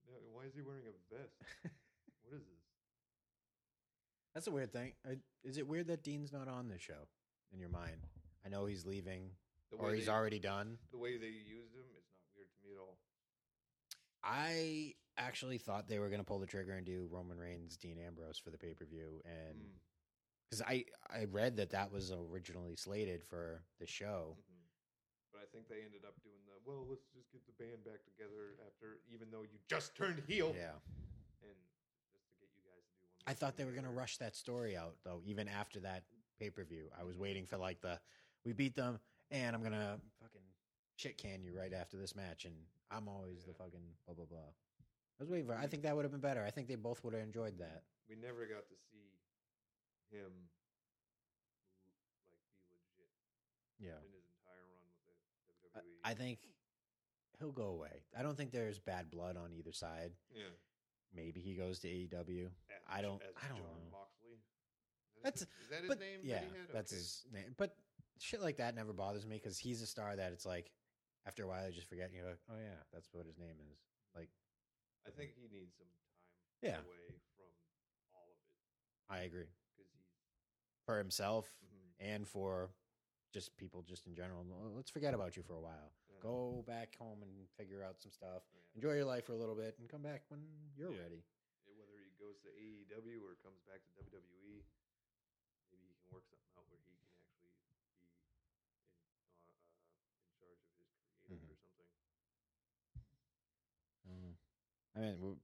Why 0.07 0.45
is 0.47 0.53
he 0.55 0.61
wearing 0.63 0.85
a 0.87 0.93
vest? 1.11 1.33
what 2.23 2.31
is 2.37 2.45
this? 2.45 2.63
That's 4.33 4.47
a 4.47 4.51
weird 4.51 4.71
thing. 4.71 4.93
Is 5.43 5.57
it 5.57 5.67
weird 5.67 5.87
that 5.87 6.03
Dean's 6.03 6.31
not 6.31 6.47
on 6.47 6.69
the 6.69 6.77
show 6.77 7.09
in 7.51 7.59
your 7.59 7.69
mind? 7.69 8.05
I 8.45 8.49
know 8.49 8.65
he's 8.67 8.85
leaving 8.85 9.31
The 9.71 9.77
or 9.77 9.93
he's 9.93 10.05
they- 10.05 10.11
already 10.11 10.39
done. 10.39 10.77
The 10.91 10.97
way 10.97 11.17
they 11.17 11.27
used 11.33 11.73
him 11.73 11.89
at 12.73 12.79
all. 12.79 12.97
I 14.23 14.95
actually 15.17 15.57
thought 15.57 15.87
they 15.87 15.99
were 15.99 16.09
going 16.09 16.19
to 16.19 16.25
pull 16.25 16.39
the 16.39 16.45
trigger 16.45 16.73
and 16.73 16.85
do 16.85 17.07
Roman 17.11 17.37
Reigns, 17.37 17.77
Dean 17.77 17.97
Ambrose 17.99 18.37
for 18.37 18.49
the 18.51 18.57
pay 18.57 18.73
per 18.73 18.85
view, 18.85 19.21
and 19.25 19.57
Mm. 19.57 19.79
because 20.49 20.61
I 20.61 20.85
I 21.09 21.25
read 21.25 21.55
that 21.57 21.69
that 21.71 21.91
was 21.91 22.11
originally 22.11 22.75
slated 22.75 23.23
for 23.23 23.63
the 23.79 23.87
show. 23.87 24.37
Mhm. 24.39 24.63
But 25.31 25.41
I 25.41 25.45
think 25.47 25.67
they 25.67 25.83
ended 25.83 26.03
up 26.05 26.21
doing 26.23 26.45
the 26.45 26.57
well. 26.65 26.85
Let's 26.85 27.05
just 27.13 27.31
get 27.31 27.45
the 27.45 27.53
band 27.53 27.83
back 27.83 28.03
together 28.05 28.55
after, 28.65 28.99
even 29.07 29.29
though 29.31 29.41
you 29.43 29.59
just 29.67 29.95
turned 29.95 30.19
heel. 30.27 30.53
Yeah, 30.55 30.75
and 31.41 31.55
just 32.11 32.27
to 32.29 32.33
get 32.39 32.49
you 32.55 32.61
guys 32.63 32.83
to 32.85 32.97
do 33.01 33.07
one. 33.07 33.23
I 33.27 33.33
thought 33.33 33.55
they 33.55 33.65
were 33.65 33.71
going 33.73 33.83
to 33.85 33.91
rush 33.91 34.17
that 34.17 34.35
story 34.35 34.75
out 34.77 34.97
though. 35.03 35.21
Even 35.25 35.47
after 35.47 35.79
that 35.81 36.05
pay 36.37 36.49
per 36.49 36.63
view, 36.63 36.91
I 36.97 37.03
was 37.03 37.17
waiting 37.17 37.45
for 37.45 37.57
like 37.57 37.81
the 37.81 37.99
we 38.43 38.53
beat 38.53 38.75
them, 38.75 38.99
and 39.31 39.55
I'm 39.55 39.63
gonna 39.63 39.99
fucking 40.21 40.46
shit 40.97 41.17
can 41.17 41.41
you 41.43 41.53
right 41.57 41.71
after 41.73 41.95
this 41.97 42.15
match, 42.15 42.43
and 42.45 42.53
I'm 42.91 43.07
always 43.07 43.45
the 43.45 43.53
fucking 43.53 43.79
blah 44.05 44.15
blah 44.15 44.25
blah. 44.25 44.51
I 45.19 45.23
was 45.23 45.29
waiting 45.29 45.47
for. 45.47 45.55
I 45.55 45.65
think 45.67 45.83
that 45.83 45.95
would 45.95 46.03
have 46.05 46.11
been 46.11 46.21
better. 46.21 46.43
I 46.45 46.51
think 46.51 46.67
they 46.67 46.75
both 46.75 47.03
would 47.03 47.13
have 47.13 47.23
enjoyed 47.23 47.57
that. 47.59 47.83
We 48.09 48.15
never 48.15 48.45
got 48.45 48.67
to 48.69 48.75
see 48.91 49.15
him 50.11 50.31
like 51.87 51.95
be 52.69 52.75
legit 52.75 53.09
Yeah. 53.79 53.97
in 54.03 54.11
his 54.13 54.25
entire 54.41 54.65
run 54.67 54.85
with 54.93 55.73
the 55.73 55.79
E. 55.81 56.01
I, 56.05 56.09
WWE. 56.09 56.11
I 56.11 56.13
think 56.13 56.39
he'll 57.39 57.51
go 57.51 57.67
away. 57.67 58.03
I 58.17 58.21
don't 58.23 58.37
think 58.37 58.51
there's 58.51 58.79
bad 58.79 59.09
blood 59.09 59.37
on 59.37 59.53
either 59.53 59.71
side. 59.71 60.11
yeah. 60.35 60.43
Maybe 61.15 61.39
he 61.39 61.55
goes 61.55 61.79
to 61.79 61.87
AEW. 61.87 62.45
As- 62.45 62.51
I 62.89 63.01
don't- 63.01 63.21
I 63.41 63.47
don't 63.47 63.57
Jon 63.57 63.65
know. 63.65 63.91
Moxley. 63.91 64.37
That's- 65.23 65.41
is 65.41 65.47
that 65.71 65.79
his 65.81 65.87
but 65.87 65.99
name? 65.99 66.19
yeah, 66.21 66.41
that 66.41 66.43
he 66.43 66.73
that's 66.73 66.91
his 66.91 67.25
name. 67.31 67.55
But 67.57 67.75
shit 68.19 68.41
like 68.41 68.57
that 68.57 68.75
never 68.75 68.93
bothers 68.93 69.25
me 69.25 69.37
because 69.37 69.57
he's 69.57 69.81
a 69.81 69.87
star 69.87 70.15
that 70.15 70.31
it's 70.33 70.45
like 70.45 70.71
after 71.27 71.43
a 71.43 71.47
while 71.47 71.67
you 71.67 71.73
just 71.75 71.89
forget. 71.91 72.07
And 72.07 72.15
you're 72.15 72.25
like, 72.25 72.39
oh 72.49 72.55
yeah, 72.57 72.79
that's 72.93 73.09
what 73.11 73.25
his 73.27 73.37
name 73.37 73.59
is. 73.71 73.79
Like 74.15 74.29
I 75.05 75.11
think 75.11 75.35
he 75.35 75.47
needs 75.51 75.75
some 75.77 75.91
time 75.91 76.63
Yeah. 76.63 76.79
away 76.81 77.19
from 77.35 77.51
all 78.15 78.31
of 78.31 78.39
it 78.39 79.13
I 79.13 79.19
agree 79.27 79.51
because 79.75 79.91
he's. 79.93 80.07
for 80.87 80.97
himself 80.97 81.51
Mhm. 81.63 81.91
and 81.99 82.27
for 82.27 82.71
just 83.35 83.55
people 83.57 83.83
just 83.83 84.07
in 84.07 84.15
general. 84.15 84.43
Well, 84.47 84.71
Let's 84.73 84.89
forget 84.89 85.13
about 85.13 85.35
you 85.35 85.43
for 85.43 85.55
a 85.55 85.61
while. 85.61 85.91
Yeah. 86.09 86.19
Go 86.23 86.63
back 86.65 86.95
home 86.95 87.21
and 87.23 87.47
figure 87.59 87.83
out 87.83 87.99
some 88.01 88.11
stuff. 88.11 88.43
Yeah. 88.53 88.61
Enjoy 88.75 88.93
your 88.95 89.05
life 89.05 89.25
for 89.25 89.33
a 89.33 89.37
little 89.37 89.55
bit 89.55 89.77
and 89.79 89.89
come 89.89 90.01
back 90.01 90.23
when 90.31 90.41
you're 90.75 90.93
Yeah. 90.95 91.01
ready. 91.03 91.23
Whether 91.67 91.99
he 91.99 92.09
goes 92.17 92.39
to 92.41 92.49
AEW 92.49 93.23
or 93.27 93.35
comes 93.35 93.61
back 93.67 93.83
to 93.83 93.91
WWE, 93.91 94.63
maybe 95.69 95.87
he 95.87 95.93
can 95.99 96.09
work 96.09 96.25
something 96.27 96.49
out 96.57 96.65
where 96.71 96.79
he 96.79 96.95
can 96.95 97.11
actually 97.19 97.51
be 97.59 97.67
in 97.75 97.83
uh, 97.91 98.47
uh, 99.43 100.15
in 100.23 100.31
charge 100.39 100.63
of 100.63 100.71
his 100.79 100.87
creative 101.19 101.43
Mhm. 101.43 101.51
or 101.51 101.55
something. 101.57 101.87
Mm. 104.07 104.37
I 104.97 104.99
mean, 104.99 105.15
we're, 105.21 105.35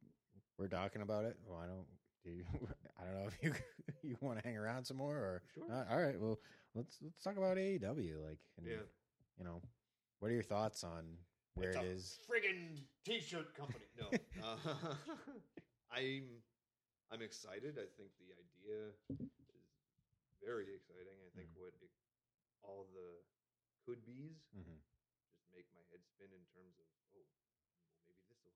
we're 0.58 0.68
talking 0.68 1.02
about 1.02 1.26
it. 1.26 1.38
Well, 1.46 1.60
I 1.62 1.68
don't. 1.68 1.86
Do 2.26 2.32
you, 2.32 2.46
I 3.00 3.04
don't 3.06 3.16
know 3.22 3.28
if 3.28 3.38
you 3.44 3.54
you 4.04 4.18
want 4.22 4.40
to 4.40 4.48
hang 4.48 4.58
around 4.58 4.86
some 4.86 4.98
more 4.98 5.16
or 5.16 5.44
Sure. 5.54 5.66
Uh, 5.70 5.86
all 5.92 6.02
right. 6.02 6.20
Well, 6.20 6.40
let's 6.74 6.98
let's 7.02 7.22
talk 7.22 7.38
about 7.38 7.58
AEW. 7.58 8.24
Like, 8.24 8.40
and, 8.58 8.66
Yeah. 8.66 8.88
you 9.38 9.44
know, 9.46 9.62
what 10.20 10.32
are 10.32 10.34
your 10.34 10.44
thoughts 10.48 10.84
on 10.84 11.04
where 11.56 11.70
It's 11.70 11.78
it 11.78 11.84
a 11.84 11.92
is? 11.94 12.20
friggin' 12.26 12.82
t-shirt 13.06 13.54
company. 13.54 13.86
No, 14.00 14.08
uh, 14.42 14.58
I'm 15.92 16.42
I'm 17.12 17.22
excited. 17.22 17.78
I 17.78 17.86
think 18.00 18.10
the 18.18 18.32
idea 18.34 18.96
is 19.20 19.30
very 20.42 20.74
exciting. 20.74 21.20
I 21.28 21.30
think 21.38 21.52
Mhm. 21.54 21.60
what 21.62 21.76
it, 21.84 21.92
all 22.64 22.88
the 22.96 23.20
could 23.86 24.00
be's 24.08 24.40
Mhm. 24.56 24.80
just 25.36 25.44
make 25.52 25.68
my 25.76 25.84
head 25.92 26.02
spin 26.08 26.32
in 26.32 26.46
terms 26.56 26.80
of 26.80 26.88
oh, 27.20 27.28
well 28.08 28.18
maybe 28.32 28.48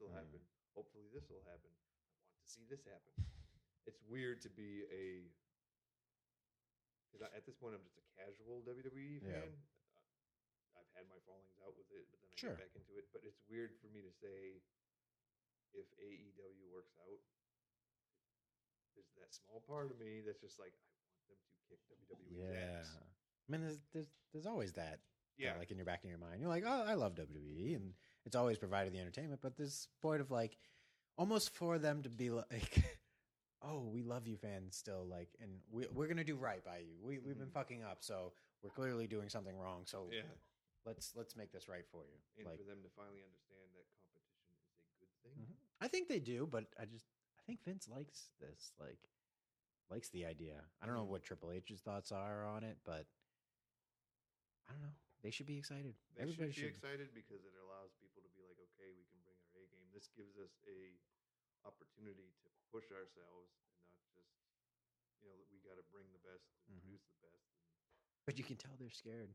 will 0.00 0.12
happen 0.12 0.36
or 0.36 0.40
maybe 0.40 0.40
this 0.40 0.40
will 0.40 0.40
Mhm. 0.40 0.40
happen. 0.40 0.40
Hopefully 0.74 1.08
this 1.12 1.28
will 1.28 1.42
happen. 1.44 1.70
I 1.72 2.28
want 2.36 2.44
to 2.46 2.50
see 2.52 2.64
this 2.68 2.84
happen. 2.84 3.12
It's 3.86 4.00
weird 4.06 4.40
to 4.42 4.50
be 4.50 4.84
a 4.92 5.32
because 7.10 7.26
at 7.34 7.44
this 7.46 7.56
point 7.56 7.74
I'm 7.74 7.82
just 7.82 7.98
a 7.98 8.06
casual 8.14 8.62
WWE 8.62 9.18
Yeah. 9.24 9.40
fan. 9.42 9.66
I've 10.76 10.90
had 10.94 11.08
my 11.08 11.18
fallings 11.26 11.58
out 11.64 11.74
with 11.76 11.90
it, 11.90 12.06
but 12.12 12.20
then 12.20 12.30
I 12.30 12.36
Sure. 12.36 12.54
get 12.54 12.70
back 12.70 12.76
into 12.76 12.96
it. 12.98 13.10
But 13.10 13.24
it's 13.24 13.40
weird 13.48 13.74
for 13.80 13.88
me 13.88 14.02
to 14.02 14.12
say 14.12 14.62
if 15.72 15.86
AEW 15.98 16.68
works 16.70 16.94
out. 16.98 17.20
There's 18.94 19.10
that 19.16 19.32
small 19.34 19.60
part 19.62 19.90
of 19.90 19.98
me 19.98 20.20
that's 20.20 20.40
just 20.40 20.58
like 20.58 20.74
I 20.74 21.30
want 21.32 21.40
them 21.40 21.50
to 21.54 21.62
kick 21.68 21.80
WWE 21.88 22.52
Yeah. 22.52 22.78
ass. 22.80 22.96
I 22.96 23.50
mean, 23.50 23.62
there's 23.62 23.80
there's, 23.92 24.10
there's 24.32 24.46
always 24.46 24.72
that. 24.74 25.00
Yeah, 25.36 25.56
like 25.56 25.70
in 25.70 25.78
your 25.78 25.86
back 25.86 26.04
of 26.04 26.10
your 26.10 26.18
mind. 26.18 26.40
You're 26.42 26.50
like, 26.50 26.64
oh, 26.66 26.82
I 26.84 26.94
love 26.94 27.14
WWE, 27.14 27.74
and 27.74 27.94
it's 28.26 28.36
always 28.36 28.58
provided 28.58 28.92
the 28.92 28.98
entertainment. 29.00 29.40
But 29.42 29.56
this 29.56 29.88
point 30.02 30.20
of 30.20 30.30
like, 30.30 30.56
almost 31.16 31.54
for 31.54 31.78
them 31.78 32.02
to 32.02 32.08
be 32.08 32.30
like, 32.30 32.82
oh, 33.62 33.80
we 33.92 34.02
love 34.02 34.26
you, 34.26 34.36
fans, 34.36 34.76
still 34.76 35.06
like, 35.08 35.28
and 35.40 35.50
we 35.70 35.86
we're 35.92 36.06
gonna 36.08 36.24
do 36.24 36.36
right 36.36 36.64
by 36.64 36.78
you. 36.78 36.96
We 37.02 37.18
we've 37.18 37.38
been 37.38 37.48
Mhm. 37.48 37.52
fucking 37.52 37.82
up, 37.82 37.98
so 38.02 38.32
we're 38.62 38.70
clearly 38.70 39.06
doing 39.06 39.28
something 39.28 39.56
wrong. 39.58 39.82
So 39.86 40.08
yeah. 40.12 40.22
let's 40.84 41.12
let's 41.16 41.36
make 41.36 41.52
this 41.52 41.68
right 41.68 41.86
for 41.90 42.04
you. 42.04 42.16
and 42.38 42.46
like, 42.46 42.58
for 42.58 42.64
them 42.64 42.82
to 42.82 42.88
finally 42.96 43.22
understand 43.24 43.68
that 43.74 43.86
competition 44.00 44.56
is 44.80 44.88
a 44.88 45.00
good 45.00 45.12
thing. 45.22 45.46
Mhm. 45.46 45.56
I 45.80 45.88
think 45.88 46.08
they 46.08 46.20
do, 46.20 46.46
but 46.46 46.66
I 46.78 46.84
just 46.84 47.06
I 47.38 47.42
think 47.46 47.62
Vince 47.64 47.88
likes 47.88 48.30
this, 48.40 48.72
like 48.78 48.98
likes 49.90 50.08
the 50.10 50.24
idea. 50.26 50.62
I 50.80 50.86
don't 50.86 50.94
know 50.94 51.04
Mhm. 51.04 51.08
what 51.08 51.22
Triple 51.22 51.50
H's 51.52 51.80
thoughts 51.80 52.12
are 52.12 52.44
on 52.44 52.62
it, 52.64 52.78
but 52.84 53.06
I 54.68 54.72
don't 54.72 54.82
know. 54.82 54.94
They 55.22 55.28
should 55.30 55.46
be 55.46 55.58
excited. 55.60 55.92
They 56.16 56.22
Everybody 56.24 56.52
should 56.52 56.72
be 56.72 56.72
excited 56.72 57.12
because 57.12 57.44
it 57.44 57.52
allows 57.60 57.92
people 58.00 58.24
to 58.24 58.30
be 58.32 58.40
like, 58.40 58.56
okay, 58.72 58.88
we 58.96 59.04
can 59.12 59.20
bring 59.20 59.36
our 59.36 59.52
A 59.60 59.68
game. 59.68 59.88
This 59.92 60.08
gives 60.16 60.40
us 60.40 60.56
a 60.64 60.96
opportunity 61.68 62.32
to 62.40 62.48
push 62.72 62.88
ourselves 62.88 63.52
and 63.60 63.68
not 63.92 64.00
just, 64.16 64.32
you 65.20 65.28
know, 65.28 65.36
that 65.36 65.44
we 65.52 65.60
got 65.60 65.76
to 65.76 65.84
bring 65.92 66.08
the 66.16 66.22
best 66.24 66.48
and 66.68 66.80
Mhm. 66.80 66.80
produce 66.96 67.04
the 67.04 67.18
best. 67.20 67.44
But 68.24 68.38
you 68.40 68.44
can 68.48 68.56
tell 68.56 68.72
they're 68.80 68.88
scared 68.88 69.34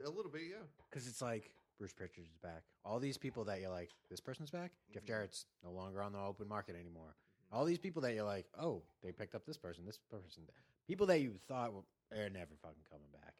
a 0.00 0.08
little 0.10 0.30
bit, 0.32 0.48
yeah. 0.48 0.64
because 0.88 1.06
it's 1.06 1.20
like 1.20 1.52
Bruce 1.76 1.92
Prichard 1.92 2.24
is 2.24 2.38
back. 2.38 2.64
All 2.84 2.98
these 2.98 3.18
people 3.18 3.44
that 3.44 3.60
you're 3.60 3.70
like, 3.70 3.90
this 4.08 4.20
person's 4.20 4.50
back. 4.50 4.72
Jeff 4.90 5.02
Mhm. 5.04 5.06
Jarrett's 5.06 5.46
no 5.62 5.72
longer 5.72 6.00
on 6.02 6.12
the 6.12 6.18
open 6.20 6.48
market 6.48 6.76
anymore. 6.76 7.14
Mhm. 7.14 7.52
All 7.52 7.64
these 7.66 7.78
people 7.78 8.00
that 8.02 8.14
you're 8.14 8.24
like, 8.24 8.48
oh, 8.54 8.86
they 9.02 9.12
picked 9.12 9.34
up 9.34 9.44
this 9.44 9.58
person, 9.58 9.84
this 9.84 9.98
person, 9.98 10.48
people 10.86 11.06
that 11.06 11.20
you 11.20 11.36
thought 11.46 11.72
were 11.74 11.84
they're 12.10 12.30
never 12.30 12.56
fucking 12.56 12.84
coming 12.84 13.10
back, 13.10 13.34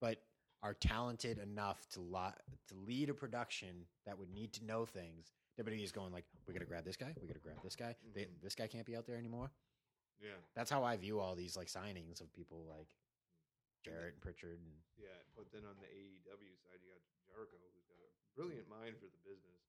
but 0.00 0.20
are 0.64 0.72
talented 0.72 1.36
enough 1.38 1.86
to 1.92 2.00
lot 2.00 2.40
to 2.68 2.74
lead 2.88 3.10
a 3.10 3.14
production 3.14 3.84
that 4.08 4.18
would 4.18 4.32
need 4.32 4.50
to 4.54 4.64
know 4.64 4.86
things. 4.88 5.30
WWE 5.60 5.84
is 5.84 5.92
going 5.92 6.10
like, 6.10 6.24
we 6.48 6.54
got 6.56 6.60
to 6.60 6.66
grab 6.66 6.84
this 6.88 6.96
guy, 6.96 7.12
we 7.20 7.28
got 7.28 7.34
to 7.36 7.44
grab 7.44 7.60
this 7.62 7.76
guy. 7.76 7.94
They, 8.16 8.24
Mhm. 8.24 8.40
this 8.42 8.54
guy 8.56 8.66
can't 8.66 8.86
be 8.88 8.96
out 8.96 9.04
there 9.06 9.18
anymore. 9.20 9.52
Yeah. 10.18 10.40
That's 10.56 10.70
how 10.70 10.82
I 10.82 10.96
view 10.96 11.20
all 11.20 11.36
these 11.36 11.54
like 11.54 11.68
signings 11.68 12.20
of 12.24 12.32
people 12.32 12.64
like 12.64 12.88
Jarrett 13.84 14.14
and 14.14 14.22
Prichard 14.22 14.58
and 14.58 14.72
Yeah. 14.96 15.20
But 15.36 15.52
then 15.52 15.66
on 15.68 15.76
the 15.78 15.86
AEW 15.86 16.56
side, 16.56 16.80
you 16.82 16.88
got 16.88 17.02
Jericho, 17.28 17.56
who's 17.74 17.84
got 17.84 18.00
a 18.00 18.08
brilliant 18.34 18.66
mind 18.68 18.96
for 18.96 19.06
the 19.06 19.18
business. 19.20 19.60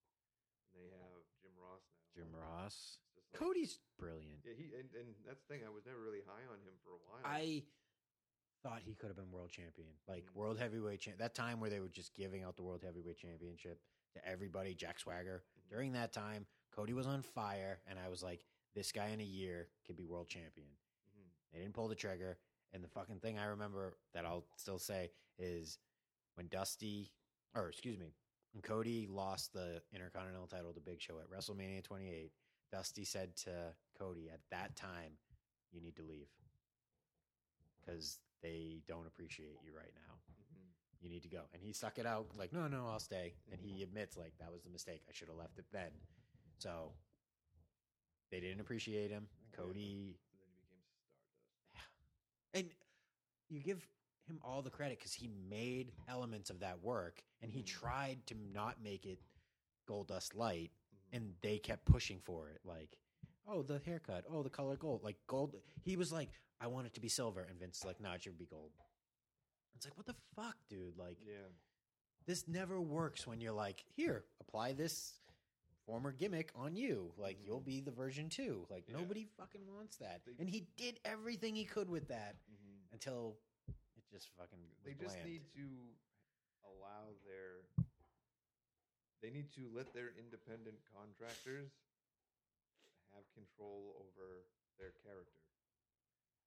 And 0.72 0.80
they 0.82 0.88
have 0.96 1.22
Jim 1.42 1.52
Ross 1.60 1.82
now. 1.92 2.00
Jim 2.14 2.32
Ross. 2.34 2.98
Like- 3.14 3.32
Cody's 3.40 3.78
brilliant. 3.98 4.40
Yeah, 4.44 4.54
he 4.54 4.72
and, 4.74 4.88
and 4.94 5.14
that's 5.26 5.42
the 5.44 5.48
thing. 5.52 5.62
I 5.66 5.68
was 5.68 5.84
never 5.84 6.00
really 6.00 6.22
high 6.22 6.46
on 6.50 6.58
him 6.64 6.72
for 6.82 6.92
a 6.96 7.00
while. 7.04 7.20
I 7.22 7.64
thought 8.66 8.82
he 8.82 8.96
could 8.96 9.06
have 9.06 9.16
been 9.16 9.30
world 9.30 9.50
champion, 9.50 9.96
like 10.08 10.26
Mhm. 10.26 10.34
world 10.34 10.58
heavyweight 10.58 11.00
champ. 11.00 11.18
That 11.18 11.36
time 11.36 11.60
where 11.60 11.70
they 11.70 11.78
were 11.78 11.88
just 11.88 12.12
giving 12.14 12.42
out 12.42 12.56
the 12.56 12.64
world 12.64 12.82
heavyweight 12.82 13.16
championship 13.16 13.80
to 14.12 14.24
everybody, 14.26 14.74
Jack 14.74 14.98
Swagger. 14.98 15.44
Mhm. 15.44 15.68
During 15.68 15.92
that 15.92 16.12
time, 16.12 16.48
Cody 16.72 16.92
was 16.92 17.06
on 17.06 17.22
fire, 17.22 17.80
and 17.86 17.96
I 17.96 18.08
was 18.08 18.24
like, 18.24 18.44
this 18.74 18.90
guy 18.90 19.08
in 19.08 19.20
a 19.20 19.24
year 19.24 19.70
could 19.84 19.96
be 19.96 20.04
world 20.04 20.28
champion. 20.28 20.76
Mhm. 21.16 21.30
They 21.52 21.60
didn't 21.60 21.74
pull 21.74 21.86
the 21.86 21.94
trigger. 21.94 22.40
And 22.72 22.82
the 22.82 22.88
fucking 22.88 23.20
thing 23.20 23.38
I 23.38 23.44
remember 23.44 23.96
that 24.10 24.26
I'll 24.26 24.48
still 24.56 24.80
say 24.80 25.12
is 25.38 25.78
when 26.34 26.48
Dusty, 26.48 27.14
or 27.54 27.68
excuse 27.68 27.96
me, 27.96 28.16
when 28.50 28.62
Cody 28.62 29.06
lost 29.06 29.52
the 29.52 29.80
Intercontinental 29.92 30.48
title 30.48 30.74
to 30.74 30.80
Big 30.80 31.00
Show 31.00 31.20
at 31.20 31.28
WrestleMania 31.30 31.84
28, 31.84 32.34
Dusty 32.70 33.04
said 33.04 33.36
to 33.36 33.76
Cody 33.94 34.28
at 34.28 34.40
that 34.50 34.74
time, 34.74 35.20
you 35.70 35.80
need 35.80 35.94
to 35.96 36.02
leave 36.02 36.28
because 37.86 38.18
they 38.42 38.82
don't 38.86 39.06
appreciate 39.06 39.58
you 39.64 39.72
right 39.76 39.92
now. 39.94 40.14
Mhm. 40.30 40.72
You 41.00 41.08
need 41.08 41.22
to 41.22 41.28
go. 41.28 41.42
And 41.52 41.62
he 41.62 41.72
stuck 41.72 41.98
it 41.98 42.06
out 42.06 42.36
like, 42.36 42.52
no, 42.52 42.68
no, 42.68 42.86
I'll 42.86 42.98
stay. 43.00 43.34
And 43.50 43.60
he 43.60 43.82
admits, 43.82 44.16
like, 44.16 44.36
that 44.38 44.50
was 44.52 44.62
the 44.62 44.70
mistake. 44.70 45.02
I 45.08 45.12
should 45.12 45.28
have 45.28 45.36
left 45.36 45.58
it 45.58 45.66
then. 45.72 45.90
So 46.58 46.92
they 48.30 48.40
didn't 48.40 48.60
appreciate 48.60 49.10
him. 49.10 49.28
Cody 49.52 49.68
And 49.72 50.34
then 50.40 50.48
he 50.48 50.62
became 50.62 50.84
Stardust. 51.74 52.54
and 52.54 52.74
you 53.48 53.60
give 53.60 53.86
him 54.26 54.40
all 54.42 54.62
the 54.62 54.70
credit 54.70 54.98
because 54.98 55.14
he 55.14 55.28
made 55.28 55.92
elements 56.08 56.50
of 56.50 56.60
that 56.60 56.80
work 56.82 57.22
and 57.40 57.52
he 57.52 57.60
Mhm. 57.62 57.66
tried 57.66 58.26
to 58.26 58.34
not 58.34 58.80
make 58.80 59.06
it 59.06 59.20
Goldust 59.86 60.34
light 60.34 60.72
Mhm. 60.72 60.98
and 61.12 61.40
they 61.42 61.58
kept 61.58 61.84
pushing 61.84 62.20
for 62.20 62.50
it 62.50 62.64
like 62.64 62.98
oh, 63.48 63.62
the 63.62 63.78
haircut, 63.78 64.24
oh, 64.28 64.42
the 64.42 64.50
color 64.50 64.76
gold, 64.76 65.04
like 65.04 65.24
gold. 65.28 65.54
He 65.84 65.96
was 65.96 66.10
like, 66.10 66.30
I 66.60 66.66
want 66.68 66.86
it 66.86 66.94
to 66.94 67.00
be 67.00 67.08
silver, 67.08 67.42
and 67.48 67.58
Vince 67.58 67.78
is 67.78 67.84
like, 67.84 68.00
no, 68.00 68.12
it 68.12 68.22
should 68.22 68.38
be 68.38 68.46
gold. 68.46 68.70
It's 69.74 69.84
like, 69.84 69.96
what 69.96 70.06
the 70.06 70.14
fuck, 70.34 70.56
dude? 70.70 70.96
Like, 70.96 71.18
Yeah. 71.26 71.48
this 72.24 72.48
never 72.48 72.80
works 72.80 73.26
when 73.26 73.40
you're 73.40 73.52
like, 73.52 73.84
here, 73.94 74.24
apply 74.40 74.72
this 74.72 75.20
former 75.84 76.12
gimmick 76.12 76.50
on 76.54 76.74
you. 76.74 77.12
Like, 77.18 77.38
you'll 77.44 77.60
be 77.60 77.80
the 77.80 77.90
version 77.90 78.28
two. 78.30 78.66
Like, 78.70 78.88
Yeah. 78.88 78.96
nobody 78.96 79.26
fucking 79.36 79.66
wants 79.66 79.98
that. 79.98 80.24
They- 80.24 80.36
and 80.38 80.48
he 80.48 80.62
did 80.76 80.98
everything 81.04 81.54
he 81.54 81.64
could 81.66 81.88
with 81.90 82.08
that 82.08 82.36
Mm-hmm. 82.50 82.92
until 82.92 83.38
it 83.68 84.04
just 84.10 84.30
fucking. 84.30 84.58
They 84.82 84.94
just 84.94 85.14
bland. 85.16 85.28
need 85.30 85.48
to 85.54 85.94
allow 86.64 87.14
their. 87.24 87.62
They 89.20 89.30
need 89.30 89.50
to 89.52 89.68
let 89.70 89.92
their 89.92 90.10
independent 90.10 90.78
contractors 90.92 91.70
have 93.14 93.30
control 93.32 93.96
over 94.00 94.44
their 94.78 94.92
character, 95.02 95.40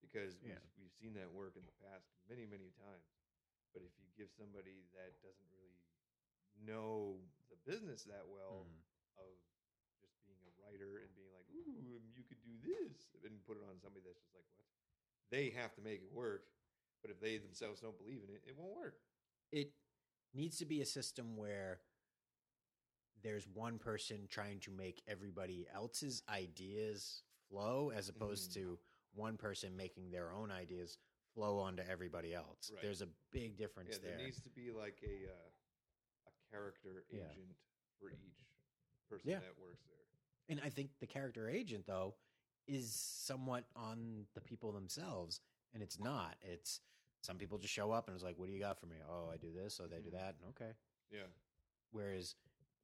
because 0.02 0.36
Yeah. 0.42 0.58
we've, 0.58 0.88
we've 0.88 0.96
seen 1.00 1.14
that 1.14 1.30
work 1.30 1.56
in 1.56 1.64
the 1.64 1.76
past 1.80 2.08
many, 2.28 2.44
many 2.46 2.72
times. 2.76 3.06
But 3.72 3.82
if 3.86 3.92
you 4.00 4.06
give 4.18 4.30
somebody 4.34 4.84
that 4.96 5.14
doesn't 5.22 5.50
really 5.54 5.78
know 6.58 7.20
the 7.48 7.56
business 7.64 8.04
that 8.04 8.26
well, 8.26 8.66
Mhm. 8.66 8.82
of 9.16 9.32
just 10.02 10.16
being 10.26 10.40
a 10.44 10.52
writer 10.60 10.98
and 11.04 11.14
being 11.14 11.30
like, 11.32 11.46
"Ooh, 11.52 12.00
you 12.14 12.24
could 12.24 12.42
do 12.42 12.56
this," 12.58 13.14
and 13.24 13.44
put 13.46 13.56
it 13.56 13.62
on 13.64 13.78
somebody 13.80 14.02
that's 14.04 14.18
just 14.20 14.34
like, 14.34 14.46
"What?" 14.56 14.66
They 15.30 15.50
have 15.50 15.74
to 15.76 15.82
make 15.82 16.02
it 16.02 16.10
work, 16.12 16.50
but 17.02 17.10
if 17.10 17.20
they 17.20 17.38
themselves 17.38 17.80
don't 17.80 17.96
believe 17.98 18.22
in 18.24 18.30
it, 18.30 18.42
it 18.46 18.56
won't 18.56 18.74
work. 18.76 19.00
it 19.52 19.72
needs 20.32 20.58
to 20.58 20.64
be 20.66 20.80
a 20.80 20.86
system 20.86 21.36
where 21.36 21.80
there's 23.22 23.46
one 23.48 23.78
person 23.78 24.26
trying 24.28 24.60
to 24.60 24.70
make 24.70 25.02
everybody 25.06 25.66
else's 25.72 26.22
ideas 26.28 27.22
flow 27.48 27.90
as 27.90 28.08
opposed 28.08 28.50
Mhm. 28.50 28.54
to 28.54 28.78
one 29.14 29.36
person 29.36 29.76
making 29.76 30.10
their 30.10 30.32
own 30.32 30.50
ideas 30.50 30.98
flow 31.34 31.58
onto 31.58 31.82
everybody 31.88 32.34
else. 32.34 32.70
Right. 32.72 32.82
There's 32.82 33.02
a 33.02 33.08
big 33.30 33.56
difference 33.56 33.90
Yeah, 33.92 33.98
there 34.02 34.16
there. 34.16 34.24
needs 34.26 34.40
to 34.42 34.50
be 34.50 34.70
like 34.70 34.98
a 35.02 35.30
uh, 35.30 35.50
a 36.28 36.50
character 36.50 37.04
Yeah. 37.10 37.22
agent 37.30 37.56
for 37.98 38.10
each 38.10 38.46
person 39.08 39.30
Yeah. 39.30 39.38
that 39.40 39.58
works 39.58 39.84
there. 39.88 40.06
And 40.48 40.60
I 40.64 40.70
think 40.70 40.90
the 41.00 41.06
character 41.06 41.48
agent 41.48 41.86
though 41.86 42.14
is 42.66 42.92
somewhat 42.94 43.64
on 43.76 44.26
the 44.34 44.40
people 44.40 44.72
themselves 44.72 45.40
and 45.74 45.82
it's 45.82 45.98
not. 45.98 46.36
It's 46.42 46.80
some 47.22 47.36
people 47.38 47.58
just 47.58 47.72
show 47.74 47.90
up 47.92 48.08
and 48.08 48.14
it's 48.14 48.24
like, 48.24 48.38
"What 48.38 48.46
do 48.46 48.52
you 48.52 48.58
got 48.60 48.78
for 48.80 48.86
me?" 48.86 48.96
"Oh, 49.06 49.28
I 49.32 49.36
do 49.36 49.52
this, 49.52 49.74
so 49.74 49.86
they 49.86 50.00
do 50.00 50.08
Mhm. 50.08 50.12
that." 50.12 50.36
And 50.36 50.48
okay. 50.50 50.72
Yeah, 51.10 51.26
Whereas 51.92 52.36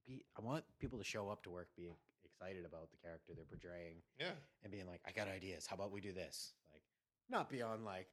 be, 0.04 0.24
I 0.36 0.40
want 0.40 0.64
people 0.78 0.98
to 0.98 1.04
show 1.04 1.28
up 1.28 1.42
to 1.44 1.50
work 1.50 1.68
being 1.76 1.96
excited 2.36 2.64
about 2.64 2.90
the 2.90 2.96
character 3.02 3.32
they're 3.34 3.44
portraying 3.44 3.96
yeah, 4.18 4.36
and 4.62 4.72
being 4.72 4.86
like, 4.86 5.00
I 5.06 5.12
got 5.12 5.28
ideas. 5.28 5.66
How 5.66 5.76
about 5.76 5.92
we 5.92 6.00
do 6.00 6.12
this? 6.12 6.52
Like, 6.72 6.82
not 7.30 7.50
beyond 7.50 7.84
like, 7.84 8.08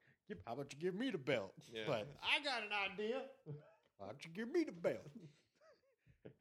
how 0.46 0.54
about 0.54 0.74
you 0.74 0.80
give 0.80 0.96
me 0.96 1.10
the 1.10 1.18
belt? 1.18 1.54
Yeah. 1.72 1.84
But 1.88 2.08
I 2.24 2.44
got 2.44 2.64
an 2.64 2.94
idea. 2.94 3.22
Why 3.98 4.08
don't 4.08 4.24
you 4.24 4.32
give 4.32 4.52
me 4.52 4.64
the 4.64 4.72
belt? 4.72 5.10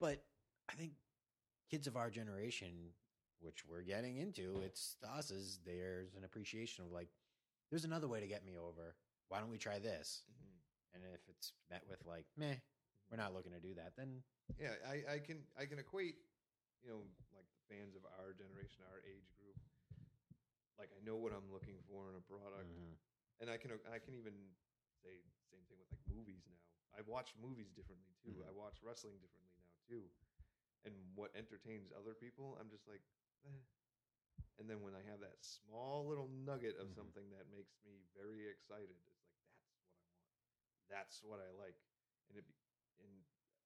but 0.00 0.22
I 0.68 0.74
think 0.74 0.92
kids 1.70 1.86
of 1.86 1.96
our 1.96 2.10
generation, 2.10 2.70
which 3.40 3.64
we're 3.68 3.82
getting 3.82 4.16
into, 4.18 4.60
it's 4.64 4.96
us 5.16 5.30
is 5.30 5.60
there's 5.64 6.14
an 6.16 6.24
appreciation 6.24 6.84
of 6.84 6.90
like, 6.92 7.08
there's 7.70 7.84
another 7.84 8.08
way 8.08 8.20
to 8.20 8.26
get 8.26 8.44
me 8.44 8.56
over. 8.58 8.96
Why 9.28 9.38
don't 9.38 9.50
we 9.50 9.58
try 9.58 9.78
this? 9.78 10.22
Mhm. 10.28 10.94
And 10.94 11.04
if 11.14 11.20
it's 11.28 11.52
met 11.70 11.82
with 11.88 12.04
like, 12.04 12.26
meh, 12.36 12.56
we're 13.10 13.18
not 13.20 13.34
looking 13.34 13.52
to 13.52 13.60
do 13.60 13.74
that, 13.74 13.92
then 13.98 14.22
yeah. 14.58 14.78
I, 14.86 15.18
I 15.18 15.18
can 15.18 15.42
I 15.58 15.66
can 15.66 15.78
equate, 15.82 16.16
you 16.82 16.88
know, 16.90 17.02
like 17.34 17.46
the 17.50 17.62
fans 17.66 17.94
of 17.98 18.06
our 18.06 18.32
generation, 18.32 18.86
our 18.86 19.02
age 19.04 19.28
group. 19.36 19.58
Like 20.78 20.90
I 20.96 21.00
know 21.04 21.18
what 21.20 21.34
I'm 21.36 21.50
looking 21.52 21.76
for 21.90 22.08
in 22.08 22.16
a 22.16 22.24
product. 22.24 22.70
mhm. 22.70 22.96
and 23.42 23.50
I 23.50 23.56
can 23.58 23.72
I 23.90 23.98
can 24.00 24.14
even 24.16 24.32
say 25.02 25.18
the 25.20 25.46
same 25.50 25.64
thing 25.68 25.76
with 25.80 25.90
like 25.92 26.04
movies 26.08 26.46
now. 26.48 26.60
I 26.96 27.02
watch 27.06 27.34
movies 27.38 27.70
differently 27.74 28.14
too. 28.22 28.42
I 28.46 28.52
watch 28.52 28.80
wrestling 28.82 29.18
differently 29.20 29.52
now 29.58 29.70
too. 29.86 30.06
And 30.86 30.94
what 31.14 31.30
entertains 31.36 31.92
other 31.92 32.16
people, 32.16 32.56
I'm 32.56 32.72
just 32.72 32.88
like, 32.88 33.04
eh. 33.44 33.60
and 34.58 34.64
then 34.68 34.80
when 34.80 34.96
I 34.96 35.02
have 35.08 35.20
that 35.20 35.40
small 35.44 36.08
little 36.08 36.28
nugget 36.28 36.76
of 36.80 36.88
Mhm. 36.88 36.96
something 36.96 37.26
that 37.36 37.48
makes 37.52 37.76
me 37.84 38.00
very 38.16 38.48
excited, 38.48 38.88
it's 38.92 39.06
like 39.08 39.20
that's 39.28 39.60
what 39.60 39.80
I 39.80 40.08
want. 40.08 40.20
That's 40.88 41.22
what 41.24 41.40
I 41.40 41.48
like, 41.52 41.76
and 42.28 42.36
it 42.36 42.44
be, 42.48 42.54
and 43.02 43.14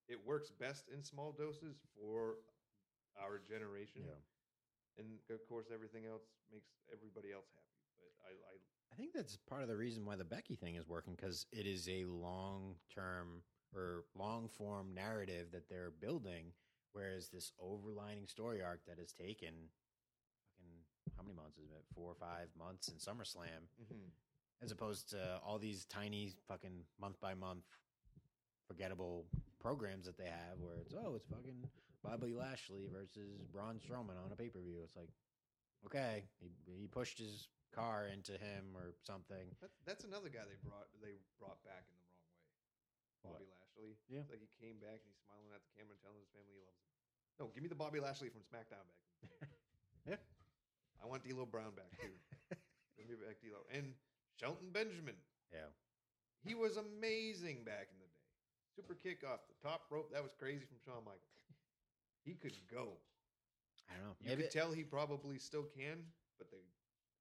it 0.09 0.19
works 0.24 0.51
best 0.51 0.89
in 0.93 1.02
small 1.02 1.32
doses 1.32 1.77
for 1.94 2.39
our 3.20 3.40
generation. 3.43 4.02
yeah. 4.06 4.20
And 4.98 5.19
of 5.31 5.43
course, 5.48 5.66
everything 5.74 6.06
else 6.06 6.23
makes 6.52 6.70
everybody 6.86 7.35
else 7.35 7.51
happy. 7.51 7.82
But 7.98 8.15
I, 8.23 8.31
I 8.31 8.55
I 8.94 8.97
think 8.97 9.12
that's 9.12 9.36
part 9.48 9.62
of 9.62 9.69
the 9.69 9.77
reason 9.77 10.05
why 10.06 10.15
the 10.15 10.24
Becky 10.24 10.55
thing 10.55 10.77
is 10.77 10.89
working 10.89 11.15
because 11.16 11.47
it 11.51 11.66
is 11.66 11.89
a 11.89 12.05
long 12.05 12.77
term 12.94 13.43
or 13.74 14.05
long 14.15 14.48
form 14.48 14.94
narrative 14.94 15.48
that 15.51 15.69
they're 15.69 15.93
building, 16.01 16.52
whereas 16.93 17.28
this 17.28 17.51
overlining 17.61 18.28
story 18.28 18.62
arc 18.62 18.85
that 18.86 18.98
has 19.01 19.12
taken 19.12 19.52
fucking 20.47 21.16
how 21.16 21.23
many 21.24 21.35
months 21.35 21.59
is 21.59 21.70
it? 21.73 21.85
Four 21.93 22.12
or 22.12 22.15
five 22.15 22.48
months 22.56 22.86
in 22.89 22.94
SummerSlam, 22.94 23.66
mm-hmm. 23.82 24.06
as 24.62 24.70
opposed 24.70 25.11
to 25.11 25.40
all 25.44 25.59
these 25.59 25.86
tiny 25.86 26.32
fucking 26.47 26.85
month 27.01 27.20
by 27.20 27.35
month 27.35 27.65
forgettable 28.66 29.26
programs 29.60 30.06
that 30.06 30.18
they 30.18 30.28
have 30.28 30.60
where 30.60 30.76
it's 30.80 30.94
oh 30.94 31.14
it's 31.14 31.26
fucking 31.26 31.68
Bobby 32.04 32.36
Lashley 32.36 32.84
versus 32.92 33.40
Braun 33.52 33.80
Strowman 33.80 34.20
on 34.20 34.32
a 34.32 34.36
pay 34.36 34.48
per 34.48 34.60
view. 34.60 34.80
It's 34.84 34.96
like 34.96 35.08
okay, 35.86 36.24
he, 36.40 36.52
he 36.68 36.86
pushed 36.86 37.18
his 37.18 37.48
car 37.72 38.06
into 38.12 38.32
him 38.36 38.76
or 38.76 38.92
something. 39.02 39.48
That's 39.60 39.76
that's 39.84 40.04
another 40.04 40.28
guy 40.28 40.44
they 40.44 40.60
brought 40.62 40.88
they 41.00 41.16
brought 41.40 41.60
back 41.64 41.84
in 41.88 41.96
the 41.96 42.04
wrong 42.04 42.22
way. 42.28 42.40
What? 43.24 43.32
Bobby 43.40 43.48
Lashley. 43.48 43.92
Yeah. 44.08 44.22
It's 44.24 44.32
like 44.32 44.44
he 44.44 44.52
came 44.60 44.76
back 44.80 45.00
and 45.00 45.08
he's 45.08 45.22
smiling 45.24 45.48
at 45.56 45.64
the 45.64 45.72
camera 45.72 45.96
and 45.96 46.02
telling 46.04 46.20
his 46.20 46.30
family 46.32 46.54
he 46.54 46.62
loves 46.64 46.76
him. 46.76 46.92
No, 47.40 47.44
give 47.50 47.64
me 47.64 47.72
the 47.72 47.78
Bobby 47.78 47.98
Lashley 47.98 48.28
from 48.30 48.44
SmackDown 48.46 48.84
back. 48.84 49.48
Yeah. 50.04 50.20
I 51.00 51.08
want 51.08 51.24
D'Lo 51.24 51.48
Brown 51.48 51.72
back 51.72 51.88
too. 51.96 52.12
give 53.00 53.08
me 53.08 53.16
back 53.16 53.40
D'Lo 53.40 53.64
and 53.72 53.96
Shelton 54.36 54.68
Benjamin. 54.68 55.16
Yeah, 55.48 55.72
He 56.44 56.54
was 56.54 56.76
amazing 56.76 57.64
back 57.64 57.88
in 57.88 57.96
the. 58.03 58.03
Super 58.76 58.94
kick 58.94 59.22
off 59.24 59.40
the 59.46 59.68
top 59.68 59.82
rope. 59.90 60.10
That 60.12 60.22
was 60.22 60.32
crazy 60.38 60.64
from 60.66 60.78
Shawn 60.84 61.05
Michaels. 61.05 61.20
He 62.24 62.34
could 62.34 62.56
go. 62.70 62.98
I 63.88 63.94
don't 63.94 64.05
know. 64.05 64.16
You 64.20 64.30
Maybe, 64.30 64.42
could 64.42 64.51
tell 64.51 64.72
he 64.72 64.82
probably 64.82 65.38
still 65.38 65.64
can, 65.76 65.98
but 66.38 66.51
they 66.51 66.59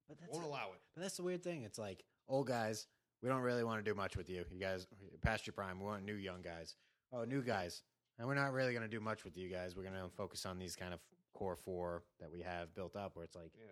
but 0.08 0.18
that's 0.20 0.32
won't 0.34 0.46
allow 0.46 0.72
it. 0.74 0.82
But 0.96 1.02
that's 1.02 1.18
the 1.18 1.24
weird 1.24 1.44
thing. 1.44 1.64
It's 1.64 1.78
like 1.78 2.04
old 2.28 2.48
guys. 2.48 2.88
We 3.22 3.30
don't 3.30 3.42
really 3.42 3.64
want 3.64 3.84
to 3.84 3.90
do 3.90 3.96
much 3.96 4.18
with 4.18 4.30
you. 4.30 4.44
You 4.52 4.60
guys 4.60 4.88
past 5.22 5.48
your 5.48 5.54
prime. 5.54 5.80
We 5.80 5.86
want 5.86 6.04
new 6.04 6.16
young 6.16 6.42
guys. 6.42 6.76
Oh, 7.12 7.24
new 7.24 7.42
guys. 7.42 7.84
And 8.20 8.28
we're 8.28 8.36
not 8.36 8.52
really 8.52 8.74
going 8.74 8.84
to 8.84 8.90
do 8.90 9.00
much 9.00 9.24
with 9.24 9.38
you 9.38 9.50
guys. 9.50 9.76
We're 9.76 9.84
going 9.84 9.96
to 9.96 10.10
focus 10.16 10.46
on 10.46 10.60
these 10.60 10.76
kind 10.76 10.94
of 10.94 11.00
core 11.34 11.56
four 11.56 12.04
that 12.20 12.30
we 12.30 12.42
have 12.42 12.74
built 12.76 12.96
up. 12.96 13.16
Where 13.16 13.24
it's 13.24 13.36
like, 13.36 13.52
Yeah. 13.58 13.72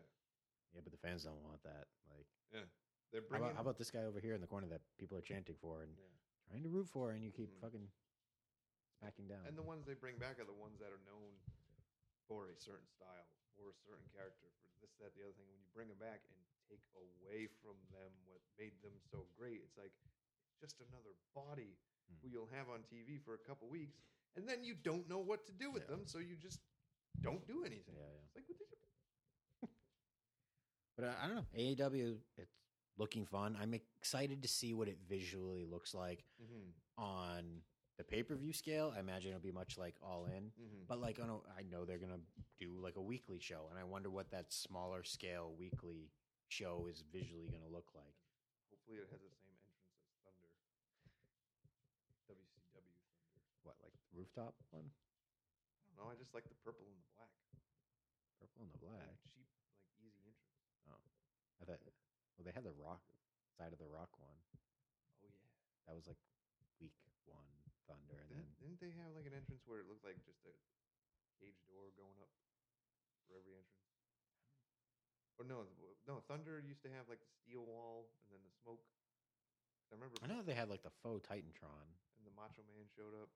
yeah, 0.74 0.82
but 0.84 0.91
the 0.91 0.98
fans 0.98 1.24
don't 1.24 1.41
want 1.44 1.62
that. 1.64 1.88
Like, 2.10 2.26
Yeah. 2.53 2.62
They're 3.12 3.22
how 3.22 3.28
bringing 3.28 3.45
about, 3.48 3.56
how 3.56 3.62
about 3.62 3.78
this 3.78 3.91
guy 3.91 4.03
over 4.03 4.20
here 4.20 4.36
in 4.36 4.41
the 4.41 4.48
corner 4.48 4.68
that 4.68 4.82
people 4.98 5.18
are 5.18 5.22
chanting 5.22 5.56
for 5.62 5.82
and 5.82 5.91
Yeah. 5.98 6.06
Trying 6.52 6.68
to 6.68 6.69
root 6.69 6.91
for, 6.91 7.15
and 7.15 7.23
you 7.23 7.32
keep 7.32 7.48
Mhm. 7.48 7.61
fucking 7.64 7.88
smacking 8.99 9.28
down. 9.28 9.48
And 9.48 9.57
the 9.57 9.64
ones 9.64 9.86
they 9.88 9.95
bring 9.95 10.19
back 10.19 10.38
are 10.40 10.45
the 10.45 10.52
ones 10.60 10.80
that 10.80 10.91
are 10.91 10.99
known 11.07 11.40
for 12.28 12.49
a 12.52 12.56
certain 12.60 12.88
style, 12.91 13.28
for 13.56 13.72
a 13.72 13.73
certain 13.73 14.07
character, 14.11 14.52
for 14.60 14.68
this, 14.84 14.91
that, 14.99 15.15
the 15.15 15.23
other 15.23 15.34
thing. 15.34 15.48
When 15.48 15.60
you 15.64 15.69
bring 15.73 15.88
them 15.88 15.98
back 15.98 16.28
and 16.28 16.38
take 16.68 16.84
away 16.94 17.48
from 17.48 17.80
them 17.91 18.11
what 18.28 18.41
made 18.60 18.76
them 18.84 18.99
so 18.99 19.28
great, 19.40 19.61
it's 19.64 19.78
like 19.78 19.95
it's 20.52 20.60
just 20.60 20.82
another 20.82 21.15
body 21.34 21.80
Hmm. 22.10 22.15
who 22.22 22.28
you'll 22.28 22.48
have 22.52 22.68
on 22.69 22.84
TV 22.84 23.18
for 23.18 23.34
a 23.34 23.38
couple 23.40 23.69
weeks, 23.69 24.02
and 24.36 24.48
then 24.48 24.64
you 24.64 24.76
don't 24.76 25.07
know 25.07 25.19
what 25.19 25.45
to 25.48 25.53
do 25.53 25.72
with 25.72 25.84
Yeah. 25.84 25.95
them, 25.95 26.06
so 26.06 26.19
you 26.19 26.36
just 26.36 26.60
don't 27.22 27.45
do 27.48 27.64
anything. 27.64 27.95
Yeah, 27.95 28.02
yeah. 28.11 28.22
It's 28.26 28.36
like, 28.36 28.49
what 28.49 28.60
did 28.60 28.60
you? 28.60 29.68
But 30.98 31.06
uh, 31.06 31.15
I 31.22 31.28
don't 31.28 31.36
know. 31.38 31.48
AEW, 31.56 32.22
it's 32.38 32.61
looking 32.98 33.26
fun. 33.26 33.58
I'm 33.60 33.74
excited 33.74 34.42
to 34.42 34.48
see 34.48 34.74
what 34.74 34.88
it 34.88 34.98
visually 35.10 35.66
looks 35.66 35.94
like 35.94 36.24
Mm-hmm. 36.42 37.02
on 37.04 37.44
the 37.98 38.04
pay 38.04 38.24
per 38.24 38.36
view 38.36 38.54
scale. 38.54 38.94
I 38.96 39.00
imagine 39.00 39.30
it'll 39.32 39.42
be 39.42 39.52
much 39.52 39.78
like 39.78 39.96
All 40.02 40.26
In. 40.26 40.52
Mm-hmm. 40.58 40.86
But 40.88 41.00
like, 41.02 41.20
I 41.22 41.26
know, 41.28 41.44
I 41.58 41.64
know 41.64 41.86
they're 41.86 42.00
gonna 42.02 42.22
do 42.60 42.80
like 42.82 42.96
a 42.98 43.02
weekly 43.02 43.40
show, 43.40 43.68
and 43.70 43.78
I 43.80 43.84
wonder 43.84 44.10
what 44.10 44.32
that 44.32 44.52
smaller 44.52 45.04
scale 45.04 45.54
weekly 45.58 46.10
show 46.50 46.88
is 46.90 47.04
visually 47.14 47.48
gonna 47.50 47.70
look 47.72 47.90
like. 47.96 48.16
Hopefully, 48.70 48.98
it 49.02 49.08
has 49.12 49.22
the 49.22 49.30
same 49.30 49.54
entrance 49.62 49.86
as 50.02 50.18
Thunder. 50.26 50.52
WCW 52.28 52.66
Thunder. 52.74 52.98
What, 53.64 53.76
like 53.86 53.94
the 53.94 54.18
rooftop 54.18 54.56
one, 54.74 54.90
I 54.90 55.94
don't 55.94 55.98
know. 56.02 56.10
I 56.12 56.18
just 56.18 56.34
like 56.34 56.50
the 56.50 56.58
purple 56.66 56.86
and 56.90 56.98
the 56.98 57.08
black. 57.16 57.30
purple 58.42 58.62
and 58.66 58.72
the 58.74 58.82
black? 58.82 59.14
Cheap, 59.30 59.46
like 59.78 59.94
easy 60.02 60.26
entrance. 60.26 60.58
Oh, 60.90 60.98
I 61.62 61.70
thought, 61.70 61.80
well, 62.42 62.50
they 62.50 62.58
had 62.58 62.66
the 62.66 62.74
rock 62.82 63.06
side 63.54 63.70
of 63.70 63.78
the 63.78 63.86
rock 63.86 64.10
one. 64.18 64.42
Oh 65.22 65.30
yeah. 65.30 65.54
That 65.86 65.94
was 65.94 66.10
like 66.10 66.18
week 66.82 66.98
one 67.30 67.46
Thunder, 67.86 68.18
and 68.18 68.26
Didn't, 68.34 68.50
then 68.58 68.58
didn't 68.74 68.80
they 68.82 68.94
have 68.98 69.14
like 69.14 69.30
an 69.30 69.38
entrance 69.38 69.62
where 69.70 69.78
it 69.78 69.86
looked 69.86 70.02
like 70.02 70.18
just 70.26 70.42
a 70.50 70.54
cage 71.38 71.62
door 71.70 71.94
going 71.94 72.18
up? 72.18 72.34
For 73.30 73.38
every 73.38 73.54
entrance? 73.54 73.86
Or 75.38 75.46
no, 75.46 75.70
no. 76.10 76.22
Thunder 76.26 76.58
used 76.58 76.82
to 76.82 76.90
have 76.92 77.06
like 77.06 77.22
the 77.22 77.32
steel 77.46 77.62
wall 77.70 78.10
and 78.26 78.34
then 78.34 78.42
the 78.42 78.54
smoke. 78.66 78.82
I 79.94 79.96
remember. 80.02 80.18
I 80.22 80.28
know 80.28 80.42
they 80.42 80.58
had 80.58 80.68
like 80.70 80.82
the 80.82 80.94
faux 81.06 81.22
Titantron 81.30 81.86
And 82.18 82.26
the 82.26 82.34
Macho 82.34 82.66
Man 82.66 82.90
showed 82.98 83.14
up. 83.18 83.30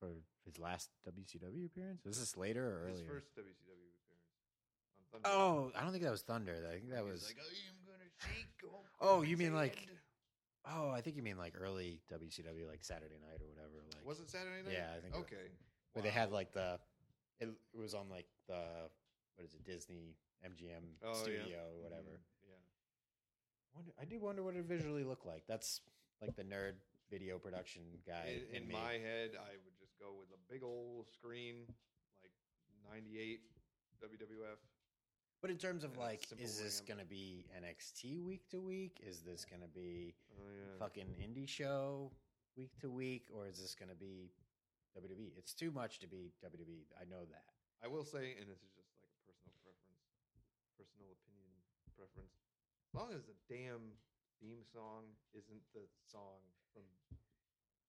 for 0.00 0.16
his 0.44 0.58
last 0.58 0.90
WCW 1.06 1.64
appearance. 1.68 2.04
Was 2.04 2.18
this 2.18 2.36
later 2.36 2.64
or 2.64 2.88
His 2.88 3.00
earlier? 3.04 3.20
first 3.20 3.30
WCW 3.36 3.88
appearance 3.92 4.03
on 4.03 4.03
Thunder. 5.22 5.28
Oh, 5.38 5.70
I 5.76 5.82
don't 5.82 5.92
think 5.92 6.02
that 6.04 6.10
was 6.10 6.22
Thunder. 6.22 6.56
I 6.68 6.74
think 6.78 6.90
that 6.90 7.04
was. 7.04 7.24
like, 7.26 7.38
I 7.38 7.46
am 7.70 7.76
gonna 7.86 8.10
shake. 8.18 8.46
Oh, 9.00 9.22
you 9.22 9.36
mean 9.36 9.54
like- 9.54 9.76
Oh, 10.66 10.88
I 10.88 11.02
think 11.02 11.16
you 11.16 11.22
mean 11.22 11.36
like 11.36 11.52
early 11.60 12.00
WCW, 12.10 12.66
like 12.66 12.82
Saturday 12.82 13.20
night 13.20 13.36
or 13.42 13.48
whatever. 13.52 13.84
Like 13.92 14.06
Was 14.06 14.20
it 14.20 14.30
Saturday 14.30 14.62
night? 14.64 14.72
Yeah, 14.72 14.88
I 14.96 15.00
think 15.00 15.14
Okay. 15.14 15.52
where 15.92 16.02
they 16.02 16.08
had 16.10 16.32
like 16.32 16.52
the. 16.52 16.80
It, 17.40 17.48
it 17.74 17.78
was 17.78 17.92
on 17.92 18.08
like 18.08 18.24
the 18.48 18.88
what 19.36 19.44
is 19.44 19.52
it 19.52 19.62
Disney 19.64 20.16
MGM 20.46 20.96
Oh, 21.04 21.08
yeah. 21.12 21.12
studio 21.14 21.58
or 21.76 21.82
whatever. 21.82 22.16
Mhm, 22.16 22.48
Yeah. 22.48 22.62
Wonder, 23.74 23.92
I 24.00 24.04
do 24.06 24.18
wonder 24.20 24.42
what 24.42 24.54
it 24.56 24.64
visually 24.64 25.04
looked 25.04 25.26
like. 25.26 25.44
That's 25.46 25.82
like 26.22 26.34
the 26.36 26.44
nerd 26.44 26.74
video 27.10 27.38
production 27.38 27.82
guy 28.06 28.40
In, 28.48 28.62
in 28.62 28.68
me. 28.68 28.72
my 28.74 28.92
head, 28.94 29.32
I 29.36 29.58
would 29.66 29.76
just 29.78 29.98
go 29.98 30.14
with 30.18 30.30
a 30.32 30.40
big 30.50 30.62
old 30.62 31.10
screen, 31.12 31.66
like 32.22 32.32
'98 32.88 33.40
WWF. 34.00 34.56
But 35.44 35.52
in 35.52 35.60
terms 35.60 35.84
of 35.84 35.92
a 35.92 36.00
like, 36.00 36.24
is 36.40 36.56
this 36.56 36.80
going 36.80 36.96
to 36.96 37.04
be 37.04 37.44
NXT 37.52 38.16
week 38.24 38.48
to 38.48 38.64
week? 38.64 38.96
Is 39.04 39.20
this 39.20 39.44
going 39.44 39.60
to 39.60 39.68
be 39.68 40.16
Oh 40.40 40.48
yeah. 40.48 40.80
fucking 40.80 41.04
indie 41.20 41.44
show 41.44 42.08
week 42.56 42.72
to 42.80 42.88
week, 42.88 43.28
or 43.28 43.44
is 43.44 43.60
this 43.60 43.76
going 43.76 43.92
to 43.92 44.00
be 44.00 44.32
WWE? 44.96 45.36
It's 45.36 45.52
too 45.52 45.68
much 45.68 46.00
to 46.00 46.08
be 46.08 46.32
WWE. 46.40 46.88
I 46.96 47.04
know 47.12 47.28
that. 47.28 47.52
I 47.84 47.92
will 47.92 48.08
say, 48.08 48.40
and 48.40 48.48
this 48.48 48.64
is 48.64 48.72
just 48.72 48.88
like 49.04 49.04
a 49.04 49.20
personal 49.28 49.52
preference, 49.60 50.08
personal 50.80 51.12
opinion 51.12 51.52
preference. 51.92 52.40
As 52.88 52.92
long 52.96 53.12
as 53.12 53.28
the 53.28 53.36
damn 53.44 54.00
theme 54.40 54.64
song 54.64 55.12
isn't 55.36 55.60
the 55.76 55.84
song 56.08 56.40
from 56.72 56.88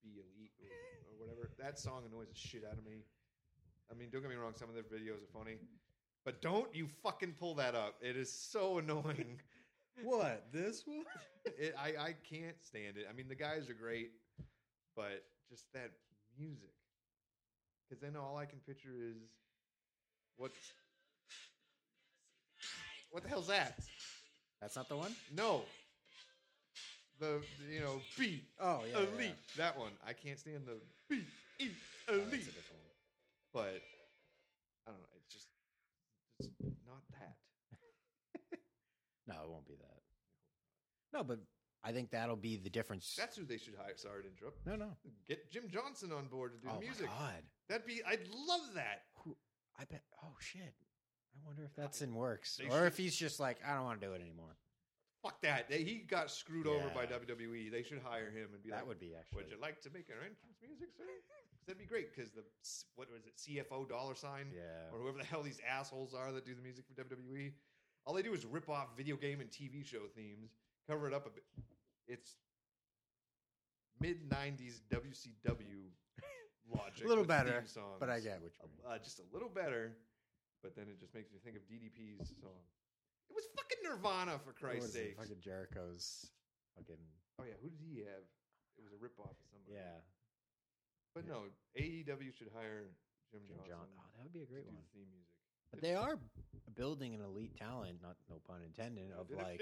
Be 0.03 0.19
Elite 0.19 0.51
or, 0.59 0.67
or 1.07 1.15
whatever, 1.23 1.47
that 1.55 1.79
song 1.79 2.03
annoys 2.03 2.27
the 2.27 2.35
shit 2.35 2.67
out 2.67 2.75
of 2.75 2.83
me. 2.83 3.07
I 3.87 3.95
mean, 3.95 4.11
don't 4.11 4.19
get 4.19 4.27
me 4.27 4.35
wrong, 4.35 4.59
some 4.59 4.67
of 4.67 4.75
their 4.75 4.83
videos 4.83 5.23
are 5.23 5.31
funny, 5.31 5.55
but 6.25 6.41
don't 6.41 6.73
you 6.75 6.87
fucking 7.03 7.35
pull 7.39 7.55
that 7.55 7.75
up. 7.75 7.95
It 8.01 8.17
is 8.17 8.31
so 8.31 8.77
annoying. 8.79 9.39
What 10.03 10.47
this 10.51 10.83
one? 10.85 11.05
it, 11.45 11.75
I, 11.79 11.89
I 11.89 12.15
can't 12.29 12.61
stand 12.61 12.97
it. 12.97 13.07
I 13.09 13.13
mean, 13.13 13.27
the 13.29 13.35
guys 13.35 13.69
are 13.69 13.73
great, 13.73 14.11
but 14.95 15.23
just 15.49 15.71
that 15.73 15.91
music. 16.37 16.73
Because 17.87 18.01
then 18.01 18.15
all 18.15 18.35
I 18.37 18.45
can 18.45 18.59
picture 18.67 18.89
is 18.99 19.17
what. 20.37 20.51
What 23.11 23.23
the 23.23 23.29
hell's 23.29 23.47
that? 23.47 23.79
That's 24.59 24.75
not 24.75 24.89
the 24.89 24.97
one. 24.97 25.15
No. 25.33 25.61
The 27.19 27.41
you 27.71 27.79
know 27.79 28.01
beat 28.19 28.43
Oh 28.59 28.81
yeah, 28.91 28.99
yeah, 28.99 29.07
elite 29.15 29.35
that 29.55 29.77
one. 29.79 29.91
I 30.05 30.11
can't 30.11 30.37
stand 30.37 30.63
the 30.65 30.75
beat 31.09 31.23
E 31.61 31.65
yeah. 31.65 31.69
Oh, 32.09 32.17
that's 32.17 32.25
a 32.25 32.27
elite. 32.27 32.45
different 32.45 32.81
one. 32.83 32.97
But 33.53 33.81
I 34.85 34.91
don't 34.91 34.99
know. 34.99 35.15
It's 35.15 35.33
just 35.33 35.47
it's 36.39 36.49
not 36.85 37.01
that. 37.11 37.35
No, 39.27 39.33
it 39.43 39.49
won't 39.49 39.65
be 39.67 39.73
that. 39.73 40.01
No, 41.11 41.23
but 41.23 41.39
I 41.83 41.91
think 41.91 42.11
that'll 42.11 42.35
be 42.35 42.57
the 42.57 42.69
difference. 42.69 43.15
That's 43.17 43.35
who 43.35 43.43
they 43.43 43.57
should 43.57 43.73
hire. 43.75 43.95
Sorry 43.95 44.21
to 44.21 44.29
interrupt. 44.29 44.65
no, 44.67 44.75
no. 44.75 44.91
Get 45.27 45.49
Jim 45.51 45.63
Johnson 45.67 46.11
on 46.11 46.27
board 46.27 46.53
to 46.53 46.59
do 46.59 46.67
oh 46.71 46.79
the 46.79 46.85
music. 46.85 47.07
god. 47.07 47.41
That'd 47.67 47.87
be. 47.87 48.01
I'd 48.07 48.27
love 48.47 48.61
that. 48.75 49.03
Who, 49.23 49.35
I 49.79 49.85
bet. 49.85 50.03
Oh 50.23 50.35
shit. 50.39 50.73
I 51.33 51.37
wonder 51.45 51.63
if 51.63 51.75
that's 51.75 52.01
in 52.01 52.13
works, 52.13 52.59
or 52.69 52.85
if 52.85 52.97
he's 52.97 53.15
just 53.15 53.39
like, 53.39 53.57
I 53.67 53.73
don't 53.75 53.83
want 53.83 53.99
to 53.99 54.07
do 54.07 54.13
it 54.13 54.21
anymore. 54.21 54.55
Fuck 55.23 55.41
that. 55.41 55.67
They, 55.69 55.83
he 55.83 56.05
got 56.05 56.29
screwed 56.29 56.67
over 56.67 56.87
by 56.93 57.07
WWE. 57.07 57.71
They 57.71 57.81
should 57.81 57.99
hire 58.05 58.29
him 58.29 58.49
and 58.53 58.61
be 58.63 58.69
That 58.69 58.85
like, 58.85 58.87
would 58.87 58.99
be 58.99 59.15
actually. 59.17 59.43
Would 59.43 59.51
you 59.51 59.57
like 59.59 59.81
to 59.81 59.89
make 59.89 60.05
our 60.13 60.21
entrance 60.21 60.61
music, 60.61 60.89
sir? 60.95 61.03
that'd 61.67 61.79
be 61.79 61.85
great 61.85 62.13
because 62.15 62.31
the 62.31 62.43
what 62.95 63.07
was 63.11 63.25
it, 63.25 63.37
CFO 63.37 63.87
dollar 63.89 64.15
sign 64.15 64.51
Yeah. 64.53 64.91
or 64.93 64.99
whoever 64.99 65.17
the 65.17 65.25
hell 65.25 65.41
these 65.43 65.59
assholes 65.67 66.13
are 66.13 66.31
that 66.31 66.45
do 66.45 66.53
the 66.55 66.61
music 66.61 66.85
for 66.87 66.93
WWE. 67.03 67.53
All 68.05 68.13
they 68.13 68.21
do 68.21 68.33
is 68.33 68.45
rip 68.45 68.69
off 68.69 68.95
video 68.95 69.15
game 69.15 69.41
and 69.41 69.49
TV 69.49 69.83
show 69.85 70.05
themes, 70.15 70.51
cover 70.87 71.07
it 71.07 71.13
up 71.13 71.25
a 71.25 71.29
bit. 71.31 71.43
It's 72.07 72.35
mid 73.99 74.29
'90s 74.29 74.81
WCW 74.93 75.89
logic. 76.69 77.05
A 77.05 77.07
little 77.07 77.23
better, 77.25 77.63
songs. 77.65 77.97
but 77.99 78.09
I 78.09 78.19
get 78.19 78.41
what 78.41 78.51
you 78.61 78.69
mean. 78.69 78.85
Uh, 78.85 78.97
just 78.99 79.19
a 79.19 79.23
little 79.33 79.49
better, 79.49 79.97
but 80.61 80.75
then 80.75 80.85
it 80.89 80.99
just 80.99 81.13
makes 81.15 81.31
me 81.31 81.39
think 81.43 81.55
of 81.55 81.63
DDP's 81.63 82.29
song. 82.41 82.61
It 83.29 83.33
was 83.33 83.45
fucking 83.57 83.81
Nirvana 83.83 84.37
for 84.45 84.53
Christ's 84.53 84.93
sake. 84.93 85.17
Fucking 85.17 85.41
Jericho's. 85.41 86.29
Fucking 86.77 87.01
Oh 87.39 87.43
yeah, 87.43 87.57
who 87.61 87.69
did 87.69 87.79
he 87.81 87.99
have? 88.05 88.23
It 88.77 88.83
was 88.83 88.93
a 88.93 88.99
ripoff 89.01 89.33
of 89.33 89.47
somebody. 89.49 89.75
yeah. 89.81 89.97
But 91.15 91.23
yeah. 91.25 91.33
no, 91.33 91.39
AEW 91.79 92.35
should 92.35 92.51
hire 92.53 92.91
Jim, 93.31 93.41
Jim 93.47 93.55
Johnson. 93.63 93.71
John. 93.71 93.87
Oh, 93.97 94.05
that 94.19 94.23
would 94.27 94.35
be 94.35 94.43
a 94.43 94.45
to 94.45 94.51
great 94.51 94.67
do 94.67 94.75
one. 94.75 94.83
the 94.83 94.91
theme 94.93 95.09
music. 95.09 95.31
But 95.71 95.79
they 95.81 95.95
are 95.95 96.19
building 96.75 97.15
an 97.15 97.21
elite 97.23 97.55
talent, 97.55 98.03
not 98.03 98.15
no 98.29 98.37
pun 98.43 98.61
intended, 98.61 99.11
of 99.15 99.31
like 99.31 99.59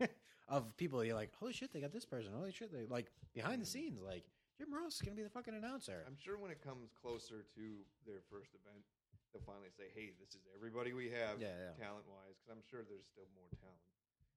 of 0.48 0.70
people 0.78 1.02
you're 1.04 1.18
like, 1.18 1.34
holy 1.38 1.52
shit, 1.52 1.74
they 1.74 1.82
got 1.82 1.92
this 1.92 2.06
person. 2.06 2.32
Holy 2.32 2.50
shit, 2.54 2.72
they 2.72 2.86
like 2.86 3.10
behind 3.34 3.60
the 3.60 3.66
scenes, 3.66 4.00
like 4.00 4.24
Jim 4.56 4.70
Ross 4.72 4.96
is 4.98 5.02
gonna 5.02 5.18
be 5.18 5.22
the 5.26 5.30
fucking 5.34 5.54
announcer. 5.54 6.06
I'm 6.06 6.18
sure 6.18 6.38
when 6.38 6.50
it 6.50 6.62
comes 6.62 6.94
closer 6.94 7.42
to 7.58 7.64
their 8.06 8.22
first 8.30 8.54
event, 8.54 8.82
they'll 9.30 9.42
finally 9.46 9.70
say, 9.74 9.90
"Hey, 9.94 10.12
this 10.18 10.34
is 10.34 10.42
everybody 10.54 10.92
we 10.92 11.10
have, 11.10 11.38
Yeah, 11.40 11.54
yeah. 11.54 11.74
talent 11.78 12.06
wise." 12.06 12.38
Because 12.38 12.50
I'm 12.54 12.64
sure 12.66 12.82
there's 12.82 13.06
still 13.10 13.26
more 13.34 13.48
talent. 13.62 13.80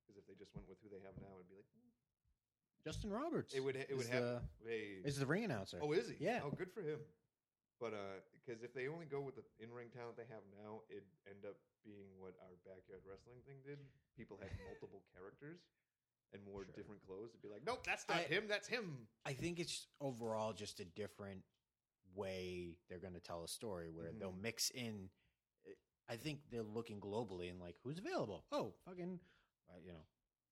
Because 0.06 0.22
if 0.22 0.26
they 0.30 0.38
just 0.38 0.54
went 0.54 0.70
with 0.70 0.78
who 0.86 0.90
they 0.94 1.02
have 1.02 1.18
now, 1.18 1.34
it'd 1.42 1.50
be 1.50 1.58
like 1.58 1.70
"Hmm." 1.74 1.90
Justin 2.86 3.10
Roberts. 3.12 3.54
it 3.54 3.60
would. 3.64 3.76
It 3.76 3.98
would 3.98 4.08
have. 4.08 4.24
the, 4.24 4.42
hey, 4.66 5.02
is 5.04 5.18
the 5.18 5.26
ring 5.26 5.44
announcer. 5.44 5.80
oh, 5.82 5.92
is 5.92 6.08
he? 6.10 6.16
Yeah. 6.24 6.42
Oh, 6.46 6.52
good 6.52 6.72
for 6.72 6.82
him. 6.82 7.00
But 7.82 7.92
because 8.46 8.64
if 8.64 8.74
they 8.74 8.88
only 8.88 9.06
go 9.06 9.20
with 9.20 9.36
the 9.36 9.44
in-ring 9.60 9.88
talent 9.94 10.16
they 10.16 10.30
have 10.30 10.44
now, 10.64 10.80
it'd 10.90 11.04
end 11.28 11.44
up 11.46 11.58
being 11.84 12.08
what 12.20 12.34
our 12.42 12.56
backyard 12.64 13.02
wrestling 13.10 13.42
thing 13.46 13.58
did. 13.66 13.80
People 14.16 14.38
had 14.40 14.50
multiple 14.70 15.02
characters 15.18 15.60
and 16.34 16.42
more 16.46 16.64
Sure. 16.64 16.74
different 16.78 17.02
clothes. 17.06 17.32
It'd 17.34 17.42
be 17.42 17.50
like, 17.50 17.66
nope, 17.66 17.84
that's 17.86 18.06
not 18.08 18.20
I- 18.20 18.32
him. 18.32 18.46
That's 18.48 18.68
him. 18.68 19.08
I 19.26 19.34
think 19.34 19.60
it's 19.60 19.88
overall 20.00 20.54
just 20.54 20.80
a 20.80 20.86
different 20.86 21.42
way 22.16 22.78
they're 22.88 23.00
going 23.00 23.14
to 23.14 23.20
tell 23.20 23.44
a 23.44 23.48
story 23.48 23.90
where 23.90 24.12
they'll 24.18 24.32
Mhm. 24.32 24.42
mix 24.42 24.70
in. 24.70 25.10
I 26.08 26.16
think 26.16 26.40
they're 26.52 26.64
looking 26.64 27.02
globally 27.02 27.50
and 27.50 27.60
like, 27.60 27.76
who's 27.84 27.98
available? 27.98 28.46
Oh, 28.52 28.74
fucking, 28.86 29.20
uh, 29.70 29.74
you 29.84 29.92
know, 29.92 30.06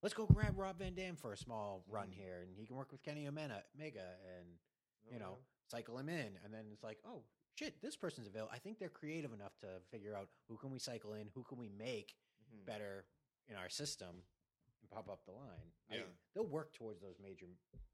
let's 0.04 0.12
go 0.14 0.26
grab 0.26 0.52
Rob 0.58 0.78
Van 0.78 0.94
Dam 0.94 1.16
for 1.16 1.32
a 1.32 1.36
small 1.36 1.82
run 1.88 2.08
Mhm. 2.10 2.12
here, 2.14 2.42
and 2.42 2.54
he 2.54 2.66
can 2.66 2.76
work 2.76 2.92
with 2.92 3.02
Kenny 3.02 3.26
Omega, 3.26 3.64
Mega, 3.74 4.18
and 4.36 4.58
you 5.06 5.16
Oh, 5.16 5.18
know, 5.18 5.38
cycle 5.66 5.98
him 5.98 6.10
in, 6.10 6.36
and 6.44 6.52
then 6.52 6.70
it's 6.72 6.82
like, 6.82 7.00
oh 7.04 7.24
shit, 7.54 7.80
this 7.80 7.96
person's 7.96 8.26
available. 8.26 8.52
I 8.52 8.58
think 8.58 8.78
they're 8.78 8.90
creative 8.90 9.32
enough 9.32 9.56
to 9.60 9.80
figure 9.90 10.14
out 10.14 10.28
who 10.46 10.58
can 10.58 10.70
we 10.70 10.78
cycle 10.78 11.14
in, 11.14 11.28
who 11.28 11.42
can 11.42 11.56
we 11.56 11.70
make 11.70 12.14
yeah. 12.50 12.58
Mhm. 12.58 12.66
better 12.66 13.06
in 13.48 13.56
our 13.56 13.70
system, 13.70 14.26
and 14.82 14.90
pop 14.90 15.08
up 15.08 15.24
the 15.24 15.32
line. 15.32 15.72
I- 15.88 15.96
Yeah. 15.96 16.12
they'll 16.34 16.46
work 16.46 16.74
towards 16.74 17.00
those 17.00 17.18
major 17.18 17.48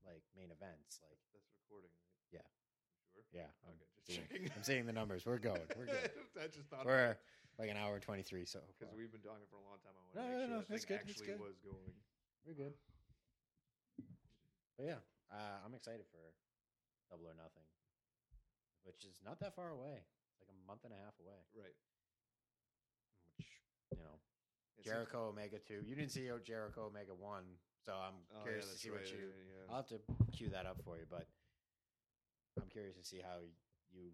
like 0.04 0.24
main 0.34 0.50
events, 0.50 1.00
like. 1.02 1.18
That's 1.32 1.46
recording, 1.54 1.90
right? 1.92 2.16
Yeah. 2.32 2.46
Sure. 3.12 3.24
Yeah, 3.30 3.52
I'm 3.62 3.74
Okay, 3.74 3.84
just 3.94 4.06
seeing, 4.06 4.26
checking. 4.28 4.52
I'm 4.52 4.62
seeing 4.64 4.86
the 4.86 4.92
numbers. 4.92 5.24
We're 5.26 5.38
going. 5.62 5.66
We're 5.76 5.86
good. 5.86 6.12
I 6.40 6.48
just 6.48 6.68
thought 6.68 6.84
We're 6.86 7.18
like 7.60 7.68
an 7.68 7.76
hour 7.76 7.94
and 7.94 8.02
twenty 8.02 8.24
three. 8.24 8.48
So 8.48 8.64
because 8.72 8.88
we've 8.96 9.12
been 9.12 9.20
talking 9.20 9.44
for 9.52 9.60
a 9.60 9.64
long 9.68 9.76
time. 9.84 9.92
I 9.92 10.00
want 10.00 10.16
No, 10.16 10.24
to 10.24 10.26
no, 10.26 10.32
make 10.32 10.40
sure 10.40 10.48
no, 10.48 10.56
that 10.56 10.68
that's 10.72 10.84
thing 10.84 10.96
good, 10.96 11.00
that's 11.04 11.10
actually 11.12 11.28
good. 11.36 11.40
was 11.44 11.58
going. 11.60 11.92
we're 12.48 12.56
good. 12.56 12.74
But 14.80 14.84
yeah, 14.88 15.00
uh, 15.28 15.60
I'm 15.60 15.76
excited 15.76 16.08
for 16.08 16.24
Double 17.12 17.28
or 17.28 17.36
Nothing, 17.36 17.68
which 18.88 19.04
is 19.04 19.20
not 19.20 19.36
that 19.44 19.52
far 19.52 19.68
away. 19.76 20.00
It's 20.00 20.40
like 20.40 20.48
a 20.48 20.58
month 20.64 20.88
and 20.88 20.96
a 20.96 21.00
half 21.04 21.12
away. 21.20 21.36
Right. 21.52 21.76
Which 23.36 23.44
you 23.92 24.00
know, 24.00 24.16
It 24.80 24.88
seems- 24.88 24.96
Jericho 24.96 25.28
Omega 25.28 25.60
two. 25.60 25.84
You 25.84 25.92
didn't 25.94 26.16
see 26.16 26.32
Jericho 26.48 26.88
Omega 26.88 27.12
one, 27.12 27.44
so 27.84 27.92
I'm 27.92 28.24
Oh, 28.32 28.40
yeah, 28.40 28.42
curious 28.56 28.72
to 28.72 28.78
see 28.80 28.88
right, 28.88 29.04
what 29.04 29.12
you. 29.12 29.28
yeah, 29.28 29.52
yeah. 29.52 29.68
I'll 29.68 29.84
have 29.84 29.92
to 29.92 30.00
cue 30.32 30.48
that 30.48 30.64
up 30.64 30.80
for 30.80 30.96
you, 30.96 31.04
but 31.10 31.28
I'm 32.56 32.68
curious 32.72 32.96
to 32.96 33.04
see 33.04 33.20
how 33.20 33.44
you 33.92 34.12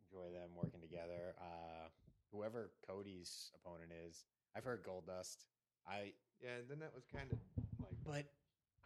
enjoy 0.00 0.32
them 0.32 0.56
working 0.56 0.80
together. 0.80 1.34
Uh, 1.36 1.88
whoever 2.32 2.70
Cody's 2.86 3.50
opponent 3.54 3.90
is, 4.08 4.24
I've 4.56 4.64
heard 4.64 4.82
Goldust. 4.84 5.44
I 5.86 6.12
Yeah, 6.42 6.60
and 6.60 6.68
then 6.68 6.78
that 6.80 6.94
was 6.94 7.04
kind 7.06 7.30
of 7.32 7.38
like 7.78 7.96
but 8.04 8.26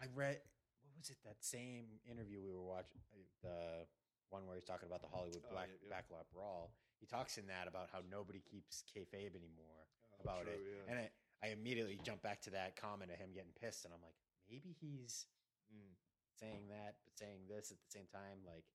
I 0.00 0.06
read 0.14 0.40
what 0.84 0.96
was 0.96 1.10
it 1.10 1.16
that 1.24 1.40
same 1.40 2.00
interview 2.08 2.40
we 2.42 2.52
were 2.52 2.62
watching 2.64 3.00
the 3.42 3.86
one 4.28 4.46
where 4.46 4.56
he's 4.56 4.64
talking 4.68 4.86
about 4.86 5.00
the 5.02 5.08
Hollywood 5.08 5.42
Oh, 5.48 5.52
Black 5.52 5.68
yeah, 5.72 5.88
yeah. 5.88 5.92
Backlot 5.96 6.28
Brawl. 6.32 6.72
He 7.00 7.06
talks 7.06 7.38
in 7.38 7.46
that 7.48 7.66
about 7.68 7.88
how 7.92 8.00
nobody 8.10 8.40
keeps 8.44 8.84
kayfabe 8.92 9.32
anymore 9.34 9.88
Oh, 10.12 10.20
about 10.22 10.44
true, 10.44 10.52
it, 10.52 10.60
yeah. 10.60 10.86
and 10.92 10.96
I, 11.00 11.06
I 11.40 11.46
immediately 11.56 11.98
jump 12.04 12.20
back 12.20 12.42
to 12.44 12.50
that 12.52 12.76
comment 12.76 13.10
of 13.10 13.16
him 13.16 13.32
getting 13.32 13.56
pissed, 13.56 13.84
and 13.88 13.94
I'm 13.94 14.02
like, 14.04 14.16
maybe 14.48 14.76
he's 14.80 15.26
Mm. 15.70 15.94
saying 16.34 16.66
that 16.68 16.98
but 17.06 17.14
saying 17.16 17.46
this 17.48 17.70
at 17.70 17.78
the 17.78 17.90
same 17.94 18.10
time, 18.10 18.42
like 18.44 18.66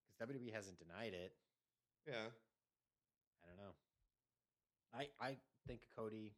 because 0.00 0.16
WWE 0.16 0.48
hasn't 0.52 0.78
denied 0.80 1.12
it. 1.12 1.36
yeah. 2.08 2.32
I 3.44 3.44
don't 3.52 3.60
know. 3.60 3.74
I 4.92 5.08
I 5.20 5.36
think 5.66 5.82
Cody 5.94 6.34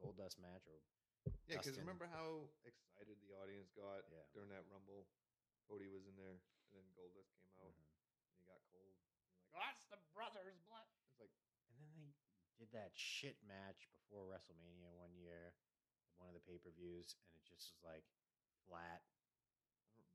Goldust 0.00 0.38
match 0.38 0.66
or 0.66 0.80
Yeah, 1.46 1.56
because 1.60 1.76
Dustin. 1.76 1.80
remember 1.84 2.06
how 2.06 2.48
excited 2.64 3.20
the 3.20 3.32
audience 3.34 3.70
got 3.70 4.04
Yeah. 4.08 4.24
during 4.32 4.48
that 4.50 4.64
Rumble? 4.70 5.06
Cody 5.66 5.88
was 5.88 6.06
in 6.06 6.16
there, 6.16 6.40
and 6.62 6.72
then 6.72 6.84
Goldust 6.94 7.32
came 7.40 7.50
out, 7.58 7.74
Mhm. 7.74 7.84
and 8.22 8.32
he 8.36 8.40
got 8.44 8.60
cold. 8.70 8.94
And 8.96 9.10
you're 9.10 9.34
like, 9.34 9.48
oh, 9.52 9.58
that's 9.58 9.84
the 9.88 9.96
brothers' 10.12 10.58
blood. 10.58 10.86
It's 11.08 11.18
like, 11.18 11.30
And 11.68 11.78
then 11.78 11.92
they 11.96 12.14
did 12.58 12.70
that 12.72 12.92
shit 12.96 13.42
match 13.42 13.88
before 13.90 14.26
WrestleMania 14.26 14.90
one 14.92 15.14
year, 15.16 15.54
one 16.16 16.28
of 16.28 16.34
the 16.34 16.40
pay 16.40 16.58
per 16.58 16.70
views, 16.70 17.14
and 17.26 17.34
it 17.36 17.44
just 17.44 17.72
was 17.72 17.82
like 17.82 18.04
flat. 18.66 19.02
I 19.66 19.96
don't 19.96 20.06
remember. 20.06 20.14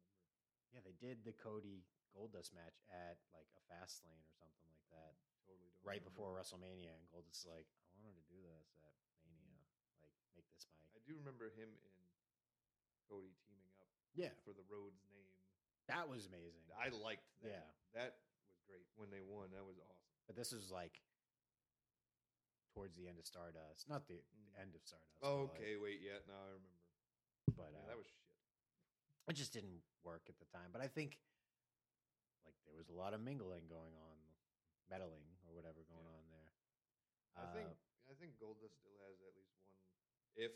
Yeah, 0.72 0.82
they 0.86 0.94
did 0.94 1.24
the 1.24 1.34
Cody 1.34 1.86
Goldust 2.16 2.54
match 2.54 2.80
at 2.90 3.18
like 3.34 3.48
a 3.58 3.62
Fastlane 3.74 4.22
or 4.26 4.34
something 4.38 4.66
like 4.70 4.86
that 4.90 5.16
Totally 5.50 5.74
don't. 5.74 5.82
right 5.90 5.98
remember. 6.00 6.14
before 6.14 6.30
WrestleMania, 6.38 6.94
and 6.94 7.04
Gold 7.10 7.26
is 7.34 7.42
like, 7.50 7.66
I 7.94 7.98
wanted 8.06 8.22
to 8.22 8.28
do 8.30 8.38
this 8.46 8.70
at 8.86 8.94
Mania, 9.26 9.66
like 10.06 10.14
make 10.38 10.46
this 10.54 10.70
my 10.70 10.78
I 10.94 11.02
do 11.04 11.18
remember 11.18 11.50
him 11.50 11.74
and 11.74 11.98
Cody 13.10 13.34
teaming 13.42 13.74
up 13.82 13.90
yeah. 14.14 14.30
for 14.46 14.54
the 14.54 14.62
Rhodes 14.70 15.02
name. 15.10 15.34
That 15.90 16.06
was 16.06 16.30
amazing. 16.30 16.62
I 16.78 16.94
liked 16.94 17.26
that. 17.42 17.50
Yeah. 17.50 17.66
That 17.98 18.14
was 18.14 18.62
great. 18.70 18.86
When 18.94 19.10
they 19.10 19.26
won, 19.26 19.50
that 19.58 19.66
was 19.66 19.82
awesome. 19.82 20.14
But 20.30 20.38
this 20.38 20.54
is 20.54 20.70
like 20.70 21.02
towards 22.78 22.94
the 22.94 23.10
end 23.10 23.18
of 23.18 23.26
Stardust, 23.26 23.90
not 23.90 24.06
the 24.06 24.22
Mm. 24.22 24.62
end 24.62 24.76
of 24.78 24.86
Stardust. 24.86 25.18
Oh, 25.26 25.50
okay, 25.50 25.76
wait, 25.82 25.98
yeah, 26.06 26.22
now 26.30 26.38
I 26.38 26.54
remember. 26.54 26.78
but 27.58 27.74
Yeah, 27.74 27.82
uh, 27.82 27.88
that 27.90 27.98
was 27.98 28.06
shit. 28.06 28.22
it 29.28 29.34
just 29.34 29.54
didn't 29.54 29.82
work 30.06 30.30
at 30.30 30.38
the 30.38 30.46
time. 30.54 30.70
But 30.72 30.82
I 30.86 30.88
think 30.88 31.18
like 32.46 32.54
there 32.70 32.78
was 32.78 32.90
a 32.90 32.94
lot 32.94 33.14
of 33.18 33.22
mingling 33.26 33.66
going 33.68 33.98
on, 33.98 34.18
meddling 34.90 35.26
or 35.48 35.54
whatever 35.54 35.86
going 35.88 36.04
Yeah. 36.06 36.18
on 36.18 36.26
there. 36.34 36.50
I 37.38 37.46
think 37.54 37.70
Uh, 37.70 38.12
I 38.12 38.14
think 38.18 38.36
Goldust 38.42 38.74
still 38.82 38.98
has 39.06 39.22
at 39.22 39.34
least 39.38 39.54
one. 39.62 39.70
If 40.36 40.54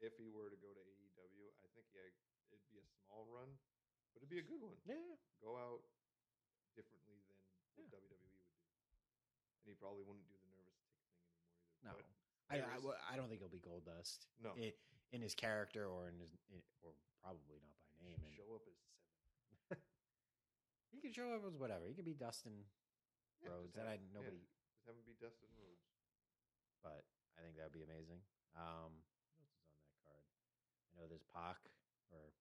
if 0.00 0.14
he 0.20 0.28
were 0.30 0.48
to 0.52 0.56
go 0.60 0.70
to 0.72 0.80
AEW, 0.80 1.50
I 1.64 1.68
think 1.74 1.88
yeah, 1.92 2.06
it'd 2.52 2.68
be 2.70 2.78
a 2.78 2.86
small 3.02 3.26
run, 3.26 3.58
but 4.12 4.22
it'd 4.22 4.28
be 4.30 4.38
a 4.38 4.46
good 4.46 4.60
one. 4.62 4.76
yeah, 4.84 5.16
Go 5.40 5.56
out 5.58 5.82
differently 6.76 7.18
than 7.26 7.36
what 7.74 7.88
Yeah. 7.90 7.98
WWE 7.98 8.30
would 8.38 8.46
do, 8.54 8.62
and 9.64 9.66
he 9.66 9.74
probably 9.74 10.04
wouldn't 10.04 10.28
do 10.28 10.36
the 10.38 10.50
nervous 10.54 10.78
tick 10.86 10.94
thing 11.02 11.18
anymore 11.18 11.50
either. 11.82 11.88
no, 11.88 11.94
I, 12.52 12.56
I, 12.78 13.14
I 13.14 13.16
don't 13.16 13.28
think 13.28 13.40
he'll 13.40 13.48
be 13.48 13.58
Goldust. 13.64 14.28
No. 14.38 14.54
in, 14.54 14.72
in 15.10 15.20
his 15.22 15.34
character 15.34 15.86
or 15.88 16.08
in 16.08 16.20
his 16.20 16.30
in, 16.52 16.62
or 16.84 16.92
probably 17.24 17.58
not 17.64 17.74
by 17.88 17.96
name. 18.04 18.14
And 18.22 18.30
show 18.36 18.54
up 18.54 18.62
as 18.68 18.76
seven. 18.76 19.82
he 20.92 21.00
can 21.00 21.12
show 21.12 21.32
up 21.34 21.44
as 21.46 21.56
whatever. 21.56 21.86
He 21.88 21.94
can 21.94 22.04
be 22.04 22.14
Dustin 22.14 22.64
Yeah, 23.40 23.50
Rhodes. 23.50 23.72
just 23.74 23.78
And 23.78 23.88
I 23.88 23.92
have- 23.92 24.02
yeah, 24.02 24.14
nobody, 24.18 24.38
just 24.42 24.86
have 24.86 24.96
be 25.06 25.14
Dustin 25.20 25.48
Rhodes. 25.56 25.84
but 26.82 27.04
I 27.38 27.42
think 27.42 27.56
that 27.56 27.64
would 27.70 27.76
be 27.78 27.82
amazing. 27.86 28.22
Um, 28.56 29.02
what 29.30 29.38
else 29.38 29.54
is 29.54 29.70
on 29.70 29.78
that 29.84 29.94
card? 30.02 30.24
I 30.90 30.98
know 30.98 31.06
there's 31.06 31.24
Pac 31.30 31.58
or 32.10 32.32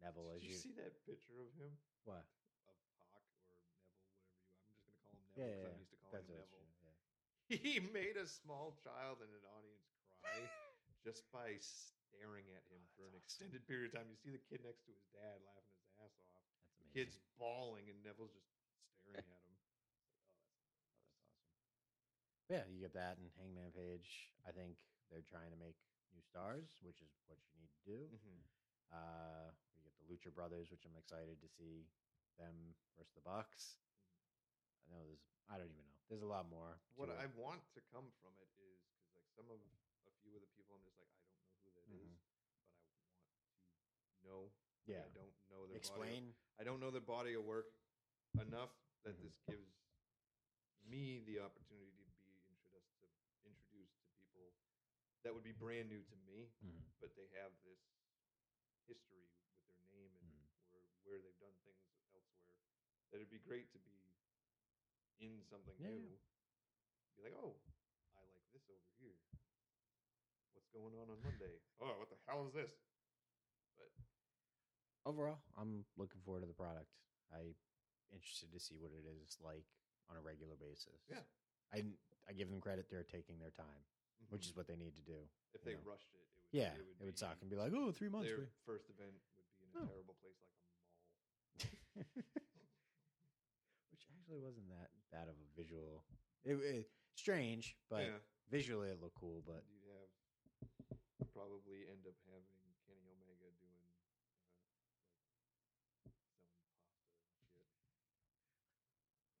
Neville 0.00 0.30
Did 0.30 0.36
as 0.36 0.42
you 0.44 0.50
you 0.54 0.58
see 0.58 0.72
that 0.78 0.94
picture 1.06 1.40
of 1.42 1.50
him 1.58 1.78
what. 2.04 2.22
of 2.68 2.76
Pac 3.02 3.18
or 3.26 3.34
Neville, 3.42 3.74
whatever 3.82 3.82
you? 3.82 3.98
I'm 4.62 4.74
just 4.78 4.84
gonna 4.86 4.98
call 5.02 5.10
him 5.10 5.22
Neville 5.26 5.48
because 5.50 5.64
yeah. 5.64 5.72
I'm 5.74 5.78
used 5.82 5.90
to 5.90 5.98
calling 5.98 6.14
That's 6.14 6.28
him 6.30 6.38
Neville. 6.38 6.68
yeah. 6.84 6.94
He 7.64 7.80
made 7.92 8.16
a 8.16 8.26
small 8.26 8.72
child 8.82 9.20
in 9.20 9.28
an 9.34 9.44
audience 9.58 9.84
cry 10.06 10.38
just 11.06 11.26
by 11.32 11.58
staring 11.58 12.46
at 12.54 12.64
him 12.70 12.80
Oh, 12.80 12.92
for 12.96 13.02
an 13.10 13.14
awesome. 13.14 13.22
extended 13.26 13.66
period 13.66 13.90
of 13.92 13.98
time. 14.00 14.08
You 14.10 14.16
see 14.16 14.30
the 14.30 14.38
kid 14.48 14.62
next 14.64 14.84
to 14.86 14.92
his 14.94 15.04
dad 15.12 15.40
laughing 15.44 15.76
his 15.76 15.90
ass 16.00 16.14
off. 16.30 16.44
That's 16.54 16.78
The 16.78 16.84
amazing. 16.88 16.94
kid's 16.94 17.16
bawling 17.38 17.90
and 17.90 17.98
Neville's 18.04 18.32
just 18.32 18.48
staring 19.02 19.26
at 19.28 19.42
him. 19.44 19.54
It's 19.58 19.66
like, 19.66 19.82
oh, 19.84 19.98
Oh, 20.00 21.10
that's 21.10 21.18
that's 21.18 22.14
awesome. 22.14 22.33
Yeah, 22.52 22.64
you 22.68 22.80
get 22.80 22.92
that 22.94 23.16
and 23.16 23.32
Hangman 23.40 23.72
Page. 23.72 24.28
I 24.44 24.52
think 24.52 24.76
they're 25.08 25.24
trying 25.24 25.48
to 25.48 25.56
make 25.60 25.76
new 26.12 26.20
stars, 26.20 26.76
which 26.84 27.00
is 27.00 27.08
what 27.26 27.40
you 27.48 27.56
need 27.56 27.72
to 27.72 27.82
do. 27.88 28.00
Mhm. 28.12 28.44
Uh, 28.92 29.50
we 29.74 29.80
get 29.82 29.96
the 29.96 30.04
Lucha 30.04 30.32
Brothers, 30.32 30.70
which 30.70 30.84
I'm 30.84 30.96
excited 30.96 31.40
to 31.40 31.48
see 31.48 31.88
them 32.36 32.76
versus 32.96 33.14
the 33.14 33.22
Bucks. 33.24 33.80
I 34.84 34.90
know 34.92 35.04
there's, 35.06 35.24
I 35.48 35.56
don't 35.56 35.70
even 35.72 35.86
know. 35.88 35.98
There's 36.08 36.22
a 36.22 36.26
lot 36.28 36.46
more. 36.48 36.78
What 36.94 37.08
it. 37.08 37.16
I 37.16 37.26
want 37.32 37.64
to 37.72 37.80
come 37.80 38.12
from 38.20 38.36
it 38.38 38.50
is 38.60 38.84
because 38.92 39.08
like 39.16 39.26
some 39.32 39.48
of 39.50 39.60
a 40.06 40.12
few 40.20 40.36
of 40.36 40.42
the 40.44 40.48
people, 40.52 40.76
I'm 40.76 40.84
just 40.84 40.98
like 41.00 41.08
I 41.08 41.24
don't 41.32 41.48
know 41.48 41.56
who 41.64 41.72
that 41.72 41.88
is, 41.88 42.12
Mhm. 42.12 42.20
but 42.28 42.36
I 42.36 43.96
want 43.96 44.12
to 44.20 44.28
know. 44.28 44.52
Yeah, 44.84 45.06
I 45.06 45.08
don't 45.16 45.32
know 45.48 45.66
their 45.66 45.80
Body 45.80 45.88
explain. 45.88 46.36
I 46.60 46.64
don't 46.64 46.78
know 46.78 46.90
their 46.90 47.00
body 47.00 47.32
of 47.32 47.44
work 47.44 47.72
enough 48.38 48.76
that 49.02 49.16
Mhm. 49.16 49.22
this 49.22 49.38
gives 49.48 49.72
me 50.84 51.20
the 51.20 51.40
opportunity 51.40 52.04
to 52.04 52.20
be 52.26 52.36
introduced 52.44 52.98
to 53.00 53.08
introduced 53.48 53.96
to 54.04 54.08
people 54.20 54.52
that 55.24 55.32
would 55.34 55.42
be 55.42 55.52
brand 55.52 55.88
new 55.88 56.02
to 56.04 56.16
me, 56.28 56.52
Mhm. 56.62 56.84
but 57.00 57.14
they 57.16 57.26
have 57.40 57.52
this 57.64 57.80
history 58.86 59.32
with 59.66 59.76
their 59.80 59.88
name 59.90 60.12
and 60.16 60.28
Mhm. 60.28 60.46
where 60.70 60.88
where 61.02 61.20
they've 61.20 61.38
done 61.40 61.56
things 61.64 61.84
elsewhere. 62.12 62.28
That 63.10 63.16
it'd 63.16 63.30
be 63.30 63.38
great 63.38 63.70
to 63.72 63.78
be 63.78 64.12
in 65.18 65.42
something 65.44 65.76
Yeah. 65.78 65.88
new. 65.88 66.18
Be 67.16 67.22
like, 67.22 67.32
oh, 67.32 67.56
I 68.16 68.22
like 68.24 68.48
this 68.52 68.68
over 68.68 68.86
here. 68.98 69.18
What's 70.52 70.68
going 70.68 70.94
on 70.94 71.10
on 71.10 71.20
Monday? 71.22 71.60
Oh, 71.80 71.98
what 71.98 72.08
the 72.08 72.16
hell 72.26 72.46
is 72.46 72.52
this? 72.52 72.70
But 73.76 73.90
Overall, 75.06 75.38
I'm 75.56 75.84
looking 75.96 76.20
forward 76.22 76.40
to 76.40 76.46
the 76.46 76.54
product. 76.54 76.88
I'm 77.30 77.54
interested 78.12 78.50
to 78.52 78.60
see 78.60 78.76
what 78.78 78.92
it 78.92 79.04
is 79.04 79.38
like 79.40 79.66
on 80.08 80.16
a 80.16 80.20
regular 80.20 80.56
basis. 80.56 81.04
Yeah. 81.08 81.22
I 81.72 81.84
I 82.26 82.32
give 82.32 82.48
them 82.48 82.60
credit; 82.60 82.88
they're 82.88 83.04
taking 83.04 83.38
their 83.38 83.50
time, 83.50 83.84
which 84.30 84.42
mhm. 84.46 84.50
is 84.50 84.56
what 84.56 84.66
they 84.66 84.76
need 84.76 84.94
to 84.96 85.02
do. 85.04 85.18
if 85.54 85.62
they 85.64 85.74
know. 85.74 85.80
rushed 85.86 86.12
it, 86.14 86.18
it 86.22 86.28
would 86.42 86.52
Yeah, 86.54 86.72
it 86.74 86.78
would, 86.86 87.00
it 87.00 87.04
would 87.06 87.18
suck 87.18 87.36
and 87.40 87.50
be 87.50 87.56
like, 87.56 87.72
"Oh, 87.74 87.90
three 87.92 88.08
months." 88.08 88.28
their 88.28 88.38
wait." 88.46 88.52
first 88.66 88.88
event 88.90 89.14
would 89.36 89.46
be 89.60 89.62
in 89.62 89.68
a 89.74 89.78
No. 89.80 89.86
terrible 89.90 90.14
place 90.22 90.38
like 90.42 90.50
a 90.50 90.52
mall. 90.62 90.74
Which 93.94 94.04
actually 94.10 94.38
wasn't 94.42 94.68
that 94.74 94.90
bad 95.12 95.28
of 95.30 95.36
a 95.38 95.46
visual. 95.54 96.02
It, 96.44 96.54
it 96.60 96.90
strange, 97.14 97.76
but 97.88 98.02
yeah, 98.04 98.18
visually 98.50 98.88
it 98.90 99.00
looked 99.00 99.14
cool. 99.18 99.42
But 99.46 99.62
you'd 99.70 99.86
have 99.94 100.10
probably 101.32 101.86
end 101.90 102.04
up 102.06 102.14
having 102.26 102.44
Kenny 102.86 103.06
Omega 103.10 103.48
doing 103.62 103.78
uh, 103.86 103.94
like 106.10 106.18
selling 106.42 106.74
pasta 106.82 107.30
and 107.38 107.46
shit. 107.94 108.10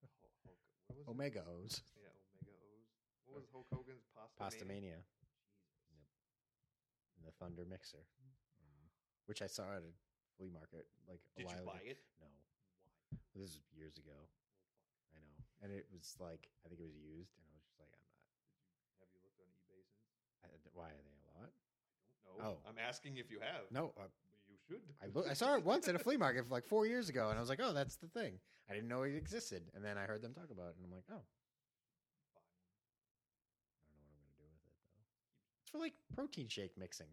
Hulk, 0.00 0.14
Hulk, 0.46 0.58
what 0.88 0.98
was 0.98 1.08
Omega 1.08 1.42
O's, 1.42 1.42
Yeah, 1.42 1.42
Omega 1.42 1.42
O's. 1.50 1.82
What 1.94 2.03
was 3.34 3.50
Hulk 3.50 3.66
Hogan's 3.74 4.06
pasta? 4.14 4.38
Pasta 4.38 4.64
Mania? 4.64 5.02
Mania, 5.02 5.02
Jesus. 5.02 5.34
Yep. 5.90 6.06
and 7.18 7.22
the 7.26 7.34
Thunder 7.42 7.66
Mixer, 7.66 8.06
um, 8.62 8.86
which 9.26 9.42
I 9.42 9.48
saw 9.50 9.74
at 9.74 9.82
a 9.82 9.92
flea 10.38 10.50
market 10.50 10.86
like 11.10 11.22
a 11.34 11.42
Did 11.42 11.46
while 11.46 11.58
you 11.58 11.62
ago. 11.66 11.74
buy 11.74 11.82
it? 11.84 11.98
No, 12.22 12.30
Why? 12.30 13.18
this 13.34 13.50
is 13.50 13.60
years 13.74 13.98
ago. 13.98 14.16
I 15.14 15.18
know, 15.22 15.38
and 15.62 15.70
it 15.74 15.86
was 15.90 16.14
like 16.22 16.50
I 16.62 16.70
think 16.70 16.78
it 16.82 16.86
was 16.86 16.98
used, 16.98 17.34
and 17.38 17.46
I 17.46 17.54
was 17.54 17.62
just 17.66 17.78
like, 17.78 17.90
I'm 17.90 18.02
not. 18.06 18.22
Did 18.70 18.86
you 18.86 18.94
have 19.02 19.10
you 19.10 19.20
looked 19.22 19.38
on 19.42 19.50
eBay 19.50 19.82
since? 19.86 20.10
I, 20.42 20.50
why 20.74 20.90
are 20.94 21.02
they 21.02 21.18
a 21.18 21.26
lot? 21.34 21.50
I 21.50 22.22
don't 22.30 22.38
know. 22.38 22.58
Oh. 22.62 22.68
I'm 22.70 22.78
asking 22.78 23.18
if 23.18 23.30
you 23.30 23.38
have. 23.42 23.66
No, 23.70 23.94
uh, 23.98 24.10
you 24.50 24.58
should. 24.66 24.82
I 25.02 25.06
look, 25.14 25.26
I 25.30 25.34
saw 25.34 25.54
it 25.54 25.62
once 25.64 25.86
at 25.88 25.94
a 25.94 26.02
flea 26.02 26.16
market 26.16 26.50
like 26.50 26.66
four 26.66 26.86
years 26.86 27.08
ago, 27.10 27.30
and 27.30 27.38
I 27.38 27.40
was 27.42 27.48
like, 27.50 27.60
oh, 27.62 27.72
that's 27.72 27.96
the 27.96 28.08
thing. 28.08 28.38
I 28.68 28.74
didn't 28.74 28.88
know 28.88 29.02
it 29.02 29.14
existed, 29.14 29.62
and 29.74 29.84
then 29.84 29.98
I 29.98 30.06
heard 30.08 30.22
them 30.22 30.32
talk 30.32 30.50
about 30.50 30.72
it, 30.72 30.76
and 30.80 30.86
I'm 30.88 30.92
like, 30.94 31.04
oh, 31.12 31.20
Buy 32.34 32.40
one. 32.48 32.64
I 33.92 34.00
don't 34.00 34.08
know 34.08 34.16
what 34.40 34.48
I'm 34.48 34.56
gonna 34.64 34.72
do 34.74 34.82
with 34.88 34.96
it 34.96 34.96
though. 34.96 35.04
It's 35.60 35.63
for 35.74 35.82
like 35.82 35.98
protein 36.14 36.46
shake 36.46 36.78
mixing. 36.78 37.10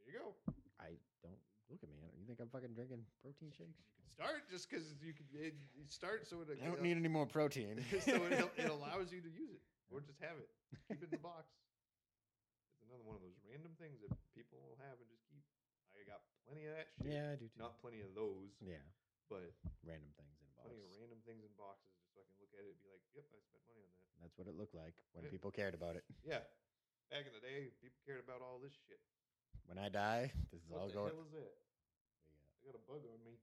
There 0.00 0.16
you 0.16 0.24
go. 0.24 0.32
I 0.80 0.96
don't 1.20 1.36
look 1.68 1.84
at 1.84 1.92
me. 1.92 2.00
I 2.00 2.08
You 2.16 2.24
think 2.24 2.40
I'm 2.40 2.48
fucking 2.48 2.72
drinking 2.72 3.04
protein 3.20 3.52
shakes? 3.52 3.76
You 3.76 3.92
can 4.00 4.08
start 4.16 4.48
just 4.48 4.64
because 4.72 4.88
you 5.04 5.12
can 5.12 5.28
it, 5.36 5.52
you 5.76 5.84
start 5.84 6.24
so 6.24 6.40
it 6.40 6.48
I 6.56 6.64
don't 6.64 6.80
need 6.80 6.96
any 6.96 7.12
more 7.12 7.28
protein. 7.28 7.84
so 8.08 8.16
it, 8.24 8.40
it 8.56 8.72
allows 8.76 9.12
you 9.12 9.20
to 9.20 9.28
use 9.28 9.52
it 9.52 9.60
or 9.92 10.00
just 10.00 10.16
have 10.24 10.40
it. 10.40 10.48
Keep 10.88 11.04
it 11.04 11.12
in 11.12 11.20
the 11.20 11.20
box. 11.20 11.44
It's 12.80 12.88
another 12.88 13.04
one 13.04 13.20
of 13.20 13.22
those 13.22 13.36
random 13.44 13.76
things 13.76 14.00
that 14.00 14.16
people 14.32 14.56
will 14.64 14.80
have 14.88 14.96
and 14.96 15.08
just 15.12 15.28
keep. 15.28 15.44
I 15.92 16.08
got 16.08 16.24
plenty 16.48 16.64
of 16.64 16.72
that 16.72 16.88
shit. 16.96 17.04
yeah, 17.12 17.34
I 17.34 17.36
do 17.36 17.52
too. 17.52 17.60
Not 17.60 17.76
plenty 17.84 18.00
of 18.00 18.16
those, 18.16 18.56
yeah, 18.64 18.80
but 19.28 19.44
random 19.84 20.08
things 20.16 20.32
in 20.40 20.46
a 20.48 20.52
box. 20.56 20.72
plenty 20.72 20.80
of 20.88 20.88
random 20.96 21.20
things 21.28 21.42
in 21.44 21.52
boxes 21.60 21.92
just 22.00 22.14
so 22.16 22.22
I 22.22 22.24
can 22.32 22.38
look 22.40 22.54
at 22.56 22.64
it 22.64 22.72
and 22.72 22.80
be 22.80 22.88
like, 22.88 23.02
yep, 23.12 23.26
I 23.34 23.42
spent 23.44 23.60
money 23.68 23.82
on 23.84 23.92
that. 23.92 24.06
That's 24.24 24.36
what 24.40 24.46
it 24.48 24.54
looked 24.56 24.78
like 24.78 24.94
when 25.12 25.26
Yeah. 25.26 25.34
people 25.34 25.50
cared 25.50 25.74
about 25.74 25.98
it. 25.98 26.06
Yeah. 26.22 26.46
Back 27.08 27.24
in 27.24 27.32
the 27.32 27.40
day, 27.40 27.72
people 27.80 27.96
cared 28.04 28.20
about 28.20 28.44
all 28.44 28.60
this 28.60 28.76
shit. 28.84 29.00
When 29.64 29.80
I 29.80 29.88
die, 29.88 30.28
this 30.52 30.60
is 30.60 30.68
What 30.68 30.80
all 30.84 30.88
the 30.88 30.92
going. 30.92 31.12
hell 31.16 31.24
is 31.24 31.32
that? 31.32 31.56
What 32.60 32.72
do 32.72 32.76
you 32.76 32.76
got? 32.76 32.76
I 32.76 32.76
got 32.76 32.76
a 32.76 32.84
bug 32.84 33.02
on 33.08 33.20
me. 33.24 33.40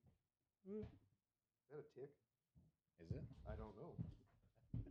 Mm. 0.69 0.85
Is 0.85 1.69
that 1.73 1.81
a 1.81 1.89
tick? 1.97 2.13
Is 3.01 3.09
it? 3.09 3.25
I 3.49 3.57
don't 3.57 3.73
know. 3.73 3.97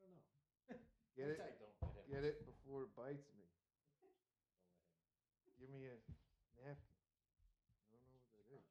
I 0.00 0.08
don't 0.08 0.16
know. 0.16 0.24
Get 1.20 1.36
it? 1.36 1.40
Don't. 1.60 2.08
Get 2.08 2.24
it 2.24 2.48
before 2.48 2.88
it 2.88 2.96
bites 2.96 3.28
me. 3.36 3.44
Give 5.60 5.68
me 5.68 5.84
a 5.88 5.96
napkin. 6.60 6.96
I 7.92 7.96
don't 7.96 8.04
know 8.08 8.16
what 8.24 8.32
that 8.32 8.48
is. 8.56 8.64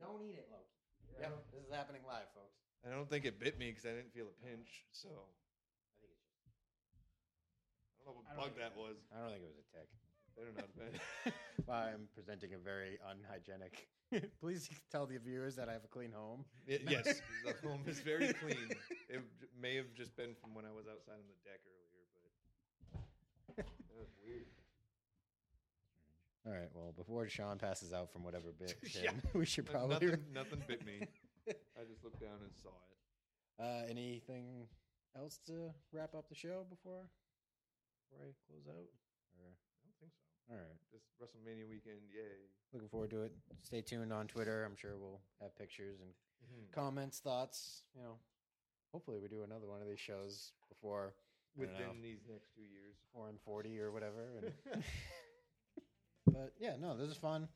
Don't 0.00 0.20
eat 0.24 0.36
it, 0.40 0.48
Loki. 0.48 0.64
Yeah. 1.12 1.28
Yep, 1.28 1.52
this 1.52 1.64
is 1.64 1.72
happening 1.72 2.00
live, 2.08 2.24
folks. 2.24 2.29
I 2.86 2.90
don't 2.90 3.08
think 3.10 3.24
it 3.26 3.38
bit 3.38 3.58
me 3.58 3.70
because 3.70 3.84
I 3.86 3.90
didn't 3.94 4.12
feel 4.12 4.26
a 4.30 4.36
pinch. 4.46 4.86
So 4.92 5.08
I 5.08 5.92
think 6.00 6.12
it's 6.16 6.24
just. 6.40 6.56
I 8.00 8.08
don't 8.08 8.16
know 8.16 8.22
what 8.24 8.36
bug 8.36 8.52
that 8.58 8.72
was. 8.76 8.96
I 9.12 9.20
don't 9.20 9.30
think 9.36 9.42
it 9.44 9.52
was 9.52 9.60
a 9.60 9.68
tick. 9.76 9.88
Better 10.36 10.52
not 10.56 10.64
have 10.64 10.76
been. 10.76 11.32
Well, 11.66 11.76
I'm 11.76 12.08
presenting 12.14 12.54
a 12.54 12.58
very 12.58 12.98
unhygienic. 13.06 13.86
Please 14.40 14.70
tell 14.90 15.06
the 15.06 15.18
viewers 15.18 15.54
that 15.56 15.68
I 15.68 15.72
have 15.74 15.84
a 15.84 15.88
clean 15.88 16.10
home. 16.10 16.44
It- 16.66 16.82
yes, 16.88 17.20
the 17.44 17.54
home 17.68 17.82
is 17.86 18.00
very 18.00 18.32
clean. 18.32 18.70
It 19.08 19.20
j- 19.38 19.46
may 19.60 19.76
have 19.76 19.92
just 19.94 20.16
been 20.16 20.34
from 20.40 20.54
when 20.54 20.64
I 20.64 20.70
was 20.72 20.86
outside 20.90 21.20
on 21.20 21.28
the 21.28 21.38
deck 21.44 21.60
earlier, 21.68 23.02
but 23.56 23.56
that 23.56 23.66
was 23.94 24.08
weird. 24.24 24.46
All 26.46 26.52
right. 26.52 26.70
Well, 26.74 26.92
before 26.96 27.28
Sean 27.28 27.58
passes 27.58 27.92
out 27.92 28.10
from 28.10 28.24
whatever 28.24 28.50
bit, 28.58 28.74
Yeah. 29.00 29.10
we 29.34 29.44
should 29.44 29.66
probably. 29.66 30.06
nothing, 30.06 30.24
nothing 30.32 30.62
bit 30.66 30.84
me. 30.86 31.06
I 31.78 31.84
just 31.88 32.04
looked 32.04 32.20
down 32.20 32.38
and 32.42 32.52
saw 32.54 32.70
it. 32.90 32.96
Uh, 33.62 33.82
anything 33.90 34.66
else 35.16 35.38
to 35.46 35.70
wrap 35.92 36.14
up 36.14 36.28
the 36.28 36.34
show 36.34 36.64
before 36.70 37.04
before 38.08 38.24
I 38.26 38.32
close 38.46 38.66
out? 38.68 38.88
Or 39.36 39.44
I 39.46 39.50
don't 39.50 39.58
think 39.84 39.94
so. 40.00 40.06
all 40.50 40.56
right. 40.58 40.78
Just 40.90 41.04
WrestleMania 41.20 41.68
weekend, 41.68 42.00
yay! 42.12 42.48
Looking 42.72 42.88
forward 42.88 43.10
to 43.10 43.22
it. 43.22 43.32
Stay 43.62 43.80
tuned 43.82 44.12
on 44.12 44.26
Twitter. 44.26 44.64
I'm 44.64 44.76
sure 44.76 44.96
we'll 44.98 45.20
have 45.40 45.56
pictures 45.56 46.00
and 46.00 46.10
Mm-hmm. 46.40 46.72
comments, 46.80 47.18
thoughts. 47.20 47.82
You 47.94 48.02
know, 48.02 48.14
hopefully 48.92 49.18
we 49.20 49.28
do 49.28 49.42
another 49.42 49.68
one 49.68 49.82
of 49.82 49.86
these 49.86 50.00
shows 50.00 50.52
before 50.70 51.12
don't 51.58 51.66
know, 51.66 51.72
Within 51.78 52.02
these 52.02 52.20
next 52.28 52.54
two 52.56 52.62
years. 52.62 52.96
four 53.12 53.28
and 53.28 53.38
forty 53.44 53.78
or 53.78 53.92
whatever. 53.92 54.24
And 54.40 54.82
but 56.32 56.54
yeah, 56.58 56.76
no, 56.80 56.96
this 56.96 57.08
is 57.10 57.16
fun. 57.18 57.46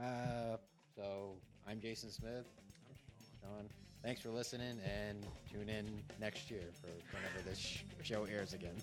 Uh, 0.00 0.56
so 0.96 1.36
I'm 1.68 1.80
Jason 1.80 2.10
Smith. 2.10 2.46
Thanks 4.04 4.20
for 4.20 4.28
listening 4.28 4.78
and 4.84 5.26
tune 5.50 5.70
in 5.70 6.02
next 6.20 6.50
year 6.50 6.60
for 6.78 6.88
whenever 7.16 7.40
this 7.48 7.78
show 8.02 8.24
airs 8.24 8.52
again. 8.52 8.74